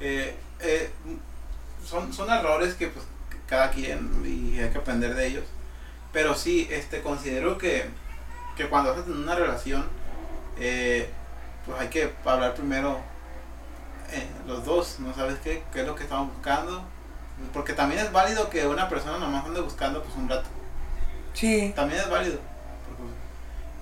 eh, 0.00 0.34
eh, 0.60 0.90
son, 1.86 2.12
son 2.12 2.30
errores 2.30 2.74
que 2.74 2.88
pues 2.88 3.04
cada 3.46 3.70
quien 3.70 4.22
y 4.24 4.58
hay 4.58 4.70
que 4.70 4.78
aprender 4.78 5.14
de 5.14 5.26
ellos. 5.26 5.44
Pero 6.12 6.34
sí, 6.34 6.66
este, 6.70 7.02
considero 7.02 7.56
que, 7.56 7.88
que 8.56 8.68
cuando 8.68 8.94
vas 8.94 9.06
a 9.06 9.10
una 9.10 9.34
relación, 9.34 9.84
eh, 10.58 11.08
pues 11.64 11.78
hay 11.80 11.88
que 11.88 12.12
hablar 12.24 12.54
primero 12.54 13.00
los 14.46 14.64
dos, 14.66 14.96
¿no 15.00 15.14
sabes 15.14 15.38
qué? 15.42 15.62
¿Qué 15.72 15.80
es 15.82 15.86
lo 15.86 15.94
que 15.94 16.02
estamos 16.02 16.34
buscando? 16.34 16.82
Porque 17.52 17.72
también 17.72 18.00
es 18.04 18.12
válido 18.12 18.48
que 18.50 18.66
una 18.66 18.88
persona 18.88 19.18
nomás 19.18 19.44
ande 19.44 19.60
buscando 19.60 20.02
pues 20.02 20.14
un 20.16 20.28
rato. 20.28 20.48
Sí, 21.34 21.72
También 21.74 22.00
es 22.00 22.08
válido. 22.10 22.38
Porque, 22.86 23.12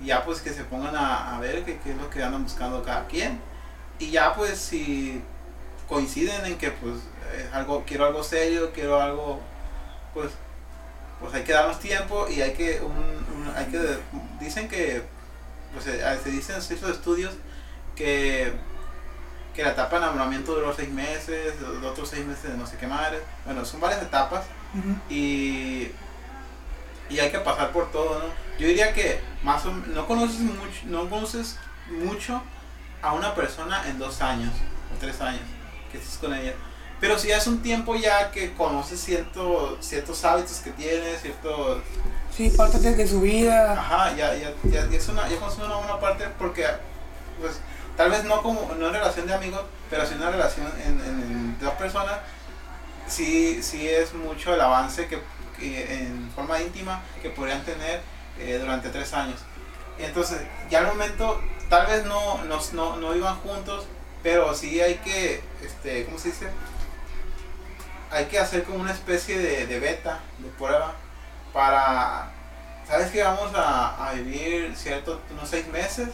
y 0.03 0.07
ya 0.07 0.25
pues 0.25 0.41
que 0.41 0.51
se 0.51 0.65
pongan 0.65 0.95
a, 0.97 1.37
a 1.37 1.41
ver 1.41 1.65
qué, 1.65 1.79
es 1.85 1.97
lo 1.97 2.09
que 2.11 2.23
andan 2.23 2.43
buscando 2.45 2.83
cada 2.83 3.07
quien. 3.07 3.41
Y 3.99 4.11
ya 4.11 4.35
pues 4.35 4.59
si 4.59 5.23
coinciden 5.89 6.47
en 6.47 6.59
que 6.59 6.71
pues 6.71 6.95
es 7.37 7.53
algo, 7.53 7.85
quiero 7.87 8.07
algo 8.07 8.23
serio, 8.23 8.73
quiero 8.73 9.01
algo, 9.01 9.41
pues, 10.15 10.31
pues 11.21 11.35
hay 11.35 11.43
que 11.45 11.53
darnos 11.53 11.79
tiempo 11.81 12.27
y 12.29 12.41
hay 12.41 12.53
que, 12.55 12.81
un, 12.81 12.93
un- 12.93 13.53
hay 13.57 13.67
que, 13.67 13.99
dicen 14.41 14.69
que, 14.69 15.03
pues 15.73 15.85
se, 15.85 16.01
se 16.23 16.31
dicen 16.31 16.57
en 16.57 16.63
ciertos 16.63 16.91
estudios 16.91 17.35
que, 17.95 18.53
que 19.55 19.62
la 19.62 19.70
etapa 19.70 19.96
de 19.98 20.05
enamoramiento 20.05 20.55
duró 20.55 20.74
seis 20.74 20.90
meses, 20.90 21.55
los 21.61 21.84
otros 21.84 22.09
seis 22.09 22.24
meses 22.24 22.53
de 22.53 22.57
no 22.57 22.66
sé 22.66 22.76
qué 22.76 22.86
madre. 22.86 23.20
Bueno, 23.44 23.64
son 23.64 23.80
varias 23.80 24.03
etapas 24.03 24.44
ujú, 24.74 24.96
y, 25.09 25.90
y 27.09 27.18
hay 27.18 27.30
que 27.30 27.38
pasar 27.40 27.72
por 27.72 27.90
todo, 27.90 28.20
¿no? 28.20 28.26
Yo 28.59 28.66
diría 28.68 28.92
que 28.92 29.20
más 29.42 29.64
o, 29.66 29.72
no 29.72 30.07
conoces 30.07 30.40
mucho, 30.40 30.80
no 30.84 31.09
conoces 31.09 31.57
mucho 31.90 32.42
a 33.03 33.14
una 33.14 33.34
persona 33.34 33.88
en 33.88 33.98
dos 33.98 34.20
años 34.20 34.53
o 34.94 34.98
tres 35.01 35.20
años 35.20 35.42
que 35.90 35.98
estés 35.98 36.18
con 36.18 36.34
ella. 36.34 36.55
Pero 37.01 37.18
si 37.18 37.28
ya 37.28 37.38
es 37.38 37.46
un 37.46 37.62
tiempo 37.62 37.96
ya 37.96 38.30
que 38.30 38.53
conoces 38.53 39.01
cierto, 39.03 39.78
ciertos 39.80 40.22
hábitos 40.22 40.59
que 40.59 40.70
tiene, 40.72 41.16
ciertos... 41.16 41.82
Sí, 42.36 42.51
parte 42.51 42.78
de, 42.78 42.94
de 42.94 43.09
su 43.09 43.22
vida. 43.22 43.72
Ajá, 43.72 44.14
ya, 44.14 44.34
ya, 44.34 44.53
ya, 44.64 44.86
ya 44.86 44.96
es 44.98 45.09
una, 45.09 45.26
ya 45.26 45.38
conoces 45.38 45.64
una 45.64 45.76
buena 45.76 45.98
parte 45.98 46.28
porque, 46.38 46.66
pues, 47.40 47.59
tal 47.97 48.11
vez 48.11 48.24
no 48.24 48.43
como, 48.43 48.74
no 48.74 48.86
en 48.88 48.93
relación 48.95 49.26
de 49.26 49.34
amigos, 49.34 49.62
pero 49.88 50.07
sí 50.07 50.14
una 50.14 50.30
relación 50.30 50.66
en, 50.86 51.01
en, 51.01 51.59
dos 51.61 51.74
personas, 51.74 52.18
sí, 53.07 53.62
sí 53.62 53.88
es 53.88 54.14
mucho 54.14 54.55
el 54.55 54.61
avance 54.61 55.07
que, 55.07 55.20
en 55.61 56.30
forma 56.34 56.61
íntima 56.61 57.03
que 57.20 57.28
podrían 57.28 57.62
tener 57.64 58.01
eh, 58.38 58.59
durante 58.59 58.88
tres 58.88 59.12
años. 59.12 59.41
Entonces, 59.99 60.41
ya 60.70 60.78
al 60.78 60.86
momento, 60.86 61.38
tal 61.68 61.86
vez 61.86 62.07
no, 62.07 62.43
no, 62.45 62.59
no, 62.72 62.97
no 62.97 63.14
iban 63.14 63.36
juntos, 63.41 63.84
pero 64.22 64.55
sí 64.55 64.80
hay 64.80 64.95
que, 64.97 65.43
este, 65.62 66.07
¿cómo 66.07 66.18
se 66.18 66.28
dice? 66.28 66.49
Hay 68.11 68.24
que 68.26 68.38
hacer 68.38 68.64
como 68.64 68.80
una 68.80 68.93
especie 68.93 69.38
de, 69.38 69.66
de 69.66 69.78
beta, 69.78 70.20
de 70.38 70.49
prueba, 70.51 70.95
para, 71.53 72.30
¿sabes 72.86 73.11
que 73.11 73.22
Vamos 73.22 73.53
a, 73.55 74.09
a 74.09 74.12
vivir 74.14 74.74
cierto, 74.76 75.20
unos 75.30 75.49
seis 75.49 75.66
meses 75.68 76.09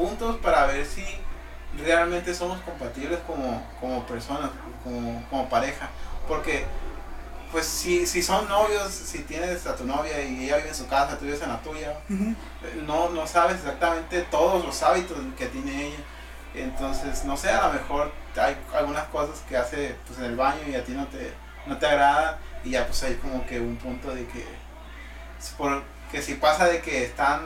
juntos 0.00 0.36
para 0.42 0.66
ver 0.66 0.86
si 0.86 1.04
realmente 1.78 2.34
somos 2.34 2.58
compatibles 2.62 3.18
como, 3.26 3.62
como 3.80 4.06
personas, 4.06 4.50
como, 4.82 5.22
como 5.28 5.48
pareja. 5.48 5.88
Porque, 6.26 6.64
pues, 7.52 7.66
si, 7.66 8.06
si 8.06 8.22
son 8.22 8.48
novios, 8.48 8.90
si 8.92 9.18
tienes 9.20 9.66
a 9.66 9.76
tu 9.76 9.84
novia 9.84 10.22
y 10.22 10.44
ella 10.44 10.56
vive 10.56 10.68
en 10.70 10.74
su 10.74 10.86
casa, 10.88 11.18
tú 11.18 11.24
vives 11.26 11.42
en 11.42 11.48
la 11.50 11.60
tuya, 11.60 11.94
no, 12.86 13.10
no 13.10 13.26
sabes 13.26 13.56
exactamente 13.56 14.22
todos 14.30 14.64
los 14.64 14.82
hábitos 14.82 15.18
que 15.36 15.46
tiene 15.46 15.88
ella. 15.88 15.98
Entonces, 16.54 17.24
no 17.24 17.36
sé, 17.36 17.50
a 17.50 17.66
lo 17.68 17.72
mejor 17.74 18.10
hay 18.40 18.56
algunas 18.74 19.04
cosas 19.08 19.40
que 19.48 19.56
hace 19.56 19.96
pues, 20.06 20.18
en 20.18 20.24
el 20.26 20.36
baño 20.36 20.60
y 20.68 20.74
a 20.74 20.82
ti 20.84 20.92
no 20.92 21.06
te, 21.06 21.32
no 21.66 21.76
te 21.78 21.86
agrada 21.86 22.38
y 22.64 22.70
ya 22.70 22.86
pues 22.86 23.02
hay 23.04 23.14
como 23.16 23.44
que 23.46 23.60
un 23.60 23.76
punto 23.76 24.14
de 24.14 24.26
que, 24.26 24.44
por- 25.56 25.82
que 26.10 26.20
si 26.22 26.34
pasa 26.34 26.66
de 26.66 26.80
que 26.80 27.04
están, 27.04 27.40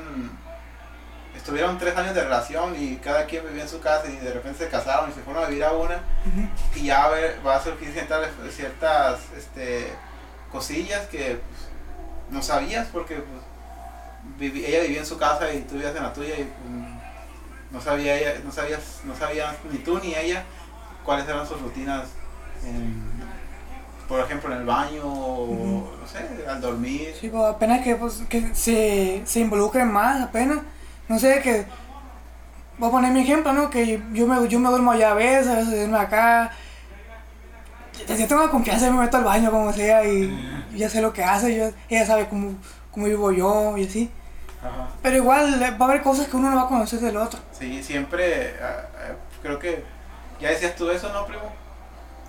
estuvieron 1.37 1.78
tres 1.78 1.97
años 1.97 2.14
de 2.14 2.22
relación 2.24 2.74
y 2.78 2.97
cada 2.97 3.26
quien 3.26 3.45
vivía 3.47 3.62
en 3.64 3.68
su 3.68 3.80
casa 3.80 4.09
y 4.09 4.16
de 4.16 4.32
repente 4.32 4.64
se 4.64 4.70
casaron 4.70 5.11
y 5.11 5.12
se 5.12 5.20
fueron 5.20 5.45
a 5.45 5.49
vivir 5.49 5.64
a 5.64 5.72
una 5.72 5.97
y 6.74 6.85
ya 6.87 6.99
va 6.99 7.05
a, 7.05 7.07
haber- 7.09 7.47
va 7.47 7.57
a 7.57 7.62
surgir 7.62 7.93
ciertas, 7.93 8.28
ciertas 8.51 9.20
este, 9.37 9.89
cosillas 10.51 11.07
que 11.09 11.41
pues, 11.49 11.68
no 12.30 12.43
sabías 12.43 12.87
porque 12.93 13.16
pues, 13.16 14.53
vivi- 14.53 14.64
ella 14.66 14.82
vivía 14.82 15.01
en 15.01 15.07
su 15.07 15.18
casa 15.18 15.53
y 15.53 15.61
tú 15.62 15.74
vivías 15.74 15.95
en 15.97 16.03
la 16.03 16.12
tuya 16.12 16.35
y 16.39 16.45
pues, 16.45 16.95
no 17.70 17.80
sabía 17.80 18.16
ella, 18.16 18.41
no 18.45 18.53
sabías, 18.53 18.80
no 19.05 19.16
sabías 19.16 19.55
ni 19.70 19.78
tú 19.78 19.99
ni 19.99 20.14
ella 20.14 20.45
cuáles 21.05 21.28
eran 21.28 21.47
sus 21.47 21.61
rutinas 21.61 22.05
en- 22.64 23.12
por 24.09 24.20
ejemplo 24.20 24.53
en 24.53 24.59
el 24.61 24.66
baño 24.66 25.03
o 25.05 25.91
no 26.01 26.07
sé, 26.07 26.47
al 26.49 26.61
dormir. 26.61 27.14
Sí, 27.18 27.28
pues 27.30 27.43
apenas 27.45 27.82
que, 27.82 27.97
pues, 27.97 28.22
que 28.28 28.55
se, 28.55 29.22
se 29.24 29.41
involucren 29.41 29.91
más, 29.91 30.20
apenas. 30.22 30.59
No 31.09 31.18
sé, 31.18 31.40
que. 31.42 31.66
Voy 32.78 32.88
a 32.88 32.92
poner 32.92 33.12
mi 33.12 33.20
ejemplo, 33.20 33.52
¿no? 33.52 33.70
Que 33.70 34.00
yo 34.12 34.26
me, 34.26 34.48
yo 34.48 34.59
me 34.59 34.68
duermo 34.68 34.90
allá 34.90 35.12
a 35.12 35.14
veces, 35.14 35.46
a 35.46 35.55
veces 35.57 35.70
duermo 35.70 35.96
acá. 35.96 36.50
Ya 38.09 38.26
tengo 38.26 38.50
confianza, 38.50 38.90
me 38.90 38.98
meto 39.00 39.16
al 39.16 39.24
baño 39.24 39.50
como 39.50 39.72
sea 39.72 40.05
y, 40.05 40.66
ya 40.74 40.90
sé 40.90 41.00
lo 41.00 41.12
que 41.12 41.22
hace, 41.22 41.57
yo, 41.57 41.70
ella 41.88 42.05
sabe 42.05 42.26
cómo, 42.28 42.55
cómo 42.90 43.07
vivo 43.07 43.30
yo 43.30 43.76
y 43.78 43.86
así. 43.86 44.11
Ajá. 44.61 44.88
Pero 45.02 45.16
igual 45.16 45.62
eh, 45.62 45.70
va 45.70 45.86
a 45.86 45.88
haber 45.90 46.02
cosas 46.02 46.26
que 46.26 46.36
uno 46.36 46.50
no 46.50 46.57
va 46.57 46.62
a 46.62 46.68
conocer 46.68 46.98
del 46.98 47.16
otro. 47.16 47.38
Sí, 47.57 47.82
siempre 47.84 48.55
ah, 48.61 49.14
creo 49.42 49.59
que 49.61 49.84
ya 50.40 50.48
decías 50.50 50.74
tú 50.74 50.90
eso, 50.90 51.12
¿no, 51.12 51.24
primo? 51.26 51.44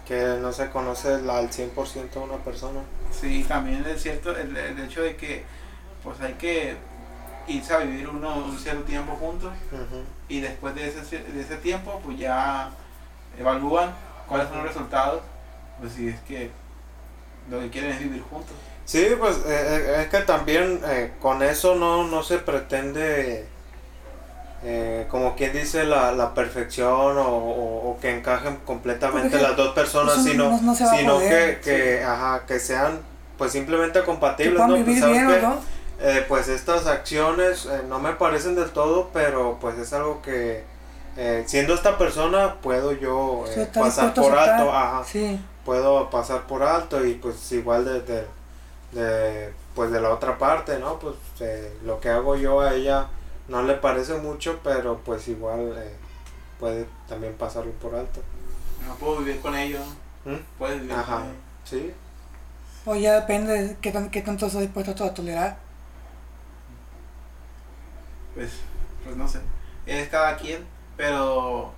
Que 0.07 0.37
no 0.39 0.51
se 0.51 0.69
conoce 0.69 1.21
la- 1.23 1.39
al 1.39 1.49
100% 1.49 2.19
de 2.19 2.19
una 2.19 2.37
persona. 2.43 2.81
Sí, 3.11 3.43
también 3.47 3.83
es 3.87 4.03
cierto 4.03 4.37
el, 4.37 4.55
el 4.55 4.79
hecho 4.79 5.01
de 5.01 5.15
que 5.15 5.43
pues 6.03 6.21
hay 6.21 6.33
que 6.33 6.75
irse 7.47 7.73
a 7.73 7.77
vivir 7.79 8.07
uno 8.09 8.35
un 8.37 8.57
cierto 8.57 8.83
tiempo 8.83 9.13
juntos 9.15 9.51
y 10.29 10.39
después 10.39 10.73
de 10.75 10.87
ese, 10.87 11.19
de 11.19 11.41
ese 11.41 11.55
tiempo 11.57 12.01
pues 12.03 12.17
ya 12.17 12.69
evalúan 13.39 13.93
cuáles 14.27 14.47
son 14.47 14.57
los 14.59 14.67
resultados, 14.67 15.21
pues 15.79 15.93
si 15.93 16.07
es 16.09 16.19
que 16.21 16.49
lo 17.49 17.59
que 17.59 17.69
quieren 17.69 17.91
es 17.91 17.99
vivir 17.99 18.23
juntos. 18.23 18.55
Sí, 18.85 19.07
pues 19.19 19.37
eh, 19.37 19.41
eh, 19.47 20.01
es 20.03 20.07
que 20.09 20.19
también 20.19 20.79
eh, 20.85 21.13
con 21.19 21.41
eso 21.43 21.75
no, 21.75 22.05
no 22.07 22.23
se 22.23 22.37
pretende, 22.39 23.47
eh, 24.63 25.05
como 25.09 25.35
quien 25.35 25.53
dice, 25.53 25.83
la, 25.83 26.11
la 26.11 26.33
perfección 26.33 27.17
o, 27.17 27.27
o- 27.27 27.91
o 27.91 27.99
que 27.99 28.15
encajen 28.15 28.57
completamente 28.65 29.29
Porque 29.29 29.43
las 29.43 29.55
dos 29.57 29.73
personas, 29.75 30.23
sino, 30.23 30.49
no- 30.49 30.61
no 30.61 30.75
sino 30.75 31.13
poder, 31.15 31.61
que, 31.61 31.71
que, 31.71 32.03
ajá, 32.03 32.43
que 32.47 32.59
sean 32.59 32.99
pues 33.37 33.51
simplemente 33.51 34.01
compatibles, 34.03 34.55
puedan 34.55 34.69
¿no? 34.69 34.75
Pues, 34.77 34.85
vivir 34.87 35.01
¿sabes 35.01 35.15
bien 35.15 35.27
qué? 35.27 35.41
Eh, 35.99 36.25
pues 36.27 36.47
estas 36.49 36.87
acciones 36.87 37.65
eh, 37.65 37.83
no 37.87 37.99
me 37.99 38.13
parecen 38.13 38.55
del 38.55 38.71
todo, 38.71 39.09
pero 39.13 39.57
pues 39.61 39.77
es 39.77 39.93
algo 39.93 40.21
que 40.21 40.63
eh, 41.17 41.43
siendo 41.47 41.73
esta 41.73 41.97
persona 41.97 42.55
puedo 42.61 42.91
yo 42.91 43.45
eh, 43.47 43.69
pasar 43.73 44.13
por 44.13 44.37
alto, 44.37 44.73
ajá 44.73 45.03
Sí. 45.05 45.39
puedo 45.63 46.09
pasar 46.09 46.47
por 46.47 46.63
alto 46.63 47.05
y 47.05 47.13
pues 47.13 47.49
igual 47.53 47.85
de, 47.85 48.01
de, 48.01 48.27
de, 48.91 49.53
pues 49.73 49.89
de 49.91 50.01
la 50.01 50.09
otra 50.09 50.37
parte, 50.37 50.79
¿no? 50.79 50.99
Pues 50.99 51.15
eh, 51.39 51.77
lo 51.85 51.99
que 52.01 52.09
hago 52.09 52.35
yo 52.35 52.59
a 52.59 52.73
ella 52.73 53.07
no 53.47 53.63
le 53.63 53.75
parece 53.75 54.15
mucho, 54.15 54.59
pero 54.63 54.99
pues 55.05 55.27
igual 55.29 55.73
eh, 55.77 55.95
puede 56.59 56.85
también 57.07 57.33
pasarlo 57.35 57.71
por 57.73 57.95
alto. 57.95 58.21
No 58.85 58.95
puedo 58.95 59.19
vivir 59.19 59.39
con 59.39 59.55
ellos, 59.55 59.81
¿Mm? 60.25 60.35
puedes 60.59 60.81
vivir 60.81 60.93
Ajá, 60.95 61.15
con 61.19 61.23
ellos. 61.23 61.35
sí. 61.63 61.93
O 62.85 62.95
ya 62.95 63.13
depende 63.21 63.53
de 63.53 63.77
qué, 63.77 63.91
tan, 63.91 64.09
qué 64.11 64.21
tanto 64.21 64.45
estás 64.45 64.61
dispuesto 64.61 65.03
a 65.05 65.13
tolerar. 65.13 65.57
Pues, 68.35 68.51
pues 69.03 69.15
no 69.15 69.27
sé, 69.27 69.39
es 69.85 70.09
cada 70.09 70.37
quien, 70.37 70.65
pero 70.97 71.73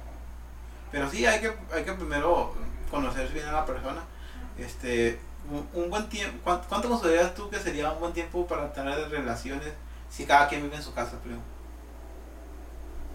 pero 0.92 1.10
sí 1.10 1.26
hay 1.26 1.40
que 1.40 1.54
hay 1.72 1.84
que 1.86 1.94
primero 1.94 2.54
conocer 2.92 3.30
bien 3.30 3.48
a 3.48 3.52
la 3.52 3.66
persona. 3.66 4.02
Este, 4.58 5.20
un, 5.52 5.68
un 5.74 5.90
buen 5.90 6.10
tiempo, 6.10 6.40
¿cuánto, 6.44 6.68
cuánto 6.68 6.90
consideras 6.90 7.36
tú 7.36 7.50
que 7.50 7.60
sería 7.60 7.92
un 7.92 8.00
buen 8.00 8.14
tiempo 8.14 8.48
para 8.48 8.74
tener 8.74 9.10
relaciones 9.10 9.72
si 10.10 10.26
cada 10.26 10.48
quien 10.48 10.64
vive 10.64 10.76
en 10.76 10.84
su 10.84 10.94
casa, 10.94 11.20
primo? 11.24 11.42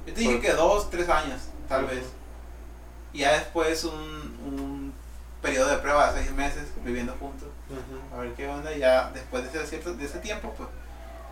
Yo 0.06 0.14
te 0.14 0.20
dije 0.20 0.40
que 0.40 0.52
dos, 0.52 0.88
tres 0.88 1.08
años, 1.08 1.40
tal 1.68 1.86
vez. 1.86 2.04
Y 3.12 3.18
ya 3.18 3.32
después 3.32 3.84
un, 3.84 3.92
un 3.92 4.94
periodo 5.42 5.68
de 5.68 5.78
prueba 5.78 6.12
de 6.12 6.22
seis 6.22 6.32
meses 6.32 6.68
viviendo 6.84 7.14
juntos. 7.18 7.48
A 8.14 8.18
ver 8.18 8.32
qué 8.34 8.48
onda, 8.48 8.72
y 8.72 8.78
ya 8.78 9.10
después 9.10 9.52
de 9.52 9.62
ese, 9.62 9.78
de 9.78 10.04
ese 10.04 10.18
tiempo, 10.18 10.54
pues 10.56 10.68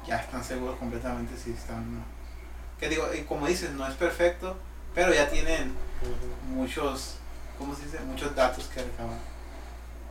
ya 0.06 0.16
están 0.16 0.42
seguros 0.44 0.76
completamente 0.78 1.36
si 1.36 1.52
están. 1.52 2.02
Que 2.78 2.88
digo, 2.88 3.06
y 3.14 3.22
como 3.22 3.46
dices, 3.46 3.70
no 3.72 3.86
es 3.86 3.94
perfecto, 3.94 4.56
pero 4.94 5.12
ya 5.12 5.28
tienen 5.28 5.74
muchos, 6.48 7.16
¿cómo 7.58 7.74
se 7.74 7.84
dice? 7.84 8.00
Muchos 8.00 8.34
datos 8.34 8.64
que 8.74 8.82
recabar. 8.82 9.18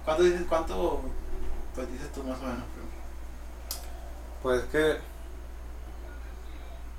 ¿Cuánto 0.06 0.24
dices, 0.24 0.44
cuánto, 0.48 1.02
pues 1.76 1.92
dices 1.92 2.12
tú 2.12 2.24
más 2.24 2.38
o 2.40 2.44
menos? 2.44 2.64
Pues 4.42 4.64
que 4.66 4.98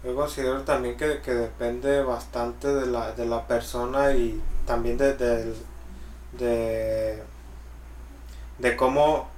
yo 0.05 0.15
considero 0.15 0.63
también 0.63 0.97
que, 0.97 1.21
que 1.21 1.33
depende 1.33 2.03
bastante 2.03 2.69
de 2.69 2.87
la, 2.87 3.13
de 3.13 3.27
la 3.27 3.47
persona 3.47 4.13
y 4.13 4.43
también 4.67 4.97
de, 4.99 5.15
del- 5.15 5.57
de, 6.33 7.23
de 8.59 8.77
cómo, 8.77 9.29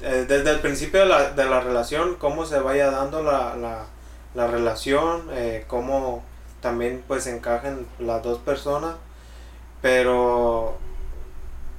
eh, 0.00 0.24
desde 0.28 0.50
el 0.50 0.60
principio 0.60 1.00
de 1.00 1.06
la, 1.06 1.30
de 1.30 1.44
la 1.44 1.60
relación, 1.60 2.16
cómo 2.16 2.44
se 2.46 2.58
vaya 2.60 2.90
dando 2.90 3.22
la, 3.22 3.56
la, 3.56 3.86
la 4.34 4.46
relación, 4.46 5.28
eh, 5.32 5.64
cómo 5.68 6.24
también 6.60 7.02
pues 7.06 7.26
encajen 7.26 7.86
las 7.98 8.22
dos 8.22 8.38
personas, 8.38 8.96
pero 9.80 10.76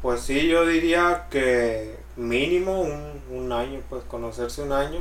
pues 0.02 0.22
sí, 0.22 0.48
yo 0.48 0.66
diría 0.66 1.28
que 1.30 1.98
mínimo 2.18 2.82
un, 2.82 3.22
un 3.32 3.52
año, 3.52 3.82
pues 3.90 4.04
conocerse 4.04 4.62
un 4.62 4.74
año. 4.74 5.00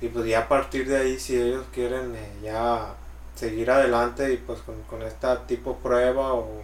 Y 0.00 0.08
pues 0.08 0.26
ya 0.26 0.40
a 0.40 0.48
partir 0.48 0.86
de 0.88 0.96
ahí, 0.98 1.18
si 1.18 1.40
ellos 1.40 1.64
quieren 1.72 2.14
eh, 2.14 2.30
ya 2.42 2.94
seguir 3.34 3.70
adelante 3.70 4.32
y 4.32 4.36
pues 4.36 4.60
con, 4.60 4.82
con 4.82 5.02
esta 5.02 5.46
tipo 5.46 5.76
prueba 5.76 6.34
o, 6.34 6.62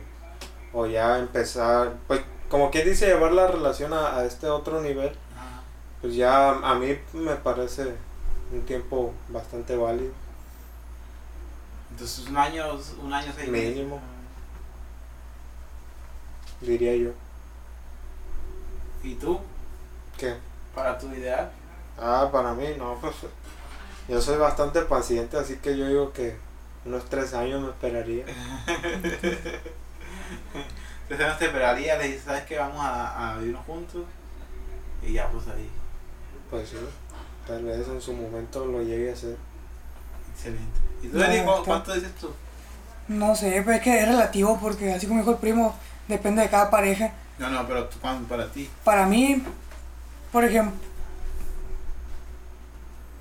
o 0.73 0.87
ya 0.87 1.19
empezar, 1.19 1.95
pues 2.07 2.21
como 2.49 2.71
quien 2.71 2.87
dice, 2.87 3.07
llevar 3.07 3.33
la 3.33 3.47
relación 3.47 3.93
a, 3.95 4.19
a 4.19 4.25
este 4.27 4.49
otro 4.49 4.83
nivel. 4.83 5.13
Pues 6.03 6.15
ya 6.17 6.51
a 6.51 6.75
mí 6.75 6.99
me 7.13 7.37
parece 7.37 7.95
un 8.53 8.63
tiempo 8.63 9.15
bastante 9.29 9.77
válido. 9.77 10.13
Entonces 11.93 12.27
un 12.29 12.37
año, 12.37 12.65
un 13.01 13.15
año, 13.15 13.33
seis 13.35 13.49
meses. 13.49 13.77
Mínimo. 13.77 14.01
diría 16.61 16.97
yo. 16.97 17.11
¿Y 19.05 19.15
tú? 19.15 19.39
¿Qué? 20.19 20.35
Para 20.75 20.99
tu 20.99 21.07
ideal. 21.13 21.53
Ah, 21.97 22.29
para 22.33 22.53
mí, 22.53 22.67
no, 22.77 22.99
pues 23.01 23.15
yo 24.09 24.21
soy 24.21 24.39
bastante 24.39 24.83
paciente, 24.83 25.37
así 25.37 25.59
que 25.59 25.77
yo 25.77 25.87
digo 25.87 26.13
que 26.13 26.37
unos 26.85 27.05
tres 27.09 27.33
años 27.35 27.63
me 27.63 27.69
esperaría. 27.69 28.25
Tres 31.09 31.21
años 31.21 31.39
te 31.39 31.45
esperaría, 31.47 31.99
le 31.99 32.05
dices, 32.07 32.23
¿sabes 32.25 32.45
qué? 32.45 32.57
Vamos 32.57 32.81
a, 32.81 33.33
a 33.33 33.37
vivirnos 33.37 33.67
juntos. 33.67 34.05
Y 35.03 35.13
ya, 35.13 35.29
pues 35.29 35.47
ahí. 35.49 35.69
Pues 36.53 36.69
sí, 36.69 36.77
tal 37.47 37.65
vez 37.65 37.89
en 37.89 37.99
su 38.01 38.13
momento 38.13 38.67
lo 38.67 38.83
llegue 38.83 39.09
a 39.09 39.15
hacer. 39.15 39.37
Excelente. 40.35 40.79
¿Y 41.03 41.09
tú, 41.09 41.17
No, 41.17 41.25
Eli, 41.25 41.39
cu- 41.43 41.51
está- 41.51 41.63
cuánto 41.65 41.95
dices 41.95 42.13
tú? 42.21 42.29
No 43.09 43.35
sé, 43.35 43.63
pero 43.65 43.73
es 43.79 43.83
que 43.83 44.01
es 44.03 44.07
relativo 44.07 44.59
porque 44.61 44.93
así 44.93 45.07
como 45.07 45.21
dijo 45.21 45.31
el 45.33 45.39
primo, 45.39 45.75
depende 46.09 46.43
de 46.43 46.51
cada 46.51 46.69
pareja. 46.71 47.11
No, 47.39 47.49
no, 47.49 47.67
pero 47.67 47.89
tú, 47.89 47.97
¿cuánto 48.03 48.29
para 48.29 48.47
ti? 48.53 48.69
Para 48.85 49.07
mí, 49.07 49.43
por 50.31 50.45
ejemplo, 50.45 50.75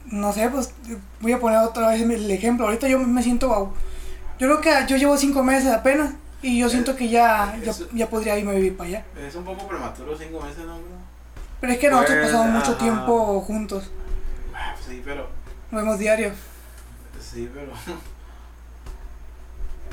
no 0.07 0.34
sé, 0.34 0.49
pues 0.49 0.73
voy 1.21 1.32
a 1.32 1.39
poner 1.39 1.59
otra 1.59 1.88
vez 1.88 2.01
el 2.01 2.29
ejemplo. 2.32 2.65
Ahorita 2.65 2.89
yo 2.89 2.99
me 2.99 3.23
siento, 3.23 3.47
wow. 3.47 3.73
Yo 4.39 4.59
creo 4.59 4.61
que 4.61 4.91
yo 4.91 4.97
llevo 4.97 5.17
cinco 5.17 5.41
meses 5.41 5.71
apenas 5.71 6.15
y 6.41 6.59
yo 6.59 6.67
siento 6.69 6.97
que 6.97 7.07
ya, 7.07 7.55
ya, 7.93 8.09
podría 8.09 8.38
irme 8.38 8.51
a 8.51 8.55
vivir 8.55 8.75
para 8.75 8.89
allá. 8.89 9.05
Es 9.17 9.36
un 9.36 9.45
poco 9.45 9.65
prematuro, 9.69 10.17
cinco 10.17 10.41
meses, 10.41 10.65
¿no? 10.65 10.73
bro? 10.79 11.11
Pero 11.62 11.74
es 11.74 11.80
que 11.80 11.89
nosotros 11.89 12.18
Pues, 12.20 12.32
pasamos 12.32 12.51
mucho 12.53 12.76
tiempo 12.78 13.41
juntos, 13.41 13.89
Ah, 14.53 14.74
pues 14.76 14.86
sí, 14.88 15.01
pero. 15.05 15.30
nos 15.72 15.82
vemos 15.84 15.99
diario. 15.99 16.32
Sí, 17.22 17.49
pero. 17.53 17.72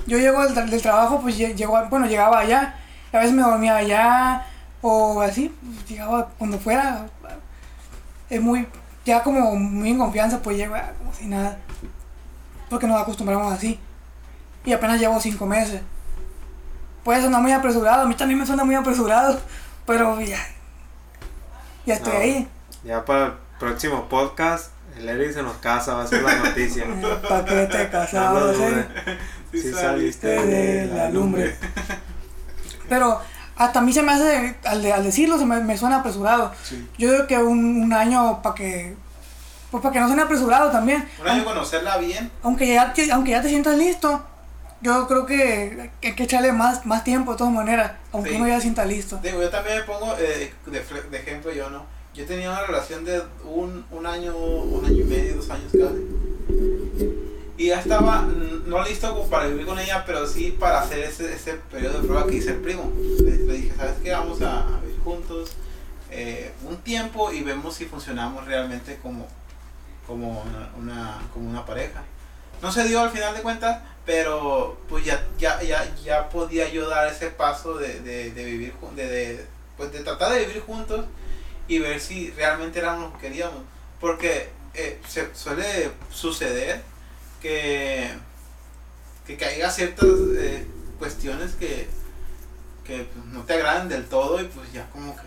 Yo 0.06 0.16
llego 0.18 0.42
del, 0.42 0.54
tra- 0.54 0.68
del 0.68 0.80
trabajo, 0.82 1.20
pues 1.20 1.38
lle- 1.38 1.54
llego, 1.54 1.76
a- 1.76 1.84
bueno, 1.84 2.06
llegaba 2.06 2.38
allá, 2.40 2.74
y 3.12 3.16
a 3.16 3.20
veces 3.20 3.34
me 3.34 3.42
dormía 3.42 3.76
allá, 3.76 4.46
o 4.80 5.20
así, 5.20 5.54
pues, 5.62 5.86
llegaba 5.88 6.30
cuando 6.38 6.58
fuera. 6.58 7.06
Es 8.30 8.40
muy, 8.40 8.66
ya 9.04 9.22
como 9.22 9.54
muy 9.56 9.90
en 9.90 9.98
confianza, 9.98 10.40
pues 10.42 10.56
llego 10.56 10.74
ah, 10.74 10.92
como 10.98 11.12
si 11.12 11.26
nada. 11.26 11.58
Porque 12.70 12.86
nos 12.86 13.00
acostumbramos 13.00 13.52
así. 13.52 13.78
Y 14.64 14.72
apenas 14.72 15.00
llevo 15.00 15.18
cinco 15.20 15.46
meses. 15.46 15.80
Puede 17.04 17.22
sonar 17.22 17.40
muy 17.40 17.52
apresurado, 17.52 18.02
a 18.02 18.06
mí 18.06 18.14
también 18.14 18.38
me 18.40 18.46
suena 18.46 18.64
muy 18.64 18.74
apresurado, 18.74 19.40
pero 19.86 20.20
ya. 20.20 20.38
Ya 21.88 21.94
estoy 21.94 22.12
No. 22.12 22.18
ahí. 22.18 22.48
Ya 22.84 23.04
para 23.04 23.24
el 23.26 23.32
próximo 23.58 24.08
podcast, 24.08 24.72
el 24.98 25.08
Eric 25.08 25.32
se 25.32 25.42
nos 25.42 25.56
casa, 25.56 25.94
va 25.94 26.02
a 26.02 26.06
ser 26.06 26.22
la 26.22 26.36
noticia. 26.36 26.84
¿Para 27.28 27.44
qué 27.44 27.66
te 27.66 27.84
No 27.84 27.90
casabas? 27.90 28.56
dudes. 28.56 28.86
eh? 29.06 29.18
Sí 29.52 29.72
saliste 29.72 30.26
de 30.28 30.86
la 30.94 31.08
lumbre. 31.08 31.56
Pero 32.88 33.20
hasta 33.56 33.78
a 33.78 33.82
mí 33.82 33.92
se 33.92 34.02
me 34.02 34.12
hace, 34.12 34.56
al, 34.64 34.82
de- 34.82 34.92
al 34.92 35.02
decirlo, 35.04 35.38
se 35.38 35.44
me, 35.46 35.60
me 35.60 35.76
suena 35.78 35.96
apresurado. 36.00 36.52
Sí. 36.62 36.86
Yo 36.98 37.10
digo 37.12 37.26
que 37.26 37.38
un, 37.38 37.82
un 37.82 37.92
año 37.92 38.40
para 38.42 38.54
que, 38.54 38.94
pues 39.70 39.82
para 39.82 39.92
que 39.92 40.00
no 40.00 40.06
suene 40.06 40.22
apresurado 40.22 40.70
también. 40.70 41.08
Un 41.20 41.28
año 41.28 41.44
conocerla 41.44 41.96
bien. 41.96 42.30
Aunque 42.42 42.66
ya, 42.68 42.92
aunque 43.12 43.30
ya 43.30 43.42
te 43.42 43.48
sientas 43.48 43.76
listo, 43.76 44.22
yo 44.80 45.06
creo 45.08 45.26
que 45.26 45.90
hay 46.02 46.14
que 46.14 46.22
echarle 46.24 46.52
más, 46.52 46.86
más 46.86 47.04
tiempo 47.04 47.32
de 47.32 47.38
todas 47.38 47.52
maneras, 47.52 47.92
aunque 48.12 48.30
Sí. 48.30 48.36
uno 48.36 48.46
ya 48.48 48.56
se 48.56 48.62
sienta 48.62 48.84
listo. 48.84 49.18
Digo, 49.22 49.40
yo 49.42 49.50
también 49.50 49.78
me 49.78 49.82
pongo 49.84 50.14
eh, 50.18 50.52
de, 50.66 50.80
de 51.10 51.18
ejemplo, 51.18 51.52
yo 51.52 51.68
no. 51.70 51.84
Yo 52.14 52.24
tenía 52.26 52.50
una 52.50 52.62
relación 52.66 53.04
de 53.04 53.22
un, 53.44 53.84
un 53.90 54.06
año, 54.06 54.36
un 54.36 54.84
año 54.84 54.96
y 55.00 55.04
medio, 55.04 55.36
dos 55.36 55.50
años 55.50 55.70
casi. 55.72 56.06
Y 57.56 57.66
ya 57.68 57.80
estaba 57.80 58.22
mm, 58.22 58.68
no 58.68 58.82
listo 58.84 59.08
como 59.12 59.28
para 59.28 59.46
vivir 59.48 59.66
con 59.66 59.78
ella, 59.78 60.04
pero 60.06 60.26
sí 60.26 60.56
para 60.58 60.80
hacer 60.80 61.00
ese, 61.00 61.32
ese 61.32 61.54
periodo 61.70 62.00
de 62.00 62.06
prueba 62.08 62.26
que 62.26 62.36
hice 62.36 62.50
el 62.50 62.58
primo. 62.58 62.90
Le, 63.20 63.30
le 63.36 63.52
dije, 63.54 63.72
¿sabes 63.76 63.94
qué? 64.02 64.12
Vamos 64.12 64.40
a, 64.42 64.60
a 64.60 64.80
vivir 64.80 64.98
juntos 65.02 65.52
eh, 66.10 66.52
un 66.68 66.76
tiempo 66.78 67.32
y 67.32 67.42
vemos 67.42 67.74
si 67.74 67.84
funcionamos 67.84 68.46
realmente 68.46 68.98
como, 69.02 69.26
como, 70.06 70.42
una, 70.42 70.70
una- 70.78 71.18
como 71.34 71.50
una 71.50 71.66
pareja. 71.66 72.02
No 72.62 72.72
se 72.72 72.84
dio 72.84 73.00
al 73.00 73.10
final 73.10 73.34
de 73.34 73.42
cuentas, 73.42 73.82
pero 74.04 74.78
pues 74.88 75.04
ya, 75.04 75.24
ya, 75.38 75.62
ya, 75.62 75.94
ya 75.96 76.28
podía 76.28 76.68
yo 76.68 76.88
dar 76.88 77.08
ese 77.08 77.30
paso 77.30 77.74
de, 77.74 78.00
de, 78.00 78.30
de 78.30 78.44
vivir 78.44 78.74
de, 78.96 79.06
de, 79.06 79.46
pues 79.76 79.92
de 79.92 80.00
tratar 80.00 80.32
de 80.32 80.46
vivir 80.46 80.62
juntos 80.62 81.04
y 81.68 81.78
ver 81.78 82.00
si 82.00 82.30
realmente 82.32 82.78
éramos 82.78 83.12
lo 83.12 83.18
que 83.18 83.28
queríamos. 83.28 83.62
Porque 84.00 84.48
eh, 84.74 85.00
se 85.06 85.34
suele 85.34 85.90
suceder 86.10 86.82
que, 87.42 88.10
que 89.26 89.36
caiga 89.36 89.70
ciertas 89.70 90.06
eh, 90.36 90.66
cuestiones 90.98 91.52
que, 91.54 91.88
que 92.84 93.04
pues, 93.04 93.24
no 93.26 93.42
te 93.42 93.54
agradan 93.54 93.88
del 93.88 94.06
todo 94.06 94.40
y 94.40 94.44
pues 94.44 94.72
ya 94.72 94.88
como 94.90 95.14
que, 95.14 95.22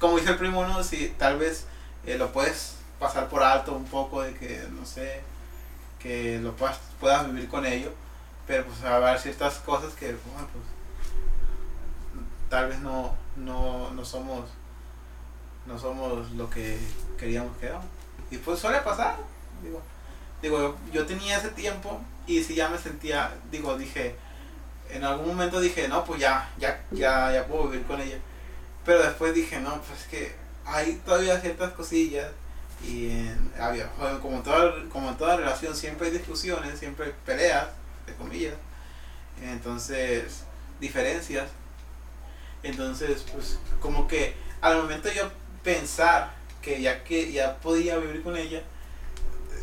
como 0.00 0.18
dice 0.18 0.30
el 0.30 0.38
primo, 0.38 0.66
¿no? 0.66 0.82
Si 0.82 1.08
tal 1.18 1.38
vez 1.38 1.64
eh, 2.06 2.18
lo 2.18 2.32
puedes 2.32 2.74
pasar 2.98 3.28
por 3.28 3.42
alto 3.42 3.72
un 3.72 3.84
poco 3.84 4.22
de 4.22 4.34
que, 4.34 4.62
no 4.70 4.84
sé, 4.84 5.20
que 6.06 6.38
lo 6.38 6.54
puedas, 6.54 6.78
puedas 7.00 7.26
vivir 7.26 7.48
con 7.48 7.66
ello, 7.66 7.92
pero 8.46 8.64
pues 8.64 8.82
haber 8.84 9.18
ciertas 9.18 9.54
cosas 9.58 9.92
que, 9.94 10.06
bueno, 10.06 10.48
pues, 10.52 10.64
tal 12.48 12.68
vez 12.68 12.78
no, 12.78 13.14
no, 13.34 13.90
no 13.90 14.04
somos 14.04 14.44
no 15.66 15.76
somos 15.76 16.30
lo 16.30 16.48
que 16.48 16.78
queríamos 17.18 17.56
que 17.56 17.66
éramos. 17.66 17.86
Y 18.30 18.36
pues 18.36 18.60
suele 18.60 18.78
pasar, 18.82 19.16
digo, 19.60 19.82
digo 20.40 20.76
yo 20.92 21.04
tenía 21.06 21.38
ese 21.38 21.48
tiempo 21.48 22.00
y 22.28 22.44
si 22.44 22.54
ya 22.54 22.68
me 22.68 22.78
sentía, 22.78 23.34
digo, 23.50 23.76
dije, 23.76 24.14
en 24.90 25.02
algún 25.02 25.26
momento 25.26 25.58
dije, 25.58 25.88
no, 25.88 26.04
pues 26.04 26.20
ya, 26.20 26.48
ya, 26.56 26.84
ya, 26.92 27.32
ya 27.32 27.46
puedo 27.48 27.68
vivir 27.68 27.84
con 27.84 28.00
ella. 28.00 28.18
Pero 28.84 29.02
después 29.02 29.34
dije, 29.34 29.58
no, 29.58 29.80
pues 29.80 30.02
es 30.02 30.06
que 30.06 30.36
hay 30.64 31.02
todavía 31.04 31.40
ciertas 31.40 31.72
cosillas 31.72 32.30
y 32.82 33.10
en- 33.10 33.52
había, 33.60 33.90
bueno, 33.98 34.20
como 34.20 34.42
toda, 34.42 34.72
como 34.92 35.10
en 35.10 35.16
toda 35.16 35.36
relación 35.36 35.74
siempre 35.74 36.08
hay 36.08 36.12
discusiones, 36.12 36.78
siempre 36.78 37.06
hay 37.06 37.14
peleas, 37.24 37.68
de 38.06 38.14
comillas. 38.14 38.54
Entonces, 39.42 40.44
diferencias. 40.80 41.48
Entonces, 42.62 43.24
pues 43.32 43.58
como 43.80 44.08
que 44.08 44.34
al 44.60 44.76
momento 44.78 45.10
yo 45.12 45.30
pensar 45.62 46.32
que 46.62 46.80
ya 46.80 47.04
que 47.04 47.32
ya 47.32 47.56
podía 47.58 47.96
vivir 47.98 48.22
con 48.22 48.36
ella, 48.36 48.62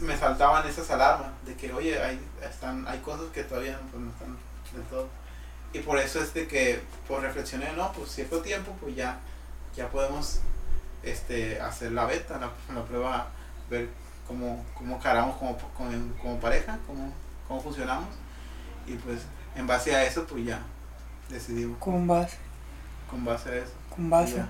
me 0.02 0.18
saltaban 0.18 0.68
esas 0.68 0.90
alarmas 0.92 1.32
de 1.46 1.56
que, 1.56 1.72
oye, 1.74 2.02
hay, 2.02 2.20
están, 2.42 2.88
hay 2.88 3.00
cosas 3.00 3.28
que 3.34 3.44
todavía 3.44 3.74
no, 3.74 3.88
pues, 3.90 4.04
no 4.04 4.12
están 4.12 4.38
del 4.74 4.84
todo. 4.90 5.08
Y 5.74 5.80
por 5.80 5.98
eso 5.98 6.22
es 6.22 6.34
de 6.34 6.48
que, 6.48 6.82
pues 7.08 7.22
reflexioné, 7.22 7.72
no, 7.74 7.92
pues 7.94 8.12
cierto 8.12 8.42
tiempo, 8.42 8.76
pues 8.80 8.96
ya, 8.96 9.20
ya 9.76 9.90
podemos 9.90 10.40
este, 11.04 11.60
hacer 11.62 11.92
la 11.92 12.06
beta, 12.06 12.38
la, 12.38 12.52
la 12.74 12.84
prueba, 12.86 13.28
ver 13.70 13.90
cómo, 14.28 14.64
cómo 14.74 15.00
caramos 15.00 15.36
como, 15.38 15.58
como, 15.78 15.90
como 16.22 16.40
pareja, 16.40 16.78
cómo, 16.88 17.14
cómo 17.48 17.62
funcionamos. 17.62 18.10
Y 18.88 18.94
pues 18.96 19.22
en 19.56 19.68
base 19.68 19.96
a 19.96 20.04
eso, 20.06 20.26
pues 20.26 20.46
ya 20.46 20.60
decidimos, 21.30 21.78
Con 21.80 22.08
base, 22.08 22.38
con 23.10 23.24
base 23.26 23.50
a 23.50 23.56
eso, 23.56 23.74
con 23.96 24.10
base. 24.10 24.36
ya 24.38 24.48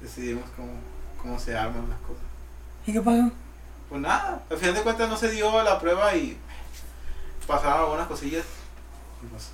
decidimos 0.00 0.44
cómo, 0.56 0.72
cómo 1.20 1.38
se 1.38 1.56
arman 1.56 1.88
las 1.88 1.98
cosas. 2.00 2.22
¿Y 2.86 2.92
qué 2.92 3.00
pasó? 3.00 3.30
Pues 3.88 4.00
nada, 4.00 4.42
al 4.50 4.56
final 4.58 4.74
de 4.74 4.82
cuentas 4.82 5.08
no 5.08 5.16
se 5.16 5.30
dio 5.30 5.62
la 5.62 5.78
prueba 5.78 6.14
y 6.14 6.36
pasaron 7.46 7.80
algunas 7.84 8.06
cosillas. 8.08 8.44
Y 9.22 9.26
pues, 9.26 9.50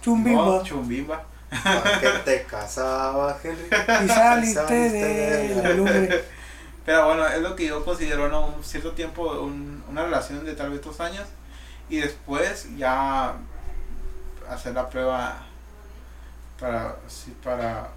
Chumbimba. 0.00 0.44
no, 0.44 0.62
chumbimba. 0.62 1.24
¿Para 1.50 2.00
qué 2.00 2.08
te 2.24 2.42
casabas, 2.44 3.36
Henry? 3.44 3.68
Y 4.04 4.08
saliste 4.08 4.74
de 4.90 5.62
la 5.62 5.68
lumbre. 5.70 6.24
Pero 6.84 7.06
bueno, 7.06 7.26
es 7.26 7.40
lo 7.40 7.56
que 7.56 7.66
yo 7.66 7.84
considero, 7.84 8.28
¿no? 8.28 8.46
Un 8.46 8.64
cierto 8.64 8.92
tiempo, 8.92 9.22
un- 9.40 9.82
una 9.88 10.04
relación 10.04 10.44
de 10.44 10.54
tal 10.54 10.70
vez 10.70 10.82
dos 10.82 11.00
años. 11.00 11.24
Y 11.88 11.98
después 11.98 12.68
ya 12.76 13.34
hacer 14.50 14.74
la 14.74 14.88
prueba 14.88 15.36
para, 16.60 16.96
para 17.44 17.88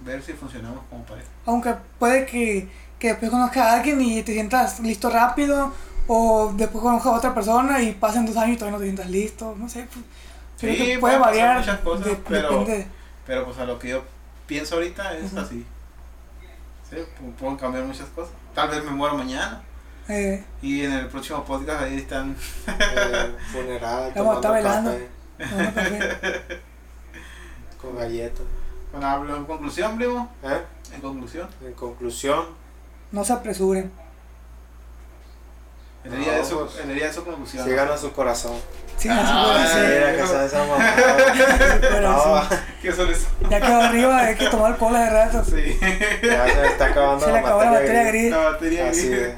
ver 0.00 0.22
si 0.22 0.32
funcionamos 0.32 0.80
como 0.90 1.04
pareja. 1.04 1.28
Aunque 1.46 1.74
puede 1.98 2.26
que, 2.26 2.68
que 2.98 3.08
después 3.08 3.30
conozcas 3.30 3.66
a 3.66 3.72
alguien 3.74 4.00
y 4.00 4.22
te 4.22 4.32
sientas 4.32 4.80
listo 4.80 5.10
rápido, 5.10 5.72
o 6.06 6.52
después 6.54 6.82
conozcas 6.82 7.12
a 7.12 7.16
otra 7.16 7.34
persona 7.34 7.80
y 7.82 7.92
pasen 7.92 8.24
dos 8.26 8.36
años 8.36 8.56
y 8.56 8.58
todavía 8.58 8.72
no 8.76 8.80
te 8.80 8.84
sientas 8.86 9.10
listo, 9.10 9.54
no 9.58 9.68
sé. 9.68 9.86
pues, 9.92 10.04
creo 10.58 10.74
Sí, 10.74 10.84
que 10.92 10.98
puede 10.98 11.18
variar. 11.18 11.58
muchas 11.58 11.80
cosas, 11.80 12.04
de- 12.06 12.16
pero- 12.16 12.60
depende. 12.60 12.86
Pero 13.28 13.44
pues 13.44 13.56
a 13.58 13.64
lo 13.64 13.78
que 13.78 13.88
yo 13.90 14.02
pienso 14.48 14.74
ahorita 14.74 15.16
es 15.16 15.34
así. 15.36 15.64
Sí, 16.90 16.96
pu- 16.96 17.32
pueden 17.34 17.56
cambiar 17.56 17.84
muchas 17.84 18.08
cosas. 18.08 18.32
Tal 18.54 18.70
vez 18.70 18.82
me 18.82 18.90
muero 18.90 19.14
mañana. 19.16 19.62
Eh, 20.08 20.42
Y 20.62 20.82
en 20.84 20.92
el 20.92 21.06
próximo 21.08 21.44
podcast 21.44 21.82
ahí 21.82 21.98
están. 21.98 22.34
Eh, 22.66 23.36
funeral, 23.52 24.12
Vamos 24.16 24.36
no, 24.36 24.40
café. 24.40 25.08
con 27.80 27.96
galletas. 27.96 28.46
Bueno, 28.90 29.06
hablo 29.06 29.36
en 29.36 29.44
conclusión, 29.44 29.96
primo. 29.96 30.32
¿Eh? 30.42 30.62
En 30.94 31.00
conclusión. 31.02 31.48
En 31.62 31.74
conclusión, 31.74 32.46
no 33.12 33.22
se 33.24 33.32
apresuren. 33.34 33.92
En 36.04 36.12
el 36.14 36.20
día 36.20 36.32
de 36.38 36.44
su, 36.44 36.66
en 36.82 36.88
el 36.90 36.96
día 36.96 37.06
de 37.08 37.12
su 37.12 37.24
conclusión. 37.24 37.66
sigan 37.66 37.90
a 37.90 37.96
su 37.98 38.12
corazón. 38.12 38.56
Sí, 38.98 39.08
Ah, 39.10 39.20
así 39.20 39.32
sí. 39.32 39.52
puede 39.52 39.66
ser. 39.88 39.98
Mira 40.10 40.16
que 40.22 40.26
son 40.26 40.44
esas 40.44 40.68
mamadas. 40.68 40.94
Pero 41.80 42.12
No, 42.12 42.42
sí. 42.48 42.56
¿Qué 42.82 42.92
son 42.92 43.10
eso? 43.10 43.28
Ya 43.48 43.60
quedó 43.60 43.80
arriba, 43.82 44.18
hay 44.18 44.34
que 44.34 44.48
tomar 44.48 44.76
cola 44.76 45.00
de 45.04 45.10
rato. 45.10 45.44
Sí. 45.44 45.78
ya 46.22 46.46
se 46.48 46.56
me 46.60 46.66
está 46.66 46.86
acabando 46.86 47.24
Se 47.24 47.32
le 47.32 47.38
acabó 47.38 47.62
la 47.64 47.70
batería 47.70 48.04
gris. 48.04 48.30
La 48.30 48.38
batería 48.38 48.88
Así 48.88 49.08
gris. 49.08 49.20
de, 49.20 49.34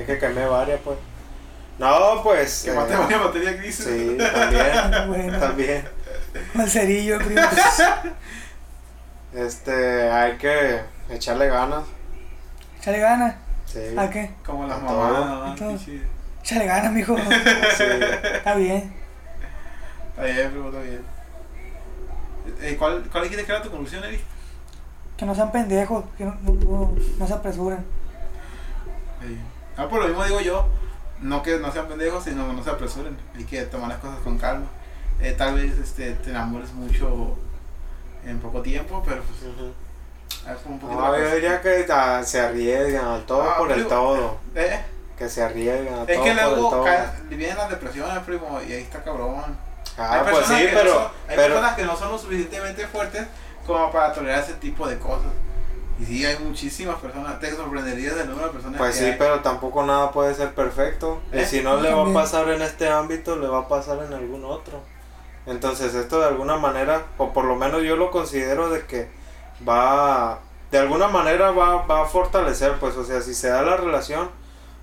es 0.00 0.06
que 0.06 0.18
quemé 0.18 0.44
varias, 0.46 0.80
pues. 0.84 0.98
No, 1.78 2.22
pues. 2.22 2.62
Que 2.64 2.70
eh, 2.70 2.74
mate 2.74 2.96
varias 2.96 3.24
batería 3.24 3.52
gris. 3.52 3.76
Sí, 3.76 4.18
también. 4.18 5.08
Bueno. 5.08 5.38
También. 5.38 5.88
Con 6.54 6.68
cerillo, 6.68 7.18
primo. 7.18 7.40
Este, 9.34 10.10
hay 10.10 10.36
que 10.38 10.80
echarle 11.10 11.48
ganas. 11.48 11.84
Échale 12.80 12.98
ganas. 12.98 13.34
Sí. 13.66 13.80
¿A 13.96 14.08
qué? 14.10 14.30
Como 14.44 14.66
las 14.66 14.78
A 14.78 15.54
Échale 16.48 16.64
ganas, 16.64 16.92
mijo. 16.92 17.14
Sí. 17.76 17.84
Está 18.36 18.54
bien. 18.54 18.90
Está 20.10 20.22
bien, 20.24 20.50
primo, 20.50 20.68
está 20.70 20.80
bien. 20.80 21.02
Eh, 22.62 22.76
¿cuál, 22.78 23.02
¿Cuál 23.12 23.24
dijiste 23.24 23.44
que 23.44 23.52
era 23.52 23.60
tu 23.60 23.68
conclusión, 23.68 24.02
Eric? 24.04 24.22
Que 25.18 25.26
no 25.26 25.34
sean 25.34 25.52
pendejos, 25.52 26.06
que 26.16 26.24
no, 26.24 26.34
no, 26.42 26.54
no- 26.54 26.94
no 27.18 27.26
se 27.26 27.34
apresuren. 27.34 27.84
Sí. 29.20 29.36
Ah, 29.76 29.88
por 29.90 30.00
lo 30.00 30.08
mismo 30.08 30.24
digo 30.24 30.40
yo, 30.40 30.66
no 31.20 31.42
que 31.42 31.58
no 31.58 31.70
sean 31.70 31.86
pendejos, 31.86 32.24
sino 32.24 32.46
que 32.48 32.54
no 32.54 32.64
se 32.64 32.70
apresuren. 32.70 33.14
Hay 33.36 33.44
que 33.44 33.62
tomar 33.64 33.90
las 33.90 33.98
cosas 33.98 34.18
con 34.20 34.38
calma. 34.38 34.68
Eh, 35.20 35.34
tal 35.36 35.54
vez 35.54 35.76
este, 35.76 36.12
te 36.12 36.30
enamores 36.30 36.72
mucho 36.72 37.36
en 38.24 38.38
poco 38.38 38.62
tiempo, 38.62 39.02
pero 39.06 39.22
pues 39.22 39.42
es 39.42 40.66
un 40.66 40.78
poquito 40.78 40.98
No, 40.98 41.18
yo 41.18 41.34
diría 41.34 41.60
que 41.60 41.84
ah, 41.90 42.22
se 42.24 42.40
arriesgan 42.40 43.04
al 43.04 43.26
todo 43.26 43.42
Ah, 43.42 43.58
por 43.58 43.70
el 43.70 43.86
todo. 43.86 44.38
Eh, 44.54 44.80
Que 45.18 45.28
se 45.28 45.42
arriesgan 45.42 46.08
es 46.08 46.14
todo 46.16 46.24
que 46.24 46.34
luego 46.34 46.84
vienen 47.28 47.56
las 47.56 47.68
depresiones, 47.70 48.18
primo, 48.24 48.60
y 48.66 48.72
ahí 48.72 48.82
está 48.82 49.02
cabrón. 49.02 49.56
Ah, 49.96 50.22
hay 50.24 50.32
pues 50.32 50.46
sí, 50.46 50.54
que 50.54 50.72
no 50.72 50.78
pero, 50.78 50.92
son- 50.94 51.02
hay 51.02 51.36
pero 51.36 51.42
personas 51.54 51.74
que 51.76 51.84
no 51.84 51.96
son 51.96 52.12
lo 52.12 52.18
suficientemente 52.18 52.86
fuertes 52.86 53.26
como 53.66 53.90
para 53.90 54.12
tolerar 54.12 54.44
ese 54.44 54.54
tipo 54.54 54.86
de 54.86 54.98
cosas. 54.98 55.32
Y 55.98 56.04
sí, 56.04 56.24
hay 56.24 56.38
muchísimas 56.38 56.96
personas. 57.00 57.40
Te 57.40 57.52
sorprenderías 57.54 58.14
del 58.14 58.28
número 58.28 58.46
de 58.46 58.52
personas 58.52 58.78
pues 58.78 58.92
que 58.96 58.98
sí, 59.00 59.04
hay. 59.10 59.16
pero 59.18 59.40
tampoco 59.40 59.84
nada 59.84 60.12
puede 60.12 60.32
ser 60.34 60.54
perfecto. 60.54 61.20
Y 61.32 61.38
¿Eh? 61.38 61.46
si 61.46 61.62
no 61.62 61.80
le 61.80 61.92
va 61.92 62.08
a 62.08 62.12
pasar 62.14 62.48
en 62.50 62.62
este 62.62 62.88
ámbito, 62.88 63.34
le 63.34 63.48
va 63.48 63.58
a 63.60 63.68
pasar 63.68 63.98
en 64.06 64.12
algún 64.14 64.44
otro. 64.44 64.80
Entonces 65.46 65.94
esto 65.94 66.20
de 66.20 66.26
alguna 66.26 66.56
manera, 66.56 67.02
o 67.16 67.32
por 67.32 67.44
lo 67.44 67.56
menos 67.56 67.82
yo 67.82 67.96
lo 67.96 68.12
considero 68.12 68.70
de 68.70 68.84
que 68.86 69.08
va, 69.68 70.38
de 70.70 70.78
alguna 70.78 71.08
manera 71.08 71.50
va, 71.50 71.82
va 71.86 72.02
a 72.02 72.06
fortalecer, 72.06 72.74
pues, 72.78 72.94
o 72.96 73.04
sea, 73.04 73.20
si 73.20 73.34
se 73.34 73.48
da 73.48 73.62
la 73.62 73.76
relación, 73.76 74.30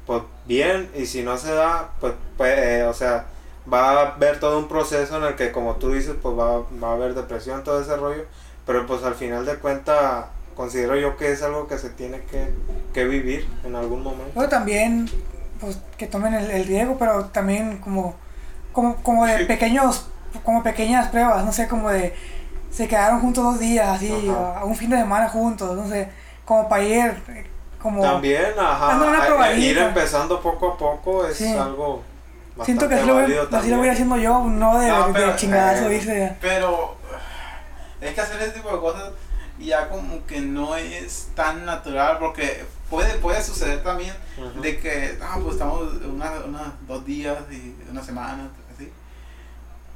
pues 0.05 0.21
bien, 0.45 0.89
y 0.95 1.05
si 1.05 1.23
no 1.23 1.37
se 1.37 1.53
da, 1.53 1.89
pues, 1.99 2.13
pues, 2.37 2.57
eh, 2.57 2.83
o 2.83 2.93
sea, 2.93 3.25
va 3.71 3.91
a 3.91 4.01
haber 4.13 4.39
todo 4.39 4.59
un 4.59 4.67
proceso 4.67 5.17
en 5.17 5.23
el 5.23 5.35
que, 5.35 5.51
como 5.51 5.75
tú 5.75 5.91
dices, 5.91 6.15
pues 6.21 6.37
va, 6.37 6.59
va 6.83 6.89
a 6.89 6.93
haber 6.93 7.15
depresión, 7.15 7.63
todo 7.63 7.81
ese 7.81 7.95
rollo, 7.95 8.25
pero 8.65 8.85
pues 8.85 9.03
al 9.03 9.15
final 9.15 9.45
de 9.45 9.55
cuentas, 9.55 10.25
considero 10.55 10.95
yo 10.95 11.17
que 11.17 11.31
es 11.31 11.41
algo 11.41 11.67
que 11.67 11.77
se 11.77 11.89
tiene 11.89 12.21
que, 12.23 12.53
que 12.93 13.05
vivir 13.05 13.47
en 13.63 13.75
algún 13.75 14.03
momento. 14.03 14.31
Luego 14.35 14.49
también, 14.49 15.09
pues, 15.59 15.79
que 15.97 16.07
tomen 16.07 16.33
el, 16.33 16.51
el 16.51 16.65
riesgo, 16.65 16.97
pero 16.97 17.25
también 17.25 17.77
como, 17.79 18.15
como, 18.71 18.95
como 18.97 19.25
de 19.25 19.45
pequeños, 19.45 20.07
como 20.43 20.61
pequeñas 20.61 21.09
pruebas, 21.09 21.43
no 21.43 21.51
sé, 21.51 21.67
como 21.67 21.89
de, 21.89 22.13
se 22.71 22.87
quedaron 22.87 23.21
juntos 23.21 23.43
dos 23.43 23.59
días, 23.59 23.87
así, 23.87 24.29
Ajá. 24.29 24.59
a 24.59 24.65
un 24.65 24.75
fin 24.75 24.89
de 24.89 24.97
semana 24.97 25.29
juntos, 25.29 25.75
no 25.75 25.87
sé, 25.87 26.09
como 26.45 26.69
para 26.69 26.83
ir, 26.83 27.13
como, 27.85 28.01
También, 28.01 28.53
ajá, 28.57 28.87
Dando 28.87 29.07
una 29.09 29.25
probadita. 29.27 29.59
ir 29.65 29.77
empezando 29.77 30.41
poco 30.41 30.71
a 30.71 30.77
poco 30.77 31.27
es 31.27 31.37
Sí. 31.37 31.53
algo 31.55 32.01
bastante 32.55 32.65
siento 32.65 32.89
que 32.89 32.95
así 32.95 33.05
lo, 33.05 33.13
voy, 33.13 33.57
así 33.59 33.69
lo 33.69 33.77
voy 33.77 33.89
haciendo 33.89 34.17
yo, 34.17 34.39
no 34.43 34.79
de, 34.79 34.87
No, 34.87 35.07
de 35.07 35.13
pero, 35.13 35.35
chingadazo, 35.35 35.85
eh, 35.85 35.89
dice, 35.89 36.35
Pero 36.41 36.95
es 38.01 38.13
que 38.15 38.21
hacer 38.21 38.41
ese 38.41 38.51
tipo 38.53 38.71
de 38.73 38.79
cosas 38.79 39.11
ya 39.59 39.87
como 39.89 40.25
que 40.25 40.41
no 40.41 40.75
es 40.75 41.27
tan 41.35 41.63
natural 41.63 42.17
porque 42.19 42.65
puede, 42.89 43.13
puede 43.19 43.43
suceder 43.43 43.83
también 43.83 44.15
Ujú. 44.35 44.61
de 44.61 44.79
que, 44.79 45.19
ah, 45.21 45.37
pues 45.41 45.53
estamos 45.53 45.83
una, 46.05 46.31
una- 46.45 46.73
dos 46.87 47.05
días 47.05 47.37
y 47.51 47.75
una 47.91 48.03
semana, 48.03 48.49
así. 48.73 48.91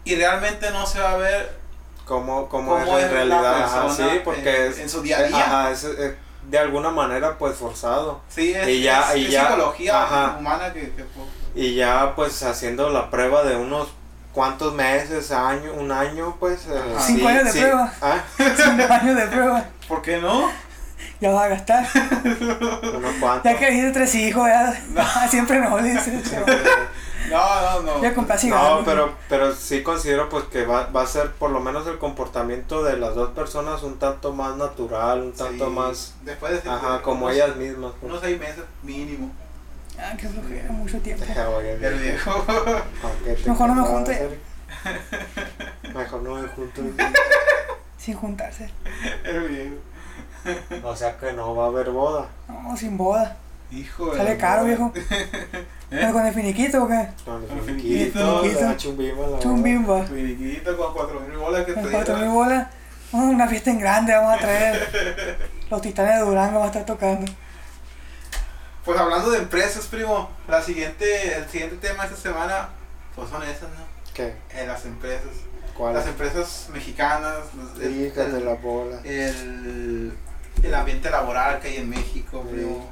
Y 0.03 0.15
realmente 0.15 0.69
no 0.69 0.85
se 0.85 0.99
va 0.99 1.13
a 1.13 1.17
ver 1.17 1.57
Cómo, 2.05 2.47
cómo 2.49 2.77
es 2.77 2.85
cómo 2.85 2.97
en 2.99 3.05
es 3.05 3.11
la 3.11 3.17
realidad, 3.17 3.63
ajá, 3.63 3.89
sí, 3.89 4.03
porque 4.23 4.65
en- 4.65 4.71
es, 4.71 4.79
en 4.79 4.89
su 4.89 5.01
día 5.01 5.17
a 5.19 5.23
día. 5.23 5.37
Ajá, 5.45 5.71
es, 5.71 5.83
es 5.83 6.13
de 6.49 6.57
alguna 6.59 6.89
manera 6.89 7.37
pues 7.37 7.55
forzado. 7.57 8.21
Sí, 8.29 8.53
es, 8.53 8.67
Y 8.67 8.81
ya- 8.81 9.11
es- 9.13 9.17
y 9.17 9.25
es 9.25 9.31
ya- 9.31 9.47
psicología 9.47 10.03
ajá. 10.03 10.35
humana 10.39 10.73
que, 10.73 10.81
que, 10.91 11.03
pues, 11.03 11.27
Y 11.55 11.75
ya 11.75 12.13
pues 12.15 12.41
haciendo 12.43 12.89
la 12.89 13.09
prueba 13.09 13.43
de 13.43 13.55
unos 13.55 13.89
cuantos 14.33 14.73
meses, 14.73 15.31
año, 15.31 15.73
un 15.73 15.91
año, 15.91 16.35
pues... 16.39 16.65
eh, 16.67 16.79
Ajá. 16.95 17.05
Cinco 17.05 17.27
años 17.27 17.45
de 17.53 17.59
prueba. 17.61 17.93
Ah, 18.01 18.17
cinco 18.37 18.93
años 18.93 19.15
de 19.15 19.27
prueba, 19.27 19.65
¿Por 19.87 20.01
qué 20.01 20.17
no? 20.17 20.51
ya 21.21 21.31
vas 21.31 21.45
a 21.45 21.47
gastar, 21.49 21.85
unos 22.93 23.15
cuantos. 23.19 23.43
ya 23.51 23.57
que 23.59 23.71
dice 23.71 23.91
tres 23.91 24.15
hijos, 24.15 24.47
ya, 24.47 25.27
siempre 25.29 25.59
no, 25.59 25.77
dice, 25.79 26.21
No, 27.29 27.81
no, 27.81 27.81
no. 27.81 28.01
ya. 28.01 28.11
No, 28.79 28.83
pero, 28.85 29.13
pero 29.29 29.53
sí 29.53 29.83
considero 29.83 30.29
pues 30.29 30.45
que 30.45 30.65
va, 30.65 30.87
va 30.87 31.03
a 31.03 31.07
ser 31.07 31.31
por 31.33 31.51
lo 31.51 31.59
menos 31.59 31.85
el 31.87 31.97
comportamiento 31.97 32.83
de 32.83 32.97
las 32.97 33.15
dos 33.15 33.29
personas 33.31 33.83
un 33.83 33.97
tanto 33.99 34.33
más 34.33 34.55
natural, 34.57 35.21
un 35.21 35.33
tanto 35.33 35.65
Sí, 35.67 35.71
más... 35.71 36.13
Después 36.23 36.63
de 36.63 36.69
Ajá, 36.69 37.01
como 37.01 37.25
unos- 37.25 37.35
ellas 37.35 37.55
mismas. 37.55 37.91
pues. 37.99 38.11
Unos 38.11 38.21
seis 38.23 38.39
meses 38.39 38.63
mínimo. 38.83 39.31
Ah, 39.97 40.15
que 40.17 40.27
flojera, 40.29 40.71
mucho 40.71 40.97
tiempo. 40.99 41.25
El 41.25 41.99
viejo. 41.99 42.45
Mejor 43.47 43.67
no 43.69 43.75
me 43.75 43.81
junte. 43.83 44.39
Mejor 45.93 46.21
no 46.21 46.35
me 46.35 46.47
junto. 46.47 46.81
Sin 47.97 48.15
juntarse. 48.15 48.69
El 49.25 49.41
viejo. 49.47 49.75
O 50.87 50.95
sea 50.95 51.17
que 51.17 51.33
no 51.33 51.53
va 51.55 51.65
a 51.65 51.67
haber 51.67 51.89
boda. 51.89 52.27
No, 52.47 52.77
sin 52.77 52.97
boda. 52.97 53.35
Hijo 53.71 54.11
de 54.11 54.17
Sale 54.17 54.37
caro, 54.37 54.65
viejo. 54.65 54.91
¿Eh? 54.95 55.27
¿Pero 55.89 56.13
¿Con 56.13 56.25
el 56.25 56.33
finiquito 56.33 56.83
o 56.83 56.87
qué? 56.87 57.07
Con 57.25 57.43
el 57.43 57.61
finiquito, 57.61 58.41
finiquito. 58.41 58.77
chumbimba 58.77 59.27
la. 59.27 59.39
Chumbimba. 59.39 60.03
Finiquito 60.05 60.77
con 60.77 60.93
cuatro 60.93 61.19
mil 61.21 61.37
bolas 61.37 61.65
que 61.65 61.73
te 61.73 61.81
cuatro 61.81 62.13
mil 62.15 62.23
dieron. 62.25 62.33
bolas. 62.33 62.67
Oh, 63.11 63.17
una 63.17 63.47
fiesta 63.47 63.71
en 63.71 63.79
grande 63.79 64.13
vamos 64.13 64.33
a 64.35 64.37
traer. 64.37 65.39
Los 65.71 65.81
titanes 65.81 66.15
de 66.19 66.25
Durango 66.25 66.59
van 66.59 66.63
a 66.63 66.71
estar 66.71 66.85
tocando. 66.85 67.31
Pues 68.85 68.99
hablando 68.99 69.29
de 69.31 69.39
empresas, 69.39 69.85
primo, 69.87 70.29
la 70.47 70.61
siguiente, 70.63 71.35
el 71.37 71.47
siguiente 71.49 71.75
tema 71.77 72.05
esta 72.05 72.15
semana, 72.17 72.69
pues 73.15 73.29
son 73.29 73.43
esas, 73.43 73.63
¿no? 73.63 73.85
¿Qué? 74.13 74.33
Eh, 74.53 74.65
las 74.65 74.85
empresas. 74.85 75.29
¿Cuál? 75.77 75.93
Las 75.93 76.07
empresas 76.07 76.69
mexicanas, 76.73 77.35
Hijas 77.81 78.31
de 78.31 78.39
el- 78.39 78.45
la 78.45 78.53
bola. 78.55 78.99
el, 79.03 80.13
el 80.63 80.75
ambiente 80.75 81.09
laboral 81.09 81.59
que 81.59 81.67
hay 81.69 81.77
en 81.77 81.89
México, 81.89 82.43
Sí. 82.49 82.55
primo. 82.55 82.89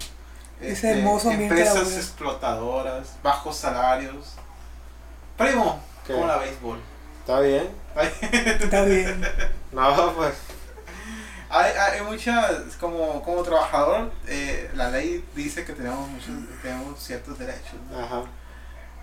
Ese 0.62 0.92
hermoso 0.92 1.30
ambiente 1.30 1.56
Empresas 1.62 1.96
explotadoras, 1.96 3.18
bajos 3.22 3.56
salarios. 3.58 4.36
Primo, 5.38 5.80
¿Qué? 6.06 6.14
¿cómo 6.14 6.28
la 6.28 6.38
béisbol? 6.38 6.80
¿Está 7.20 7.40
bien? 7.42 7.70
Está 8.62 8.84
bien. 8.84 9.22
No, 9.72 10.14
pues. 10.14 10.34
Hay, 11.50 11.72
hay 11.72 12.02
muchas, 12.02 12.76
como, 12.80 13.22
como 13.22 13.44
trabajador, 13.44 14.12
eh, 14.28 14.70
la 14.74 14.90
ley 14.90 15.24
dice 15.36 15.64
que 15.64 15.74
tenemos 15.74 16.10
muchos, 16.10 16.30
tenemos 16.62 17.00
ciertos 17.00 17.38
derechos, 17.38 17.76
¿no? 17.92 18.00
Ajá. 18.04 18.24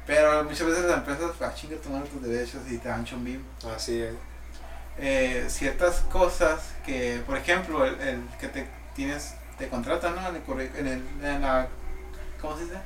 pero 0.07 0.43
muchas 0.45 0.67
veces 0.67 0.85
las 0.85 0.99
empresas, 0.99 1.31
ah, 1.41 1.53
chinga, 1.55 1.77
toman 1.77 2.05
tus 2.05 2.23
derechos 2.23 2.61
y 2.69 2.79
te 2.79 2.89
dan 2.89 3.05
chumbim. 3.05 3.43
Así 3.75 4.03
es. 4.03 4.15
Eh, 4.99 5.47
ciertas 5.49 6.01
cosas 6.11 6.61
que, 6.85 7.23
por 7.27 7.37
ejemplo, 7.37 7.85
el, 7.85 7.99
el 8.01 8.21
que 8.39 8.49
te 8.49 8.69
tienes, 8.95 9.35
te 9.59 9.69
contratan, 9.69 10.15
¿no? 10.17 10.29
En, 10.29 10.37
el, 10.37 10.77
en, 10.77 10.87
el, 10.87 11.25
en 11.25 11.43
la, 11.43 11.67
¿cómo 12.41 12.57
se 12.57 12.65
dice? 12.65 12.77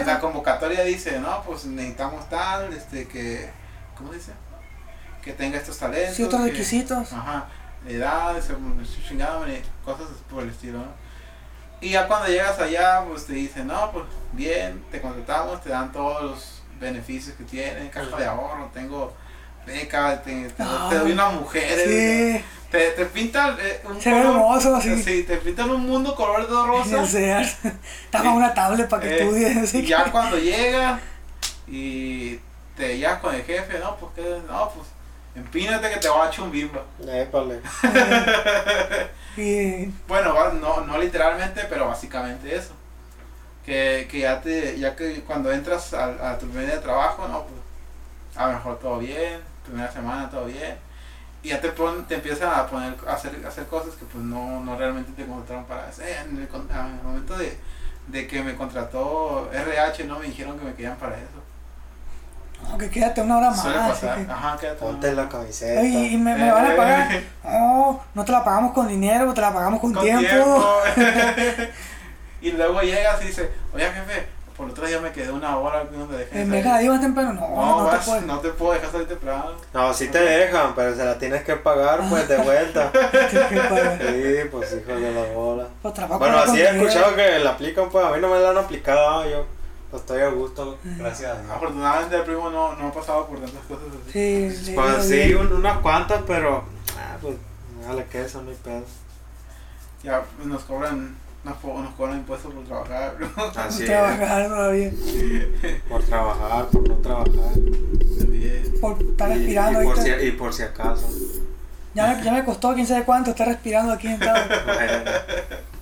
En 0.00 0.06
la 0.06 0.20
convocatoria 0.20 0.82
dice, 0.82 1.20
no, 1.20 1.42
pues 1.44 1.64
necesitamos 1.64 2.28
tal, 2.28 2.72
este, 2.72 3.06
que, 3.06 3.50
¿cómo 3.96 4.10
se 4.12 4.18
dice? 4.18 4.32
Que 5.22 5.32
tenga 5.32 5.58
estos 5.58 5.78
talentos. 5.78 6.16
Ciertos 6.16 6.40
que- 6.40 6.50
requisitos. 6.50 7.12
Ajá, 7.12 7.46
edad, 7.86 8.36
ese- 8.36 8.54
chingado, 9.06 9.40
mire, 9.44 9.62
cosas 9.84 10.06
por 10.28 10.42
el 10.42 10.50
estilo, 10.50 10.78
¿no? 10.78 11.10
Y 11.82 11.90
ya 11.90 12.06
cuando 12.08 12.26
llegas 12.28 12.58
allá, 12.58 13.04
pues 13.08 13.26
te 13.26 13.32
dicen, 13.34 13.66
no, 13.68 13.90
pues 13.92 14.04
bien, 14.32 14.84
te 14.90 15.00
contratamos, 15.00 15.62
te 15.62 15.70
dan 15.70 15.90
todos 15.92 16.22
los 16.22 16.62
beneficios 16.78 17.36
que 17.36 17.44
tienen, 17.44 17.88
caja 17.90 18.16
de 18.16 18.26
ahorro, 18.26 18.70
tengo 18.74 19.14
te, 19.70 20.48
te- 20.48 20.64
te 20.90 20.94
doy 20.98 21.12
una 21.12 21.28
mujer, 21.30 21.78
Sí. 21.86 22.44
te, 22.70 22.90
te 22.90 23.04
pintan 23.06 23.56
eh, 23.60 23.80
un 23.84 24.00
Se 24.00 24.10
ve 24.12 24.20
hermoso 24.20 24.76
así. 24.76 25.02
sí, 25.02 25.22
te 25.24 25.36
pintan 25.38 25.70
un 25.70 25.86
mundo 25.86 26.14
color 26.14 26.46
de 26.48 26.54
rosa. 26.66 27.06
Sears. 27.10 27.56
Dame 28.10 28.30
una 28.30 28.52
tablet 28.54 28.88
para 28.88 29.02
que 29.02 29.08
Eh, 29.08 29.18
estudies. 29.22 29.56
así 29.56 29.78
y 29.78 29.82
que- 29.82 29.88
ya 29.88 30.04
cuando 30.12 30.36
llega 30.38 30.98
y 31.68 32.38
te 32.76 32.96
llegas 32.98 33.20
con 33.20 33.34
el 33.34 33.42
jefe, 33.44 33.78
no, 33.78 33.96
pues 33.96 34.12
que, 34.14 34.40
no, 34.48 34.70
pues 34.70 34.86
empínate 35.36 35.90
que 35.90 35.96
te 35.98 36.08
va 36.08 36.24
a 36.24 36.28
echar 36.28 36.44
un 36.44 36.50
bimba. 36.50 36.82
Épale. 37.06 37.60
Y 39.36 39.86
Bueno, 40.08 40.34
no, 40.54 40.80
no 40.82 40.98
literalmente, 40.98 41.62
pero 41.68 41.86
básicamente 41.86 42.54
eso. 42.54 42.72
Que, 43.64 44.08
que 44.10 44.20
ya 44.20 44.40
te, 44.40 44.78
ya 44.78 44.96
que 44.96 45.20
cuando 45.22 45.52
entras 45.52 45.94
a, 45.94 46.32
a 46.32 46.38
tu 46.38 46.46
primer 46.46 46.66
día 46.66 46.74
de 46.76 46.80
trabajo, 46.82 47.28
no, 47.28 47.44
pues 47.44 47.60
a 48.36 48.46
lo 48.48 48.52
mejor 48.54 48.78
todo 48.80 48.98
bien, 48.98 49.38
primera 49.70 49.90
semana 49.92 50.28
todo 50.30 50.44
bien. 50.46 50.76
Y 51.42 51.48
ya 51.48 51.60
te 51.60 51.70
pon, 51.70 52.04
te 52.06 52.16
empiezan 52.16 52.52
a 52.52 52.66
poner 52.66 52.94
a 53.08 53.12
hacer, 53.14 53.40
a 53.44 53.48
hacer 53.48 53.64
cosas 53.66 53.94
que 53.94 54.04
pues 54.04 54.22
no, 54.22 54.60
no 54.60 54.76
realmente 54.76 55.12
te 55.12 55.26
contrataron 55.26 55.64
para 55.64 55.86
hacer. 55.88 56.26
En 56.28 56.36
el, 56.38 56.48
con- 56.48 56.68
en 56.70 56.76
el 56.98 57.02
momento 57.02 57.36
de, 57.38 57.58
de 58.08 58.26
que 58.26 58.42
me 58.42 58.54
contrató 58.56 59.48
RH, 59.52 60.04
no 60.04 60.18
me 60.18 60.26
dijeron 60.26 60.58
que 60.58 60.64
me 60.66 60.74
querían 60.74 60.96
para 60.96 61.16
eso. 61.16 61.40
no, 62.68 62.76
que 62.76 62.90
quédate 62.90 63.22
una 63.22 63.38
hora 63.38 63.50
más. 63.50 63.62
Suele 63.62 63.78
pasar. 63.78 64.18
que- 64.26 64.30
Ajá, 64.30 64.56
quédate. 64.58 64.78
Ponte 64.80 65.12
la 65.14 65.28
camiseta. 65.30 65.80
Ay, 65.80 66.14
y 66.14 66.16
me, 66.18 66.34
me 66.34 66.52
van 66.52 66.72
a 66.72 66.76
pagar. 66.76 67.22
No, 67.44 68.00
no 68.14 68.24
te 68.24 68.32
la 68.32 68.44
pagamos 68.44 68.72
con 68.74 68.86
dinero, 68.86 69.32
te 69.32 69.40
la 69.40 69.52
pagamos 69.54 69.80
con, 69.80 69.94
Con 69.94 70.02
tiempo. 70.04 70.22
tiempo. 70.28 70.66
y 72.42 72.52
luego 72.52 72.80
llegas 72.82 73.22
y 73.22 73.28
dices, 73.28 73.48
oye 73.72 73.84
jefe, 73.90 74.26
por 74.60 74.70
otro 74.70 74.86
día 74.86 75.00
me 75.00 75.10
quedé 75.10 75.30
una 75.32 75.56
hora 75.56 75.84
donde 75.84 76.18
dejé. 76.18 76.42
En 76.42 76.50
de 76.50 76.56
vez 76.56 76.64
de 76.64 76.70
salir". 76.70 76.84
ir 76.84 76.90
más 76.90 77.00
temprano, 77.00 77.32
no, 77.32 77.40
no, 77.48 77.78
no, 77.82 77.90
te 77.90 77.96
vas- 77.96 78.06
puedes. 78.06 78.24
no 78.26 78.38
te 78.40 78.48
puedo 78.50 78.72
dejar 78.74 78.90
salir 78.92 79.08
temprano. 79.08 79.44
No, 79.72 79.94
sí 79.94 80.08
te 80.08 80.18
dejan, 80.20 80.74
pero 80.74 80.94
se 80.94 81.04
la 81.04 81.18
tienes 81.18 81.42
que 81.44 81.56
pagar 81.56 82.00
pues 82.10 82.28
de 82.28 82.36
vuelta. 82.36 82.92
Tienes 83.30 83.48
que 83.48 83.56
pagar. 83.60 83.98
Sí, 83.98 84.34
pues 84.50 84.72
hijos 84.72 85.00
de 85.00 85.12
la 85.12 85.32
bola. 85.34 85.66
Pues 85.80 85.94
trabajo 85.94 86.18
Bueno, 86.18 86.38
así 86.38 86.60
he 86.60 86.76
escuchado 86.76 87.16
que 87.16 87.38
la 87.38 87.50
aplican, 87.50 87.88
pues 87.88 88.04
a 88.04 88.10
mí 88.10 88.18
no 88.20 88.28
me 88.28 88.38
la 88.38 88.50
han 88.50 88.58
aplicado, 88.58 89.20
ah, 89.20 89.26
yo 89.26 89.46
pues, 89.90 90.02
estoy 90.02 90.20
a 90.20 90.28
gusto, 90.28 90.78
gracias 90.84 91.30
a 91.36 91.40
Dios. 91.40 91.50
Afortunadamente 91.52 92.16
el 92.16 92.22
primo 92.22 92.50
no, 92.50 92.74
no 92.76 92.88
ha 92.88 92.92
pasado 92.92 93.26
por 93.26 93.38
tantas 93.40 93.62
cosas 93.66 93.84
así. 94.02 94.12
Sí, 94.12 94.64
sí, 94.66 94.72
Pues 94.74 95.04
sí, 95.04 95.16
vi. 95.28 95.34
un- 95.34 95.52
unas 95.52 95.78
cuantas, 95.78 96.20
pero 96.26 96.64
ah, 96.98 97.16
pues 97.22 97.34
dale 97.86 98.04
que 98.04 98.22
eso, 98.22 98.42
no 98.42 98.50
hay 98.50 98.56
pedo. 98.62 98.82
Ya 100.02 100.22
pues, 100.36 100.46
nos 100.48 100.62
cobran, 100.64 101.16
nos, 101.44 101.64
nos 101.64 101.94
cobran 101.94 102.18
impuestos 102.18 102.52
por 102.52 102.64
trabajar. 102.64 103.16
Así 103.56 103.82
es, 103.82 103.88
trabajar 103.88 104.48
todavía. 104.48 104.90
por 105.88 106.02
trabajar, 106.02 106.66
por 106.66 106.88
no 106.88 106.94
trabajar. 106.96 107.52
Por 108.80 109.02
estar 109.02 109.30
Y, 109.30 109.34
respirando 109.34 109.82
y 109.82 109.84
por 109.84 109.98
si, 109.98 110.10
y 110.10 110.30
por 110.32 110.54
si 110.54 110.62
acaso. 110.62 111.08
Ya, 111.94 112.06
me, 112.14 112.22
ya 112.22 112.32
me 112.32 112.44
costó 112.44 112.74
quién 112.74 112.86
sabe 112.86 113.04
cuánto 113.04 113.30
estar 113.30 113.48
respirando 113.48 113.92
aquí 113.92 114.08
sentado. 114.08 114.38
Bueno, 114.64 115.10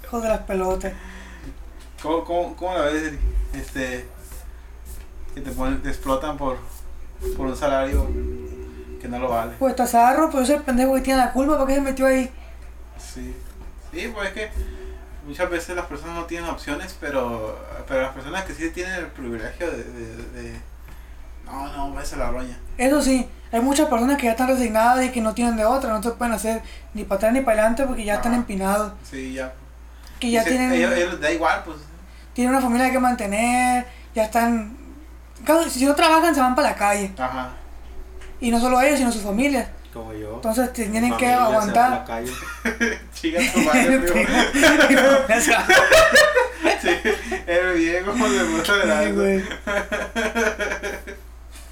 Hijo 0.04 0.20
de 0.22 0.28
las 0.28 0.40
pelotas. 0.40 0.92
¿Cómo, 2.02 2.24
cómo, 2.24 2.56
cómo 2.56 2.74
la 2.74 2.82
ves? 2.82 3.12
Este, 3.52 4.06
que 5.34 5.40
te, 5.42 5.50
ponen, 5.50 5.82
te 5.82 5.90
explotan 5.90 6.38
por, 6.38 6.56
por 7.36 7.46
un 7.46 7.56
salario 7.56 8.08
que 9.00 9.08
no 9.08 9.18
lo 9.18 9.28
vale. 9.28 9.52
Pues 9.58 9.76
Tazarro, 9.76 10.30
pues 10.30 10.48
ese 10.48 10.60
pendejo 10.60 10.94
que 10.94 11.02
tiene 11.02 11.18
la 11.18 11.32
culpa, 11.32 11.58
¿por 11.58 11.66
qué 11.66 11.74
se 11.74 11.80
metió 11.82 12.06
ahí? 12.06 12.30
Sí. 12.98 13.34
Sí, 13.92 14.10
pues 14.14 14.28
es 14.28 14.34
que 14.34 14.50
muchas 15.28 15.48
veces 15.50 15.76
las 15.76 15.86
personas 15.86 16.16
no 16.16 16.24
tienen 16.24 16.48
opciones, 16.48 16.96
pero, 17.00 17.58
pero 17.86 18.02
las 18.02 18.12
personas 18.12 18.44
que 18.44 18.54
sí 18.54 18.70
tienen 18.70 18.94
el 18.94 19.06
privilegio 19.08 19.70
de... 19.70 19.84
de, 19.84 20.16
de- 20.42 20.60
no, 21.44 21.66
no, 21.74 21.92
váyase 21.92 22.14
a 22.16 22.18
la 22.18 22.30
roña. 22.30 22.58
Eso 22.76 23.00
sí, 23.00 23.26
hay 23.52 23.60
muchas 23.60 23.88
personas 23.88 24.18
que 24.18 24.24
ya 24.24 24.32
están 24.32 24.48
resignadas 24.48 25.04
y 25.06 25.10
que 25.10 25.20
no 25.22 25.32
tienen 25.34 25.56
de 25.56 25.64
otra, 25.64 25.90
no 25.92 26.02
se 26.02 26.10
pueden 26.10 26.34
hacer 26.34 26.60
ni 26.94 27.04
para 27.04 27.16
atrás 27.16 27.32
ni 27.32 27.40
para 27.40 27.58
adelante 27.60 27.84
porque 27.86 28.04
ya 28.04 28.16
están 28.16 28.34
empinados. 28.34 28.92
Sí, 29.02 29.32
ya. 29.32 29.52
Que 30.20 30.30
ya 30.30 30.44
tienen, 30.44 30.72
ellos- 30.72 30.92
ellos 30.92 31.20
da 31.20 31.30
igual, 31.30 31.62
pues. 31.64 31.78
tienen 32.34 32.52
una 32.54 32.62
familia 32.62 32.90
que 32.90 32.98
mantener, 32.98 33.86
ya 34.14 34.24
están... 34.24 34.76
Si 35.70 35.84
no 35.86 35.94
trabajan 35.94 36.34
se 36.34 36.40
van 36.40 36.54
para 36.54 36.70
la 36.70 36.74
calle. 36.76 37.12
Ajá. 37.16 37.50
Y 38.40 38.50
no 38.50 38.60
solo 38.60 38.80
ellos, 38.82 38.98
sino 38.98 39.10
sus 39.12 39.22
familias. 39.22 39.68
Como 39.92 40.12
yo. 40.14 40.34
Entonces 40.36 40.72
te- 40.72 40.84
tienen 40.86 41.10
Mi 41.10 41.16
que 41.16 41.26
aguantar. 41.26 42.04
Chica 43.14 43.40
tu 43.52 43.60
madre, 43.60 43.98
primo. 44.00 44.28
Sí, 46.80 46.90
el 47.46 47.72
viejo 47.74 48.12
de 48.12 48.44
mucho 48.44 48.76
de. 48.76 49.44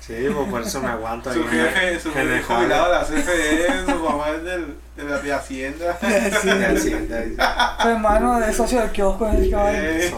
Sí, 0.00 0.14
pues 0.32 0.48
por 0.48 0.62
eso 0.62 0.80
me 0.80 0.88
aguanto 0.88 1.30
ahí 1.30 1.36
Su 1.36 1.46
jefe, 1.48 1.88
el- 1.88 2.00
su 2.00 2.12
jefe 2.12 2.42
jubilado 2.42 2.86
de 2.86 2.92
la 2.92 3.04
CFE, 3.04 3.84
su 3.92 3.98
mamá 3.98 4.28
es 4.30 4.42
del, 4.44 4.76
de 4.96 5.04
la 5.04 5.18
de 5.18 5.32
Hacienda. 5.32 5.98
Sí. 6.00 6.06
De 6.48 6.66
Hacienda. 6.66 7.76
Su 7.82 7.88
hermano 7.88 8.42
es 8.44 8.56
socio 8.56 8.80
del 8.80 8.90
kiosco 8.90 9.28
en 9.28 9.36
el 9.36 9.50
caballo. 9.50 9.78
Eh. 9.80 10.14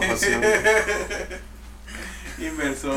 Inversor. 2.39 2.95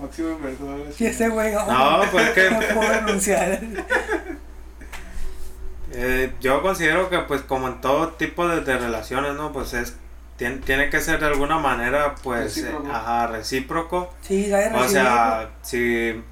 Máximo 0.00 0.30
inversor. 0.30 0.80
y 0.98 1.04
ese 1.06 1.28
güey 1.28 1.52
no, 1.52 1.66
No, 1.66 2.10
pues 2.10 2.28
es 2.28 2.30
que 2.32 2.50
no 2.50 2.58
puedo 2.74 2.88
renunciar. 2.88 3.60
Eh, 5.92 6.32
yo 6.40 6.62
considero 6.62 7.10
que 7.10 7.18
pues 7.20 7.42
como 7.42 7.66
en 7.66 7.80
todo 7.80 8.10
tipo 8.10 8.46
de, 8.46 8.60
de 8.60 8.78
relaciones, 8.78 9.34
¿no? 9.34 9.52
Pues 9.52 9.74
es 9.74 9.96
tiene, 10.36 10.56
tiene 10.58 10.88
que 10.88 11.00
ser 11.00 11.20
de 11.20 11.26
alguna 11.26 11.58
manera 11.58 12.14
pues 12.22 12.58
eh, 12.58 12.72
ajá, 12.90 13.26
recíproco. 13.26 14.14
Sí, 14.22 14.50
O 14.72 14.88
sea, 14.88 15.50
si, 15.62 16.22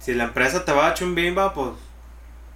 si 0.00 0.14
la 0.14 0.24
empresa 0.24 0.64
te 0.64 0.72
va 0.72 0.88
a 0.88 0.94
chumbimba, 0.94 1.54
pues 1.54 1.70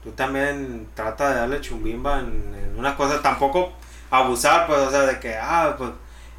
tú 0.03 0.11
también 0.11 0.89
trata 0.95 1.31
de 1.31 1.37
darle 1.37 1.61
chumbimba 1.61 2.19
en, 2.21 2.55
en 2.63 2.79
una 2.79 2.97
cosa, 2.97 3.23
tampoco 3.23 3.73
abusar, 4.11 4.67
pues, 4.67 4.81
o 4.81 4.91
sea, 4.91 5.03
de 5.07 5.19
que, 5.21 5.35
ah, 5.41 5.77
pues 5.79 5.91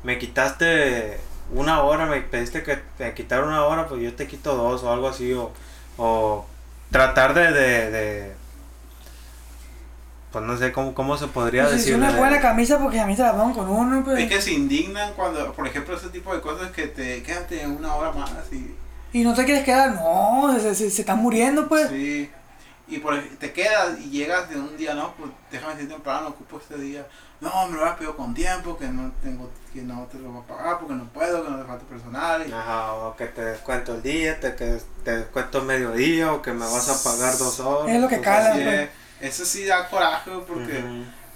me 0.03 0.20
quitaste 0.20 1.20
una 1.54 1.84
hora, 1.84 2.06
me 2.06 2.22
pediste 2.22 2.64
que 2.64 2.78
te 2.97 3.14
quitara 3.14 3.43
una 3.45 3.66
hora, 3.66 3.88
pues 3.88 4.01
yo 4.01 4.14
te 4.14 4.28
quito 4.28 4.56
dos 4.56 4.84
o 4.84 4.91
algo 4.91 5.08
así, 5.10 5.32
o, 5.34 5.51
o 5.97 6.45
tratar 6.91 7.34
de, 7.34 7.51
de, 7.51 7.91
de- 7.91 8.34
pues 10.32 10.43
no 10.45 10.58
sé 10.58 10.72
cómo, 10.72 10.95
cómo 10.95 11.16
se 11.16 11.28
podría 11.28 11.64
Pues, 11.66 11.78
decir. 11.78 11.95
una 11.95 12.12
de- 12.12 12.18
buena 12.18 12.39
camisa 12.41 12.80
porque 12.80 12.99
a 12.99 13.06
mí 13.06 13.16
se 13.16 13.22
la 13.22 13.34
pongo 13.36 13.54
con 13.56 13.70
uno, 13.70 14.04
pues. 14.04 14.20
Es 14.20 14.30
que 14.30 14.41
se 14.41 14.51
indignan 14.54 15.14
cuando, 15.14 15.54
por 15.54 15.68
ejemplo, 15.68 15.95
ese 15.95 16.10
tipo 16.10 16.34
de 16.34 16.41
cosas 16.41 16.72
que 16.72 16.88
te 16.88 17.22
quédate 17.22 17.68
una 17.68 17.93
hora 17.95 18.12
más 18.12 18.32
y. 18.51 18.76
Y 19.16 19.24
no 19.24 19.36
te 19.36 19.45
quieres 19.45 19.64
quedar, 19.64 19.91
no, 19.93 20.58
se, 20.60 20.74
se, 20.74 20.89
se 20.89 21.01
están 21.01 21.20
muriendo, 21.20 21.68
pues. 21.68 21.88
Sí. 21.89 22.32
Y 22.88 22.97
por, 22.99 23.17
te 23.39 23.53
quedas 23.53 23.97
y 23.99 24.09
llegas 24.09 24.49
de 24.49 24.57
un 24.57 24.75
día, 24.75 24.93
no, 24.93 25.13
pues 25.15 25.31
déjame 25.51 25.75
decir 25.75 25.89
temprano, 25.89 26.27
ocupo 26.29 26.57
este 26.57 26.77
día. 26.77 27.07
No, 27.39 27.67
me 27.67 27.77
lo 27.77 27.86
has 27.86 27.95
pedido 27.95 28.15
con 28.15 28.34
tiempo, 28.34 28.77
que 28.77 28.88
no 28.88 29.11
tengo, 29.21 29.49
que 29.73 29.81
no 29.81 30.05
te 30.11 30.19
lo 30.19 30.29
voy 30.31 30.43
a 30.43 30.47
pagar 30.47 30.79
porque 30.79 30.93
no 30.93 31.05
puedo, 31.05 31.43
que 31.43 31.49
no 31.49 31.57
te 31.59 31.65
falta 31.65 31.86
personal. 31.86 32.45
Y, 32.47 32.51
Ajá, 32.51 32.93
o 32.93 33.15
que 33.15 33.25
te 33.27 33.41
descuento 33.43 33.95
el 33.95 34.01
día, 34.03 34.39
te, 34.39 34.55
que 34.55 34.81
te 35.03 35.17
descuento 35.17 35.61
mediodía, 35.61 36.34
o 36.34 36.41
que 36.41 36.51
me 36.51 36.65
vas 36.65 36.89
a 36.89 37.03
pagar 37.09 37.38
dos 37.38 37.59
horas. 37.61 37.95
Es 37.95 38.01
lo 38.01 38.07
que 38.07 38.17
pues. 38.17 38.27
eh, 38.57 38.89
eso 39.21 39.45
sí 39.45 39.65
da 39.65 39.88
coraje 39.89 40.31
porque 40.47 40.84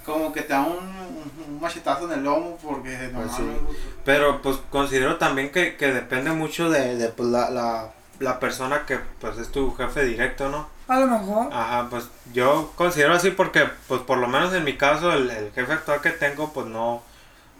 como 0.04 0.32
que 0.32 0.42
te 0.42 0.52
da 0.52 0.60
un, 0.60 0.76
un, 0.76 1.32
un 1.48 1.60
machetazo 1.60 2.04
en 2.06 2.18
el 2.18 2.24
lomo 2.24 2.58
porque 2.62 3.10
no 3.12 3.20
Pues 3.20 3.32
sí. 3.32 3.42
pues, 3.66 3.78
Pero 4.04 4.40
pues 4.42 4.58
considero 4.70 5.16
también 5.16 5.50
que, 5.50 5.76
que 5.76 5.92
depende 5.92 6.30
mucho 6.32 6.70
de, 6.70 6.96
de, 6.96 7.08
pues, 7.08 7.28
la, 7.28 7.50
la, 7.50 7.90
la 8.18 8.38
persona 8.40 8.84
que 8.86 8.98
pues 9.20 9.38
es 9.38 9.50
tu 9.50 9.74
jefe 9.74 10.04
directo, 10.04 10.48
¿no? 10.48 10.68
A 10.88 10.98
lo 11.00 11.06
mejor. 11.06 11.52
Ajá, 11.52 11.88
pues 11.90 12.08
yo 12.32 12.72
considero 12.74 13.12
así 13.12 13.30
porque 13.30 13.68
pues 13.86 14.00
por 14.00 14.18
lo 14.18 14.26
menos 14.26 14.54
en 14.54 14.64
mi 14.64 14.76
caso 14.78 15.12
el, 15.12 15.30
el 15.30 15.52
jefe 15.52 15.72
actual 15.72 16.00
que 16.00 16.10
tengo 16.10 16.52
pues 16.52 16.66
no, 16.66 17.02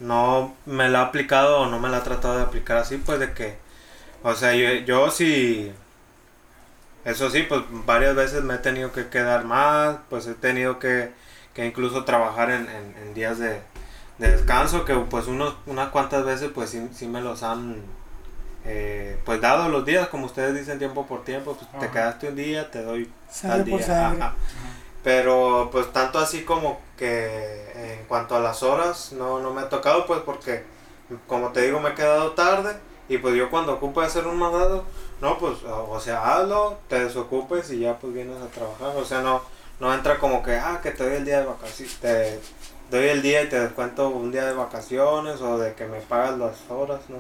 no 0.01 0.55
me 0.67 0.89
la 0.89 1.01
ha 1.01 1.03
aplicado 1.05 1.61
o 1.61 1.67
no 1.67 1.79
me 1.79 1.91
la 1.91 1.99
ha 1.99 2.05
tratado 2.05 2.37
de 2.39 2.43
aplicar 2.45 2.79
así 2.79 2.97
pues 2.97 3.19
de 3.21 3.33
que, 3.35 3.59
o 4.23 4.35
sea, 4.35 4.55
yo, 4.55 4.73
yo 4.87 5.11
sí, 5.11 5.73
eso 7.05 7.31
sí, 7.31 7.43
pues 7.43 7.63
varias 7.87 8.15
veces 8.15 8.43
me 8.45 8.55
he 8.55 8.59
tenido 8.59 8.93
que 8.93 9.09
quedar 9.09 9.45
más, 9.45 9.97
pues 10.11 10.27
he 10.27 10.35
tenido 10.35 10.79
que, 10.79 11.11
que 11.55 11.67
incluso 11.67 12.05
trabajar 12.05 12.51
en, 12.51 12.69
en, 12.69 13.15
días 13.15 13.39
de, 13.39 13.61
de 14.19 14.31
descanso 14.31 14.85
que 14.85 14.95
pues 14.95 15.27
unos, 15.27 15.55
unas 15.67 15.91
cuantas 15.91 16.25
veces 16.25 16.51
pues 16.55 16.71
sí, 16.71 16.89
sí 16.93 17.07
me 17.07 17.21
los 17.21 17.43
han 17.43 17.83
eh, 18.71 19.19
pues 19.25 19.41
dado 19.41 19.71
los 19.71 19.85
días 19.87 20.09
como 20.09 20.27
ustedes 20.27 20.55
dicen 20.55 20.79
tiempo 20.79 21.07
por 21.07 21.25
tiempo 21.25 21.57
pues 21.57 21.81
te 21.81 21.89
quedaste 21.89 22.29
un 22.29 22.37
día 22.37 22.71
te 22.71 22.83
doy 22.83 23.11
Sangre 23.31 23.61
al 23.61 23.65
por 23.71 23.85
día, 23.85 24.09
ajá. 24.11 24.35
Pero 25.03 25.71
pues 25.73 25.91
tanto 25.91 26.19
así 26.19 26.45
como 26.45 26.79
que 26.99 27.73
en 27.75 28.05
cuanto 28.07 28.37
a 28.37 28.41
las 28.41 28.63
horas 28.63 29.13
no, 29.13 29.41
no 29.41 29.55
me 29.55 29.63
ha 29.63 29.69
tocado 29.71 30.05
pues 30.07 30.21
porque 30.21 30.65
como 31.27 31.49
te 31.49 31.63
digo 31.63 31.81
me 31.81 31.91
he 31.91 31.95
quedado 31.95 32.33
tarde 32.33 32.77
y 33.09 33.17
pues 33.17 33.35
yo 33.35 33.49
cuando 33.49 33.73
ocupo 33.73 34.03
de 34.03 34.09
hacer 34.09 34.27
un 34.27 34.37
mandado, 34.37 34.85
no 35.23 35.39
pues 35.39 35.63
o 35.63 35.91
o 35.91 35.99
sea 35.99 36.37
hazlo, 36.37 36.77
te 36.89 37.05
desocupes 37.05 37.71
y 37.71 37.79
ya 37.81 37.97
pues 37.97 38.13
vienes 38.13 38.37
a 38.43 38.49
trabajar, 38.49 38.95
o 38.95 39.05
sea 39.05 39.23
no, 39.23 39.41
no 39.81 39.95
entra 39.95 40.19
como 40.19 40.43
que 40.43 40.57
ah 40.57 40.81
que 40.83 40.91
te 40.91 41.09
doy 41.09 41.17
el 41.17 41.25
día 41.25 41.41
de 41.41 41.47
vacaciones, 41.47 41.97
te 42.01 42.39
doy 42.91 43.09
el 43.09 43.23
día 43.23 43.43
y 43.45 43.49
te 43.49 43.61
descuento 43.61 44.11
un 44.11 44.31
día 44.31 44.45
de 44.45 44.53
vacaciones 44.53 45.41
o 45.41 45.57
de 45.57 45.73
que 45.73 45.87
me 45.87 46.01
pagas 46.01 46.37
las 46.37 46.57
horas, 46.69 47.01
no. 47.09 47.17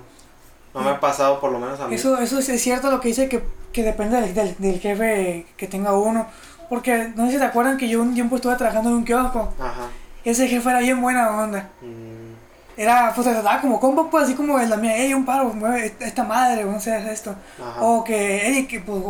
No 0.74 0.80
me 0.82 0.90
ha 0.90 1.00
pasado 1.00 1.40
por 1.40 1.50
lo 1.52 1.58
menos 1.58 1.80
a 1.80 1.88
mí. 1.88 1.94
Eso, 1.94 2.18
eso 2.18 2.38
es 2.38 2.62
cierto 2.62 2.90
lo 2.90 3.00
que 3.00 3.08
dice 3.08 3.28
que, 3.28 3.42
que 3.72 3.82
depende 3.82 4.20
del, 4.20 4.34
del, 4.34 4.54
del 4.58 4.80
jefe 4.80 5.46
que 5.56 5.66
tenga 5.66 5.92
uno. 5.94 6.26
Porque 6.68 7.12
no 7.16 7.26
sé 7.26 7.32
si 7.32 7.38
te 7.38 7.44
acuerdan 7.44 7.78
que 7.78 7.88
yo 7.88 8.02
un 8.02 8.12
tiempo 8.14 8.36
estuve 8.36 8.54
trabajando 8.56 8.90
en 8.90 8.96
un 8.96 9.04
kiosco. 9.04 9.52
Ajá. 9.58 9.86
Ese 10.24 10.46
jefe 10.48 10.68
era 10.68 10.80
bien 10.80 11.00
buena 11.00 11.30
onda. 11.30 11.70
Mm, 11.80 12.28
Era, 12.76 13.12
pues 13.14 13.26
trataba 13.26 13.60
como 13.60 13.80
compa, 13.80 14.08
pues 14.10 14.24
así 14.24 14.34
como 14.34 14.56
la 14.58 14.76
mía, 14.76 14.96
ey, 14.96 15.14
un 15.14 15.24
paro, 15.24 15.46
mueve 15.54 15.86
esta- 15.86 16.04
esta 16.06 16.22
madre, 16.24 16.64
no 16.64 16.78
sé, 16.78 17.10
esto. 17.10 17.34
Ajá. 17.60 17.80
O 17.82 18.04
que, 18.04 18.46
ey, 18.46 18.66
que 18.66 18.80
pues, 18.80 19.02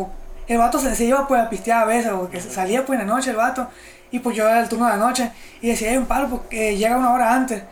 el 0.47 0.57
vato 0.59 0.79
se, 0.79 0.95
se 0.95 1.05
iba 1.05 1.27
pues 1.27 1.43
a 1.43 1.51
pistear 1.51 1.83
a 1.83 1.85
veces, 1.85 2.13
o 2.13 2.31
que 2.31 2.41
salía 2.41 2.87
pues 2.87 2.99
en 3.01 3.07
la 3.07 3.15
noche 3.15 3.31
el 3.31 3.37
vato, 3.37 3.67
y 4.11 4.21
pues 4.21 4.35
yo 4.37 4.49
era 4.49 4.61
el 4.61 4.69
turno 4.71 4.87
de 4.87 4.93
la 4.93 4.97
noche, 4.97 5.31
y 5.61 5.69
decía, 5.69 5.91
ey, 5.91 5.97
un 5.99 6.07
paro, 6.07 6.29
porque 6.29 6.77
llega 6.79 6.97
una 6.97 7.13
hora 7.13 7.35
antes. 7.35 7.63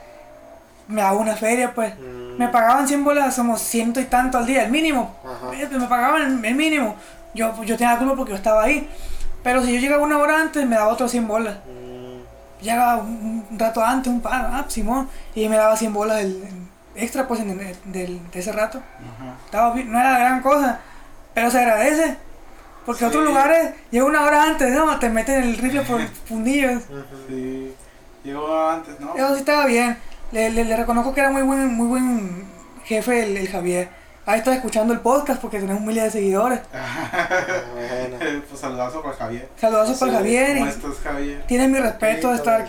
Me 0.89 1.01
daba 1.01 1.19
una 1.19 1.35
feria, 1.37 1.73
pues. 1.75 1.95
Mm. 1.99 2.26
Me 2.39 2.49
pagaban 2.49 2.87
100 2.87 3.05
bolas, 3.05 3.35
somos 3.35 3.61
ciento 3.61 4.01
y 4.01 4.05
tanto 4.05 4.39
al 4.39 4.47
día, 4.47 4.65
el 4.65 4.71
mínimo. 4.71 5.17
Ajá. 5.25 5.55
Eh, 5.55 5.69
Me 5.71 5.87
pagaban 5.87 6.23
el, 6.23 6.45
el 6.45 6.55
mínimo. 6.55 6.97
Yo, 7.35 7.63
yo 7.65 7.77
tenía 7.77 7.95
la 7.95 7.99
culpa 7.99 8.15
porque 8.17 8.31
yo 8.33 8.37
estaba 8.37 8.63
ahí. 8.65 8.89
Pero 9.43 9.63
si 9.65 9.73
yo 9.75 9.81
llegaba 9.81 10.03
una 10.03 10.19
hora 10.19 10.41
antes, 10.41 10.67
me 10.67 10.77
daba 10.77 10.93
otros 10.93 11.11
100 11.11 11.27
bolas. 11.29 11.57
mm, 11.67 12.63
Llegaba 12.65 12.97
un, 12.97 13.45
un 13.51 13.59
rato 13.59 13.83
antes, 13.85 14.13
un 14.13 14.21
paro, 14.21 14.49
ah, 14.51 14.65
Simón, 14.69 15.09
y 15.35 15.49
me 15.49 15.57
daba 15.57 15.77
100 15.77 15.93
bolas 15.93 16.23
en- 16.23 16.67
extra, 16.95 17.29
pues, 17.29 17.41
en, 17.41 17.59
del- 17.85 18.31
de 18.31 18.39
ese 18.41 18.51
rato. 18.53 18.79
Ajá. 18.99 19.35
Estaba 19.45 19.75
no 19.75 20.01
era 20.01 20.19
gran 20.19 20.41
cosa, 20.43 20.81
Pero 21.35 21.51
se 21.51 21.59
agradece. 21.61 22.17
Porque 22.87 23.01
Sí. 23.01 23.05
otros 23.07 23.25
lugares 23.25 23.75
llega 23.91 24.05
una 24.07 24.23
hora 24.23 24.45
antes, 24.45 24.73
¿no? 24.73 24.99
Te 24.99 25.11
meten 25.11 25.43
el 25.43 25.59
rifle 25.59 25.83
por 25.83 26.01
el 26.01 26.09
fundillo. 26.09 26.81
Sí. 27.29 27.75
Llegó 28.25 28.69
antes, 28.71 28.99
¿no? 29.01 29.15
Eso 29.15 29.35
sí 29.35 29.41
estaba 29.41 29.67
bien. 29.67 29.99
Le, 30.37 30.51
le, 30.51 30.65
le 30.67 30.77
reconozco 30.77 31.15
que 31.15 31.21
era 31.21 31.31
muy 31.31 31.41
buen, 31.41 31.73
muy 31.73 31.87
buen 31.87 32.45
jefe 32.85 33.23
el, 33.23 33.39
el 33.39 33.49
Javier. 33.49 33.89
Ahí 34.27 34.41
está 34.41 34.55
escuchando 34.55 34.93
el 34.93 35.01
podcast 35.01 35.41
porque 35.41 35.59
tenemos 35.59 35.81
miles 35.83 36.05
de 36.05 36.11
seguidores. 36.11 36.61
Bueno. 37.75 38.43
pues 38.47 38.61
saludazo 38.61 39.01
para 39.03 39.17
Javier. 39.17 39.49
Saludos 39.59 39.97
para 39.99 40.13
Javier 40.13 40.59
¿Cómo 40.59 40.71
estás, 40.71 40.97
Javier? 41.03 41.43
tienes 41.47 41.71
mi 41.71 41.79
respeto 41.79 42.29
de 42.29 42.37
estar. 42.37 42.69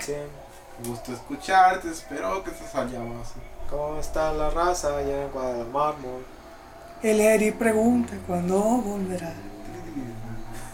Gusto 0.86 1.12
escucharte, 1.12 1.90
espero 1.90 2.42
que 2.42 2.52
estés 2.52 2.74
allá 2.74 3.02
abajo. 3.02 3.34
¿Cómo 3.70 4.00
está 4.00 4.32
la 4.32 4.50
raza 4.50 4.96
allá 4.96 5.24
en 5.24 5.32
Guadalmar? 5.34 5.96
El 7.04 7.20
Eri 7.20 7.52
pregunta 7.52 8.14
cuándo 8.26 8.60
volverá. 8.62 9.34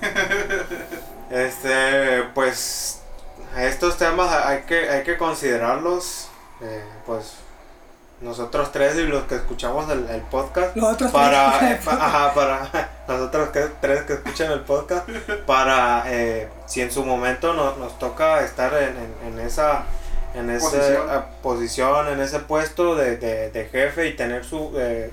Este, 1.32 2.22
pues 2.36 3.02
estos 3.58 3.98
temas 3.98 4.32
hay 4.46 4.62
que, 4.68 4.88
hay 4.90 5.02
que 5.02 5.18
considerarlos, 5.18 6.28
eh, 6.62 6.84
pues 7.06 7.34
nosotros 8.22 8.72
tres 8.72 8.96
y 8.96 9.04
los 9.04 9.24
que 9.24 9.36
escuchamos 9.36 9.90
el, 9.90 10.08
el 10.10 10.22
podcast, 10.22 10.76
Los 10.78 10.94
otros 10.94 11.12
para, 11.12 11.58
tres. 11.60 11.72
eh, 11.72 11.80
pa- 11.86 11.92
ajá, 11.94 12.34
para 12.34 12.90
nosotros 13.08 13.50
que, 13.50 13.60
tres 13.82 14.04
que 14.04 14.14
escuchan 14.14 14.52
el 14.52 14.62
podcast, 14.62 15.10
para 15.46 16.04
eh, 16.08 16.48
si 16.66 16.82
en 16.82 16.92
su 16.92 17.04
momento 17.04 17.54
nos, 17.54 17.78
nos 17.78 18.00
toca 18.00 18.42
estar 18.42 18.74
en, 18.76 18.96
en, 18.98 19.34
en 19.34 19.46
esa 19.46 19.84
en 20.36 20.50
esa 20.50 20.66
Posición. 20.70 21.10
eh, 21.12 21.20
posición, 21.44 22.08
en 22.08 22.20
ese 22.22 22.40
puesto 22.40 22.96
de, 22.96 23.18
de, 23.18 23.52
de 23.52 23.66
jefe 23.66 24.08
y 24.08 24.16
tener 24.16 24.44
su 24.44 24.72
eh, 24.78 25.12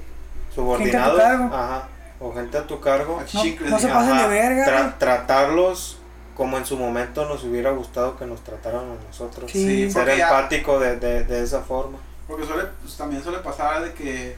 ajá, 1.53 1.89
o 2.21 2.33
gente 2.33 2.59
a 2.59 2.67
tu 2.67 2.81
cargo, 2.81 3.19
A 3.19 3.23
No, 3.23 3.27
chicles, 3.43 3.71
no 3.71 3.79
se 3.79 3.89
ya. 3.89 3.95
pasen 3.95 4.13
de 4.17 4.19
Ajá, 4.21 4.29
verga. 4.29 4.67
tra- 4.67 4.85
¿no? 4.85 4.95
tratarlos 4.99 5.99
como 6.37 6.57
en 6.59 6.65
su 6.67 6.77
momento 6.77 7.27
nos 7.27 7.45
hubiera 7.45 7.71
gustado 7.71 8.17
que 8.17 8.27
nos 8.27 8.43
trataran 8.43 8.83
a 8.91 9.05
nosotros. 9.07 9.51
Sí. 9.51 9.91
Ser 9.91 10.17
ya- 10.17 10.29
empático 10.29 10.79
de, 10.81 10.97
de, 10.97 11.25
de 11.25 11.43
esa 11.43 11.61
forma. 11.61 11.99
Porque 12.27 12.47
suele, 12.47 12.65
pues, 12.81 12.97
también 12.97 13.23
suele 13.23 13.39
pasar 13.39 13.83
de 13.83 13.93
que, 13.93 14.37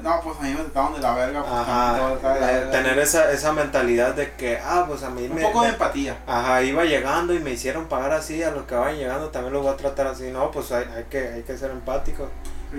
no, 0.00 0.20
pues 0.22 0.38
a 0.38 0.42
mí 0.42 0.50
me 0.50 0.62
trataron 0.64 0.94
de 0.94 1.00
la 1.00 1.14
verga. 1.14 1.40
Pues, 1.42 1.52
Ajá, 1.52 2.14
la 2.40 2.70
tener 2.70 2.98
esa, 2.98 3.30
esa 3.32 3.52
mentalidad 3.52 4.14
de 4.14 4.32
que, 4.32 4.58
ah, 4.58 4.84
pues 4.88 5.02
a 5.02 5.10
mí 5.10 5.24
Un 5.26 5.34
me... 5.34 5.42
poco 5.42 5.60
de 5.62 5.68
me- 5.68 5.72
empatía. 5.74 6.16
Ajá, 6.26 6.62
iba 6.62 6.84
llegando 6.84 7.34
y 7.34 7.40
me 7.40 7.50
hicieron 7.50 7.86
pagar 7.86 8.12
así, 8.12 8.42
a 8.42 8.50
los 8.52 8.64
que 8.64 8.74
vayan 8.74 8.98
llegando 8.98 9.28
también 9.28 9.52
los 9.52 9.62
voy 9.62 9.72
a 9.72 9.76
tratar 9.76 10.06
así. 10.06 10.30
No, 10.30 10.50
pues 10.50 10.70
hay, 10.72 10.84
hay, 10.96 11.04
que, 11.10 11.18
hay 11.28 11.42
que 11.42 11.58
ser 11.58 11.70
empáticos. 11.70 12.28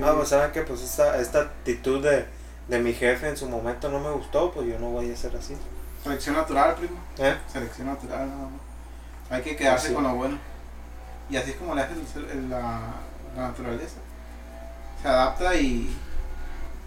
Ah, 0.01 0.13
pues 0.15 0.29
saben 0.29 0.51
que 0.51 0.61
pues 0.63 0.81
esta, 0.81 1.19
esta 1.19 1.41
actitud 1.41 2.01
de, 2.01 2.25
de 2.67 2.79
mi 2.79 2.93
jefe 2.93 3.29
en 3.29 3.37
su 3.37 3.47
momento 3.47 3.89
no 3.89 3.99
me 3.99 4.09
gustó, 4.09 4.49
pues 4.51 4.65
yo 4.67 4.79
no 4.79 4.87
voy 4.89 5.11
a 5.11 5.15
ser 5.15 5.35
así. 5.35 5.55
Selección 6.03 6.35
natural, 6.35 6.75
primo. 6.75 6.97
¿Eh? 7.17 7.35
Selección 7.51 7.87
natural, 7.87 8.27
nada 8.29 8.41
más. 8.43 8.61
Hay 9.29 9.41
que 9.41 9.55
quedarse 9.55 9.93
con 9.93 10.03
lo 10.03 10.13
bueno. 10.15 10.37
Y 11.29 11.37
así 11.37 11.51
es 11.51 11.55
como 11.57 11.73
le 11.75 11.81
hace 11.81 11.93
el 11.93 12.05
ser- 12.07 12.29
el- 12.31 12.49
la, 12.49 12.79
la 13.35 13.41
naturaleza. 13.47 13.95
Se 15.01 15.07
adapta 15.07 15.55
y, 15.55 15.95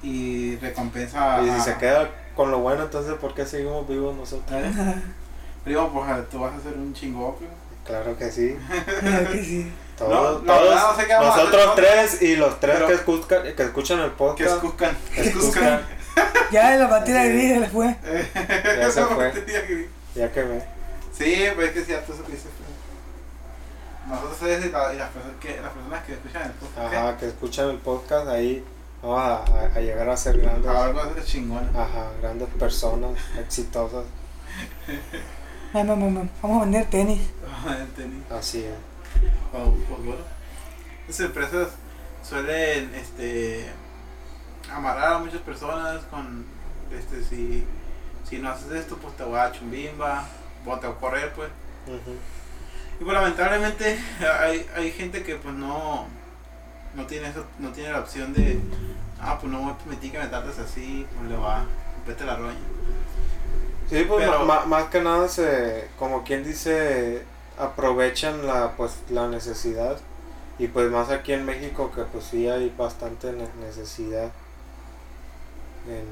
y 0.03 0.57
recompensa. 0.57 1.41
Y 1.43 1.47
si 1.47 1.51
a- 1.51 1.61
se 1.61 1.77
queda 1.79 2.11
con 2.35 2.51
lo 2.51 2.59
bueno, 2.59 2.83
entonces 2.85 3.15
¿por 3.15 3.35
qué 3.35 3.47
seguimos 3.47 3.89
vivos 3.89 4.15
nosotros? 4.15 4.61
¿Eh? 4.63 4.73
Primo, 5.65 5.91
pues 5.93 6.11
a- 6.11 6.23
tú 6.25 6.41
vas 6.41 6.55
a 6.55 6.61
ser 6.61 6.75
un 6.75 6.93
chingón, 6.93 7.35
primo. 7.37 7.53
Claro 7.85 8.17
que 8.19 8.31
sí. 8.31 8.57
Claro 9.01 9.31
que 9.33 9.43
sí. 9.45 9.73
Todos, 9.97 10.43
No, 10.43 10.53
todos 10.53 10.75
no 10.75 10.95
sé 11.03 11.09
nosotros 11.09 11.75
tres 11.75 12.21
y 12.21 12.37
los 12.37 12.61
tres 12.61 12.75
Pero- 12.75 12.87
que, 12.89 12.93
escuchan, 12.95 13.43
que 13.57 13.63
escuchan 13.63 14.01
el 14.01 14.11
Que 14.11 14.17
podcast. 14.17 14.55
escuzcan. 14.57 14.97
que 15.15 15.23
Que 15.23 15.29
escuzcan. 15.31 15.65
escuchan, 15.65 15.96
Ya 16.53 16.77
la 16.77 16.89
partida 16.91 17.23
de 17.23 17.33
gris 17.33 17.53
se 17.53 17.61
le 17.61 17.69
fue. 17.69 17.97
Ya 18.79 18.91
se 18.91 19.05
fue. 19.05 19.33
ya 20.15 20.33
que 20.33 20.45
me. 20.45 20.61
Sí, 21.17 21.45
pues 21.55 21.77
es 21.77 21.87
que 21.87 21.95
eso 21.95 22.25
que 22.25 22.33
dices. 22.33 22.49
primo. 22.57 22.77
Nosotros 24.09 24.65
y, 24.65 24.71
la- 24.71 24.95
y 24.95 24.99
las, 24.99 25.09
personas 25.11 25.37
que, 25.41 25.61
las 25.61 25.73
personas 25.73 26.05
que 26.05 26.13
escuchan 26.13 26.43
el 26.45 26.53
podcast. 26.53 26.95
Ajá, 26.95 27.17
que 27.17 27.27
escuchan 27.27 27.71
el 27.71 27.79
podcast, 27.79 28.29
ahí 28.29 28.65
vamos 29.03 29.21
a, 29.21 29.35
a- 29.39 29.71
a 29.75 29.81
llegar 29.81 30.09
a 30.09 30.17
ser 30.17 30.39
grandes. 30.41 30.71
A 30.71 30.87
ver, 30.89 31.19
a 31.19 31.25
chingón. 31.25 31.69
Ajá, 31.77 32.11
grandes 32.21 32.49
personas, 32.51 33.13
exitosas. 33.39 34.05
Ay, 35.73 35.83
mamá, 35.85 36.07
mamá, 36.07 36.29
Vamos 36.43 36.59
a 36.59 36.65
vender 36.65 36.87
tenis. 36.89 37.21
Tenis. 37.97 38.23
Así 38.31 38.65
es. 38.65 38.73
Oh, 39.53 39.75
pues 39.89 40.05
bueno. 40.05 40.23
Las 41.09 41.21
empresas 41.21 41.69
suelen 42.23 42.95
este 42.95 43.67
amarrar 44.73 45.15
a 45.15 45.19
muchas 45.19 45.41
personas 45.41 46.03
con 46.11 46.45
este 46.93 47.23
si, 47.25 47.65
si 48.29 48.39
no 48.39 48.51
haces 48.51 48.73
esto 48.73 48.97
pues 48.97 49.17
te 49.17 49.25
voy 49.25 49.39
a 49.39 49.53
chumbimba, 49.53 50.27
o 50.65 50.79
te 50.79 50.87
voy 50.87 50.97
a 50.97 51.01
correr 51.01 51.33
pues. 51.35 51.49
Y 53.01 53.05
pues 53.05 53.15
lamentablemente 53.15 53.99
hay, 54.41 54.67
hay 54.75 54.91
gente 54.93 55.23
que 55.23 55.37
pues 55.37 55.55
no 55.55 56.07
no 56.95 57.07
tiene 57.07 57.29
eso, 57.29 57.45
no 57.59 57.71
tiene 57.71 57.93
la 57.93 58.01
opción 58.01 58.33
de 58.33 58.59
ah 59.21 59.39
pues 59.41 59.53
no 59.53 59.61
voy 59.61 59.71
a 59.73 59.79
permitir 59.79 60.13
que 60.13 60.19
me 60.19 60.27
trates 60.27 60.59
así, 60.59 61.07
pues 61.17 61.31
le 61.31 61.37
va, 61.37 61.65
vete 62.07 62.25
la 62.25 62.37
roña. 62.37 62.57
Sí, 63.91 64.05
pues 64.09 64.25
Pero- 64.27 64.45
ma- 64.47 64.65
más 64.65 64.85
que 64.87 65.01
nada 65.01 65.29
se, 65.29 65.89
como 65.99 66.25
quien 66.25 66.43
dice, 66.43 67.23
aprovechan 67.59 68.47
la 68.47 68.73
pues 68.77 68.95
la 69.11 69.29
necesidad 69.29 69.99
y 70.59 70.67
pues 70.69 70.91
más 70.91 71.11
aquí 71.11 71.33
en 71.35 71.45
México 71.45 71.93
que 71.95 72.03
pues 72.03 72.25
sí 72.25 72.49
hay 72.49 72.75
bastante 72.77 73.31
ne- 73.33 73.49
necesidad 73.61 74.31
en 75.89 76.05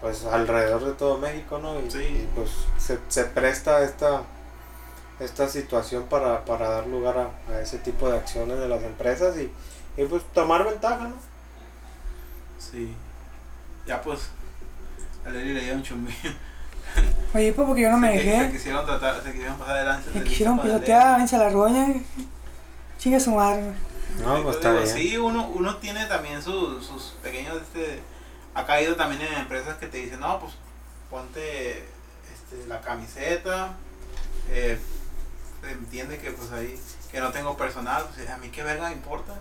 pues 0.00 0.24
alrededor 0.24 0.84
de 0.84 0.92
todo 0.92 1.18
México, 1.18 1.58
¿no? 1.58 1.80
Y, 1.80 1.90
Sí. 1.90 1.98
y, 1.98 2.28
pues 2.34 2.50
se, 2.78 2.98
se 3.08 3.24
presta 3.24 3.82
esta 3.82 4.22
esta 5.20 5.48
situación 5.48 6.04
para, 6.04 6.44
para 6.44 6.68
dar 6.68 6.86
lugar 6.86 7.16
a, 7.18 7.52
a 7.52 7.60
ese 7.60 7.78
tipo 7.78 8.08
de 8.08 8.16
acciones 8.18 8.60
de 8.60 8.68
las 8.68 8.82
empresas 8.84 9.36
y, 9.36 9.50
y 10.00 10.04
pues 10.06 10.22
tomar 10.32 10.64
ventaja, 10.64 11.08
¿no? 11.08 11.14
Sí. 12.58 12.94
Ya 13.86 14.00
pues 14.00 14.28
a 15.26 15.30
Lely 15.30 15.54
le 15.54 15.60
dio 15.64 15.74
un 15.74 15.82
chumbillo. 15.82 16.30
Oye, 17.34 17.52
pues 17.52 17.66
porque 17.66 17.82
yo 17.82 17.90
no 17.90 17.98
me 17.98 18.12
Se, 18.12 18.18
qui- 18.18 18.24
se 18.24 18.30
dejé. 18.38 18.52
quisieron 18.52 18.86
tratar, 18.86 19.22
se 19.22 19.32
quisieron 19.32 19.58
pasar 19.58 19.76
adelante. 19.76 20.10
Se 20.12 20.22
quisieron 20.24 20.58
pisotear, 20.60 21.18
vense 21.18 21.36
a 21.36 21.38
la 21.40 21.48
roña. 21.50 21.86
Chinga 22.98 23.20
su 23.20 23.32
madre. 23.32 23.72
No, 24.24 24.42
pues 24.42 24.56
está 24.56 24.72
bien. 24.72 24.86
Sí, 24.86 25.16
uno, 25.16 25.48
uno 25.48 25.76
tiene 25.78 26.06
también 26.06 26.40
sus, 26.42 26.84
sus 26.86 27.14
pequeños, 27.22 27.56
este, 27.60 28.00
ha 28.54 28.66
caído 28.66 28.96
también 28.96 29.22
en 29.22 29.32
empresas 29.34 29.76
que 29.78 29.86
te 29.86 29.98
dicen, 29.98 30.20
no, 30.20 30.40
pues 30.40 30.52
ponte 31.10 31.78
este, 32.32 32.66
la 32.68 32.80
camiseta, 32.80 33.74
eh, 34.50 34.78
entiende 35.68 36.18
que 36.18 36.30
pues 36.32 36.50
ahí, 36.52 36.78
que 37.10 37.20
no 37.20 37.30
tengo 37.30 37.56
personal, 37.56 38.06
pues 38.14 38.28
a 38.28 38.36
mí 38.38 38.48
qué 38.50 38.62
verga 38.62 38.88
me 38.88 38.94
importa. 38.94 39.34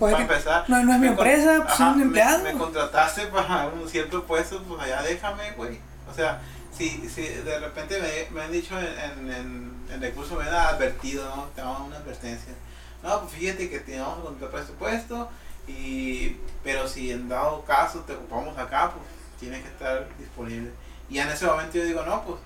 Para 0.00 0.16
que 0.16 0.22
empezar, 0.22 0.64
no, 0.68 0.82
no 0.82 0.92
es 0.94 0.98
mi 1.00 1.06
me 1.06 1.12
empresa, 1.12 1.62
pues 1.64 1.74
soy 1.76 1.86
un 1.88 1.96
me- 1.98 2.02
empleado. 2.04 2.42
Me, 2.44 2.52
contrataste 2.54 3.26
para 3.26 3.66
un 3.68 3.86
cierto 3.88 4.24
puesto, 4.24 4.62
pues 4.62 4.80
allá 4.82 5.02
déjame, 5.02 5.50
güey. 5.52 5.78
O 6.10 6.14
sea, 6.14 6.40
si, 6.74 7.06
si 7.10 7.22
de 7.22 7.58
repente 7.58 8.00
me, 8.00 8.34
me 8.34 8.44
han 8.44 8.52
dicho 8.52 8.78
en, 8.78 8.86
en, 8.86 9.30
en, 9.34 9.76
en 9.92 10.00
recursos, 10.00 10.38
me 10.38 10.44
han 10.48 10.54
advertido, 10.54 11.24
¿no? 11.34 11.44
Te 11.54 11.60
dan 11.60 11.82
una 11.82 11.96
advertencia. 11.96 12.54
No, 13.02 13.20
pues 13.20 13.34
fíjate 13.34 13.68
que 13.68 13.80
te 13.80 14.00
vamos 14.00 14.20
a 14.20 14.22
contratar 14.22 14.50
para 14.50 14.62
este 14.62 14.74
puesto, 14.76 15.28
y, 15.68 16.36
pero 16.62 16.86
si 16.88 17.10
en 17.12 17.28
dado 17.28 17.64
caso 17.64 18.00
te 18.00 18.14
ocupamos 18.14 18.56
acá, 18.58 18.92
pues 18.92 19.04
tienes 19.40 19.62
que 19.62 19.68
estar 19.68 20.06
disponible. 20.18 20.70
Y 21.08 21.18
en 21.18 21.28
ese 21.28 21.46
momento 21.46 21.78
yo 21.78 21.84
digo, 21.84 22.02
no, 22.04 22.22
pues 22.22 22.38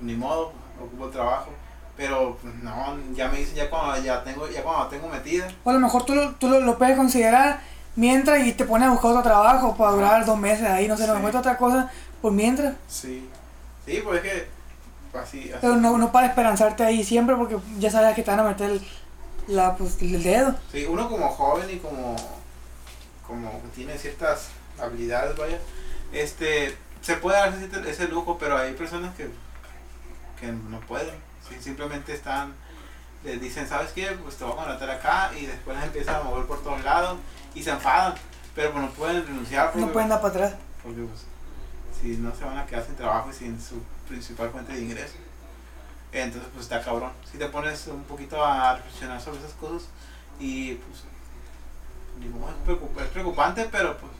ni 0.00 0.14
modo, 0.14 0.52
pues, 0.78 0.86
ocupo 0.88 1.06
el 1.06 1.12
trabajo. 1.12 1.50
Pero 1.96 2.38
pues, 2.40 2.54
no, 2.56 2.96
ya 3.14 3.28
me 3.28 3.38
dicen 3.38 3.56
ya 3.56 3.68
cuando 3.68 4.02
ya 4.02 4.22
tengo, 4.24 4.48
ya 4.48 4.62
cuando 4.62 4.86
tengo 4.88 5.08
metida. 5.08 5.48
O 5.64 5.70
a 5.70 5.72
lo 5.74 5.80
mejor 5.80 6.04
tú, 6.04 6.14
lo, 6.14 6.30
tú 6.36 6.48
lo, 6.48 6.60
lo 6.60 6.78
puedes 6.78 6.96
considerar 6.96 7.60
mientras 7.96 8.46
y 8.46 8.52
te 8.52 8.64
pones 8.64 8.88
a 8.88 8.92
buscar 8.92 9.10
otro 9.10 9.22
trabajo 9.22 9.76
para 9.76 9.90
durar 9.92 10.24
dos 10.24 10.38
meses 10.38 10.66
ahí, 10.66 10.88
no 10.88 10.96
sé, 10.96 11.06
no 11.06 11.12
Sí. 11.12 11.18
encuentras 11.18 11.40
otra 11.42 11.58
cosa 11.58 11.90
por 12.22 12.32
mientras. 12.32 12.74
Sí. 12.88 13.28
Sí, 13.84 14.00
pues 14.04 14.24
es 14.24 14.30
que 14.32 14.48
así, 15.18 15.50
así. 15.50 15.58
Pero 15.60 15.76
no, 15.76 15.98
no 15.98 16.10
para 16.12 16.28
esperanzarte 16.28 16.84
ahí 16.84 17.04
siempre 17.04 17.36
porque 17.36 17.58
ya 17.78 17.90
sabes 17.90 18.14
que 18.14 18.22
te 18.22 18.30
van 18.30 18.40
a 18.40 18.44
meter 18.44 18.70
el, 18.70 18.88
la, 19.46 19.76
pues, 19.76 20.00
el 20.02 20.22
dedo. 20.22 20.54
Sí, 20.72 20.86
uno 20.88 21.08
como 21.08 21.28
joven 21.28 21.68
y 21.70 21.78
como, 21.78 22.16
como 23.26 23.50
que 23.62 23.68
tiene 23.68 23.98
ciertas 23.98 24.48
habilidades, 24.80 25.36
vaya, 25.36 25.58
este, 26.12 26.76
se 27.02 27.16
puede 27.16 27.38
dar 27.38 27.54
ese, 27.54 27.90
ese 27.90 28.08
lujo, 28.08 28.38
pero 28.38 28.56
hay 28.56 28.72
personas 28.74 29.14
que, 29.16 29.28
que 30.40 30.52
no 30.52 30.80
pueden. 30.80 31.14
Sí, 31.48 31.56
simplemente 31.60 32.12
están, 32.14 32.54
les 33.24 33.40
dicen, 33.40 33.68
¿sabes 33.68 33.92
qué? 33.92 34.06
Pues 34.22 34.36
te 34.36 34.44
voy 34.44 34.52
a 34.52 34.56
contratar 34.56 34.90
acá 34.90 35.30
y 35.38 35.46
después 35.46 35.76
les 35.76 35.86
empiezan 35.88 36.16
a 36.16 36.22
mover 36.22 36.46
por 36.46 36.62
todos 36.62 36.82
lados 36.84 37.18
y 37.54 37.62
se 37.62 37.70
enfadan, 37.70 38.14
pero 38.54 38.72
pues 38.72 38.84
no 38.84 38.90
pueden 38.90 39.26
renunciar 39.26 39.72
porque, 39.72 39.86
No 39.86 39.92
pueden 39.92 40.08
dar 40.08 40.20
para 40.20 40.34
atrás. 40.34 40.54
porque 40.82 41.00
pues, 41.02 41.20
si 42.00 42.16
no 42.16 42.34
se 42.34 42.44
van 42.44 42.58
a 42.58 42.66
quedar 42.66 42.84
sin 42.86 42.96
trabajo 42.96 43.30
y 43.30 43.34
sin 43.34 43.60
su 43.60 43.76
principal 44.08 44.50
fuente 44.50 44.72
de 44.72 44.80
ingreso. 44.80 45.14
Entonces, 46.12 46.50
pues 46.52 46.64
está 46.66 46.82
cabrón. 46.82 47.12
Si 47.30 47.38
te 47.38 47.46
pones 47.46 47.86
un 47.86 48.02
poquito 48.04 48.44
a 48.44 48.76
reflexionar 48.76 49.20
sobre 49.20 49.38
esas 49.38 49.52
cosas 49.52 49.88
y 50.40 50.74
pues, 50.74 51.04
modo, 52.30 52.50
es, 52.50 52.68
preocup- 52.68 53.00
es 53.02 53.08
preocupante, 53.08 53.68
pero 53.70 53.96
pues 53.96 54.12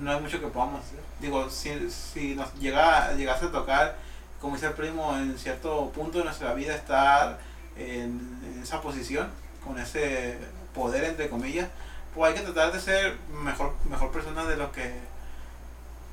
no 0.00 0.10
hay 0.10 0.20
mucho 0.20 0.40
que 0.40 0.46
podamos 0.48 0.80
hacer. 0.84 0.98
Digo, 1.20 1.48
si, 1.50 1.88
si 1.90 2.34
nos 2.34 2.52
llega, 2.54 3.12
llegase 3.14 3.46
a 3.46 3.52
tocar, 3.52 3.96
como 4.40 4.54
dice 4.56 4.66
el 4.66 4.72
primo, 4.72 5.16
en 5.16 5.38
cierto 5.38 5.90
punto 5.90 6.18
de 6.18 6.24
nuestra 6.24 6.52
vida 6.54 6.74
estar 6.74 7.38
en, 7.76 8.40
en 8.44 8.60
esa 8.62 8.80
posición, 8.80 9.28
con 9.64 9.78
ese 9.78 10.36
poder, 10.74 11.04
entre 11.04 11.28
comillas, 11.28 11.68
pues 12.14 12.32
hay 12.34 12.38
que 12.44 12.50
tratar 12.50 12.72
de 12.72 12.80
ser 12.80 13.16
mejor, 13.42 13.74
mejor 13.88 14.10
persona 14.10 14.44
de 14.44 14.56
lo 14.56 14.72
que 14.72 14.92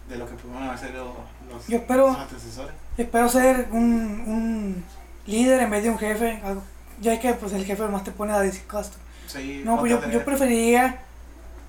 de 0.10 0.18
lo 0.18 0.28
que 0.28 0.34
pudieron 0.36 0.68
hacer 0.70 0.92
los, 0.94 1.08
los, 1.52 1.68
Yo 1.68 1.78
espero- 1.78 2.08
los 2.08 2.18
antecesores. 2.18 2.74
Espero 3.00 3.30
ser 3.30 3.70
un, 3.72 3.84
un 4.28 4.84
líder 5.26 5.62
en 5.62 5.70
vez 5.70 5.84
de 5.84 5.90
un 5.90 5.98
jefe. 5.98 6.42
Algo. 6.44 6.62
Ya 7.00 7.14
es 7.14 7.20
que 7.22 7.34
pues 7.34 7.54
el 7.54 7.64
jefe 7.66 7.88
más 7.88 8.04
te 8.04 8.12
pone 8.12 8.34
a 8.34 8.40
decir 8.42 8.64
costo. 8.68 8.98
Sí, 9.26 9.62
No, 9.64 9.80
pues 9.80 9.92
yo, 9.92 10.10
yo 10.10 10.26
preferiría, 10.26 11.00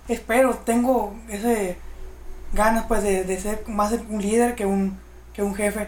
espero, 0.09 0.57
tengo 0.57 1.15
ese 1.29 1.77
ganas 2.53 2.87
pues 2.87 3.05
de, 3.05 3.23
de 3.23 3.41
ser 3.41 3.63
más 3.69 3.93
un 3.93 4.21
líder 4.21 4.57
que 4.57 4.67
un, 4.67 4.99
que 5.33 5.43
un 5.43 5.55
jefe. 5.55 5.83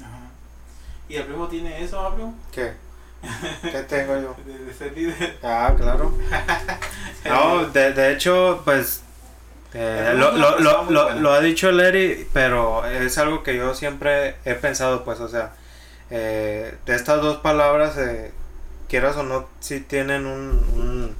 Ajá. 0.00 0.30
¿Y 1.08 1.14
el 1.14 1.26
primo 1.26 1.46
tiene 1.46 1.84
eso, 1.84 2.02
¿no, 2.02 2.14
primo? 2.14 2.34
¿Qué? 2.50 2.72
¿Qué 3.62 3.82
tengo 3.88 4.16
yo? 4.20 4.34
De, 4.44 4.58
de 4.64 4.74
ser 4.74 4.92
líder. 4.96 5.38
Ah, 5.44 5.74
claro. 5.76 6.12
No, 7.24 7.66
de, 7.66 7.92
de 7.92 8.12
hecho, 8.14 8.62
pues 8.64 9.01
eh, 9.74 10.12
lo, 10.16 10.32
lo, 10.36 10.58
lo, 10.90 11.10
lo, 11.14 11.32
ha 11.32 11.40
dicho 11.40 11.70
Larry, 11.72 12.26
pero 12.32 12.86
es 12.86 13.16
algo 13.18 13.42
que 13.42 13.56
yo 13.56 13.74
siempre 13.74 14.36
he 14.44 14.54
pensado, 14.54 15.04
pues, 15.04 15.20
o 15.20 15.28
sea, 15.28 15.52
eh, 16.10 16.74
de 16.86 16.94
estas 16.94 17.22
dos 17.22 17.38
palabras, 17.38 17.96
eh, 17.98 18.32
quieras 18.88 19.16
o 19.16 19.22
no, 19.22 19.48
sí 19.60 19.80
tienen 19.80 20.26
un, 20.26 20.50
un- 20.74 21.16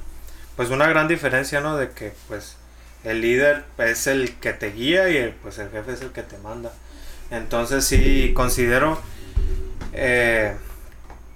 pues 0.57 0.69
una 0.71 0.87
gran 0.87 1.09
diferencia, 1.09 1.61
¿no? 1.61 1.77
De 1.79 1.91
que, 1.91 2.13
pues, 2.29 2.57
el 3.05 3.21
líder 3.23 3.65
es 3.79 4.07
el 4.07 4.35
que 4.39 4.53
te 4.53 4.71
guía 4.73 5.09
y 5.09 5.17
el, 5.17 5.31
pues 5.33 5.59
el 5.59 5.71
jefe 5.71 5.93
es 5.95 6.03
el 6.03 6.11
que 6.13 6.23
te 6.23 6.37
manda. 6.39 6.71
Entonces 7.31 7.85
sí 7.85 8.33
considero 8.35 9.01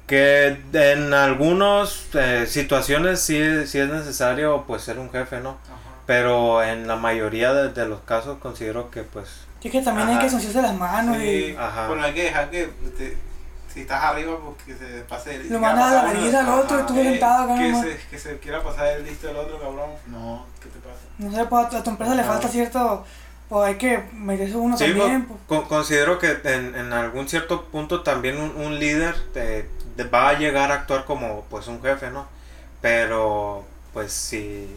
que 0.07 0.57
en 0.73 1.13
algunas 1.15 2.07
eh, 2.15 2.47
situaciones 2.49 3.21
sí, 3.21 3.67
sí 3.67 3.79
es 3.79 3.89
necesario 3.89 4.65
pues 4.67 4.83
ser 4.83 4.99
un 4.99 5.11
jefe, 5.11 5.41
¿no? 5.41 5.59
Pero 6.07 6.63
en 6.63 6.87
la 6.87 6.97
mayoría 6.97 7.53
de, 7.53 7.71
de 7.73 7.87
los 7.87 8.01
casos 8.01 8.39
considero 8.39 8.91
que 8.91 9.03
pues 9.03 9.29
es 9.63 9.73
que 9.73 9.83
también 9.83 10.07
hay 10.07 10.15
Ajá. 10.15 10.21
que 10.21 10.27
ensuciarse 10.27 10.63
las 10.63 10.75
manos 10.77 11.17
Sí, 11.17 11.23
y 11.53 11.57
Ajá. 11.57 11.89
Bueno, 11.89 12.05
hay 12.05 12.15
que 12.15 12.23
dejar 12.25 12.51
que 12.51 12.67
te- 12.97 13.17
si 13.73 13.81
estás 13.81 14.05
arriba, 14.05 14.37
pues 14.39 14.79
que 14.79 14.87
se 14.87 15.01
pase 15.03 15.35
el 15.35 15.49
Lo 15.53 15.59
mandas 15.59 15.93
a 15.93 15.95
la 16.05 16.05
vergüenza 16.13 16.41
al 16.41 16.61
otro 16.61 16.81
y 16.81 16.83
tú 16.85 16.95
sentado 16.95 17.45
acá 17.45 17.59
que 17.59 17.75
se, 17.75 18.09
que 18.09 18.19
se 18.19 18.39
quiera 18.39 18.63
pasar 18.63 18.87
el 18.87 19.05
listo 19.05 19.27
del 19.27 19.37
otro, 19.37 19.59
cabrón. 19.61 19.91
No, 20.07 20.47
¿qué 20.63 20.69
te 20.69 20.79
pasa? 20.79 21.01
no 21.19 21.31
sé, 21.33 21.45
pues 21.47 21.75
a 21.75 21.83
tu 21.83 21.91
empresa 21.91 22.15
le 22.15 22.23
Ajá. 22.23 22.33
falta 22.35 22.49
cierto, 22.49 23.05
pues 23.49 23.65
hay 23.67 23.75
que 23.77 24.05
meterse 24.13 24.57
uno 24.57 24.79
Sí, 24.79 24.85
también. 24.85 25.25
pues, 25.27 25.41
pues. 25.49 25.61
con- 25.61 25.69
considero 25.69 26.19
que 26.21 26.39
en, 26.45 26.75
en 26.77 26.93
algún 26.93 27.29
cierto 27.29 27.65
punto 27.65 28.03
también 28.03 28.41
un, 28.41 28.55
un 28.57 28.79
líder 28.79 29.17
te- 29.35 29.69
te 29.97 30.05
va 30.05 30.29
a 30.29 30.39
llegar 30.39 30.71
a 30.71 30.75
actuar 30.77 31.05
como 31.05 31.43
pues 31.51 31.67
un 31.67 31.83
jefe, 31.83 32.11
¿no? 32.11 32.27
Pero 32.81 33.65
pues 33.93 34.13
si 34.13 34.75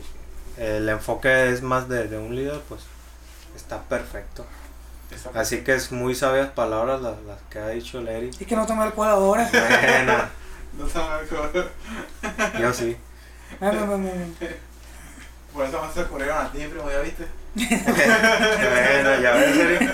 el 0.60 0.88
enfoque 0.90 1.50
es 1.52 1.62
más 1.62 1.88
de, 1.90 2.08
de 2.08 2.18
un 2.18 2.36
líder, 2.36 2.60
pues 2.70 2.82
está 3.56 3.82
perfecto. 3.84 4.46
Así 5.34 5.64
que 5.64 5.74
es 5.74 5.92
muy 5.92 6.14
sabias 6.14 6.50
palabras 6.50 7.02
las, 7.02 7.20
las 7.24 7.40
que 7.50 7.58
ha 7.60 7.70
dicho 7.70 8.00
Larry. 8.02 8.30
Y 8.40 8.46
que 8.46 8.56
no 8.56 8.66
tome 8.68 8.84
alcohol 8.84 9.08
ahora. 9.08 9.50
Bueno, 9.52 10.30
No 10.78 10.88
sabe 10.88 11.28
cómo- 11.28 11.50
yo 12.60 12.72
sí. 12.74 12.96
Ven. 13.60 14.36
Por 15.52 15.66
eso 15.66 15.82
más 15.82 15.94
se 15.94 16.02
ocurrieron 16.02 16.38
a 16.46 16.52
ti, 16.52 16.60
primo, 16.68 16.90
¿ya 16.92 17.00
viste? 17.00 17.28
bueno, 17.56 19.20
ya 19.22 19.32
ves, 19.34 19.56
Larry. 19.58 19.90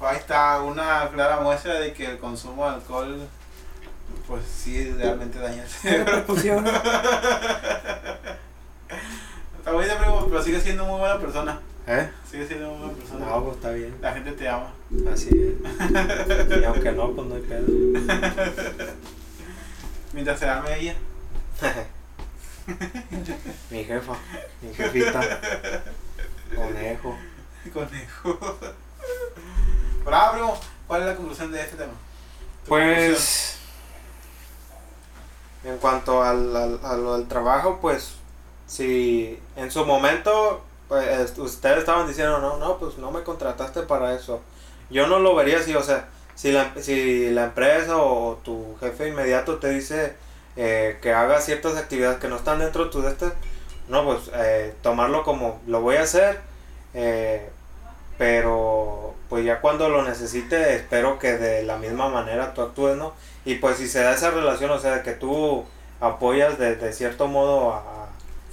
Ahí 0.00 0.16
está 0.16 0.62
una 0.62 1.08
clara 1.12 1.40
muestra 1.40 1.74
de 1.74 1.92
que 1.92 2.06
el 2.06 2.18
consumo 2.18 2.66
de 2.68 2.76
alcohol, 2.76 3.28
pues 4.26 4.42
sí, 4.46 4.90
realmente 4.92 5.38
daña 5.38 5.62
el 5.62 5.68
cerebro. 5.68 6.18
Está 9.58 9.72
primo, 9.98 10.26
pero 10.28 10.42
sigue 10.42 10.60
siendo 10.60 10.84
muy 10.84 11.00
buena 11.00 11.18
persona. 11.18 11.58
¿Eh? 11.86 12.10
Sigue 12.30 12.46
siendo 12.46 12.68
muy 12.70 12.78
buena 12.78 12.92
persona. 12.94 13.26
No, 13.26 13.44
pues 13.44 13.56
está 13.56 13.70
bien. 13.70 13.94
La 14.00 14.12
gente 14.12 14.32
te 14.32 14.48
ama. 14.48 14.72
Así 15.12 15.28
es. 15.28 15.54
Y 16.60 16.64
aunque 16.64 16.92
no, 16.92 17.10
pues 17.12 17.28
no 17.28 17.34
hay 17.34 17.42
pedo. 17.42 17.66
Mientras 20.12 20.40
se 20.40 20.48
ame 20.48 20.78
ella. 20.78 20.94
mi 23.70 23.84
jefa, 23.84 24.16
mi 24.62 24.74
jefita. 24.74 25.40
Conejo. 26.54 27.18
Conejo. 27.72 28.38
Pero 30.04 30.32
primo, 30.32 30.60
¿cuál 30.86 31.00
es 31.02 31.08
la 31.08 31.16
conclusión 31.16 31.52
de 31.52 31.60
este 31.60 31.76
tema? 31.76 31.92
Pues, 32.66 33.58
en 35.64 35.76
cuanto 35.78 36.22
al, 36.22 36.54
al- 36.56 36.80
a 36.84 36.96
lo 36.96 37.16
del 37.18 37.28
trabajo, 37.28 37.78
pues, 37.80 38.14
si 38.66 39.38
en 39.56 39.70
su 39.70 39.84
momento, 39.84 40.62
pues, 40.88 41.36
ustedes 41.38 41.78
estaban 41.78 42.06
diciendo, 42.08 42.38
no, 42.40 42.56
no, 42.58 42.78
pues 42.78 42.98
no 42.98 43.10
me 43.10 43.22
contrataste 43.22 43.82
para 43.82 44.14
eso. 44.14 44.40
Yo 44.90 45.06
no 45.06 45.18
lo 45.18 45.34
vería 45.34 45.58
así, 45.58 45.74
o 45.74 45.82
sea, 45.82 46.08
si 46.34 46.52
la, 46.52 46.72
si 46.80 47.30
la 47.30 47.44
empresa 47.44 47.96
o 47.98 48.38
tu 48.44 48.76
jefe 48.80 49.08
inmediato 49.08 49.58
te 49.58 49.68
dice 49.70 50.14
eh, 50.56 50.98
que 51.02 51.12
hagas 51.12 51.44
ciertas 51.44 51.76
actividades 51.76 52.18
que 52.18 52.28
no 52.28 52.36
están 52.36 52.58
dentro 52.60 52.86
de 52.86 52.90
tu 52.90 53.02
de 53.02 53.10
este, 53.10 53.26
no, 53.88 54.04
pues 54.04 54.30
eh, 54.34 54.74
tomarlo 54.82 55.22
como 55.24 55.60
lo 55.66 55.80
voy 55.82 55.96
a 55.96 56.02
hacer, 56.02 56.40
eh, 56.94 57.50
pero 58.18 59.14
pues 59.28 59.44
ya 59.44 59.60
cuando 59.60 59.88
lo 59.88 60.02
necesite 60.02 60.74
espero 60.76 61.18
que 61.18 61.32
de 61.36 61.62
la 61.62 61.76
misma 61.78 62.08
manera 62.08 62.52
tú 62.54 62.62
actúes, 62.62 62.96
¿no? 62.96 63.14
Y 63.44 63.56
pues 63.56 63.76
si 63.78 63.88
se 63.88 64.02
da 64.02 64.12
esa 64.14 64.30
relación, 64.30 64.70
o 64.70 64.78
sea, 64.78 65.02
que 65.02 65.12
tú 65.12 65.64
apoyas 66.00 66.58
de, 66.58 66.76
de 66.76 66.92
cierto 66.92 67.26
modo 67.26 67.72
a, 67.72 67.78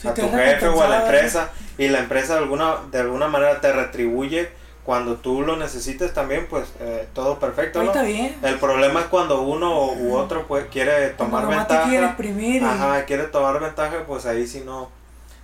a 0.05 0.13
te 0.13 0.21
tu 0.21 0.29
jefe 0.29 0.67
o 0.67 0.81
a 0.81 0.87
la 0.87 1.01
compensar, 1.01 1.03
empresa 1.05 1.49
y 1.77 1.87
la 1.89 1.99
empresa 1.99 2.33
de 2.33 2.39
alguna, 2.39 2.75
de 2.91 2.99
alguna 2.99 3.27
manera 3.27 3.59
te 3.61 3.71
retribuye 3.73 4.49
cuando 4.85 5.15
tú 5.15 5.41
lo 5.41 5.57
necesites 5.57 6.13
también, 6.13 6.47
pues 6.49 6.69
eh, 6.79 7.07
todo 7.13 7.39
perfecto, 7.39 7.79
¿no? 7.83 7.87
está 7.91 8.03
bien. 8.03 8.37
El 8.41 8.57
problema 8.57 9.01
es 9.01 9.05
cuando 9.07 9.41
uno 9.41 9.91
u 9.91 10.15
otro 10.15 10.47
pues, 10.47 10.65
quiere 10.71 11.11
Cuando 11.11 11.37
tomar 11.39 11.49
te 11.49 11.55
ventaja. 11.57 11.89
quiere 11.89 12.05
exprimir. 12.05 12.61
y- 12.61 12.65
Ajá, 12.65 13.03
quiere 13.03 13.23
tomar 13.25 13.59
ventaja, 13.59 14.05
pues 14.07 14.25
ahí 14.25 14.47
sí 14.47 14.63
no, 14.65 14.89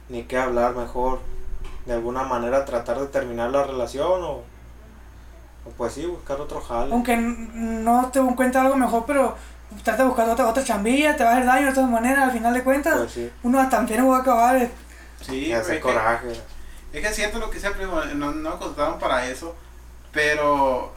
ni 0.08 0.24
qué 0.24 0.38
hablar, 0.38 0.74
mejor 0.76 1.20
de 1.86 1.92
alguna 1.94 2.24
manera 2.24 2.64
tratar 2.64 3.00
de 3.02 3.08
terminar 3.08 3.50
la 3.52 3.64
relación 3.64 4.24
o, 4.24 4.44
o 5.66 5.70
pues 5.72 5.94
sí, 5.94 6.06
buscar 6.06 6.40
otro 6.42 6.62
jale. 6.62 6.92
Aunque 6.92 7.16
no 7.18 8.10
te 8.12 8.20
encuentres 8.20 8.64
algo 8.64 8.76
mejor, 8.76 9.06
pero 9.06 9.36
trata 9.84 10.04
de 10.04 10.10
buscar 10.10 10.30
otra, 10.30 10.48
otra 10.48 10.64
chambilla, 10.64 11.16
te 11.16 11.24
va 11.24 11.32
a 11.32 11.34
hacer 11.34 11.46
daño 11.46 11.68
de 11.68 11.74
todas 11.74 11.90
maneras, 11.90 12.24
al 12.26 12.32
final 12.32 12.54
de 12.54 12.64
cuentas. 12.64 12.98
Pues 12.98 13.12
sí, 13.12 13.32
Uno 13.44 13.60
hasta 13.60 13.82
va 13.82 14.18
a 14.18 14.20
acabar. 14.22 14.56
eh, 14.58 14.72
Sí, 15.22 15.48
y 15.48 15.54
hace 15.54 15.72
es 15.74 15.78
que- 15.78 15.82
coraje. 15.82 16.32
Es 16.92 17.02
que 17.02 17.08
es 17.08 17.16
cierto 17.16 17.40
lo 17.40 17.50
que 17.50 17.60
sea, 17.60 17.72
primo, 17.74 18.00
no, 18.16 18.32
no 18.34 18.60
contrataron 18.60 19.00
para 19.00 19.26
eso, 19.28 19.56
pero 20.12 20.94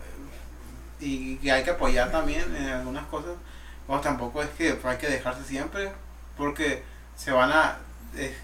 y 1.01 1.37
que 1.37 1.53
hay 1.53 1.63
que 1.63 1.71
apoyar 1.71 2.11
también 2.11 2.45
en 2.57 2.69
algunas 2.69 3.07
cosas. 3.07 3.33
O 3.89 3.99
tampoco 4.01 4.43
es 4.43 4.49
que 4.51 4.77
hay 4.85 4.97
que 4.99 5.09
dejarse 5.09 5.45
siempre, 5.45 5.93
porque 6.37 6.83
se 7.17 7.31
van 7.31 7.51
a... 7.53 7.77
eh, 8.17 8.37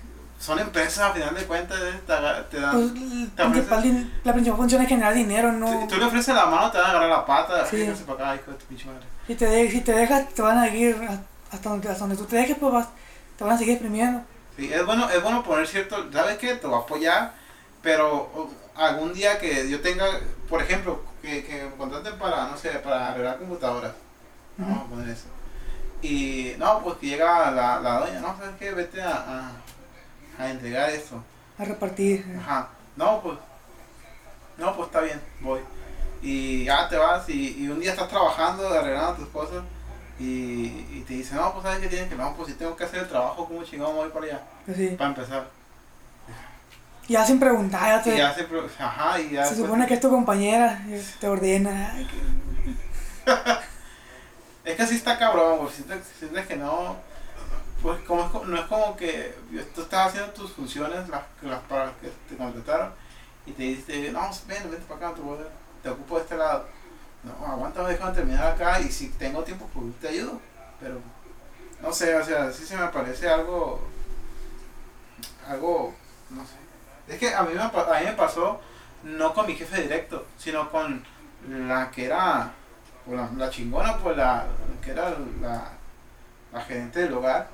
son 0.42 0.58
empresas 0.58 0.98
a 0.98 1.12
final 1.12 1.34
de 1.34 1.44
cuentas, 1.44 1.78
eh, 1.80 2.00
te, 2.04 2.56
te 2.56 2.60
dan... 2.60 2.72
Pues, 2.72 2.94
din- 2.94 4.12
la 4.24 4.32
principal 4.32 4.56
función 4.58 4.82
es 4.82 4.88
generar 4.88 5.14
dinero, 5.14 5.52
no. 5.52 5.82
Si 5.82 5.86
tú 5.86 5.96
le 5.98 6.04
ofreces 6.06 6.34
la 6.34 6.46
mano, 6.46 6.70
te 6.72 6.78
van 6.78 6.86
a 6.88 6.90
agarrar 6.90 7.08
la 7.10 7.24
pata, 7.24 7.64
Sí. 7.64 7.76
fíjate 7.76 8.02
para 8.04 8.30
acá, 8.32 8.42
hijo 8.42 8.50
de 8.50 8.56
tu 8.58 8.64
pinche 8.66 8.86
madre. 8.86 9.06
Si 9.28 9.34
te, 9.36 9.46
de- 9.46 9.70
si 9.70 9.80
te 9.82 9.92
dejas, 9.92 10.28
te 10.34 10.42
van 10.42 10.58
a 10.58 10.64
seguir 10.64 10.96
hasta 11.52 11.68
donde, 11.68 11.88
hasta 11.88 12.00
donde 12.00 12.16
tú 12.16 12.24
te 12.24 12.36
dejes, 12.36 12.56
pues 12.58 12.72
vas- 12.72 12.88
te 13.38 13.44
van 13.44 13.52
a 13.54 13.58
seguir 13.58 13.74
exprimiendo. 13.74 14.22
Sí, 14.56 14.68
es 14.72 14.84
bueno, 14.84 15.08
es 15.10 15.22
bueno 15.22 15.44
poner 15.44 15.66
cierto, 15.68 16.08
¿sabes 16.12 16.38
qué? 16.38 16.56
Te 16.56 16.66
voy 16.66 16.76
a 16.76 16.80
apoyar, 16.80 17.32
pero 17.80 18.50
algún 18.74 19.14
día 19.14 19.38
que 19.38 19.70
yo 19.70 19.80
tenga, 19.80 20.06
por 20.48 20.60
ejemplo, 20.60 21.00
que, 21.22 21.44
que 21.44 21.64
me 21.64 21.76
contraten 21.76 22.18
para, 22.18 22.48
no 22.48 22.56
sé, 22.56 22.70
para 22.80 23.12
arreglar 23.12 23.38
computadoras, 23.38 23.92
vamos 24.58 24.80
a 24.80 24.90
poner 24.90 25.08
eso. 25.08 25.26
Y 26.02 26.54
no, 26.58 26.80
pues 26.82 26.96
que 26.96 27.06
llega 27.06 27.50
la, 27.52 27.78
la 27.80 28.00
doña, 28.00 28.18
no, 28.20 28.36
¿sabes 28.36 28.56
qué? 28.58 28.72
Vete 28.72 29.00
a, 29.00 29.10
a, 29.12 29.52
a 30.38 30.48
entregar 30.50 30.90
esto. 30.90 31.22
A 31.58 31.64
repartir. 31.64 32.24
eh. 32.28 32.36
Ajá, 32.40 32.68
no, 32.96 33.20
pues, 33.22 33.38
no, 34.58 34.74
pues 34.76 34.86
está 34.88 35.00
bien, 35.00 35.20
voy. 35.40 35.60
Y 36.22 36.64
ya 36.64 36.88
te 36.88 36.96
vas 36.96 37.28
y, 37.28 37.56
y 37.62 37.68
un 37.68 37.80
día 37.80 37.90
estás 37.92 38.08
trabajando, 38.08 38.68
arreglando 38.68 39.14
tus 39.14 39.28
cosas. 39.28 39.62
Y, 40.18 40.86
y 40.92 41.04
te 41.08 41.14
dicen, 41.14 41.36
no, 41.38 41.52
pues 41.52 41.64
sabes 41.64 41.80
que 41.80 41.88
tienes 41.88 42.08
que, 42.08 42.14
no, 42.14 42.34
pues 42.36 42.48
si 42.48 42.54
tengo 42.54 42.76
que 42.76 42.84
hacer 42.84 43.00
el 43.00 43.08
trabajo, 43.08 43.46
¿cómo 43.46 43.64
chingón 43.64 43.94
voy 43.96 44.08
para 44.10 44.26
allá? 44.26 44.40
Pues 44.64 44.76
sí. 44.76 44.88
Para 44.96 45.10
empezar. 45.10 45.48
Ya 47.08 47.26
sin 47.26 47.40
preguntar, 47.40 47.82
ya 47.96 48.02
te, 48.02 48.14
Y 48.14 48.18
ya 48.18 48.32
se, 48.32 48.46
ajá, 48.78 49.18
y 49.20 49.30
ya 49.32 49.44
se 49.44 49.50
después- 49.50 49.56
supone 49.66 49.86
que 49.86 49.94
es 49.94 50.00
tu 50.00 50.08
compañera, 50.10 50.80
eh, 50.88 51.04
te 51.20 51.26
ordena. 51.28 51.94
Es 54.64 54.76
que 54.76 54.82
así 54.82 54.94
está 54.94 55.18
cabrón, 55.18 55.58
güey. 55.58 55.72
Sientes, 55.72 55.98
sientes 56.18 56.46
que 56.46 56.54
no. 56.56 56.96
Pues 57.82 58.00
como 58.02 58.24
es, 58.24 58.48
no 58.48 58.56
es 58.56 58.66
como 58.66 58.96
que 58.96 59.34
tú 59.74 59.82
estás 59.82 60.08
haciendo 60.08 60.32
tus 60.32 60.52
funciones 60.52 61.08
las, 61.08 61.22
las 61.42 61.60
para 61.62 61.86
las 61.86 61.94
que 61.96 62.12
y 63.44 63.52
te 63.52 63.62
dice, 63.62 64.12
no, 64.12 64.20
ven, 64.46 64.70
vente 64.70 64.86
para 64.86 65.08
acá, 65.08 65.16
te, 65.16 65.22
te 65.82 65.88
ocupo 65.90 66.16
de 66.16 66.22
este 66.22 66.36
lado. 66.36 66.66
No, 67.24 67.46
aguanta, 67.46 67.86
déjame 67.86 68.12
terminar 68.12 68.46
acá 68.46 68.80
y 68.80 68.90
si 68.90 69.08
tengo 69.10 69.42
tiempo, 69.42 69.68
pues 69.72 69.86
te 70.00 70.08
ayudo. 70.08 70.40
Pero, 70.80 71.00
no 71.80 71.92
sé, 71.92 72.14
o 72.14 72.24
sea, 72.24 72.52
sí 72.52 72.64
se 72.64 72.76
me 72.76 72.86
parece 72.88 73.28
algo, 73.28 73.80
algo, 75.48 75.94
no 76.30 76.42
sé. 76.44 76.52
Es 77.08 77.18
que 77.18 77.34
a 77.34 77.42
mí 77.42 77.54
me, 77.54 77.60
a 77.60 78.00
mí 78.00 78.06
me 78.06 78.12
pasó, 78.12 78.60
no 79.02 79.34
con 79.34 79.46
mi 79.46 79.54
jefe 79.54 79.82
directo, 79.82 80.26
sino 80.38 80.70
con 80.70 81.04
la 81.48 81.90
que 81.90 82.06
era, 82.06 82.52
pues, 83.04 83.18
la, 83.18 83.28
la 83.36 83.50
chingona, 83.50 83.98
pues 83.98 84.16
la, 84.16 84.46
que 84.82 84.92
era 84.92 85.16
la, 85.40 85.72
la 86.52 86.60
gerente 86.60 87.00
del 87.00 87.14
hogar. 87.14 87.48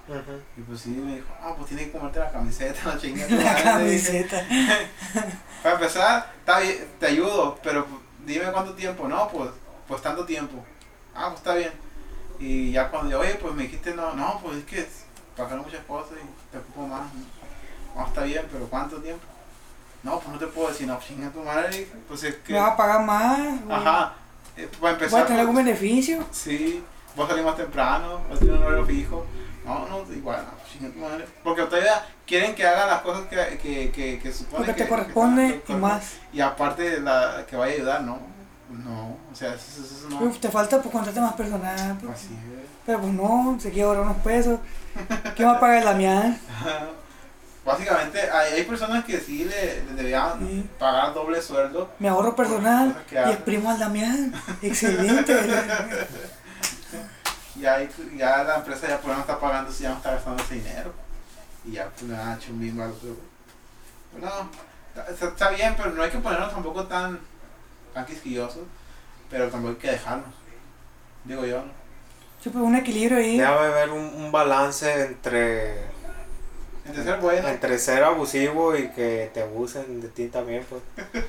Y 0.57 0.61
pues 0.63 0.81
sí, 0.81 0.91
me 0.91 1.17
dijo, 1.17 1.29
ah, 1.41 1.55
pues 1.57 1.69
tienes 1.69 1.87
que 1.87 1.93
comerte 1.93 2.19
la 2.19 2.31
camiseta, 2.31 2.81
la 2.85 2.99
chingada. 2.99 3.31
La 3.45 3.63
camiseta. 3.63 4.45
Para 5.63 5.75
empezar, 5.77 6.33
está 6.39 6.61
bien, 6.61 6.89
te 6.99 7.07
ayudo, 7.07 7.59
pero 7.63 7.87
dime 8.27 8.51
cuánto 8.53 8.75
tiempo. 8.75 9.09
No, 9.09 9.29
pues, 9.29 9.51
pues 9.87 10.03
tanto 10.03 10.25
tiempo. 10.25 10.65
Ah, 11.15 11.29
pues 11.29 11.39
está 11.39 11.55
bien. 11.55 11.73
Y 12.41 12.73
ya 12.73 12.91
cuando 12.91 13.11
yo, 13.11 13.21
oye, 13.21 13.35
pues 13.37 13.55
me 13.55 13.65
dijiste, 13.65 13.95
no, 13.95 14.15
no, 14.15 14.41
pues 14.43 14.59
es 14.59 14.65
que 14.65 14.87
pasaron 15.37 15.65
muchas 15.65 15.85
cosas 15.85 16.13
y 16.13 16.51
te 16.53 16.59
ocupo 16.59 16.87
más. 16.87 17.03
No, 17.95 18.07
está 18.07 18.23
bien, 18.23 18.47
pero 18.51 18.67
¿cuánto 18.67 18.97
tiempo? 18.99 19.25
No, 20.03 20.21
pues 20.21 20.29
no 20.33 20.39
te 20.39 20.47
puedo 20.47 20.69
decir, 20.69 20.87
no, 20.87 20.99
chinga 21.01 21.31
tu 21.31 21.43
madre. 21.43 21.89
Pues 22.07 22.23
es 22.25 22.37
que, 22.37 22.53
Me 22.53 22.61
va 22.61 22.69
a 22.69 22.77
pagar 22.77 23.05
más. 23.05 23.59
ajá, 23.69 24.15
eh, 24.57 24.69
para 24.81 24.93
empezar, 24.95 25.23
a 25.23 25.27
tener 25.27 25.41
algún 25.41 25.57
pues, 25.57 25.67
beneficio. 25.67 26.25
Sí, 26.31 26.83
vos 27.19 27.29
salís 27.29 27.45
más 27.45 27.57
temprano, 27.57 28.21
vas 28.31 28.37
a 28.37 28.41
tener 28.41 28.55
un 28.55 28.63
horario 28.63 28.87
fijo. 28.87 29.27
No, 29.67 29.87
no, 29.87 30.13
igual, 30.15 30.45
no, 30.81 31.07
madre. 31.07 31.27
Porque 31.45 31.63
todavía 31.65 32.03
quieren 32.27 32.55
que 32.55 32.67
haga 32.67 32.87
las 32.87 33.03
cosas 33.03 33.27
que, 33.27 33.37
que, 33.59 33.91
que, 33.91 34.19
que 34.19 34.33
supone 34.33 34.65
Porque 34.65 34.73
que 34.75 34.83
te 34.85 34.89
corresponde 34.89 35.61
que- 35.67 35.73
y 35.75 35.77
más. 35.77 36.13
Y 36.33 36.41
aparte, 36.41 37.01
la 37.01 37.45
que 37.47 37.55
vaya 37.57 37.73
a 37.75 37.77
ayudar, 37.77 38.01
no. 38.03 38.19
No, 38.71 39.17
o 39.31 39.35
sea, 39.35 39.55
eso, 39.55 39.83
eso, 39.83 39.95
eso 39.95 40.09
no. 40.11 40.27
Uf, 40.27 40.39
te 40.41 40.49
falta 40.51 40.81
pues 40.81 40.93
contratar 40.93 41.23
más 41.23 41.33
personal. 41.35 41.99
pues. 42.01 42.13
Así 42.15 42.35
es. 42.35 42.69
Pero 42.87 43.01
pues 43.01 43.13
no, 43.13 43.59
se 43.61 43.71
quiere 43.71 43.89
ahorrar 43.89 44.05
unos 44.05 44.17
pesos. 44.19 44.59
¿Quién 45.37 45.49
va 45.49 45.53
a 45.57 45.61
pagar 45.61 45.79
el 45.79 45.85
Damián? 45.85 46.39
Básicamente, 47.65 48.19
hay, 48.31 48.55
hay 48.55 48.63
personas 48.65 49.05
que 49.05 49.21
sí 49.21 49.45
le, 49.45 49.83
le 49.85 49.93
debían 50.03 50.39
Sí. 50.41 50.67
pagar 50.79 51.13
doble 51.13 51.43
sueldo. 51.43 51.91
Me 51.99 52.09
ahorro 52.09 52.35
personal 52.35 52.97
y 53.13 53.17
hacen. 53.17 53.33
exprimo 53.33 53.71
al 53.71 53.79
Damián. 53.79 54.33
Excelente. 54.63 55.35
Y 57.59 57.67
ahí, 57.67 57.89
ya 58.17 58.45
la 58.45 58.57
empresa 58.57 58.89
ya 58.89 59.01
por 59.01 59.13
no 59.13 59.21
está 59.21 59.39
pagando 59.39 59.73
si 59.73 59.83
ya 59.83 59.91
no 59.91 59.97
está 59.97 60.13
gastando 60.13 60.43
ese 60.43 60.55
dinero. 60.55 60.93
Y 61.65 61.73
ya 61.73 61.89
pues 61.91 62.03
le 62.03 62.17
han 62.17 62.39
hecho 62.39 62.53
un 62.53 62.61
mismo 62.61 62.83
al 62.83 62.91
otro. 62.91 63.17
Pues 64.13 64.23
no, 64.23 64.51
está, 65.09 65.29
está 65.29 65.51
bien, 65.51 65.75
pero 65.77 65.91
no 65.91 66.03
hay 66.03 66.11
que 66.11 66.19
ponernos 66.19 66.53
tampoco 66.53 66.85
tan, 66.87 67.19
tan 67.93 68.07
quisquillosos. 68.07 68.63
Pero 69.31 69.49
tampoco 69.49 69.73
hay 69.73 69.79
que 69.79 69.91
dejarnos. 69.91 70.35
Digo 71.25 71.45
yo, 71.45 71.59
¿no? 71.59 71.73
Sí, 72.43 72.51
pues 72.51 72.65
un 72.65 72.77
equilibrio 72.77 73.19
ahí. 73.19 73.37
Debe 73.37 73.49
haber 73.49 73.91
un, 73.91 74.05
un 74.05 74.31
balance 74.31 75.07
entre, 75.07 75.87
Entre 76.89 77.05
ser 77.05 77.21
bueno. 77.21 77.49
entre 77.49 77.79
ser 77.79 78.03
abusivo 78.03 78.75
y 78.77 78.89
que 78.91 79.31
te 79.35 79.43
abusen 79.43 80.01
de 80.01 80.09
ti 80.09 80.29
también, 80.29 80.65
pues. 80.69 80.83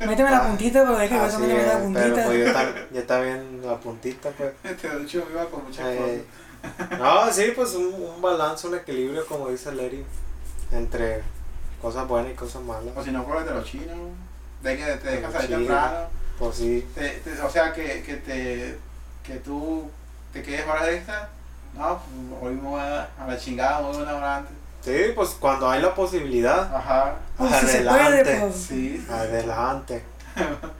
Méteme 0.07 0.31
la 0.31 0.48
puntita, 0.48 0.84
pero 0.86 0.98
le 0.98 1.06
es, 1.06 1.11
la 1.11 1.27
pero 1.27 1.80
puntita. 1.84 2.26
pues 2.26 2.38
yo, 2.48 2.53
tam- 2.53 2.76
yo 2.91 3.03
también 3.03 3.61
la 3.65 3.77
puntita, 3.77 4.30
pues. 4.31 4.53
Te 4.81 4.88
lo 4.88 4.94
he 4.95 4.99
dicho 5.02 5.26
viva 5.27 5.45
con 5.45 5.65
muchas 5.65 5.86
Eh, 5.88 6.23
cosas. 6.60 6.99
no, 6.99 7.31
sí, 7.31 7.52
pues 7.56 7.73
un, 7.76 7.94
un 7.94 8.22
balance, 8.22 8.68
un 8.68 8.76
equilibrio, 8.76 9.26
como 9.27 9.49
dice 9.49 9.72
Larry, 9.73 10.03
entre 10.72 11.22
cosas 11.81 12.07
buenas 12.07 12.31
y 12.31 12.36
cosas 12.36 12.61
malas. 12.61 12.94
O 12.95 13.03
si 13.03 13.11
no, 13.11 13.23
cóbrate 13.26 13.52
los 13.52 13.65
chinos. 13.65 13.98
De 14.61 14.76
que 14.77 14.84
te 14.86 15.10
dejas 15.11 15.31
salir 15.34 15.49
temprano. 15.57 16.07
Pues 16.38 16.56
sí, 16.57 16.86
Te- 16.95 17.10
te- 17.23 17.41
o 17.41 17.49
sea, 17.49 17.73
que, 17.73 18.02
que, 18.03 18.15
te, 18.15 18.77
que 19.23 19.36
tú 19.40 19.90
te 20.34 20.41
quedes 20.44 20.65
horas 20.68 20.88
extra. 20.90 21.30
No, 21.77 21.99
pues 21.99 22.41
hoy 22.41 22.56
me 22.56 22.61
voy 22.69 22.81
a, 22.81 23.10
a 23.19 23.27
la 23.27 23.38
chingada, 23.38 23.81
me 23.81 23.88
voy 23.90 24.02
una 24.02 24.15
hora 24.15 24.36
antes. 24.38 24.53
Sí, 24.84 24.97
pues 25.15 25.30
cuando 25.39 25.69
hay 25.69 25.81
la 25.81 25.93
posibilidad, 25.93 26.73
Ajá, 26.76 27.15
Pues 27.38 27.56
si 27.56 27.68
se 27.68 27.81
puede, 27.81 27.99
adelante. 28.01 28.38
pues. 28.41 28.56
sí. 28.56 29.06
adelante. 29.10 30.03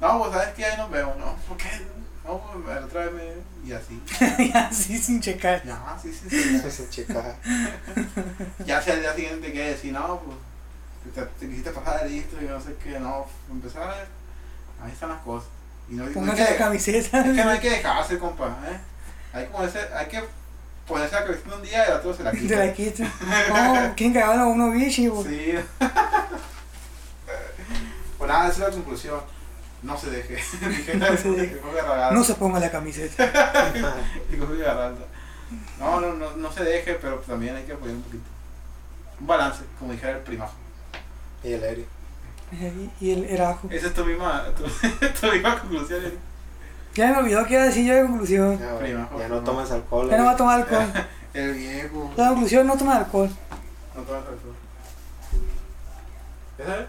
No, 0.00 0.18
pues 0.18 0.32
sabes 0.32 0.48
que 0.54 0.64
ahí 0.66 0.76
nos 0.76 0.90
vemos, 0.90 1.16
¿no? 1.16 1.34
¿Por 1.48 1.56
qué? 1.56 1.68
No, 2.26 2.38
pues 2.38 2.84
otra 2.84 3.06
vez 3.06 3.12
me... 3.14 3.68
Y 3.68 3.72
así. 3.72 4.02
Y 4.38 4.52
así 4.54 4.98
sin 4.98 5.20
checar. 5.20 5.62
Ya, 5.64 5.96
sí, 6.02 6.12
sí, 6.12 6.28
sí. 6.28 6.60
Esa 6.62 6.90
chica. 6.90 7.36
Ya 8.66 8.82
si 8.82 8.90
al 8.92 9.00
día 9.00 9.14
siguiente 9.14 9.50
que 9.52 9.70
decir, 9.70 9.92
no, 9.94 10.20
pues 10.20 10.36
te, 11.14 11.22
te 11.22 11.48
quisiste 11.48 11.70
pasar 11.70 12.02
de 12.02 12.10
listo 12.10 12.36
y 12.42 12.44
no 12.44 12.60
sé 12.60 12.74
qué, 12.82 12.98
no, 13.00 13.24
empezar 13.50 13.84
a 13.84 13.86
ver. 13.94 14.06
Ahí 14.82 14.92
están 14.92 15.08
las 15.10 15.22
cosas. 15.22 15.48
Y 15.88 15.94
no, 15.94 16.02
no 16.02 16.08
hay 16.08 16.14
Póngase 16.14 16.36
que, 16.36 16.42
la 16.44 16.50
es 16.50 16.58
camiseta. 16.58 17.22
que 17.24 17.44
no 17.44 17.50
hay 17.50 17.60
que 17.60 17.70
dejarse, 17.70 18.18
compa, 18.18 18.48
¿eh? 18.68 18.78
Hay, 19.32 19.46
como 19.46 19.64
ese, 19.64 19.78
hay 19.94 20.06
que 20.08 20.22
ponerse 20.86 21.14
la 21.14 21.24
camiseta 21.24 21.56
un 21.56 21.62
día 21.62 21.84
y 21.86 21.90
el 21.90 21.96
otro 21.96 22.14
se 22.14 22.22
la 22.22 22.32
quita. 22.38 22.56
la 22.58 22.72
quita. 22.72 23.04
No, 23.48 23.92
¿quién 23.96 24.12
cagaron 24.12 24.40
a 24.40 24.46
uno 24.46 24.70
bichi? 24.70 25.08
pues? 25.08 25.26
Sí. 25.26 25.54
pues 28.18 28.30
nada, 28.30 28.48
esa 28.48 28.52
es 28.52 28.68
la 28.68 28.70
conclusión. 28.70 29.20
No 29.82 29.98
se 29.98 30.10
deje. 30.10 30.36
No 30.98 31.16
se 31.16 31.30
deje. 31.30 31.58
que. 31.60 32.12
No 32.12 32.24
se 32.24 32.34
ponga 32.34 32.58
la 32.60 32.70
camiseta. 32.70 33.30
Que. 33.70 33.80
No, 35.78 36.00
no, 36.00 36.14
no, 36.14 36.30
no 36.36 36.52
se 36.52 36.64
deje, 36.64 36.94
pero 36.94 37.16
también 37.18 37.54
hay 37.56 37.64
que 37.64 37.72
apoyar 37.72 37.96
un 37.96 38.02
poquito. 38.02 38.24
Un 39.20 39.26
balance, 39.26 39.62
como 39.78 39.92
dijera 39.92 40.12
el 40.12 40.22
primajo. 40.22 40.54
Y 41.42 41.52
el 41.52 41.62
Eri. 41.64 41.86
Y 43.00 43.10
el 43.12 43.24
erajo. 43.24 43.68
Esa 43.70 43.88
es 43.88 43.94
tu 43.94 44.04
misma, 44.04 44.44
tu, 44.56 44.64
tu 45.20 45.32
misma 45.32 45.58
conclusión. 45.60 46.04
Eri. 46.04 46.18
Ya 46.94 47.10
me 47.12 47.18
olvidó 47.18 47.44
que 47.44 47.54
iba 47.54 47.62
a 47.62 47.66
decir 47.66 47.84
yo 47.86 47.94
de 47.94 48.02
conclusión. 48.02 48.58
Ya, 48.58 48.78
Prima, 48.78 49.08
ya 49.18 49.28
no 49.28 49.40
tomes 49.40 49.70
alcohol. 49.70 50.08
Ya 50.10 50.16
no 50.18 50.24
va 50.24 50.30
a 50.32 50.36
tomar 50.36 50.60
alcohol. 50.60 50.86
El 51.34 51.52
viejo. 51.54 52.12
La 52.16 52.28
conclusión 52.28 52.66
no 52.66 52.76
toma 52.76 52.96
alcohol. 52.98 53.28
No 53.96 54.02
toma 54.02 54.18
alcohol. 54.18 54.38
¿Ya 56.58 56.64
sabes? 56.66 56.86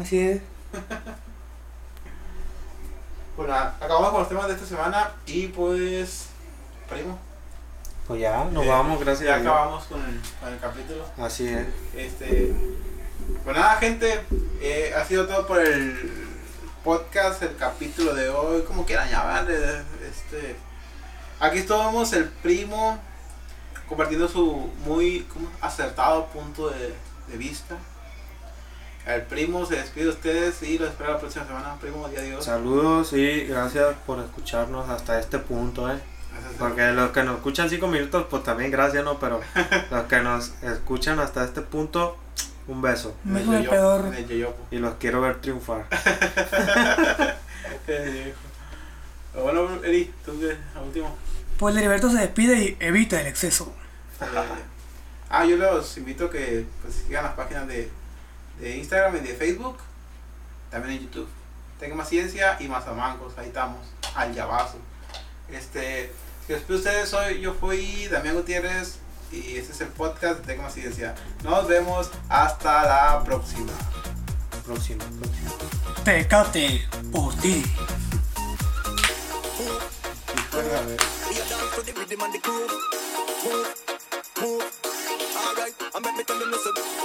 Así 0.00 0.20
es. 0.20 0.40
Pues 3.36 3.48
nada, 3.48 3.76
acabamos 3.80 4.10
con 4.10 4.18
los 4.18 4.28
temas 4.28 4.48
de 4.48 4.54
esta 4.54 4.66
semana 4.66 5.12
y 5.24 5.46
pues, 5.46 6.26
primo, 6.90 7.16
Pues 8.08 8.20
ya, 8.20 8.44
nos 8.46 8.64
Eh, 8.64 8.68
vamos, 8.68 8.98
gracias. 8.98 9.28
ya 9.28 9.36
a 9.36 9.38
acabamos 9.38 9.84
con 9.84 10.00
el, 10.04 10.20
con 10.40 10.52
el 10.52 10.58
capítulo. 10.58 11.04
Así 11.16 11.46
es. 11.46 11.64
Este, 11.94 12.52
pues 13.44 13.56
nada, 13.56 13.76
gente, 13.76 14.24
eh, 14.60 14.92
ha 14.92 15.04
sido 15.04 15.28
todo 15.28 15.46
por 15.46 15.60
el 15.60 16.27
podcast, 16.88 17.42
el 17.42 17.54
capítulo 17.54 18.14
de 18.14 18.30
hoy, 18.30 18.62
como 18.62 18.86
quieran 18.86 19.10
llamarle. 19.10 19.54
Este, 20.08 20.56
aquí 21.38 21.58
estamos 21.58 22.14
el 22.14 22.24
primo 22.24 22.98
compartiendo 23.86 24.26
su 24.26 24.70
muy 24.86 25.26
¿cómo? 25.30 25.50
acertado 25.60 26.28
punto 26.28 26.70
de, 26.70 26.94
de 27.26 27.36
vista. 27.36 27.76
El 29.06 29.20
primo 29.20 29.66
se 29.66 29.76
despide 29.76 30.04
de 30.04 30.10
ustedes 30.12 30.62
y 30.62 30.78
lo 30.78 30.86
espera 30.86 31.10
la 31.10 31.18
próxima 31.18 31.44
semana. 31.44 31.76
Primo, 31.78 32.08
día 32.08 32.20
adiós. 32.20 32.46
Saludos 32.46 33.12
y 33.12 33.44
gracias 33.44 33.94
por 34.06 34.18
escucharnos 34.20 34.88
hasta 34.88 35.20
este 35.20 35.38
punto, 35.38 35.92
eh. 35.92 35.98
Porque 36.58 36.92
los 36.92 37.10
que 37.10 37.22
nos 37.22 37.36
escuchan 37.36 37.68
5 37.68 37.86
minutos, 37.86 38.26
pues 38.30 38.42
también 38.44 38.70
gracias, 38.70 39.04
¿no? 39.04 39.18
Pero 39.18 39.42
los 39.90 40.04
que 40.04 40.20
nos 40.20 40.54
escuchan 40.62 41.20
hasta 41.20 41.44
este 41.44 41.60
punto, 41.60 42.16
un 42.68 42.82
beso. 42.82 43.16
En 43.26 43.36
el 43.36 44.28
yoyopo. 44.28 44.66
Y 44.70 44.76
los 44.76 44.94
quiero 44.94 45.20
ver 45.20 45.40
triunfar. 45.40 45.86
Viejo. 47.86 48.38
Bueno, 49.42 49.82
Eri, 49.84 50.12
tú 50.24 50.38
qué, 50.38 50.56
al 50.76 50.84
último. 50.84 51.16
Pues 51.58 51.74
el 51.74 51.78
Heriberto 51.80 52.10
se 52.10 52.18
despide 52.18 52.62
y 52.62 52.76
evita 52.80 53.20
el 53.20 53.26
exceso. 53.26 53.72
Eh, 54.20 54.26
ah, 55.30 55.44
yo 55.44 55.56
los 55.56 55.96
invito 55.96 56.26
a 56.26 56.30
que 56.30 56.66
pues, 56.82 56.94
sigan 57.06 57.24
las 57.24 57.34
páginas 57.34 57.66
de, 57.66 57.90
de 58.60 58.76
Instagram 58.76 59.16
y 59.16 59.20
de 59.20 59.34
Facebook, 59.34 59.78
también 60.70 60.96
en 60.96 61.02
YouTube. 61.04 61.28
Tengo 61.80 61.96
más 61.96 62.08
ciencia 62.08 62.56
y 62.60 62.68
más 62.68 62.86
amancos, 62.86 63.36
ahí 63.38 63.46
estamos, 63.46 63.80
al 64.14 64.34
llavazo. 64.34 64.78
Este, 65.50 66.12
si 66.46 66.52
a 66.52 66.56
ustedes, 66.56 67.08
soy, 67.08 67.40
yo 67.40 67.54
fui 67.54 68.08
Damián 68.08 68.34
Gutiérrez 68.34 68.98
y 69.32 69.56
este 69.56 69.72
es 69.72 69.80
el 69.80 69.88
podcast 69.88 70.40
de 70.40 70.46
Tengo 70.46 70.62
más 70.62 70.74
ciencia. 70.74 71.14
Nos 71.42 71.66
vemos 71.68 72.10
hasta 72.28 72.84
la 72.84 73.24
próxima. 73.24 73.72
Próximo, 74.64 75.04
próximo. 75.18 75.50
Tecate 76.04 76.88
por 77.12 77.34
ti. 77.36 77.64
Hijo 86.10 86.97